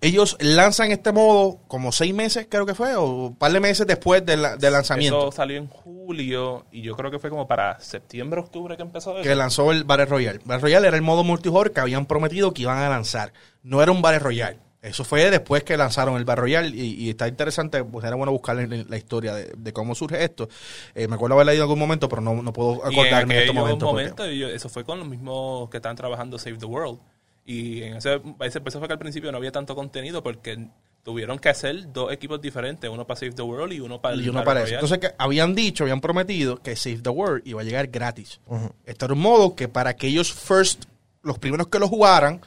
Ellos 0.00 0.36
lanzan 0.40 0.90
este 0.90 1.12
modo 1.12 1.60
como 1.68 1.92
seis 1.92 2.14
meses, 2.14 2.46
creo 2.50 2.66
que 2.66 2.74
fue, 2.74 2.94
o 2.96 3.28
un 3.28 3.36
par 3.36 3.52
de 3.52 3.60
meses 3.60 3.86
después 3.86 4.24
del, 4.26 4.42
lanzamiento. 4.42 5.20
Eso 5.20 5.32
salió 5.32 5.56
en 5.56 5.68
julio 5.68 6.66
y 6.70 6.82
yo 6.82 6.96
creo 6.96 7.10
que 7.10 7.18
fue 7.18 7.30
como 7.30 7.46
para 7.46 7.78
septiembre, 7.80 8.40
octubre 8.40 8.76
que 8.76 8.82
empezó 8.82 9.18
eso. 9.18 9.22
que 9.22 9.34
lanzó 9.34 9.70
el 9.70 9.84
Battle 9.84 10.06
Royale. 10.06 10.38
Battle 10.44 10.62
Royale 10.62 10.88
era 10.88 10.96
el 10.96 11.02
modo 11.02 11.24
multijugador 11.24 11.72
que 11.72 11.80
habían 11.80 12.06
prometido 12.06 12.52
que 12.52 12.62
iban 12.62 12.78
a 12.78 12.88
lanzar. 12.88 13.32
No 13.62 13.82
era 13.82 13.92
un 13.92 14.02
Battle 14.02 14.18
Royale. 14.18 14.65
Eso 14.86 15.04
fue 15.04 15.30
después 15.30 15.64
que 15.64 15.76
lanzaron 15.76 16.16
el 16.16 16.24
Battle 16.24 16.42
Royale 16.42 16.68
y, 16.68 16.94
y 16.94 17.10
está 17.10 17.26
interesante, 17.26 17.82
pues 17.82 18.04
era 18.04 18.14
bueno 18.14 18.30
buscar 18.30 18.56
la, 18.56 18.96
historia 18.96 19.34
de, 19.34 19.52
de 19.56 19.72
cómo 19.72 19.94
surge 19.94 20.22
esto. 20.22 20.48
Eh, 20.94 21.08
me 21.08 21.16
acuerdo 21.16 21.34
haber 21.34 21.46
leído 21.46 21.64
en 21.64 21.68
algún 21.68 21.78
momento, 21.78 22.08
pero 22.08 22.22
no, 22.22 22.40
no 22.40 22.52
puedo 22.52 22.82
Y 22.90 22.94
en 22.94 23.00
acordarme 23.00 23.34
en, 23.34 23.40
este 23.40 23.52
momento. 23.52 23.98
eso 23.98 24.68
fue 24.68 24.84
con 24.84 24.98
los 24.98 25.08
mismos 25.08 25.68
que 25.70 25.78
estaban 25.78 25.96
trabajando 25.96 26.38
Save 26.38 26.58
the 26.58 26.66
World. 26.66 27.00
Y 27.44 27.82
en 27.82 27.96
ese, 27.96 28.20
ese 28.40 28.60
por 28.60 28.68
eso 28.68 28.78
fue 28.78 28.88
que 28.88 28.92
al 28.92 28.98
principio 28.98 29.30
no 29.32 29.38
había 29.38 29.52
tanto 29.52 29.74
contenido 29.74 30.22
porque 30.22 30.68
tuvieron 31.02 31.38
que 31.38 31.48
hacer 31.48 31.92
dos 31.92 32.12
equipos 32.12 32.40
diferentes, 32.40 32.90
uno 32.90 33.06
para 33.06 33.20
Save 33.20 33.32
the 33.32 33.42
World 33.42 33.72
y 33.72 33.80
uno 33.80 34.00
para 34.00 34.14
el 34.14 34.24
Y 34.24 34.28
uno 34.28 34.40
Battle 34.40 34.46
para 34.46 34.64
eso. 34.64 34.74
Entonces, 34.74 34.98
que 34.98 35.10
habían 35.18 35.54
dicho, 35.54 35.84
habían 35.84 36.00
prometido 36.00 36.60
que 36.60 36.74
Save 36.74 36.98
the 37.02 37.10
World 37.10 37.42
iba 37.46 37.60
a 37.60 37.64
llegar 37.64 37.86
gratis. 37.88 38.40
Esto 38.84 39.04
era 39.04 39.14
un 39.14 39.20
modo 39.20 39.54
que 39.54 39.68
para 39.68 39.90
aquellos 39.90 40.32
first, 40.32 40.84
los 41.22 41.38
primeros 41.38 41.68
que 41.68 41.78
lo 41.78 41.88
jugaran, 41.88 42.40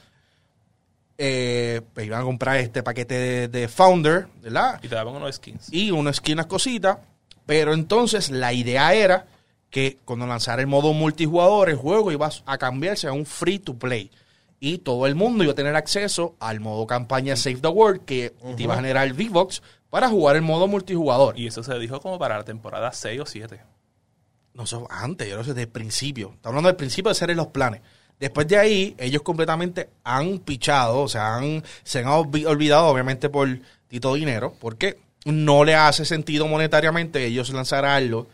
eh, 1.21 1.81
pues 1.93 2.07
iban 2.07 2.21
a 2.21 2.23
comprar 2.23 2.55
este 2.57 2.81
paquete 2.81 3.13
de, 3.13 3.47
de 3.49 3.67
Founder, 3.67 4.27
¿verdad? 4.41 4.79
y 4.81 4.87
te 4.87 4.95
daban 4.95 5.13
unos 5.13 5.35
skins. 5.35 5.67
y 5.69 5.91
una 5.91 6.11
esquinas 6.11 6.45
cositas. 6.45 6.97
Pero 7.45 7.73
entonces 7.73 8.29
la 8.29 8.53
idea 8.53 8.93
era 8.93 9.27
que 9.69 9.97
cuando 10.05 10.25
lanzara 10.25 10.61
el 10.61 10.67
modo 10.67 10.93
multijugador, 10.93 11.69
el 11.69 11.75
juego 11.75 12.11
iba 12.11 12.29
a 12.45 12.57
cambiarse 12.57 13.07
a 13.07 13.11
un 13.11 13.25
free 13.25 13.59
to 13.59 13.73
play. 13.73 14.11
Y 14.61 14.77
todo 14.79 15.07
el 15.07 15.15
mundo 15.15 15.43
iba 15.43 15.51
a 15.51 15.55
tener 15.55 15.75
acceso 15.75 16.35
al 16.39 16.59
modo 16.61 16.87
campaña 16.87 17.35
Save 17.35 17.57
the 17.57 17.67
World, 17.67 18.05
que 18.05 18.33
te 18.55 18.63
iba 18.63 18.73
a 18.73 18.77
generar 18.77 19.11
V-Box 19.11 19.61
para 19.89 20.09
jugar 20.09 20.37
el 20.37 20.41
modo 20.41 20.67
multijugador. 20.67 21.37
Y 21.37 21.47
eso 21.47 21.63
se 21.63 21.77
dijo 21.79 21.99
como 21.99 22.17
para 22.17 22.37
la 22.37 22.43
temporada 22.43 22.91
6 22.93 23.21
o 23.21 23.25
7. 23.25 23.59
No 24.53 24.65
sé, 24.65 24.77
antes, 24.89 25.27
yo 25.27 25.35
no 25.35 25.43
sé, 25.43 25.49
desde 25.49 25.63
el 25.63 25.69
principio. 25.69 26.31
Está 26.35 26.49
hablando 26.49 26.67
del 26.67 26.75
principio 26.75 27.09
de 27.09 27.15
ser 27.15 27.29
en 27.31 27.37
los 27.37 27.47
planes. 27.47 27.81
Después 28.19 28.47
de 28.47 28.57
ahí, 28.57 28.95
ellos 28.97 29.21
completamente 29.21 29.89
han 30.03 30.39
pichado, 30.39 31.01
o 31.01 31.07
sea, 31.07 31.35
han, 31.37 31.63
se 31.83 31.99
han 31.99 32.05
olvi- 32.05 32.45
olvidado, 32.45 32.87
obviamente, 32.87 33.29
por 33.29 33.47
Tito 33.87 34.13
Dinero, 34.13 34.53
porque 34.59 34.97
no 35.25 35.63
le 35.63 35.75
hace 35.75 36.03
sentido 36.05 36.47
monetariamente 36.47 37.23
ellos 37.25 37.49
lanzar 37.51 37.85
algo 37.85 38.27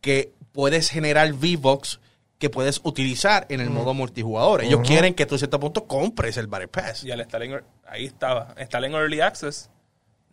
que 0.00 0.32
puedes 0.52 0.90
generar 0.90 1.32
V-Box 1.32 2.00
que 2.38 2.50
puedes 2.50 2.80
utilizar 2.84 3.46
en 3.48 3.60
el 3.60 3.68
modo 3.70 3.94
multijugador. 3.94 4.62
Ellos 4.62 4.80
quieren 4.86 5.14
que 5.14 5.26
tú 5.26 5.34
a 5.34 5.38
cierto 5.38 5.58
punto 5.58 5.86
compres 5.86 6.36
el 6.36 6.46
Battle 6.46 6.68
Pass. 6.68 7.02
Y 7.04 7.10
al 7.10 7.20
estar 7.20 7.42
en, 7.42 7.60
ahí 7.86 8.06
estaba, 8.06 8.54
estar 8.56 8.84
en 8.84 8.92
Early 8.94 9.20
Access, 9.20 9.70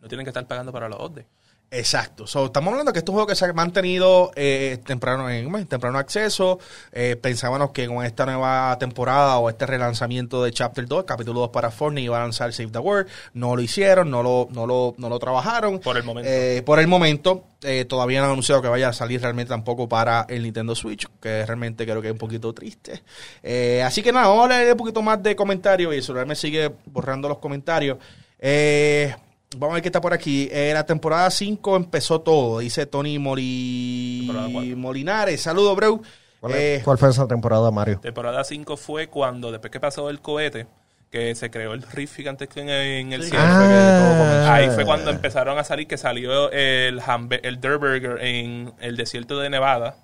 no 0.00 0.06
tienen 0.08 0.24
que 0.24 0.30
estar 0.30 0.46
pagando 0.46 0.72
para 0.72 0.88
los 0.88 1.00
odds. 1.00 1.24
Exacto. 1.70 2.26
So, 2.26 2.46
estamos 2.46 2.70
hablando 2.72 2.92
que 2.92 3.00
estos 3.00 3.12
juegos 3.12 3.30
que 3.30 3.36
se 3.36 3.44
han 3.44 3.54
mantenido 3.54 4.30
eh, 4.36 4.78
temprano 4.86 5.28
en 5.28 5.66
temprano 5.66 5.98
acceso. 5.98 6.60
Eh, 6.92 7.16
pensábamos 7.20 7.72
que 7.72 7.88
con 7.88 8.04
esta 8.04 8.24
nueva 8.24 8.76
temporada 8.78 9.38
o 9.38 9.50
este 9.50 9.66
relanzamiento 9.66 10.44
de 10.44 10.52
Chapter 10.52 10.86
2, 10.86 11.04
capítulo 11.04 11.40
2 11.40 11.50
para 11.50 11.70
Fortnite, 11.70 12.04
iba 12.04 12.18
a 12.18 12.20
lanzar 12.20 12.52
Save 12.52 12.70
the 12.70 12.78
World. 12.78 13.08
No 13.34 13.56
lo 13.56 13.62
hicieron, 13.62 14.10
no 14.10 14.22
lo, 14.22 14.48
no 14.52 14.66
lo, 14.66 14.94
no 14.96 15.08
lo 15.08 15.18
trabajaron. 15.18 15.80
Por 15.80 15.96
el 15.96 16.04
momento. 16.04 16.30
Eh, 16.30 16.62
por 16.64 16.78
el 16.78 16.86
momento, 16.86 17.44
eh, 17.62 17.84
todavía 17.84 18.20
no 18.20 18.26
han 18.26 18.32
anunciado 18.32 18.62
que 18.62 18.68
vaya 18.68 18.90
a 18.90 18.92
salir 18.92 19.20
realmente 19.20 19.48
tampoco 19.48 19.88
para 19.88 20.24
el 20.28 20.44
Nintendo 20.44 20.74
Switch, 20.76 21.08
que 21.20 21.44
realmente 21.44 21.84
creo 21.84 22.00
que 22.00 22.08
es 22.08 22.12
un 22.12 22.18
poquito 22.18 22.52
triste. 22.52 23.02
Eh, 23.42 23.82
así 23.82 24.02
que 24.02 24.12
nada, 24.12 24.28
vamos 24.28 24.44
a 24.44 24.58
leer 24.58 24.72
un 24.72 24.78
poquito 24.78 25.02
más 25.02 25.20
de 25.20 25.34
comentarios 25.34 25.92
y 25.92 25.96
el 25.96 26.02
celular 26.02 26.26
me 26.26 26.36
sigue 26.36 26.70
borrando 26.86 27.28
los 27.28 27.38
comentarios. 27.38 27.98
Eh, 28.38 29.14
vamos 29.56 29.70
a 29.70 29.74
ver 29.74 29.82
qué 29.82 29.88
está 29.88 30.00
por 30.00 30.12
aquí. 30.12 30.48
Eh, 30.50 30.72
la 30.74 30.84
temporada 30.86 31.30
5 31.30 31.76
empezó 31.76 32.20
todo, 32.20 32.58
dice 32.60 32.86
Tony 32.86 33.18
Moli... 33.18 34.30
Molinares. 34.76 35.40
Saludos, 35.42 35.76
bro. 35.76 36.00
¿Cuál, 36.40 36.52
Eh, 36.56 36.80
cuál 36.84 36.98
fue 36.98 37.10
esa 37.10 37.26
temporada, 37.26 37.70
Mario? 37.70 37.98
Temporada 38.00 38.44
5 38.44 38.76
fue 38.76 39.08
cuando, 39.08 39.50
después 39.50 39.70
que 39.70 39.80
pasó 39.80 40.10
el 40.10 40.20
cohete, 40.20 40.66
que 41.10 41.34
se 41.34 41.50
creó 41.50 41.72
el 41.72 41.82
rift 41.82 42.16
gigantesco 42.16 42.60
en, 42.60 42.68
en 42.68 43.12
el 43.12 43.22
Sí, 43.22 43.30
cielo. 43.30 43.44
comenzó. 43.44 44.50
Ahí 44.52 44.70
fue 44.70 44.84
cuando 44.84 45.10
empezaron 45.10 45.58
a 45.58 45.64
salir, 45.64 45.86
que 45.86 45.96
salió 45.96 46.50
el, 46.52 47.00
hambe- 47.00 47.40
el 47.42 47.60
Dirt 47.60 47.80
Burger 47.80 48.18
en 48.24 48.74
el 48.80 48.96
desierto 48.96 49.38
de 49.38 49.48
Nevada, 49.50 49.96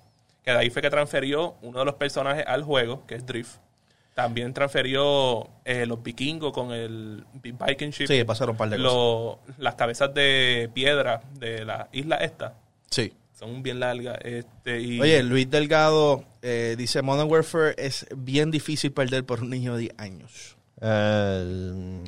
que 0.43 0.51
de 0.51 0.57
ahí 0.57 0.69
fue 0.69 0.81
que 0.81 0.89
transfirió 0.89 1.55
uno 1.61 1.79
de 1.79 1.85
los 1.85 1.95
personajes 1.95 2.43
al 2.47 2.63
juego, 2.63 3.05
que 3.05 3.15
es 3.15 3.25
Drift. 3.25 3.57
También 4.13 4.53
transfirió 4.53 5.47
eh, 5.65 5.85
los 5.87 6.03
vikingos 6.03 6.53
con 6.53 6.71
el 6.71 7.23
Big 7.41 7.55
Viking 7.57 7.89
Ship. 7.89 8.05
Sí, 8.07 8.23
pasaron 8.23 8.53
un 8.53 8.57
par 8.57 8.69
de 8.69 8.77
cosas. 8.77 9.57
Las 9.57 9.75
cabezas 9.75 10.13
de 10.13 10.69
piedra 10.73 11.21
de 11.39 11.65
la 11.65 11.87
isla 11.91 12.17
esta 12.17 12.53
Sí. 12.91 13.11
son 13.33 13.63
bien 13.63 13.79
largas. 13.79 14.19
Este, 14.23 14.79
y 14.81 15.01
Oye, 15.01 15.23
Luis 15.23 15.49
Delgado 15.49 16.23
eh, 16.43 16.75
dice, 16.77 17.01
Modern 17.01 17.29
Warfare 17.31 17.73
es 17.77 18.05
bien 18.15 18.51
difícil 18.51 18.91
perder 18.91 19.25
por 19.25 19.41
un 19.41 19.49
niño 19.49 19.73
de 19.73 19.79
10 19.81 19.93
años. 19.97 20.57
Eh, 20.79 22.03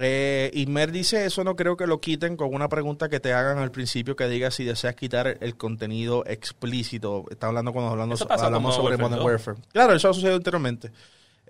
Eh, 0.00 0.52
y 0.54 0.66
Mer 0.66 0.92
dice, 0.92 1.24
eso 1.26 1.42
no 1.42 1.56
creo 1.56 1.76
que 1.76 1.88
lo 1.88 2.00
quiten 2.00 2.36
con 2.36 2.54
una 2.54 2.68
pregunta 2.68 3.08
que 3.08 3.18
te 3.18 3.32
hagan 3.32 3.58
al 3.58 3.72
principio 3.72 4.14
que 4.14 4.28
diga 4.28 4.52
si 4.52 4.62
deseas 4.62 4.94
quitar 4.94 5.38
el 5.40 5.56
contenido 5.56 6.24
explícito. 6.24 7.24
Está 7.32 7.48
hablando 7.48 7.72
cuando 7.72 7.90
hablando, 7.90 8.14
hablamos 8.30 8.76
sobre 8.76 8.96
Modern 8.96 9.02
Modern 9.18 9.26
Warfare 9.26 9.54
Warfare. 9.56 9.72
Claro, 9.72 9.94
eso 9.94 10.08
ha 10.08 10.14
sucedido 10.14 10.36
anteriormente. 10.36 10.92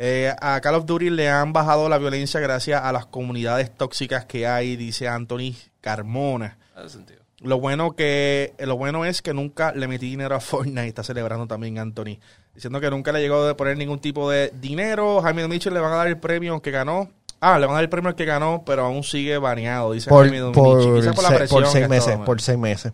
Eh, 0.00 0.32
a 0.40 0.60
Call 0.60 0.76
of 0.76 0.86
Duty 0.86 1.10
le 1.10 1.28
han 1.28 1.52
bajado 1.52 1.88
la 1.88 1.98
violencia 1.98 2.38
gracias 2.38 2.80
a 2.82 2.92
las 2.92 3.06
comunidades 3.06 3.74
tóxicas 3.76 4.24
que 4.26 4.46
hay, 4.46 4.76
dice 4.76 5.08
Anthony 5.08 5.54
Carmona. 5.80 6.56
hace 6.76 6.90
sentido. 6.90 7.18
Lo 7.40 7.58
bueno 7.60 7.92
que 7.96 8.54
lo 8.58 8.76
bueno 8.76 9.04
es 9.04 9.22
que 9.22 9.32
nunca 9.34 9.72
le 9.72 9.86
metí 9.88 10.08
dinero 10.10 10.34
a 10.36 10.40
Fortnite, 10.40 10.86
está 10.88 11.02
celebrando 11.02 11.46
también 11.46 11.78
Anthony, 11.78 12.18
diciendo 12.54 12.80
que 12.80 12.90
nunca 12.90 13.10
le 13.12 13.20
llegó 13.20 13.44
de 13.46 13.54
poner 13.54 13.76
ningún 13.76 13.98
tipo 14.00 14.30
de 14.30 14.52
dinero. 14.60 15.20
Jaime 15.22 15.46
Mitchell 15.48 15.74
le 15.74 15.80
van 15.80 15.92
a 15.92 15.96
dar 15.96 16.06
el 16.08 16.18
premio 16.18 16.60
que 16.62 16.70
ganó. 16.70 17.10
Ah, 17.40 17.58
le 17.58 17.66
van 17.66 17.72
a 17.72 17.74
dar 17.78 17.84
el 17.84 17.90
premio 17.90 18.08
al 18.10 18.16
que 18.16 18.24
ganó, 18.24 18.62
pero 18.66 18.84
aún 18.84 19.04
sigue 19.04 19.38
baneado, 19.38 19.92
dice 19.92 20.08
por, 20.08 20.28
Jaime 20.28 20.52
por. 20.52 20.80
Quizás 21.00 21.14
por 21.14 21.22
la 21.24 21.30
se- 21.30 21.36
presión 21.36 21.62
por 21.62 21.70
seis 21.72 21.88
meses, 21.88 22.06
estaba- 22.08 22.24
por 22.24 22.40
seis 22.40 22.58
meses. 22.58 22.92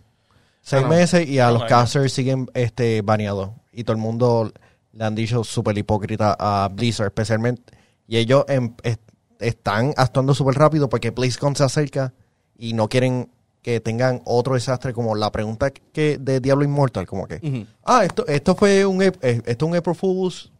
Seis 0.62 0.82
no. 0.82 0.88
meses 0.88 1.26
y 1.28 1.38
a 1.38 1.46
No, 1.46 1.52
los 1.52 1.62
no, 1.62 1.68
casters 1.68 2.12
siguen 2.12 2.46
este 2.54 3.00
baneados. 3.02 3.50
Y 3.72 3.84
todo 3.84 3.96
el 3.96 4.02
mundo 4.02 4.52
le 4.96 5.04
han 5.04 5.14
dicho 5.14 5.42
súper 5.44 5.76
hipócrita 5.78 6.36
a 6.38 6.68
Blizzard, 6.72 7.06
especialmente. 7.08 7.72
Y 8.06 8.16
ellos 8.18 8.44
em- 8.48 8.74
est- 8.82 9.00
están 9.40 9.92
actuando 9.96 10.34
súper 10.34 10.54
rápido 10.54 10.88
porque 10.88 11.10
BlizzCon 11.10 11.56
se 11.56 11.64
acerca 11.64 12.12
y 12.56 12.72
no 12.74 12.88
quieren 12.88 13.30
que 13.62 13.80
tengan 13.80 14.20
otro 14.26 14.54
desastre 14.54 14.92
como 14.92 15.14
la 15.14 15.32
pregunta 15.32 15.70
que 15.70 16.18
de 16.18 16.38
Diablo 16.40 16.64
Immortal, 16.64 17.06
como 17.06 17.26
que, 17.26 17.40
ah, 17.84 18.04
esto, 18.04 18.26
esto 18.26 18.54
fue 18.54 18.84
un, 18.84 19.02
eh, 19.02 19.12
esto 19.22 19.66
es 19.66 19.70
un 19.70 19.74
April 19.76 19.94
Fools, 19.96 20.52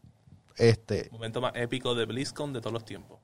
este, 0.57 1.09
Momento 1.13 1.41
más 1.41 1.53
épico 1.55 1.95
de 1.95 2.07
BlizzCon 2.07 2.53
de 2.53 2.61
todos 2.61 2.73
los 2.73 2.85
tiempos. 2.85 3.19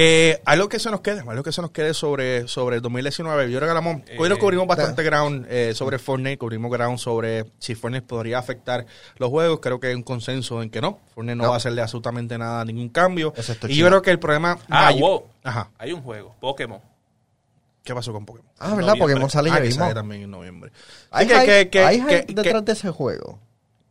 Eh, 0.00 0.40
algo 0.44 0.68
que 0.68 0.78
se 0.78 0.92
nos 0.92 1.00
quede, 1.00 1.24
algo 1.26 1.42
que 1.42 1.50
se 1.50 1.60
nos 1.60 1.72
quede 1.72 1.92
sobre, 1.92 2.46
sobre 2.46 2.76
el 2.76 2.82
2019. 2.82 3.50
Yo 3.50 3.58
creo 3.58 3.66
que 3.66 3.76
hablamos- 3.76 4.02
hoy 4.16 4.28
nos 4.28 4.38
Eh, 4.38 4.40
cubrimos 4.40 4.66
bastante 4.68 5.02
ground 5.02 5.44
eh, 5.50 5.72
sobre 5.74 5.98
Fortnite, 5.98 6.38
cubrimos 6.38 6.70
ground 6.70 6.98
sobre 6.98 7.46
si 7.58 7.74
Fortnite 7.74 8.06
podría 8.06 8.38
afectar 8.38 8.86
los 9.16 9.28
juegos. 9.28 9.58
Creo 9.60 9.80
que 9.80 9.88
hay 9.88 9.94
un 9.94 10.04
consenso 10.04 10.62
en 10.62 10.70
que 10.70 10.80
no. 10.80 11.00
Fortnite 11.16 11.34
no, 11.34 11.42
No. 11.44 11.48
va 11.48 11.56
a 11.56 11.58
hacerle 11.58 11.82
absolutamente 11.82 12.38
nada, 12.38 12.64
ningún 12.64 12.90
cambio. 12.90 13.32
Excepto 13.36 13.66
Y 13.66 13.70
China. 13.70 13.80
yo 13.80 13.86
creo 13.88 14.02
que 14.02 14.10
el 14.12 14.20
problema... 14.20 14.56
Ah, 14.70 14.92
wow. 14.96 15.24
Ajá. 15.42 15.70
Hay 15.78 15.92
un 15.92 16.02
juego, 16.02 16.32
Pokémon. 16.38 16.80
¿Qué 17.82 17.92
pasó 17.92 18.12
con 18.12 18.24
Pokémon? 18.24 18.48
ah, 18.58 18.68
¿verdad? 18.76 18.90
noviembre. 18.92 19.14
Pokémon 19.14 19.30
sale 19.30 19.50
Ah, 19.50 19.54
ya 19.56 19.60
mismo. 19.64 19.82
sale 19.82 19.94
también 19.94 20.22
en 20.22 20.30
noviembre. 20.30 20.70
Hay, 21.10 21.26
Que- 21.26 21.32
que- 21.34 21.40
hype- 21.40 21.70
que- 21.70 21.84
hay 21.84 22.00
que- 22.04 22.18
hype 22.20 22.34
detrás 22.34 22.64
de 22.64 22.72
ese 22.72 22.90
juego. 22.90 23.40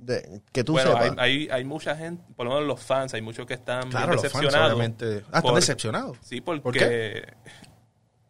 De, 0.07 0.41
que 0.53 0.63
tú 0.63 0.71
bueno, 0.73 0.95
hay, 0.97 1.03
sepas. 1.09 1.17
hay, 1.19 1.47
hay 1.51 1.63
mucha 1.65 1.95
gente, 1.95 2.23
por 2.35 2.45
lo 2.47 2.53
menos 2.53 2.67
los 2.67 2.79
fans, 2.81 3.13
hay 3.13 3.21
muchos 3.21 3.45
que 3.45 3.53
están 3.55 3.89
Claro, 3.89 4.07
bien 4.13 4.15
los 4.15 4.21
fans 4.31 4.33
decepcionados. 4.41 4.73
obviamente... 4.73 5.23
Ah, 5.31 5.39
están 5.39 5.55
decepcionados. 5.55 6.17
Sí, 6.21 6.41
porque 6.41 6.61
¿Por 6.61 6.73
qué? 6.73 7.33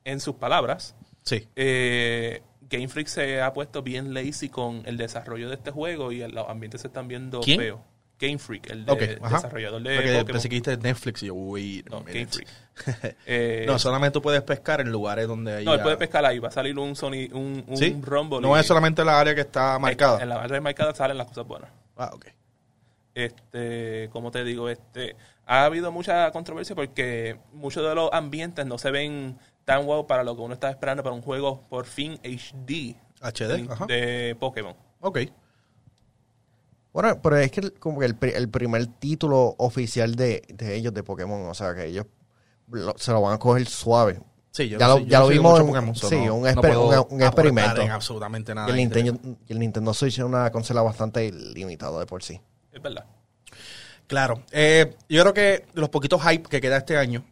en 0.04 0.20
sus 0.20 0.36
palabras, 0.36 0.96
Sí. 1.24 1.48
eh, 1.56 2.42
Game 2.70 2.88
Freak 2.88 3.08
se 3.08 3.42
ha 3.42 3.54
puesto 3.54 3.82
bien 3.84 4.14
lazy 4.14 4.50
con 4.50 4.82
el 4.86 4.98
desarrollo 4.98 5.48
de 5.50 5.56
este 5.56 5.72
juego 5.72 6.12
y 6.12 6.20
los 6.28 6.50
ambientes 6.50 6.82
se 6.82 6.88
están 6.88 7.08
viendo 7.08 7.40
¿Quién? 7.42 7.60
feos. 7.60 7.80
Game 8.20 8.40
Freak, 8.40 8.70
el 8.72 8.86
de- 8.86 9.20
desarrollador 9.22 9.82
de 9.84 9.96
Porque 9.96 10.10
Pokémon. 10.10 10.26
pensé 10.26 10.50
que 10.50 10.56
dijiste 10.56 10.78
Netflix 10.78 11.24
y 11.24 11.28
yo, 11.28 11.36
wait 11.36 11.88
No. 11.90 12.02
Game 12.04 12.28
Freak. 12.28 12.48
Eh, 13.26 13.64
No, 13.68 13.80
solamente 13.80 14.14
tú 14.14 14.22
puedes 14.22 14.42
pescar 14.44 14.82
en 14.82 14.92
lugares 14.92 15.28
donde 15.28 15.56
hay. 15.58 15.66
no, 15.66 15.74
él 15.74 15.82
puede 15.82 15.98
pescar 15.98 16.24
ahí, 16.26 16.38
va 16.40 16.50
a 16.50 16.52
salir 16.52 16.78
un 16.78 16.96
Sony, 16.96 17.28
un, 17.34 17.64
un 17.68 17.78
¿Sí? 17.78 17.96
Rumble. 18.02 18.40
No 18.42 18.56
y- 18.56 18.60
es 18.60 18.66
solamente 18.68 19.04
la 19.04 19.20
área 19.20 19.34
que 19.36 19.42
está 19.42 19.78
marcada. 19.80 20.22
En 20.22 20.30
la 20.30 20.42
área 20.44 20.62
marcada 20.62 20.94
salen 20.96 21.18
las 21.18 21.28
cosas 21.28 21.46
buenas. 21.48 21.70
Ah, 21.96 22.12
ok. 22.14 22.26
Este, 23.16 24.10
como 24.12 24.30
te 24.32 24.44
digo, 24.44 24.70
este, 24.70 25.16
ha 25.46 25.66
habido 25.66 25.92
mucha 25.92 26.30
controversia 26.32 26.76
porque 26.76 27.38
muchos 27.54 27.88
de 27.88 27.96
los 27.96 28.12
ambientes 28.14 28.66
no 28.66 28.78
se 28.78 28.92
ven 28.92 29.40
tan 29.66 29.86
wow 29.88 30.06
para 30.06 30.24
lo 30.24 30.36
que 30.36 30.42
uno 30.44 30.54
está 30.54 30.70
esperando 30.70 31.02
para 31.04 31.16
un 31.16 31.22
juego 31.24 31.62
por 31.70 31.86
fin 31.88 32.20
HD 32.24 32.96
HD, 33.22 33.68
ajá. 33.72 33.86
de 33.88 34.36
Pokémon. 34.40 34.76
Ok. 35.02 35.20
Bueno, 36.98 37.22
pero 37.22 37.38
es 37.38 37.52
que 37.52 37.70
como 37.74 38.00
que 38.00 38.08
el, 38.08 38.16
pri- 38.16 38.32
el 38.34 38.50
primer 38.50 38.88
título 38.88 39.54
oficial 39.60 40.16
de, 40.16 40.42
de 40.50 40.74
ellos 40.76 40.92
de 40.96 41.04
Pokémon, 41.04 41.48
o 41.48 41.54
sea 41.54 41.76
que 41.76 41.86
ellos 41.86 42.08
lo- 42.72 42.98
se 42.98 43.12
lo 43.12 43.22
van 43.22 43.36
a 43.36 43.38
coger 43.38 43.68
suave. 43.68 44.20
Sí, 44.50 44.68
yo 44.68 44.80
Ya 44.80 44.88
no 44.88 44.94
lo- 44.96 45.00
sé- 45.04 45.06
ya 45.08 45.20
no 45.20 45.26
lo 45.26 45.30
vimos 45.30 45.60
en- 45.60 45.68
Pokémon, 45.68 45.96
sí, 45.96 46.16
no- 46.26 46.34
un 46.34 46.42
no 46.42 46.48
exper- 46.50 46.62
puedo 46.74 47.06
un- 47.12 47.22
experimento. 47.22 47.82
en 47.84 47.92
absolutamente 47.92 48.56
nada. 48.56 48.68
Y 48.70 48.72
el, 48.72 48.78
Nintendo, 48.78 49.20
y 49.48 49.52
el 49.54 49.60
Nintendo 49.60 49.94
Switch 49.94 50.18
es 50.18 50.26
una 50.26 50.52
consola 50.52 50.82
bastante 50.82 51.32
limitado 51.32 52.00
de 52.00 52.08
por 52.08 52.24
sí. 52.24 52.42
Es 52.72 52.82
verdad. 52.82 53.06
Claro. 54.08 54.42
Eh, 54.52 54.96
yo 55.08 55.22
creo 55.22 55.34
que 55.36 55.66
los 55.76 55.90
poquitos 55.90 56.20
hype 56.24 56.50
que 56.50 56.60
queda 56.62 56.78
este 56.78 56.98
año 56.98 57.24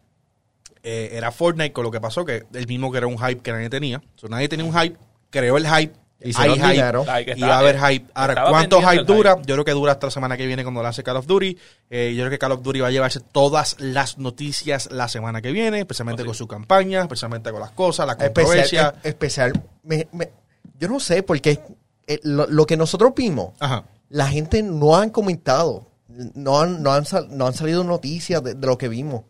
eh, 0.84 1.08
era 1.14 1.32
Fortnite 1.32 1.72
con 1.72 1.82
lo 1.82 1.90
que 1.90 2.00
pasó, 2.00 2.24
que 2.24 2.46
el 2.54 2.68
mismo 2.68 2.92
que 2.92 2.98
era 2.98 3.08
un 3.08 3.18
hype 3.18 3.40
que 3.40 3.50
nadie 3.50 3.68
tenía. 3.68 4.00
So, 4.14 4.28
nadie 4.28 4.48
tenía 4.48 4.64
un 4.64 4.72
hype, 4.78 4.96
creó 5.30 5.56
el 5.56 5.66
hype, 5.66 5.92
Hicieron 6.18 6.62
hay 6.62 6.76
hype. 6.78 7.04
Like, 7.04 7.34
y 7.36 7.40
va 7.42 7.56
a 7.56 7.58
haber 7.58 7.78
hype. 7.78 8.10
Ahora, 8.14 8.46
¿cuánto 8.48 8.80
hype 8.80 9.04
dura? 9.04 9.34
hype. 9.36 9.46
Yo 9.46 9.54
creo 9.54 9.64
que 9.64 9.72
dura 9.72 9.92
hasta 9.92 10.06
la 10.06 10.10
semana 10.10 10.36
que 10.36 10.46
viene 10.46 10.62
cuando 10.62 10.82
lance 10.82 11.02
Call 11.02 11.18
of 11.18 11.26
Duty. 11.26 11.58
Eh, 11.90 12.14
yo 12.16 12.22
creo 12.22 12.30
que 12.30 12.38
Call 12.38 12.52
of 12.52 12.62
Duty 12.62 12.80
va 12.80 12.88
a 12.88 12.90
llevarse 12.90 13.20
todas 13.20 13.76
las 13.78 14.16
noticias 14.18 14.88
la 14.90 15.08
semana 15.08 15.42
que 15.42 15.52
viene, 15.52 15.80
especialmente 15.80 16.22
Oh, 16.22 16.24
sí. 16.24 16.28
con 16.28 16.34
su 16.34 16.48
campaña, 16.48 17.02
especialmente 17.02 17.50
con 17.52 17.60
las 17.60 17.70
cosas, 17.72 18.06
la 18.06 18.12
Especial, 18.14 18.34
controversia. 18.34 18.94
es- 19.02 19.06
especial 19.10 19.52
me- 19.82 20.08
me- 20.12 20.30
yo 20.78 20.88
no 20.88 20.98
sé, 21.00 21.22
porque 21.22 21.60
eh, 22.06 22.20
lo, 22.22 22.46
lo 22.46 22.66
que 22.66 22.76
nosotros 22.76 23.12
vimos, 23.14 23.52
Ajá. 23.60 23.84
la 24.08 24.26
gente 24.28 24.62
no 24.62 24.96
han 24.96 25.10
comentado. 25.10 25.86
No 26.08 26.60
han, 26.60 26.82
no 26.82 26.92
han, 26.92 27.04
sal- 27.04 27.28
no 27.30 27.46
han 27.46 27.52
salido 27.52 27.84
noticias 27.84 28.42
de, 28.42 28.54
de 28.54 28.66
lo 28.66 28.78
que 28.78 28.88
vimos. 28.88 29.24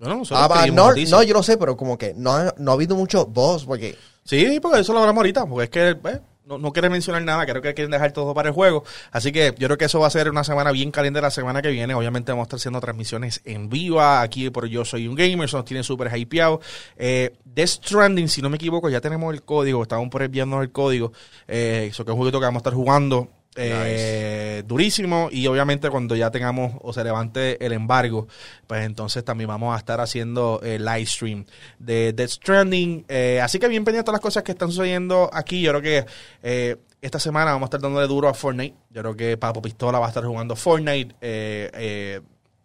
Bueno, 0.00 0.16
nosotros 0.16 0.48
Ah, 0.50 0.66
no, 0.66 0.92
no, 0.92 1.22
yo 1.22 1.32
lo 1.34 1.42
sé, 1.44 1.56
pero 1.56 1.76
como 1.76 1.96
que 1.96 2.12
no 2.16 2.32
ha, 2.32 2.52
no 2.58 2.72
ha 2.72 2.74
habido 2.74 2.96
mucho 2.96 3.24
voz, 3.26 3.64
porque 3.64 3.96
Sí, 4.24 4.58
porque 4.60 4.80
eso 4.80 4.92
lo 4.92 5.00
hablamos 5.00 5.20
ahorita, 5.20 5.46
porque 5.46 5.64
es 5.64 5.70
que 5.70 6.10
eh, 6.10 6.20
no, 6.46 6.58
no 6.58 6.72
quieren 6.72 6.92
mencionar 6.92 7.22
nada, 7.22 7.46
creo 7.46 7.62
que 7.62 7.74
quieren 7.74 7.90
dejar 7.90 8.12
todo 8.12 8.34
para 8.34 8.48
el 8.48 8.54
juego. 8.54 8.84
Así 9.10 9.32
que 9.32 9.54
yo 9.58 9.66
creo 9.68 9.78
que 9.78 9.86
eso 9.86 10.00
va 10.00 10.06
a 10.06 10.10
ser 10.10 10.30
una 10.30 10.44
semana 10.44 10.72
bien 10.72 10.90
caliente 10.90 11.20
la 11.20 11.30
semana 11.30 11.62
que 11.62 11.70
viene. 11.70 11.94
Obviamente 11.94 12.32
vamos 12.32 12.44
a 12.44 12.46
estar 12.46 12.56
haciendo 12.58 12.80
transmisiones 12.80 13.40
en 13.44 13.68
vivo 13.68 14.00
aquí 14.00 14.50
por 14.50 14.66
Yo 14.66 14.84
Soy 14.84 15.08
un 15.08 15.14
Gamer, 15.14 15.46
eso 15.46 15.58
nos 15.58 15.66
tiene 15.66 15.82
súper 15.82 16.14
hypeado. 16.16 16.60
Eh, 16.96 17.36
Death 17.44 17.68
Stranding, 17.68 18.28
si 18.28 18.42
no 18.42 18.50
me 18.50 18.56
equivoco, 18.56 18.88
ya 18.90 19.00
tenemos 19.00 19.32
el 19.32 19.42
código, 19.42 19.82
estamos 19.82 20.08
por 20.08 20.22
enviarnos 20.22 20.62
el 20.62 20.72
código. 20.72 21.12
Eh, 21.46 21.88
eso 21.90 22.04
que 22.04 22.10
es 22.10 22.14
un 22.14 22.18
jueguito 22.18 22.40
que 22.40 22.46
vamos 22.46 22.60
a 22.60 22.62
estar 22.62 22.74
jugando. 22.74 23.28
Eh, 23.56 24.62
durísimo. 24.66 25.28
Y 25.30 25.46
obviamente 25.46 25.90
cuando 25.90 26.16
ya 26.16 26.30
tengamos 26.30 26.72
o 26.80 26.92
se 26.92 27.04
levante 27.04 27.64
el 27.64 27.72
embargo 27.72 28.26
pues 28.66 28.84
entonces 28.84 29.24
también 29.24 29.48
vamos 29.48 29.74
a 29.74 29.78
estar 29.78 30.00
haciendo 30.00 30.60
el 30.62 30.84
live 30.84 31.06
stream 31.06 31.44
de 31.78 32.12
Death 32.12 32.30
Stranding. 32.30 33.04
Eh, 33.08 33.40
así 33.42 33.58
que 33.58 33.68
bien 33.68 33.84
pendiente 33.84 34.10
a 34.10 34.12
las 34.12 34.20
cosas 34.20 34.42
que 34.42 34.52
están 34.52 34.70
sucediendo 34.70 35.30
aquí. 35.32 35.62
Yo 35.62 35.70
creo 35.70 35.82
que 35.82 36.06
eh, 36.42 36.76
esta 37.00 37.18
semana 37.18 37.52
vamos 37.52 37.66
a 37.66 37.68
estar 37.68 37.80
dándole 37.80 38.06
duro 38.06 38.28
a 38.28 38.34
Fortnite. 38.34 38.76
Yo 38.90 39.02
creo 39.02 39.16
que 39.16 39.36
Papo 39.36 39.60
Pistola 39.60 39.98
va 39.98 40.06
a 40.06 40.08
estar 40.08 40.24
jugando 40.24 40.56
Fortnite. 40.56 41.14
Eh, 41.20 41.70
eh, 41.74 42.20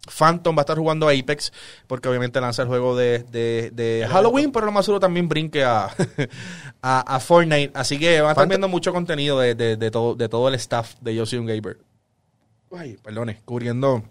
Phantom 0.10 0.56
va 0.58 0.62
a 0.62 0.64
estar 0.64 0.78
jugando 0.78 1.08
Apex 1.10 1.52
porque 1.88 2.10
obviamente 2.10 2.42
lanza 2.42 2.62
el 2.64 2.68
juego 2.68 2.96
de, 2.98 3.20
de, 3.32 3.72
de 3.74 4.08
Halloween, 4.10 4.52
pero 4.52 4.66
lo 4.66 4.72
más 4.72 4.86
seguro 4.86 5.00
también 5.00 5.28
brinque 5.30 5.64
a, 5.64 5.90
a, 6.82 7.16
a 7.16 7.20
Fortnite. 7.20 7.72
Así 7.76 7.98
que 8.00 8.22
van 8.22 8.30
a 8.30 8.32
estar 8.32 8.46
Phantom- 8.46 8.50
viendo 8.50 8.68
mucho 8.68 8.92
contenido 8.94 9.40
de, 9.40 9.56
de, 9.56 9.78
de 9.78 9.92
todo, 9.92 10.16
de 10.16 10.28
todo 10.30 10.48
el 10.50 10.56
staff 10.56 10.96
de 11.02 11.16
Yo 11.16 11.26
Soy 11.26 11.40
un 11.40 11.46
Gamer. 11.46 11.78
Ay, 12.72 12.98
perdone, 13.04 13.42
cubriendo, 13.46 14.04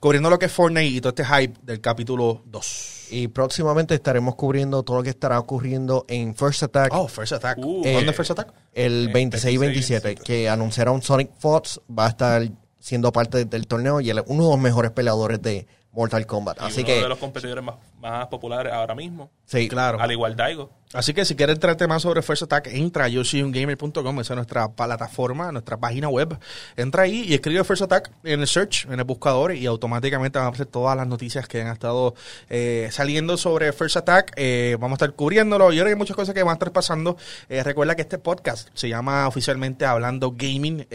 cubriendo 0.00 0.30
lo 0.30 0.38
que 0.38 0.46
es 0.46 0.52
Fortnite 0.52 0.86
y 0.86 1.00
todo 1.00 1.10
este 1.10 1.24
hype 1.24 1.54
del 1.62 1.80
capítulo 1.80 2.42
2. 2.46 3.08
y 3.10 3.28
próximamente 3.28 3.94
estaremos 3.94 4.34
cubriendo 4.34 4.82
todo 4.82 4.96
lo 4.98 5.02
que 5.04 5.10
estará 5.10 5.38
ocurriendo 5.38 6.04
en 6.08 6.34
First 6.34 6.64
Attack 6.64 6.92
Oh, 6.92 7.06
First 7.06 7.32
Attack. 7.34 7.58
Uh, 7.58 7.82
¿Dónde 7.84 8.10
eh, 8.10 8.12
First 8.12 8.32
Attack? 8.32 8.52
el 8.74 9.08
eh, 9.08 9.12
26 9.12 9.54
y 9.54 9.58
26, 9.58 10.02
27, 10.02 10.24
que 10.24 10.48
anunciaron 10.48 11.00
Sonic 11.02 11.30
Fox, 11.38 11.80
va 11.88 12.06
a 12.06 12.08
estar 12.08 12.42
siendo 12.86 13.10
parte 13.10 13.44
del 13.44 13.66
torneo 13.66 14.00
y 14.00 14.10
él 14.10 14.18
es 14.18 14.24
uno 14.28 14.44
de 14.44 14.50
los 14.50 14.60
mejores 14.60 14.92
peleadores 14.92 15.42
de 15.42 15.66
Mortal 15.90 16.24
Kombat. 16.24 16.58
Y 16.60 16.64
Así 16.66 16.80
uno 16.82 16.86
que, 16.86 17.02
de 17.02 17.08
los 17.08 17.18
competidores 17.18 17.64
más, 17.64 17.74
más 18.00 18.28
populares 18.28 18.72
ahora 18.72 18.94
mismo. 18.94 19.28
sí, 19.44 19.66
Claro. 19.66 20.00
Al 20.00 20.12
igual 20.12 20.36
Daigo. 20.36 20.70
Así 20.92 21.12
que 21.12 21.24
si 21.24 21.34
quieres 21.34 21.54
entrarte 21.54 21.88
más 21.88 22.02
sobre 22.02 22.22
First 22.22 22.44
Attack, 22.44 22.68
entra 22.68 23.06
a 23.06 23.08
yosoyungamer.com, 23.08 24.20
esa 24.20 24.34
es 24.34 24.36
nuestra 24.36 24.68
plataforma, 24.68 25.50
nuestra 25.50 25.78
página 25.78 26.08
web. 26.08 26.38
Entra 26.76 27.02
ahí 27.02 27.24
y 27.26 27.34
escribe 27.34 27.64
First 27.64 27.82
Attack 27.82 28.12
en 28.22 28.40
el 28.40 28.46
search, 28.46 28.86
en 28.86 29.00
el 29.00 29.04
buscador, 29.04 29.52
y 29.52 29.66
automáticamente 29.66 30.38
van 30.38 30.44
a 30.46 30.48
aparecer 30.50 30.68
todas 30.68 30.96
las 30.96 31.08
noticias 31.08 31.48
que 31.48 31.62
han 31.62 31.72
estado 31.72 32.14
eh, 32.48 32.88
saliendo 32.92 33.36
sobre 33.36 33.72
First 33.72 33.96
Attack. 33.96 34.32
Eh, 34.36 34.76
vamos 34.78 34.92
a 34.92 35.04
estar 35.04 35.16
cubriéndolo. 35.16 35.72
Yo 35.72 35.78
creo 35.78 35.86
que 35.86 35.90
hay 35.94 35.98
muchas 35.98 36.14
cosas 36.14 36.36
que 36.36 36.42
van 36.44 36.50
a 36.50 36.54
estar 36.54 36.70
pasando. 36.70 37.16
Eh, 37.48 37.64
recuerda 37.64 37.96
que 37.96 38.02
este 38.02 38.18
podcast 38.18 38.68
se 38.74 38.88
llama 38.88 39.26
oficialmente 39.26 39.84
Hablando 39.86 40.34
Gaming. 40.36 40.86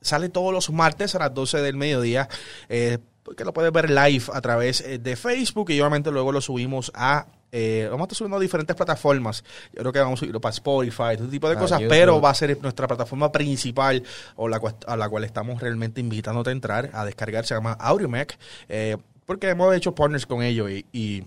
Sale 0.00 0.28
todos 0.28 0.52
los 0.52 0.70
martes 0.70 1.14
a 1.14 1.18
las 1.18 1.34
12 1.34 1.58
del 1.62 1.76
mediodía. 1.76 2.28
Eh, 2.68 2.98
que 3.36 3.44
lo 3.44 3.52
puedes 3.52 3.70
ver 3.70 3.90
live 3.90 4.24
a 4.32 4.40
través 4.40 4.80
eh, 4.80 4.98
de 4.98 5.14
Facebook 5.14 5.70
y 5.70 5.80
obviamente 5.80 6.10
luego 6.10 6.32
lo 6.32 6.40
subimos 6.40 6.90
a 6.94 7.26
eh, 7.52 7.86
vamos 7.90 8.02
a 8.02 8.06
estar 8.06 8.16
subiendo 8.16 8.36
a 8.36 8.40
diferentes 8.40 8.74
plataformas. 8.76 9.44
Yo 9.72 9.80
creo 9.80 9.92
que 9.92 9.98
vamos 9.98 10.18
a 10.18 10.20
subirlo 10.20 10.40
para 10.40 10.52
Spotify, 10.52 11.16
todo 11.16 11.28
tipo 11.28 11.48
de 11.48 11.56
Ah, 11.56 11.58
cosas, 11.58 11.80
pero 11.88 12.20
va 12.20 12.30
a 12.30 12.34
ser 12.34 12.56
nuestra 12.62 12.86
plataforma 12.88 13.30
principal 13.32 14.02
o 14.36 14.48
la 14.48 14.60
a 14.86 14.96
la 14.96 15.08
cual 15.08 15.24
estamos 15.24 15.60
realmente 15.60 16.00
invitándote 16.00 16.50
a 16.50 16.52
entrar, 16.52 16.90
a 16.92 17.04
descargar, 17.04 17.44
se 17.46 17.54
llama 17.54 17.72
AudioMac, 17.72 18.38
eh, 18.68 18.96
porque 19.26 19.48
hemos 19.50 19.74
hecho 19.74 19.94
partners 19.94 20.26
con 20.26 20.42
ellos 20.42 20.70
y, 20.70 20.86
y- 20.92 21.24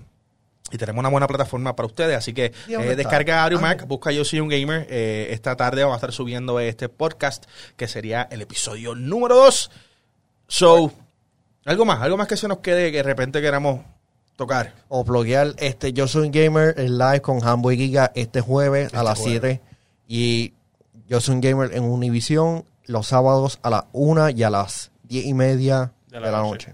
y 0.74 0.78
tenemos 0.78 1.00
una 1.00 1.10
buena 1.10 1.28
plataforma 1.28 1.76
para 1.76 1.86
ustedes, 1.88 2.18
así 2.18 2.34
que 2.34 2.52
¿Y 2.68 2.74
dónde 2.74 2.94
eh, 2.94 2.96
descarga 2.96 3.44
AudioMac, 3.44 3.84
Ah. 3.84 3.86
busca 3.86 4.12
Yo 4.12 4.26
Soy 4.26 4.40
un 4.40 4.50
Gamer, 4.50 4.88
eh, 4.90 5.28
esta 5.30 5.56
tarde 5.56 5.84
vamos 5.84 5.94
a 5.96 5.98
estar 5.98 6.12
subiendo 6.12 6.60
este 6.60 6.90
podcast, 6.90 7.46
que 7.78 7.88
sería 7.88 8.28
el 8.32 8.42
episodio 8.42 8.96
número 8.96 9.36
2. 9.36 9.70
So, 10.48 10.92
algo 11.66 11.86
más, 11.86 12.02
algo 12.02 12.18
más 12.18 12.28
que 12.28 12.38
se 12.38 12.48
nos 12.48 12.58
quede 12.58 12.92
que 12.92 12.98
de 12.98 13.04
repente 13.04 13.42
queramos 13.42 13.82
tocar. 14.36 14.74
o 14.90 15.04
bloguear 15.04 15.54
este 15.58 15.94
Yo 15.94 16.08
Soy 16.08 16.26
un 16.26 16.32
Gamer 16.32 16.74
el 16.78 16.98
live 16.98 17.22
con 17.22 17.44
Hambo 17.48 17.72
y 17.72 17.78
Giga 17.78 18.12
este 18.16 18.42
jueves 18.42 18.86
a 18.94 18.98
Este 18.98 19.04
las 19.04 19.20
jueves. 19.20 19.40
7 19.42 19.62
y 20.08 20.54
Yo 21.08 21.22
Soy 21.22 21.36
un 21.36 21.42
Gamer 21.42 21.74
en 21.74 21.84
Univision 21.84 22.66
los 22.86 23.08
sábados 23.08 23.60
a 23.62 23.70
las 23.70 23.84
1 23.94 24.30
y 24.32 24.44
a 24.44 24.50
las 24.50 24.92
10 25.04 25.26
y 25.26 25.34
media 25.34 25.94
de 26.08 26.20
la, 26.20 26.32
noche. 26.42 26.74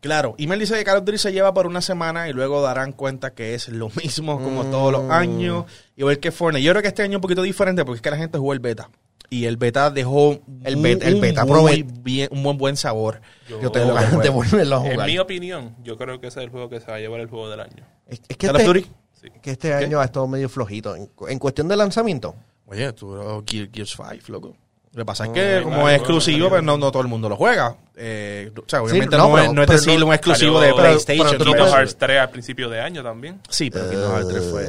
Claro, 0.00 0.34
Email 0.38 0.60
dice 0.60 0.76
que 0.76 0.84
Call 0.84 0.98
of 0.98 1.04
Duty 1.04 1.18
se 1.18 1.32
lleva 1.32 1.52
por 1.52 1.66
una 1.66 1.82
semana 1.82 2.28
y 2.28 2.32
luego 2.32 2.62
darán 2.62 2.92
cuenta 2.92 3.34
que 3.34 3.54
es 3.54 3.68
lo 3.68 3.90
mismo 4.02 4.42
como 4.42 4.64
todos 4.66 4.90
los 4.92 5.10
años. 5.10 5.66
Igual 5.96 6.18
que 6.18 6.30
Fortnite. 6.32 6.64
Yo 6.64 6.72
creo 6.72 6.82
que 6.82 6.88
este 6.88 7.02
año 7.02 7.12
es 7.12 7.16
un 7.16 7.22
poquito 7.22 7.42
diferente 7.42 7.84
porque 7.84 7.96
es 7.96 8.02
que 8.02 8.10
la 8.10 8.16
gente 8.16 8.38
jugó 8.38 8.52
el 8.54 8.60
beta. 8.60 8.90
Y 9.32 9.44
el 9.44 9.58
beta 9.58 9.90
dejó 9.90 10.40
El 10.64 10.76
un- 10.76 10.82
beta- 10.82 11.06
el 11.06 11.14
un 11.16 11.20
beta 11.20 11.44
muy 11.44 11.82
promet- 11.82 12.02
bien, 12.02 12.28
un 12.32 12.42
buen, 12.42 12.58
buen 12.58 12.76
sabor. 12.76 13.20
Yo- 13.48 13.60
Yo 13.60 13.70
tengo 13.70 13.92
ganas 13.94 14.20
de 14.22 14.28
volverlo 14.30 14.76
a 14.78 14.86
En 14.88 15.04
mi 15.04 15.18
opinión, 15.18 15.76
yo 15.84 15.96
creo 15.96 16.18
que 16.20 16.26
ese 16.28 16.40
es 16.40 16.44
el 16.46 16.50
juego 16.50 16.68
que 16.68 16.80
se 16.80 16.86
va 16.86 16.96
a 16.96 16.98
llevar 16.98 17.20
el 17.20 17.28
juego 17.28 17.48
del 17.50 17.60
año. 17.60 17.86
Es, 18.06 18.20
es 18.26 18.36
que, 18.36 18.46
Call 18.48 18.56
of 18.56 18.62
este, 18.62 18.72
Duty. 18.80 18.86
Sí. 19.22 19.28
que 19.42 19.50
este 19.52 19.74
año 19.74 20.00
ha 20.00 20.04
estado 20.06 20.26
medio 20.26 20.48
flojito. 20.48 20.96
En, 20.96 21.10
en 21.28 21.38
cuestión 21.38 21.68
de 21.68 21.76
lanzamiento, 21.76 22.34
Oye, 22.66 22.92
tú 22.92 23.10
oh, 23.12 23.42
Gear- 23.44 23.68
Gears 23.72 23.90
5, 23.96 24.32
loco. 24.32 24.56
Lo 24.92 25.02
que 25.02 25.04
pasa 25.06 25.24
es 25.24 25.28
No, 25.30 25.34
que 25.34 25.60
como 25.62 25.88
es 25.88 25.96
exclusivo, 25.98 26.48
pues 26.48 26.62
no, 26.64 26.76
no 26.76 26.90
todo 26.90 27.02
el 27.02 27.08
mundo 27.08 27.28
lo 27.28 27.36
juega. 27.36 27.76
Eh, 27.96 28.50
o 28.56 28.64
sea, 28.68 28.82
obviamente 28.82 29.16
no, 29.16 29.28
no, 29.28 29.34
pero- 29.34 29.46
es, 29.46 29.52
no 29.54 29.62
es 29.62 29.66
pero 29.68 29.78
decir 29.78 30.00
no- 30.00 30.06
un 30.06 30.12
exclusivo 30.14 30.54
salió- 30.54 30.60
de 30.60 30.74
pero- 30.74 30.88
PlayStation. 30.88 31.28
pero 31.38 31.44
Kingdom. 31.44 31.68
Hearts 31.68 31.96
3 31.96 32.18
al 32.20 32.30
principio 32.30 32.68
de 32.68 32.80
año 32.80 33.02
también. 33.02 33.40
Sí, 33.48 33.70
pero 33.70 33.88
Kingdom 33.88 34.10
Hearts 34.12 34.28
3 34.28 34.44
fue... 34.50 34.64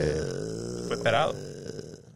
Fue 0.88 0.96
esperado. 0.98 1.34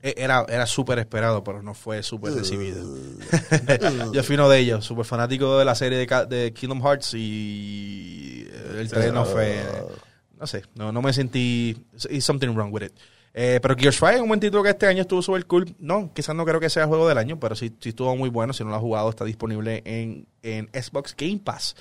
Eh, 0.04 0.14
Era, 0.18 0.46
era 0.48 0.68
súper 0.68 1.00
esperado, 1.00 1.44
pero 1.44 1.64
no 1.64 1.74
fue 1.74 2.04
súper 2.04 2.34
recibido. 2.36 2.84
Yo 4.14 4.22
fui 4.24 4.36
uno 4.36 4.50
de 4.50 4.60
ellos, 4.60 4.86
súper 4.86 5.04
fanático 5.06 5.58
de 5.58 5.66
la 5.66 5.74
serie 5.74 5.98
de, 5.98 6.06
Ca- 6.06 6.26
de 6.26 6.54
Kingdom 6.54 6.84
Hearts 6.86 7.16
y 7.16 8.48
eh, 8.52 8.78
el 8.82 8.90
3 8.90 9.12
no 9.14 9.26
fue... 9.26 9.64
No 10.40 10.46
sé, 10.46 10.64
no, 10.76 10.92
no 10.92 11.02
me 11.02 11.12
sentí... 11.12 11.76
It's 12.10 12.24
something 12.26 12.50
wrong 12.50 12.72
with 12.72 12.84
it. 12.84 12.94
Eh, 13.38 13.60
pero 13.62 13.76
Gears 13.78 13.98
5 13.98 14.12
es 14.12 14.22
un 14.22 14.30
buen 14.30 14.40
título 14.40 14.64
que 14.64 14.70
este 14.70 14.88
año 14.88 15.02
estuvo 15.02 15.22
súper 15.22 15.46
cool. 15.46 15.76
No, 15.78 16.14
quizás 16.14 16.34
no 16.34 16.46
creo 16.46 16.62
que 16.62 16.70
sea 16.70 16.88
juego 16.88 17.06
del 17.06 17.18
año, 17.18 17.38
pero 17.38 17.54
sí, 17.54 17.76
sí 17.82 17.90
estuvo 17.90 18.16
muy 18.16 18.30
bueno. 18.30 18.54
Si 18.54 18.64
no 18.64 18.70
lo 18.70 18.78
has 18.78 18.82
jugado, 18.82 19.10
está 19.10 19.26
disponible 19.26 19.82
en, 19.84 20.26
en 20.42 20.70
Xbox 20.74 21.14
Game 21.18 21.42
Pass. 21.44 21.76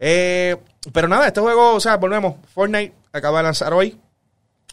Eh, 0.00 0.56
pero 0.92 1.06
nada, 1.06 1.28
este 1.28 1.40
juego, 1.40 1.74
o 1.74 1.80
sea, 1.80 1.98
volvemos. 1.98 2.34
Fortnite 2.52 2.94
acaba 3.12 3.38
de 3.38 3.44
lanzar 3.44 3.72
hoy. 3.72 3.96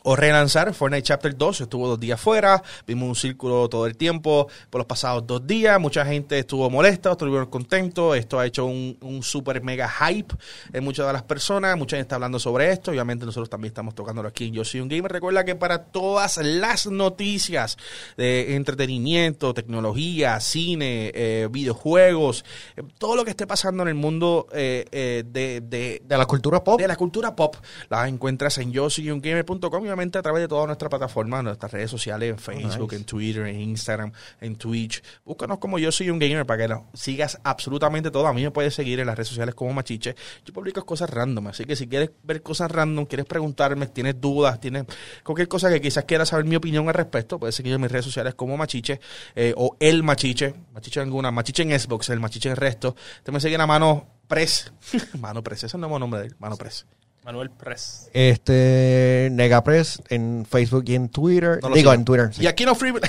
O 0.05 0.15
relanzar 0.15 0.73
Fortnite 0.73 1.03
Chapter 1.03 1.35
2. 1.35 1.61
Estuvo 1.61 1.87
dos 1.87 1.99
días 1.99 2.21
fuera, 2.21 2.61
vimos 2.85 3.09
un 3.09 3.15
círculo 3.15 3.67
todo 3.67 3.87
el 3.87 3.97
tiempo 3.97 4.47
por 4.69 4.79
los 4.79 4.85
pasados 4.85 5.25
dos 5.25 5.45
días. 5.45 5.79
Mucha 5.79 6.05
gente 6.05 6.37
estuvo 6.37 6.69
molesta, 6.69 7.11
otros 7.11 7.27
estuvieron 7.27 7.49
contentos. 7.49 8.15
Esto 8.15 8.39
ha 8.39 8.45
hecho 8.45 8.65
un, 8.65 8.97
un 9.01 9.23
super 9.23 9.61
mega 9.63 9.89
hype 9.89 10.35
en 10.73 10.83
muchas 10.83 11.07
de 11.07 11.13
las 11.13 11.23
personas. 11.23 11.75
Mucha 11.75 11.97
gente 11.97 12.05
está 12.05 12.15
hablando 12.15 12.37
sobre 12.39 12.71
esto. 12.71 12.91
Obviamente, 12.91 13.25
nosotros 13.25 13.49
también 13.49 13.69
estamos 13.69 13.95
tocándolo 13.95 14.29
aquí 14.29 14.45
en 14.45 14.53
Yo 14.53 14.63
Soy 14.63 14.81
un 14.81 14.89
Gamer. 14.89 15.11
Recuerda 15.11 15.43
que 15.43 15.55
para 15.55 15.85
todas 15.85 16.37
las 16.37 16.85
noticias 16.85 17.77
de 18.15 18.55
entretenimiento, 18.55 19.55
tecnología, 19.55 20.39
cine, 20.39 21.11
eh, 21.15 21.47
videojuegos, 21.49 22.45
eh, 22.77 22.83
todo 22.99 23.15
lo 23.15 23.25
que 23.25 23.31
esté 23.31 23.47
pasando 23.47 23.81
en 23.81 23.89
el 23.89 23.95
mundo 23.95 24.47
eh, 24.51 24.85
de, 25.25 25.61
de, 25.61 26.01
De 26.05 26.17
la 26.17 26.27
cultura 26.27 26.63
pop. 26.63 26.79
de 26.79 26.87
la 26.87 26.95
cultura 26.95 27.35
pop 27.35 27.55
las 27.89 28.07
encuentras 28.07 28.59
en 28.59 28.71
yo 28.71 28.87
soy 28.89 29.09
un 29.09 29.19
gamer.com 29.19 29.94
obviamente 29.95 30.17
a 30.17 30.21
través 30.21 30.41
de 30.41 30.47
todas 30.49 30.67
nuestras 30.67 30.89
plataformas, 30.89 31.43
nuestras 31.43 31.71
redes 31.71 31.89
sociales, 31.89 32.29
en 32.29 32.37
Facebook, 32.37 32.91
nice. 32.91 32.95
en 32.97 33.05
Twitter, 33.05 33.45
en 33.47 33.61
Instagram, 33.61 34.11
en 34.41 34.57
Twitch. 34.57 35.01
Búscanos 35.23 35.57
como 35.59 35.79
yo 35.79 35.91
soy 35.91 36.09
un 36.09 36.19
gamer 36.19 36.45
para 36.45 36.63
que 36.63 36.67
nos 36.67 36.81
sigas 36.93 37.39
absolutamente 37.43 38.11
todo. 38.11 38.27
A 38.27 38.33
mí 38.33 38.43
me 38.43 38.51
puedes 38.51 38.75
seguir 38.75 38.99
en 38.99 39.07
las 39.07 39.15
redes 39.15 39.29
sociales 39.29 39.55
como 39.55 39.73
Machiche. 39.73 40.15
Yo 40.43 40.53
publico 40.53 40.85
cosas 40.85 41.09
random, 41.09 41.47
así 41.47 41.63
que 41.63 41.77
si 41.77 41.87
quieres 41.87 42.11
ver 42.23 42.41
cosas 42.41 42.69
random, 42.69 43.05
quieres 43.05 43.25
preguntarme, 43.25 43.87
tienes 43.87 44.19
dudas, 44.19 44.59
tienes 44.59 44.85
cualquier 45.23 45.47
cosa 45.47 45.69
que 45.69 45.79
quizás 45.79 46.03
quieras 46.03 46.29
saber 46.29 46.45
mi 46.45 46.57
opinión 46.57 46.87
al 46.89 46.93
respecto, 46.93 47.39
puedes 47.39 47.55
seguir 47.55 47.73
en 47.73 47.81
mis 47.81 47.91
redes 47.91 48.05
sociales 48.05 48.35
como 48.35 48.57
Machiche 48.57 48.99
eh, 49.35 49.53
o 49.55 49.77
el 49.79 50.03
Machiche, 50.03 50.53
Machiche 50.73 50.99
en 50.99 51.07
alguna, 51.07 51.31
Machiche 51.31 51.63
en 51.63 51.79
Xbox, 51.79 52.09
el 52.09 52.19
Machiche 52.19 52.49
en 52.49 52.57
resto. 52.57 52.95
Te 53.23 53.31
me 53.31 53.39
siguen 53.39 53.61
a 53.61 53.67
mano 53.67 54.07
Press, 54.27 54.73
mano 55.19 55.41
Press, 55.41 55.59
ese 55.59 55.67
es 55.67 55.73
el 55.75 55.79
nuevo 55.79 55.99
nombre 55.99 56.19
de 56.19 56.27
él, 56.27 56.35
mano 56.39 56.57
Press. 56.57 56.85
Manuel 57.25 57.49
Press. 57.49 58.09
Este, 58.13 59.29
Negapress 59.31 60.01
en 60.09 60.45
Facebook 60.49 60.83
y 60.87 60.95
en 60.95 61.09
Twitter. 61.09 61.59
No 61.61 61.69
Digo, 61.69 61.75
sigo. 61.77 61.93
en 61.93 62.05
Twitter. 62.05 62.29
sí. 62.33 62.43
Y 62.43 62.47
aquí 62.47 62.65
no 62.65 62.75
free. 62.75 62.93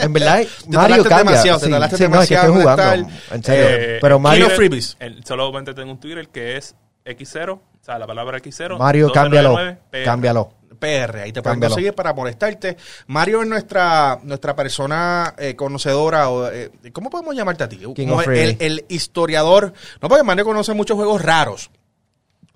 En 0.00 0.12
verdad, 0.12 0.42
Te 0.70 0.76
Mario 0.76 1.02
cambia. 1.04 1.18
demasiado, 1.32 1.58
te 1.58 1.64
sí, 1.66 1.70
no, 1.72 1.84
es 1.84 1.90
que 1.90 1.96
demasiado 1.96 2.46
estoy 2.46 2.56
en 2.56 2.62
jugando. 2.62 2.82
estar, 3.10 3.34
En 3.36 3.42
serio. 3.44 3.66
eh, 3.68 3.98
Pero 4.00 4.18
Mario, 4.20 4.44
Kino 4.44 4.56
freebies. 4.56 4.96
El- 5.00 5.24
solamente 5.24 5.74
tengo 5.74 5.90
un 5.90 5.98
Twitter 5.98 6.28
que 6.28 6.56
es 6.56 6.76
X0, 7.04 7.54
o 7.54 7.60
sea, 7.84 7.98
la 7.98 8.06
palabra 8.06 8.38
X0. 8.38 8.78
Mario, 8.78 9.10
cámbialo. 9.12 9.50
1299, 9.56 9.78
PR. 9.90 10.04
Cámbialo. 10.04 10.52
PR, 10.78 11.22
ahí 11.22 11.32
te 11.32 11.42
pueden 11.42 11.58
conseguir 11.58 11.92
para 11.94 12.12
molestarte. 12.12 12.76
Mario 13.08 13.42
es 13.42 13.48
nuestra, 13.48 14.20
nuestra 14.22 14.54
persona 14.54 15.34
eh, 15.36 15.56
conocedora, 15.56 16.28
o, 16.30 16.48
eh, 16.48 16.70
¿cómo 16.92 17.10
podemos 17.10 17.34
llamarte 17.34 17.64
a 17.64 17.68
ti? 17.68 17.78
King 17.78 18.06
Como 18.06 18.18
of 18.20 18.28
el, 18.28 18.56
el 18.60 18.84
historiador. 18.88 19.72
No, 20.00 20.08
porque 20.08 20.22
Mario 20.22 20.44
conoce 20.44 20.74
muchos 20.74 20.96
juegos 20.96 21.20
raros. 21.20 21.70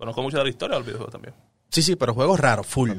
Conozco 0.03 0.21
mucho 0.23 0.39
de 0.39 0.43
la 0.43 0.51
historia 0.51 0.75
del 0.75 0.83
videojuego 0.83 1.13
también. 1.13 1.33
Sí, 1.69 1.81
sí, 1.81 1.95
pero 1.95 2.13
juegos 2.13 2.41
raros, 2.41 2.67
full. 2.67 2.91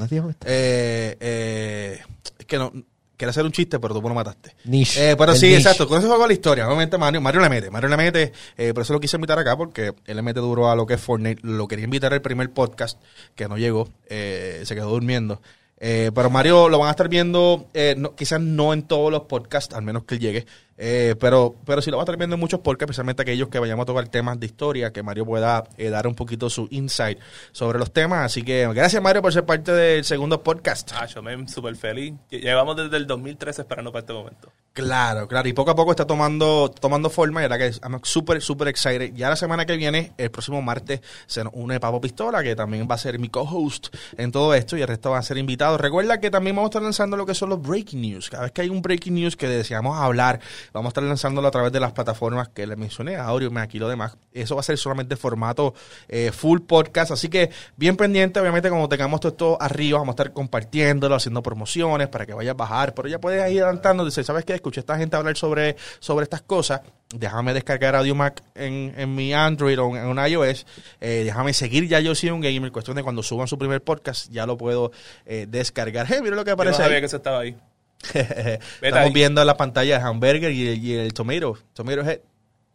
Eh, 0.45 1.17
eh, 1.19 1.99
es 2.39 2.45
que 2.45 2.57
no... 2.57 2.71
Quería 3.17 3.31
hacer 3.31 3.43
un 3.43 3.51
chiste, 3.51 3.77
pero 3.77 3.93
tú 3.93 4.01
me 4.01 4.07
lo 4.07 4.15
mataste. 4.15 4.55
Niche. 4.63 5.11
Eh, 5.11 5.15
pero 5.17 5.33
El 5.33 5.37
sí, 5.37 5.47
niche. 5.47 5.57
exacto. 5.57 5.85
Con 5.85 5.97
ese 5.97 6.07
juego 6.07 6.21
de 6.23 6.27
la 6.29 6.33
historia. 6.33 6.65
Obviamente 6.65 6.97
Mario, 6.97 7.19
Mario 7.19 7.41
le 7.41 7.49
mete. 7.49 7.69
Mario 7.69 7.89
le 7.89 7.97
mete. 7.97 8.31
Eh, 8.57 8.73
por 8.73 8.83
eso 8.83 8.93
lo 8.93 9.01
quise 9.01 9.17
invitar 9.17 9.37
acá, 9.37 9.57
porque 9.57 9.93
él 10.05 10.15
le 10.15 10.21
mete 10.21 10.39
duro 10.39 10.71
a 10.71 10.75
lo 10.77 10.85
que 10.85 10.93
es 10.93 11.01
Fortnite. 11.01 11.41
Lo 11.45 11.67
quería 11.67 11.83
invitar 11.83 12.13
al 12.13 12.21
primer 12.21 12.51
podcast, 12.53 13.01
que 13.35 13.49
no 13.49 13.57
llegó. 13.57 13.89
Eh, 14.07 14.61
se 14.63 14.75
quedó 14.75 14.89
durmiendo. 14.91 15.41
Eh, 15.77 16.11
pero 16.15 16.29
Mario 16.29 16.69
lo 16.69 16.79
van 16.79 16.87
a 16.87 16.91
estar 16.91 17.09
viendo, 17.09 17.67
eh, 17.73 17.95
no- 17.97 18.15
quizás 18.15 18.39
no 18.39 18.71
en 18.71 18.83
todos 18.83 19.11
los 19.11 19.23
podcasts, 19.23 19.75
al 19.75 19.83
menos 19.83 20.05
que 20.05 20.15
él 20.15 20.21
llegue. 20.21 20.45
Eh, 20.77 21.15
pero, 21.19 21.55
pero 21.65 21.81
sí 21.81 21.91
lo 21.91 21.97
va 21.97 22.03
a 22.03 22.05
estar 22.05 22.17
viendo 22.17 22.33
en 22.35 22.39
muchos 22.39 22.59
podcasts, 22.61 22.89
especialmente 22.91 23.21
aquellos 23.21 23.47
que 23.49 23.59
vayamos 23.59 23.83
a 23.83 23.85
tocar 23.85 24.07
temas 24.07 24.39
de 24.39 24.45
historia, 24.47 24.91
que 24.91 25.03
Mario 25.03 25.25
pueda 25.25 25.63
eh, 25.77 25.89
dar 25.89 26.07
un 26.07 26.15
poquito 26.15 26.49
su 26.49 26.67
insight 26.71 27.19
sobre 27.51 27.77
los 27.79 27.91
temas. 27.93 28.25
Así 28.25 28.41
que 28.43 28.67
gracias 28.73 29.01
Mario 29.01 29.21
por 29.21 29.31
ser 29.33 29.45
parte 29.45 29.71
del 29.71 30.03
segundo 30.03 30.41
podcast. 30.41 30.91
Ah, 30.95 31.05
yo 31.05 31.21
me 31.21 31.47
súper 31.47 31.75
feliz. 31.75 32.13
Lle- 32.31 32.41
Llevamos 32.41 32.75
desde 32.75 32.97
el 32.97 33.05
2013 33.07 33.61
esperando 33.61 33.91
para 33.91 34.01
este 34.01 34.13
momento. 34.13 34.51
Claro, 34.73 35.27
claro. 35.27 35.47
Y 35.47 35.53
poco 35.53 35.69
a 35.69 35.75
poco 35.75 35.91
está 35.91 36.07
tomando, 36.07 36.71
tomando 36.71 37.11
forma. 37.11 37.45
Y 37.45 37.47
la 37.49 37.59
que 37.59 37.69
I'm 37.83 37.99
súper, 38.03 38.41
súper 38.41 38.69
excited. 38.69 39.13
Ya 39.13 39.29
la 39.29 39.35
semana 39.35 39.67
que 39.67 39.77
viene, 39.77 40.13
el 40.17 40.31
próximo 40.31 40.63
martes, 40.63 41.01
se 41.27 41.43
nos 41.43 41.53
une 41.55 41.79
Papo 41.79 42.01
Pistola, 42.01 42.41
que 42.41 42.55
también 42.55 42.87
va 42.89 42.95
a 42.95 42.97
ser 42.97 43.19
mi 43.19 43.29
co-host 43.29 43.93
en 44.17 44.31
todo 44.31 44.55
esto. 44.55 44.75
Y 44.75 44.81
el 44.81 44.87
resto 44.87 45.11
van 45.11 45.19
a 45.19 45.21
ser 45.23 45.37
invitados. 45.37 45.79
Recuerda 45.79 46.19
que 46.19 46.31
también 46.31 46.55
vamos 46.55 46.69
a 46.69 46.71
estar 46.71 46.81
lanzando 46.81 47.15
lo 47.17 47.27
que 47.27 47.35
son 47.35 47.49
los 47.49 47.61
breaking 47.61 48.01
news. 48.01 48.31
Cada 48.31 48.43
vez 48.43 48.51
que 48.51 48.61
hay 48.61 48.69
un 48.69 48.81
breaking 48.81 49.13
news 49.13 49.35
que 49.35 49.47
deseamos 49.47 49.95
hablar, 49.99 50.39
vamos 50.71 50.89
a 50.89 50.91
estar 50.91 51.03
lanzándolo 51.03 51.47
a 51.47 51.51
través 51.51 51.71
de 51.71 51.79
las 51.79 51.91
plataformas 51.91 52.49
que 52.49 52.67
les 52.67 52.77
mencioné, 52.77 53.15
Audio, 53.15 53.51
aquí 53.63 53.79
lo 53.79 53.89
demás. 53.89 54.17
Eso 54.31 54.55
va 54.55 54.61
a 54.61 54.63
ser 54.63 54.77
solamente 54.77 55.15
formato 55.15 55.73
eh, 56.07 56.31
full 56.31 56.61
podcast. 56.61 57.11
Así 57.11 57.29
que 57.29 57.49
bien 57.75 57.97
pendiente, 57.97 58.39
obviamente, 58.39 58.69
cuando 58.69 58.89
tengamos 58.89 59.19
todo 59.19 59.31
esto 59.31 59.57
arriba, 59.59 59.99
vamos 59.99 60.13
a 60.13 60.15
estar 60.15 60.33
compartiéndolo, 60.33 61.15
haciendo 61.15 61.41
promociones 61.41 62.07
para 62.07 62.25
que 62.25 62.33
vayas 62.33 62.51
a 62.51 62.55
bajar. 62.55 62.93
Pero 62.93 63.07
ya 63.07 63.19
puedes 63.19 63.39
ir 63.51 63.61
adelantando. 63.63 64.05
Dice, 64.05 64.23
¿sabes 64.23 64.45
qué? 64.45 64.53
Escuché 64.53 64.79
a 64.79 64.81
esta 64.81 64.97
gente 64.97 65.15
hablar 65.15 65.35
sobre, 65.37 65.75
sobre 65.99 66.23
estas 66.23 66.41
cosas. 66.41 66.81
Déjame 67.15 67.53
descargar 67.53 67.95
Audio 67.95 68.15
Mac 68.15 68.43
en, 68.55 68.93
en 68.97 69.13
mi 69.13 69.33
Android 69.33 69.79
o 69.79 69.95
en, 69.95 70.05
un 70.05 70.17
iOS. 70.25 70.65
Eh, 70.99 71.21
déjame 71.23 71.53
seguir 71.53 71.87
ya 71.87 71.99
yo 71.99 72.15
soy 72.15 72.31
un 72.31 72.41
gamer. 72.41 72.71
Cuestión 72.71 72.95
de 72.97 73.03
cuando 73.03 73.21
suban 73.21 73.47
su 73.47 73.57
primer 73.57 73.83
podcast, 73.83 74.31
ya 74.31 74.45
lo 74.45 74.57
puedo 74.57 74.91
eh, 75.25 75.45
descargar. 75.47 76.07
Hey, 76.09 76.19
mira 76.23 76.35
lo 76.35 76.43
que 76.43 76.51
Yo 76.51 76.55
no 76.55 76.61
aparece 76.61 76.77
sabía 76.77 76.95
ahí. 76.95 77.01
que 77.01 77.05
eso 77.05 77.17
estaba 77.17 77.39
ahí. 77.39 77.55
Estamos 78.13 79.07
ahí. 79.07 79.13
viendo 79.13 79.41
en 79.41 79.47
la 79.47 79.57
pantalla 79.57 79.97
el 79.97 80.01
hamburger 80.03 80.51
y 80.51 80.67
el, 80.69 80.83
y 80.83 80.93
el 80.95 81.13
tomato. 81.13 81.57
Tomato 81.73 82.01
head. 82.01 82.19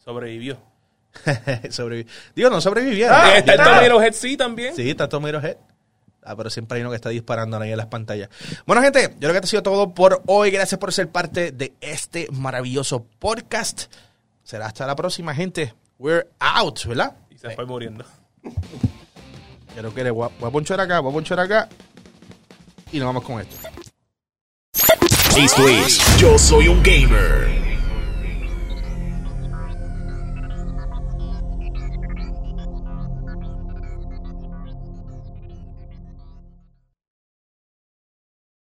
Sobrevivió. 0.05 0.59
Sobrevi- 1.25 2.07
Digo, 2.35 2.51
no 2.51 2.61
sobrevivieron. 2.61 3.15
Ah, 3.19 3.37
está 3.39 3.53
el. 3.53 3.59
Tomato 3.59 4.03
Head 4.03 4.13
sí 4.13 4.37
también. 4.37 4.75
Sí, 4.77 4.89
está 4.91 5.09
Tomato 5.09 5.39
Head. 5.41 5.57
Ah, 6.23 6.37
pero 6.37 6.51
siempre 6.51 6.77
hay 6.77 6.83
uno 6.83 6.91
que 6.91 6.97
está 6.97 7.09
disparando 7.09 7.57
ahí 7.59 7.71
en 7.71 7.77
las 7.79 7.87
pantallas. 7.87 8.29
Bueno, 8.67 8.83
gente, 8.83 9.03
yo 9.15 9.19
creo 9.19 9.31
que 9.33 9.37
esto 9.39 9.47
ha 9.47 9.51
sido 9.51 9.63
todo 9.63 9.95
por 9.95 10.23
hoy. 10.27 10.51
Gracias 10.51 10.79
por 10.79 10.93
ser 10.93 11.09
parte 11.09 11.53
de 11.53 11.73
este 11.81 12.29
maravilloso 12.33 13.07
podcast. 13.19 13.85
Será 14.45 14.67
hasta 14.67 14.87
la 14.87 14.95
próxima, 14.97 15.35
gente. 15.35 15.75
We're 15.99 16.29
out, 16.39 16.85
¿verdad? 16.85 17.17
Y 17.31 17.39
se 17.39 17.51
fue 17.51 17.65
muriendo. 17.67 18.05
Creo 19.75 19.95
que 19.95 20.01
a, 20.09 20.13
voy 20.13 20.29
a 20.43 20.51
ponchar 20.51 20.81
acá, 20.81 21.01
voy 21.01 21.11
a 21.11 21.15
ponchar 21.15 21.41
acá. 21.41 21.69
Y 22.93 22.99
nos 22.99 23.07
vamos 23.07 23.25
con 23.25 23.41
esto. 23.41 23.57
Esto 25.39 25.69
es 25.69 26.01
Yo 26.19 26.37
Soy 26.37 26.67
un 26.67 26.83
Gamer. 26.83 27.78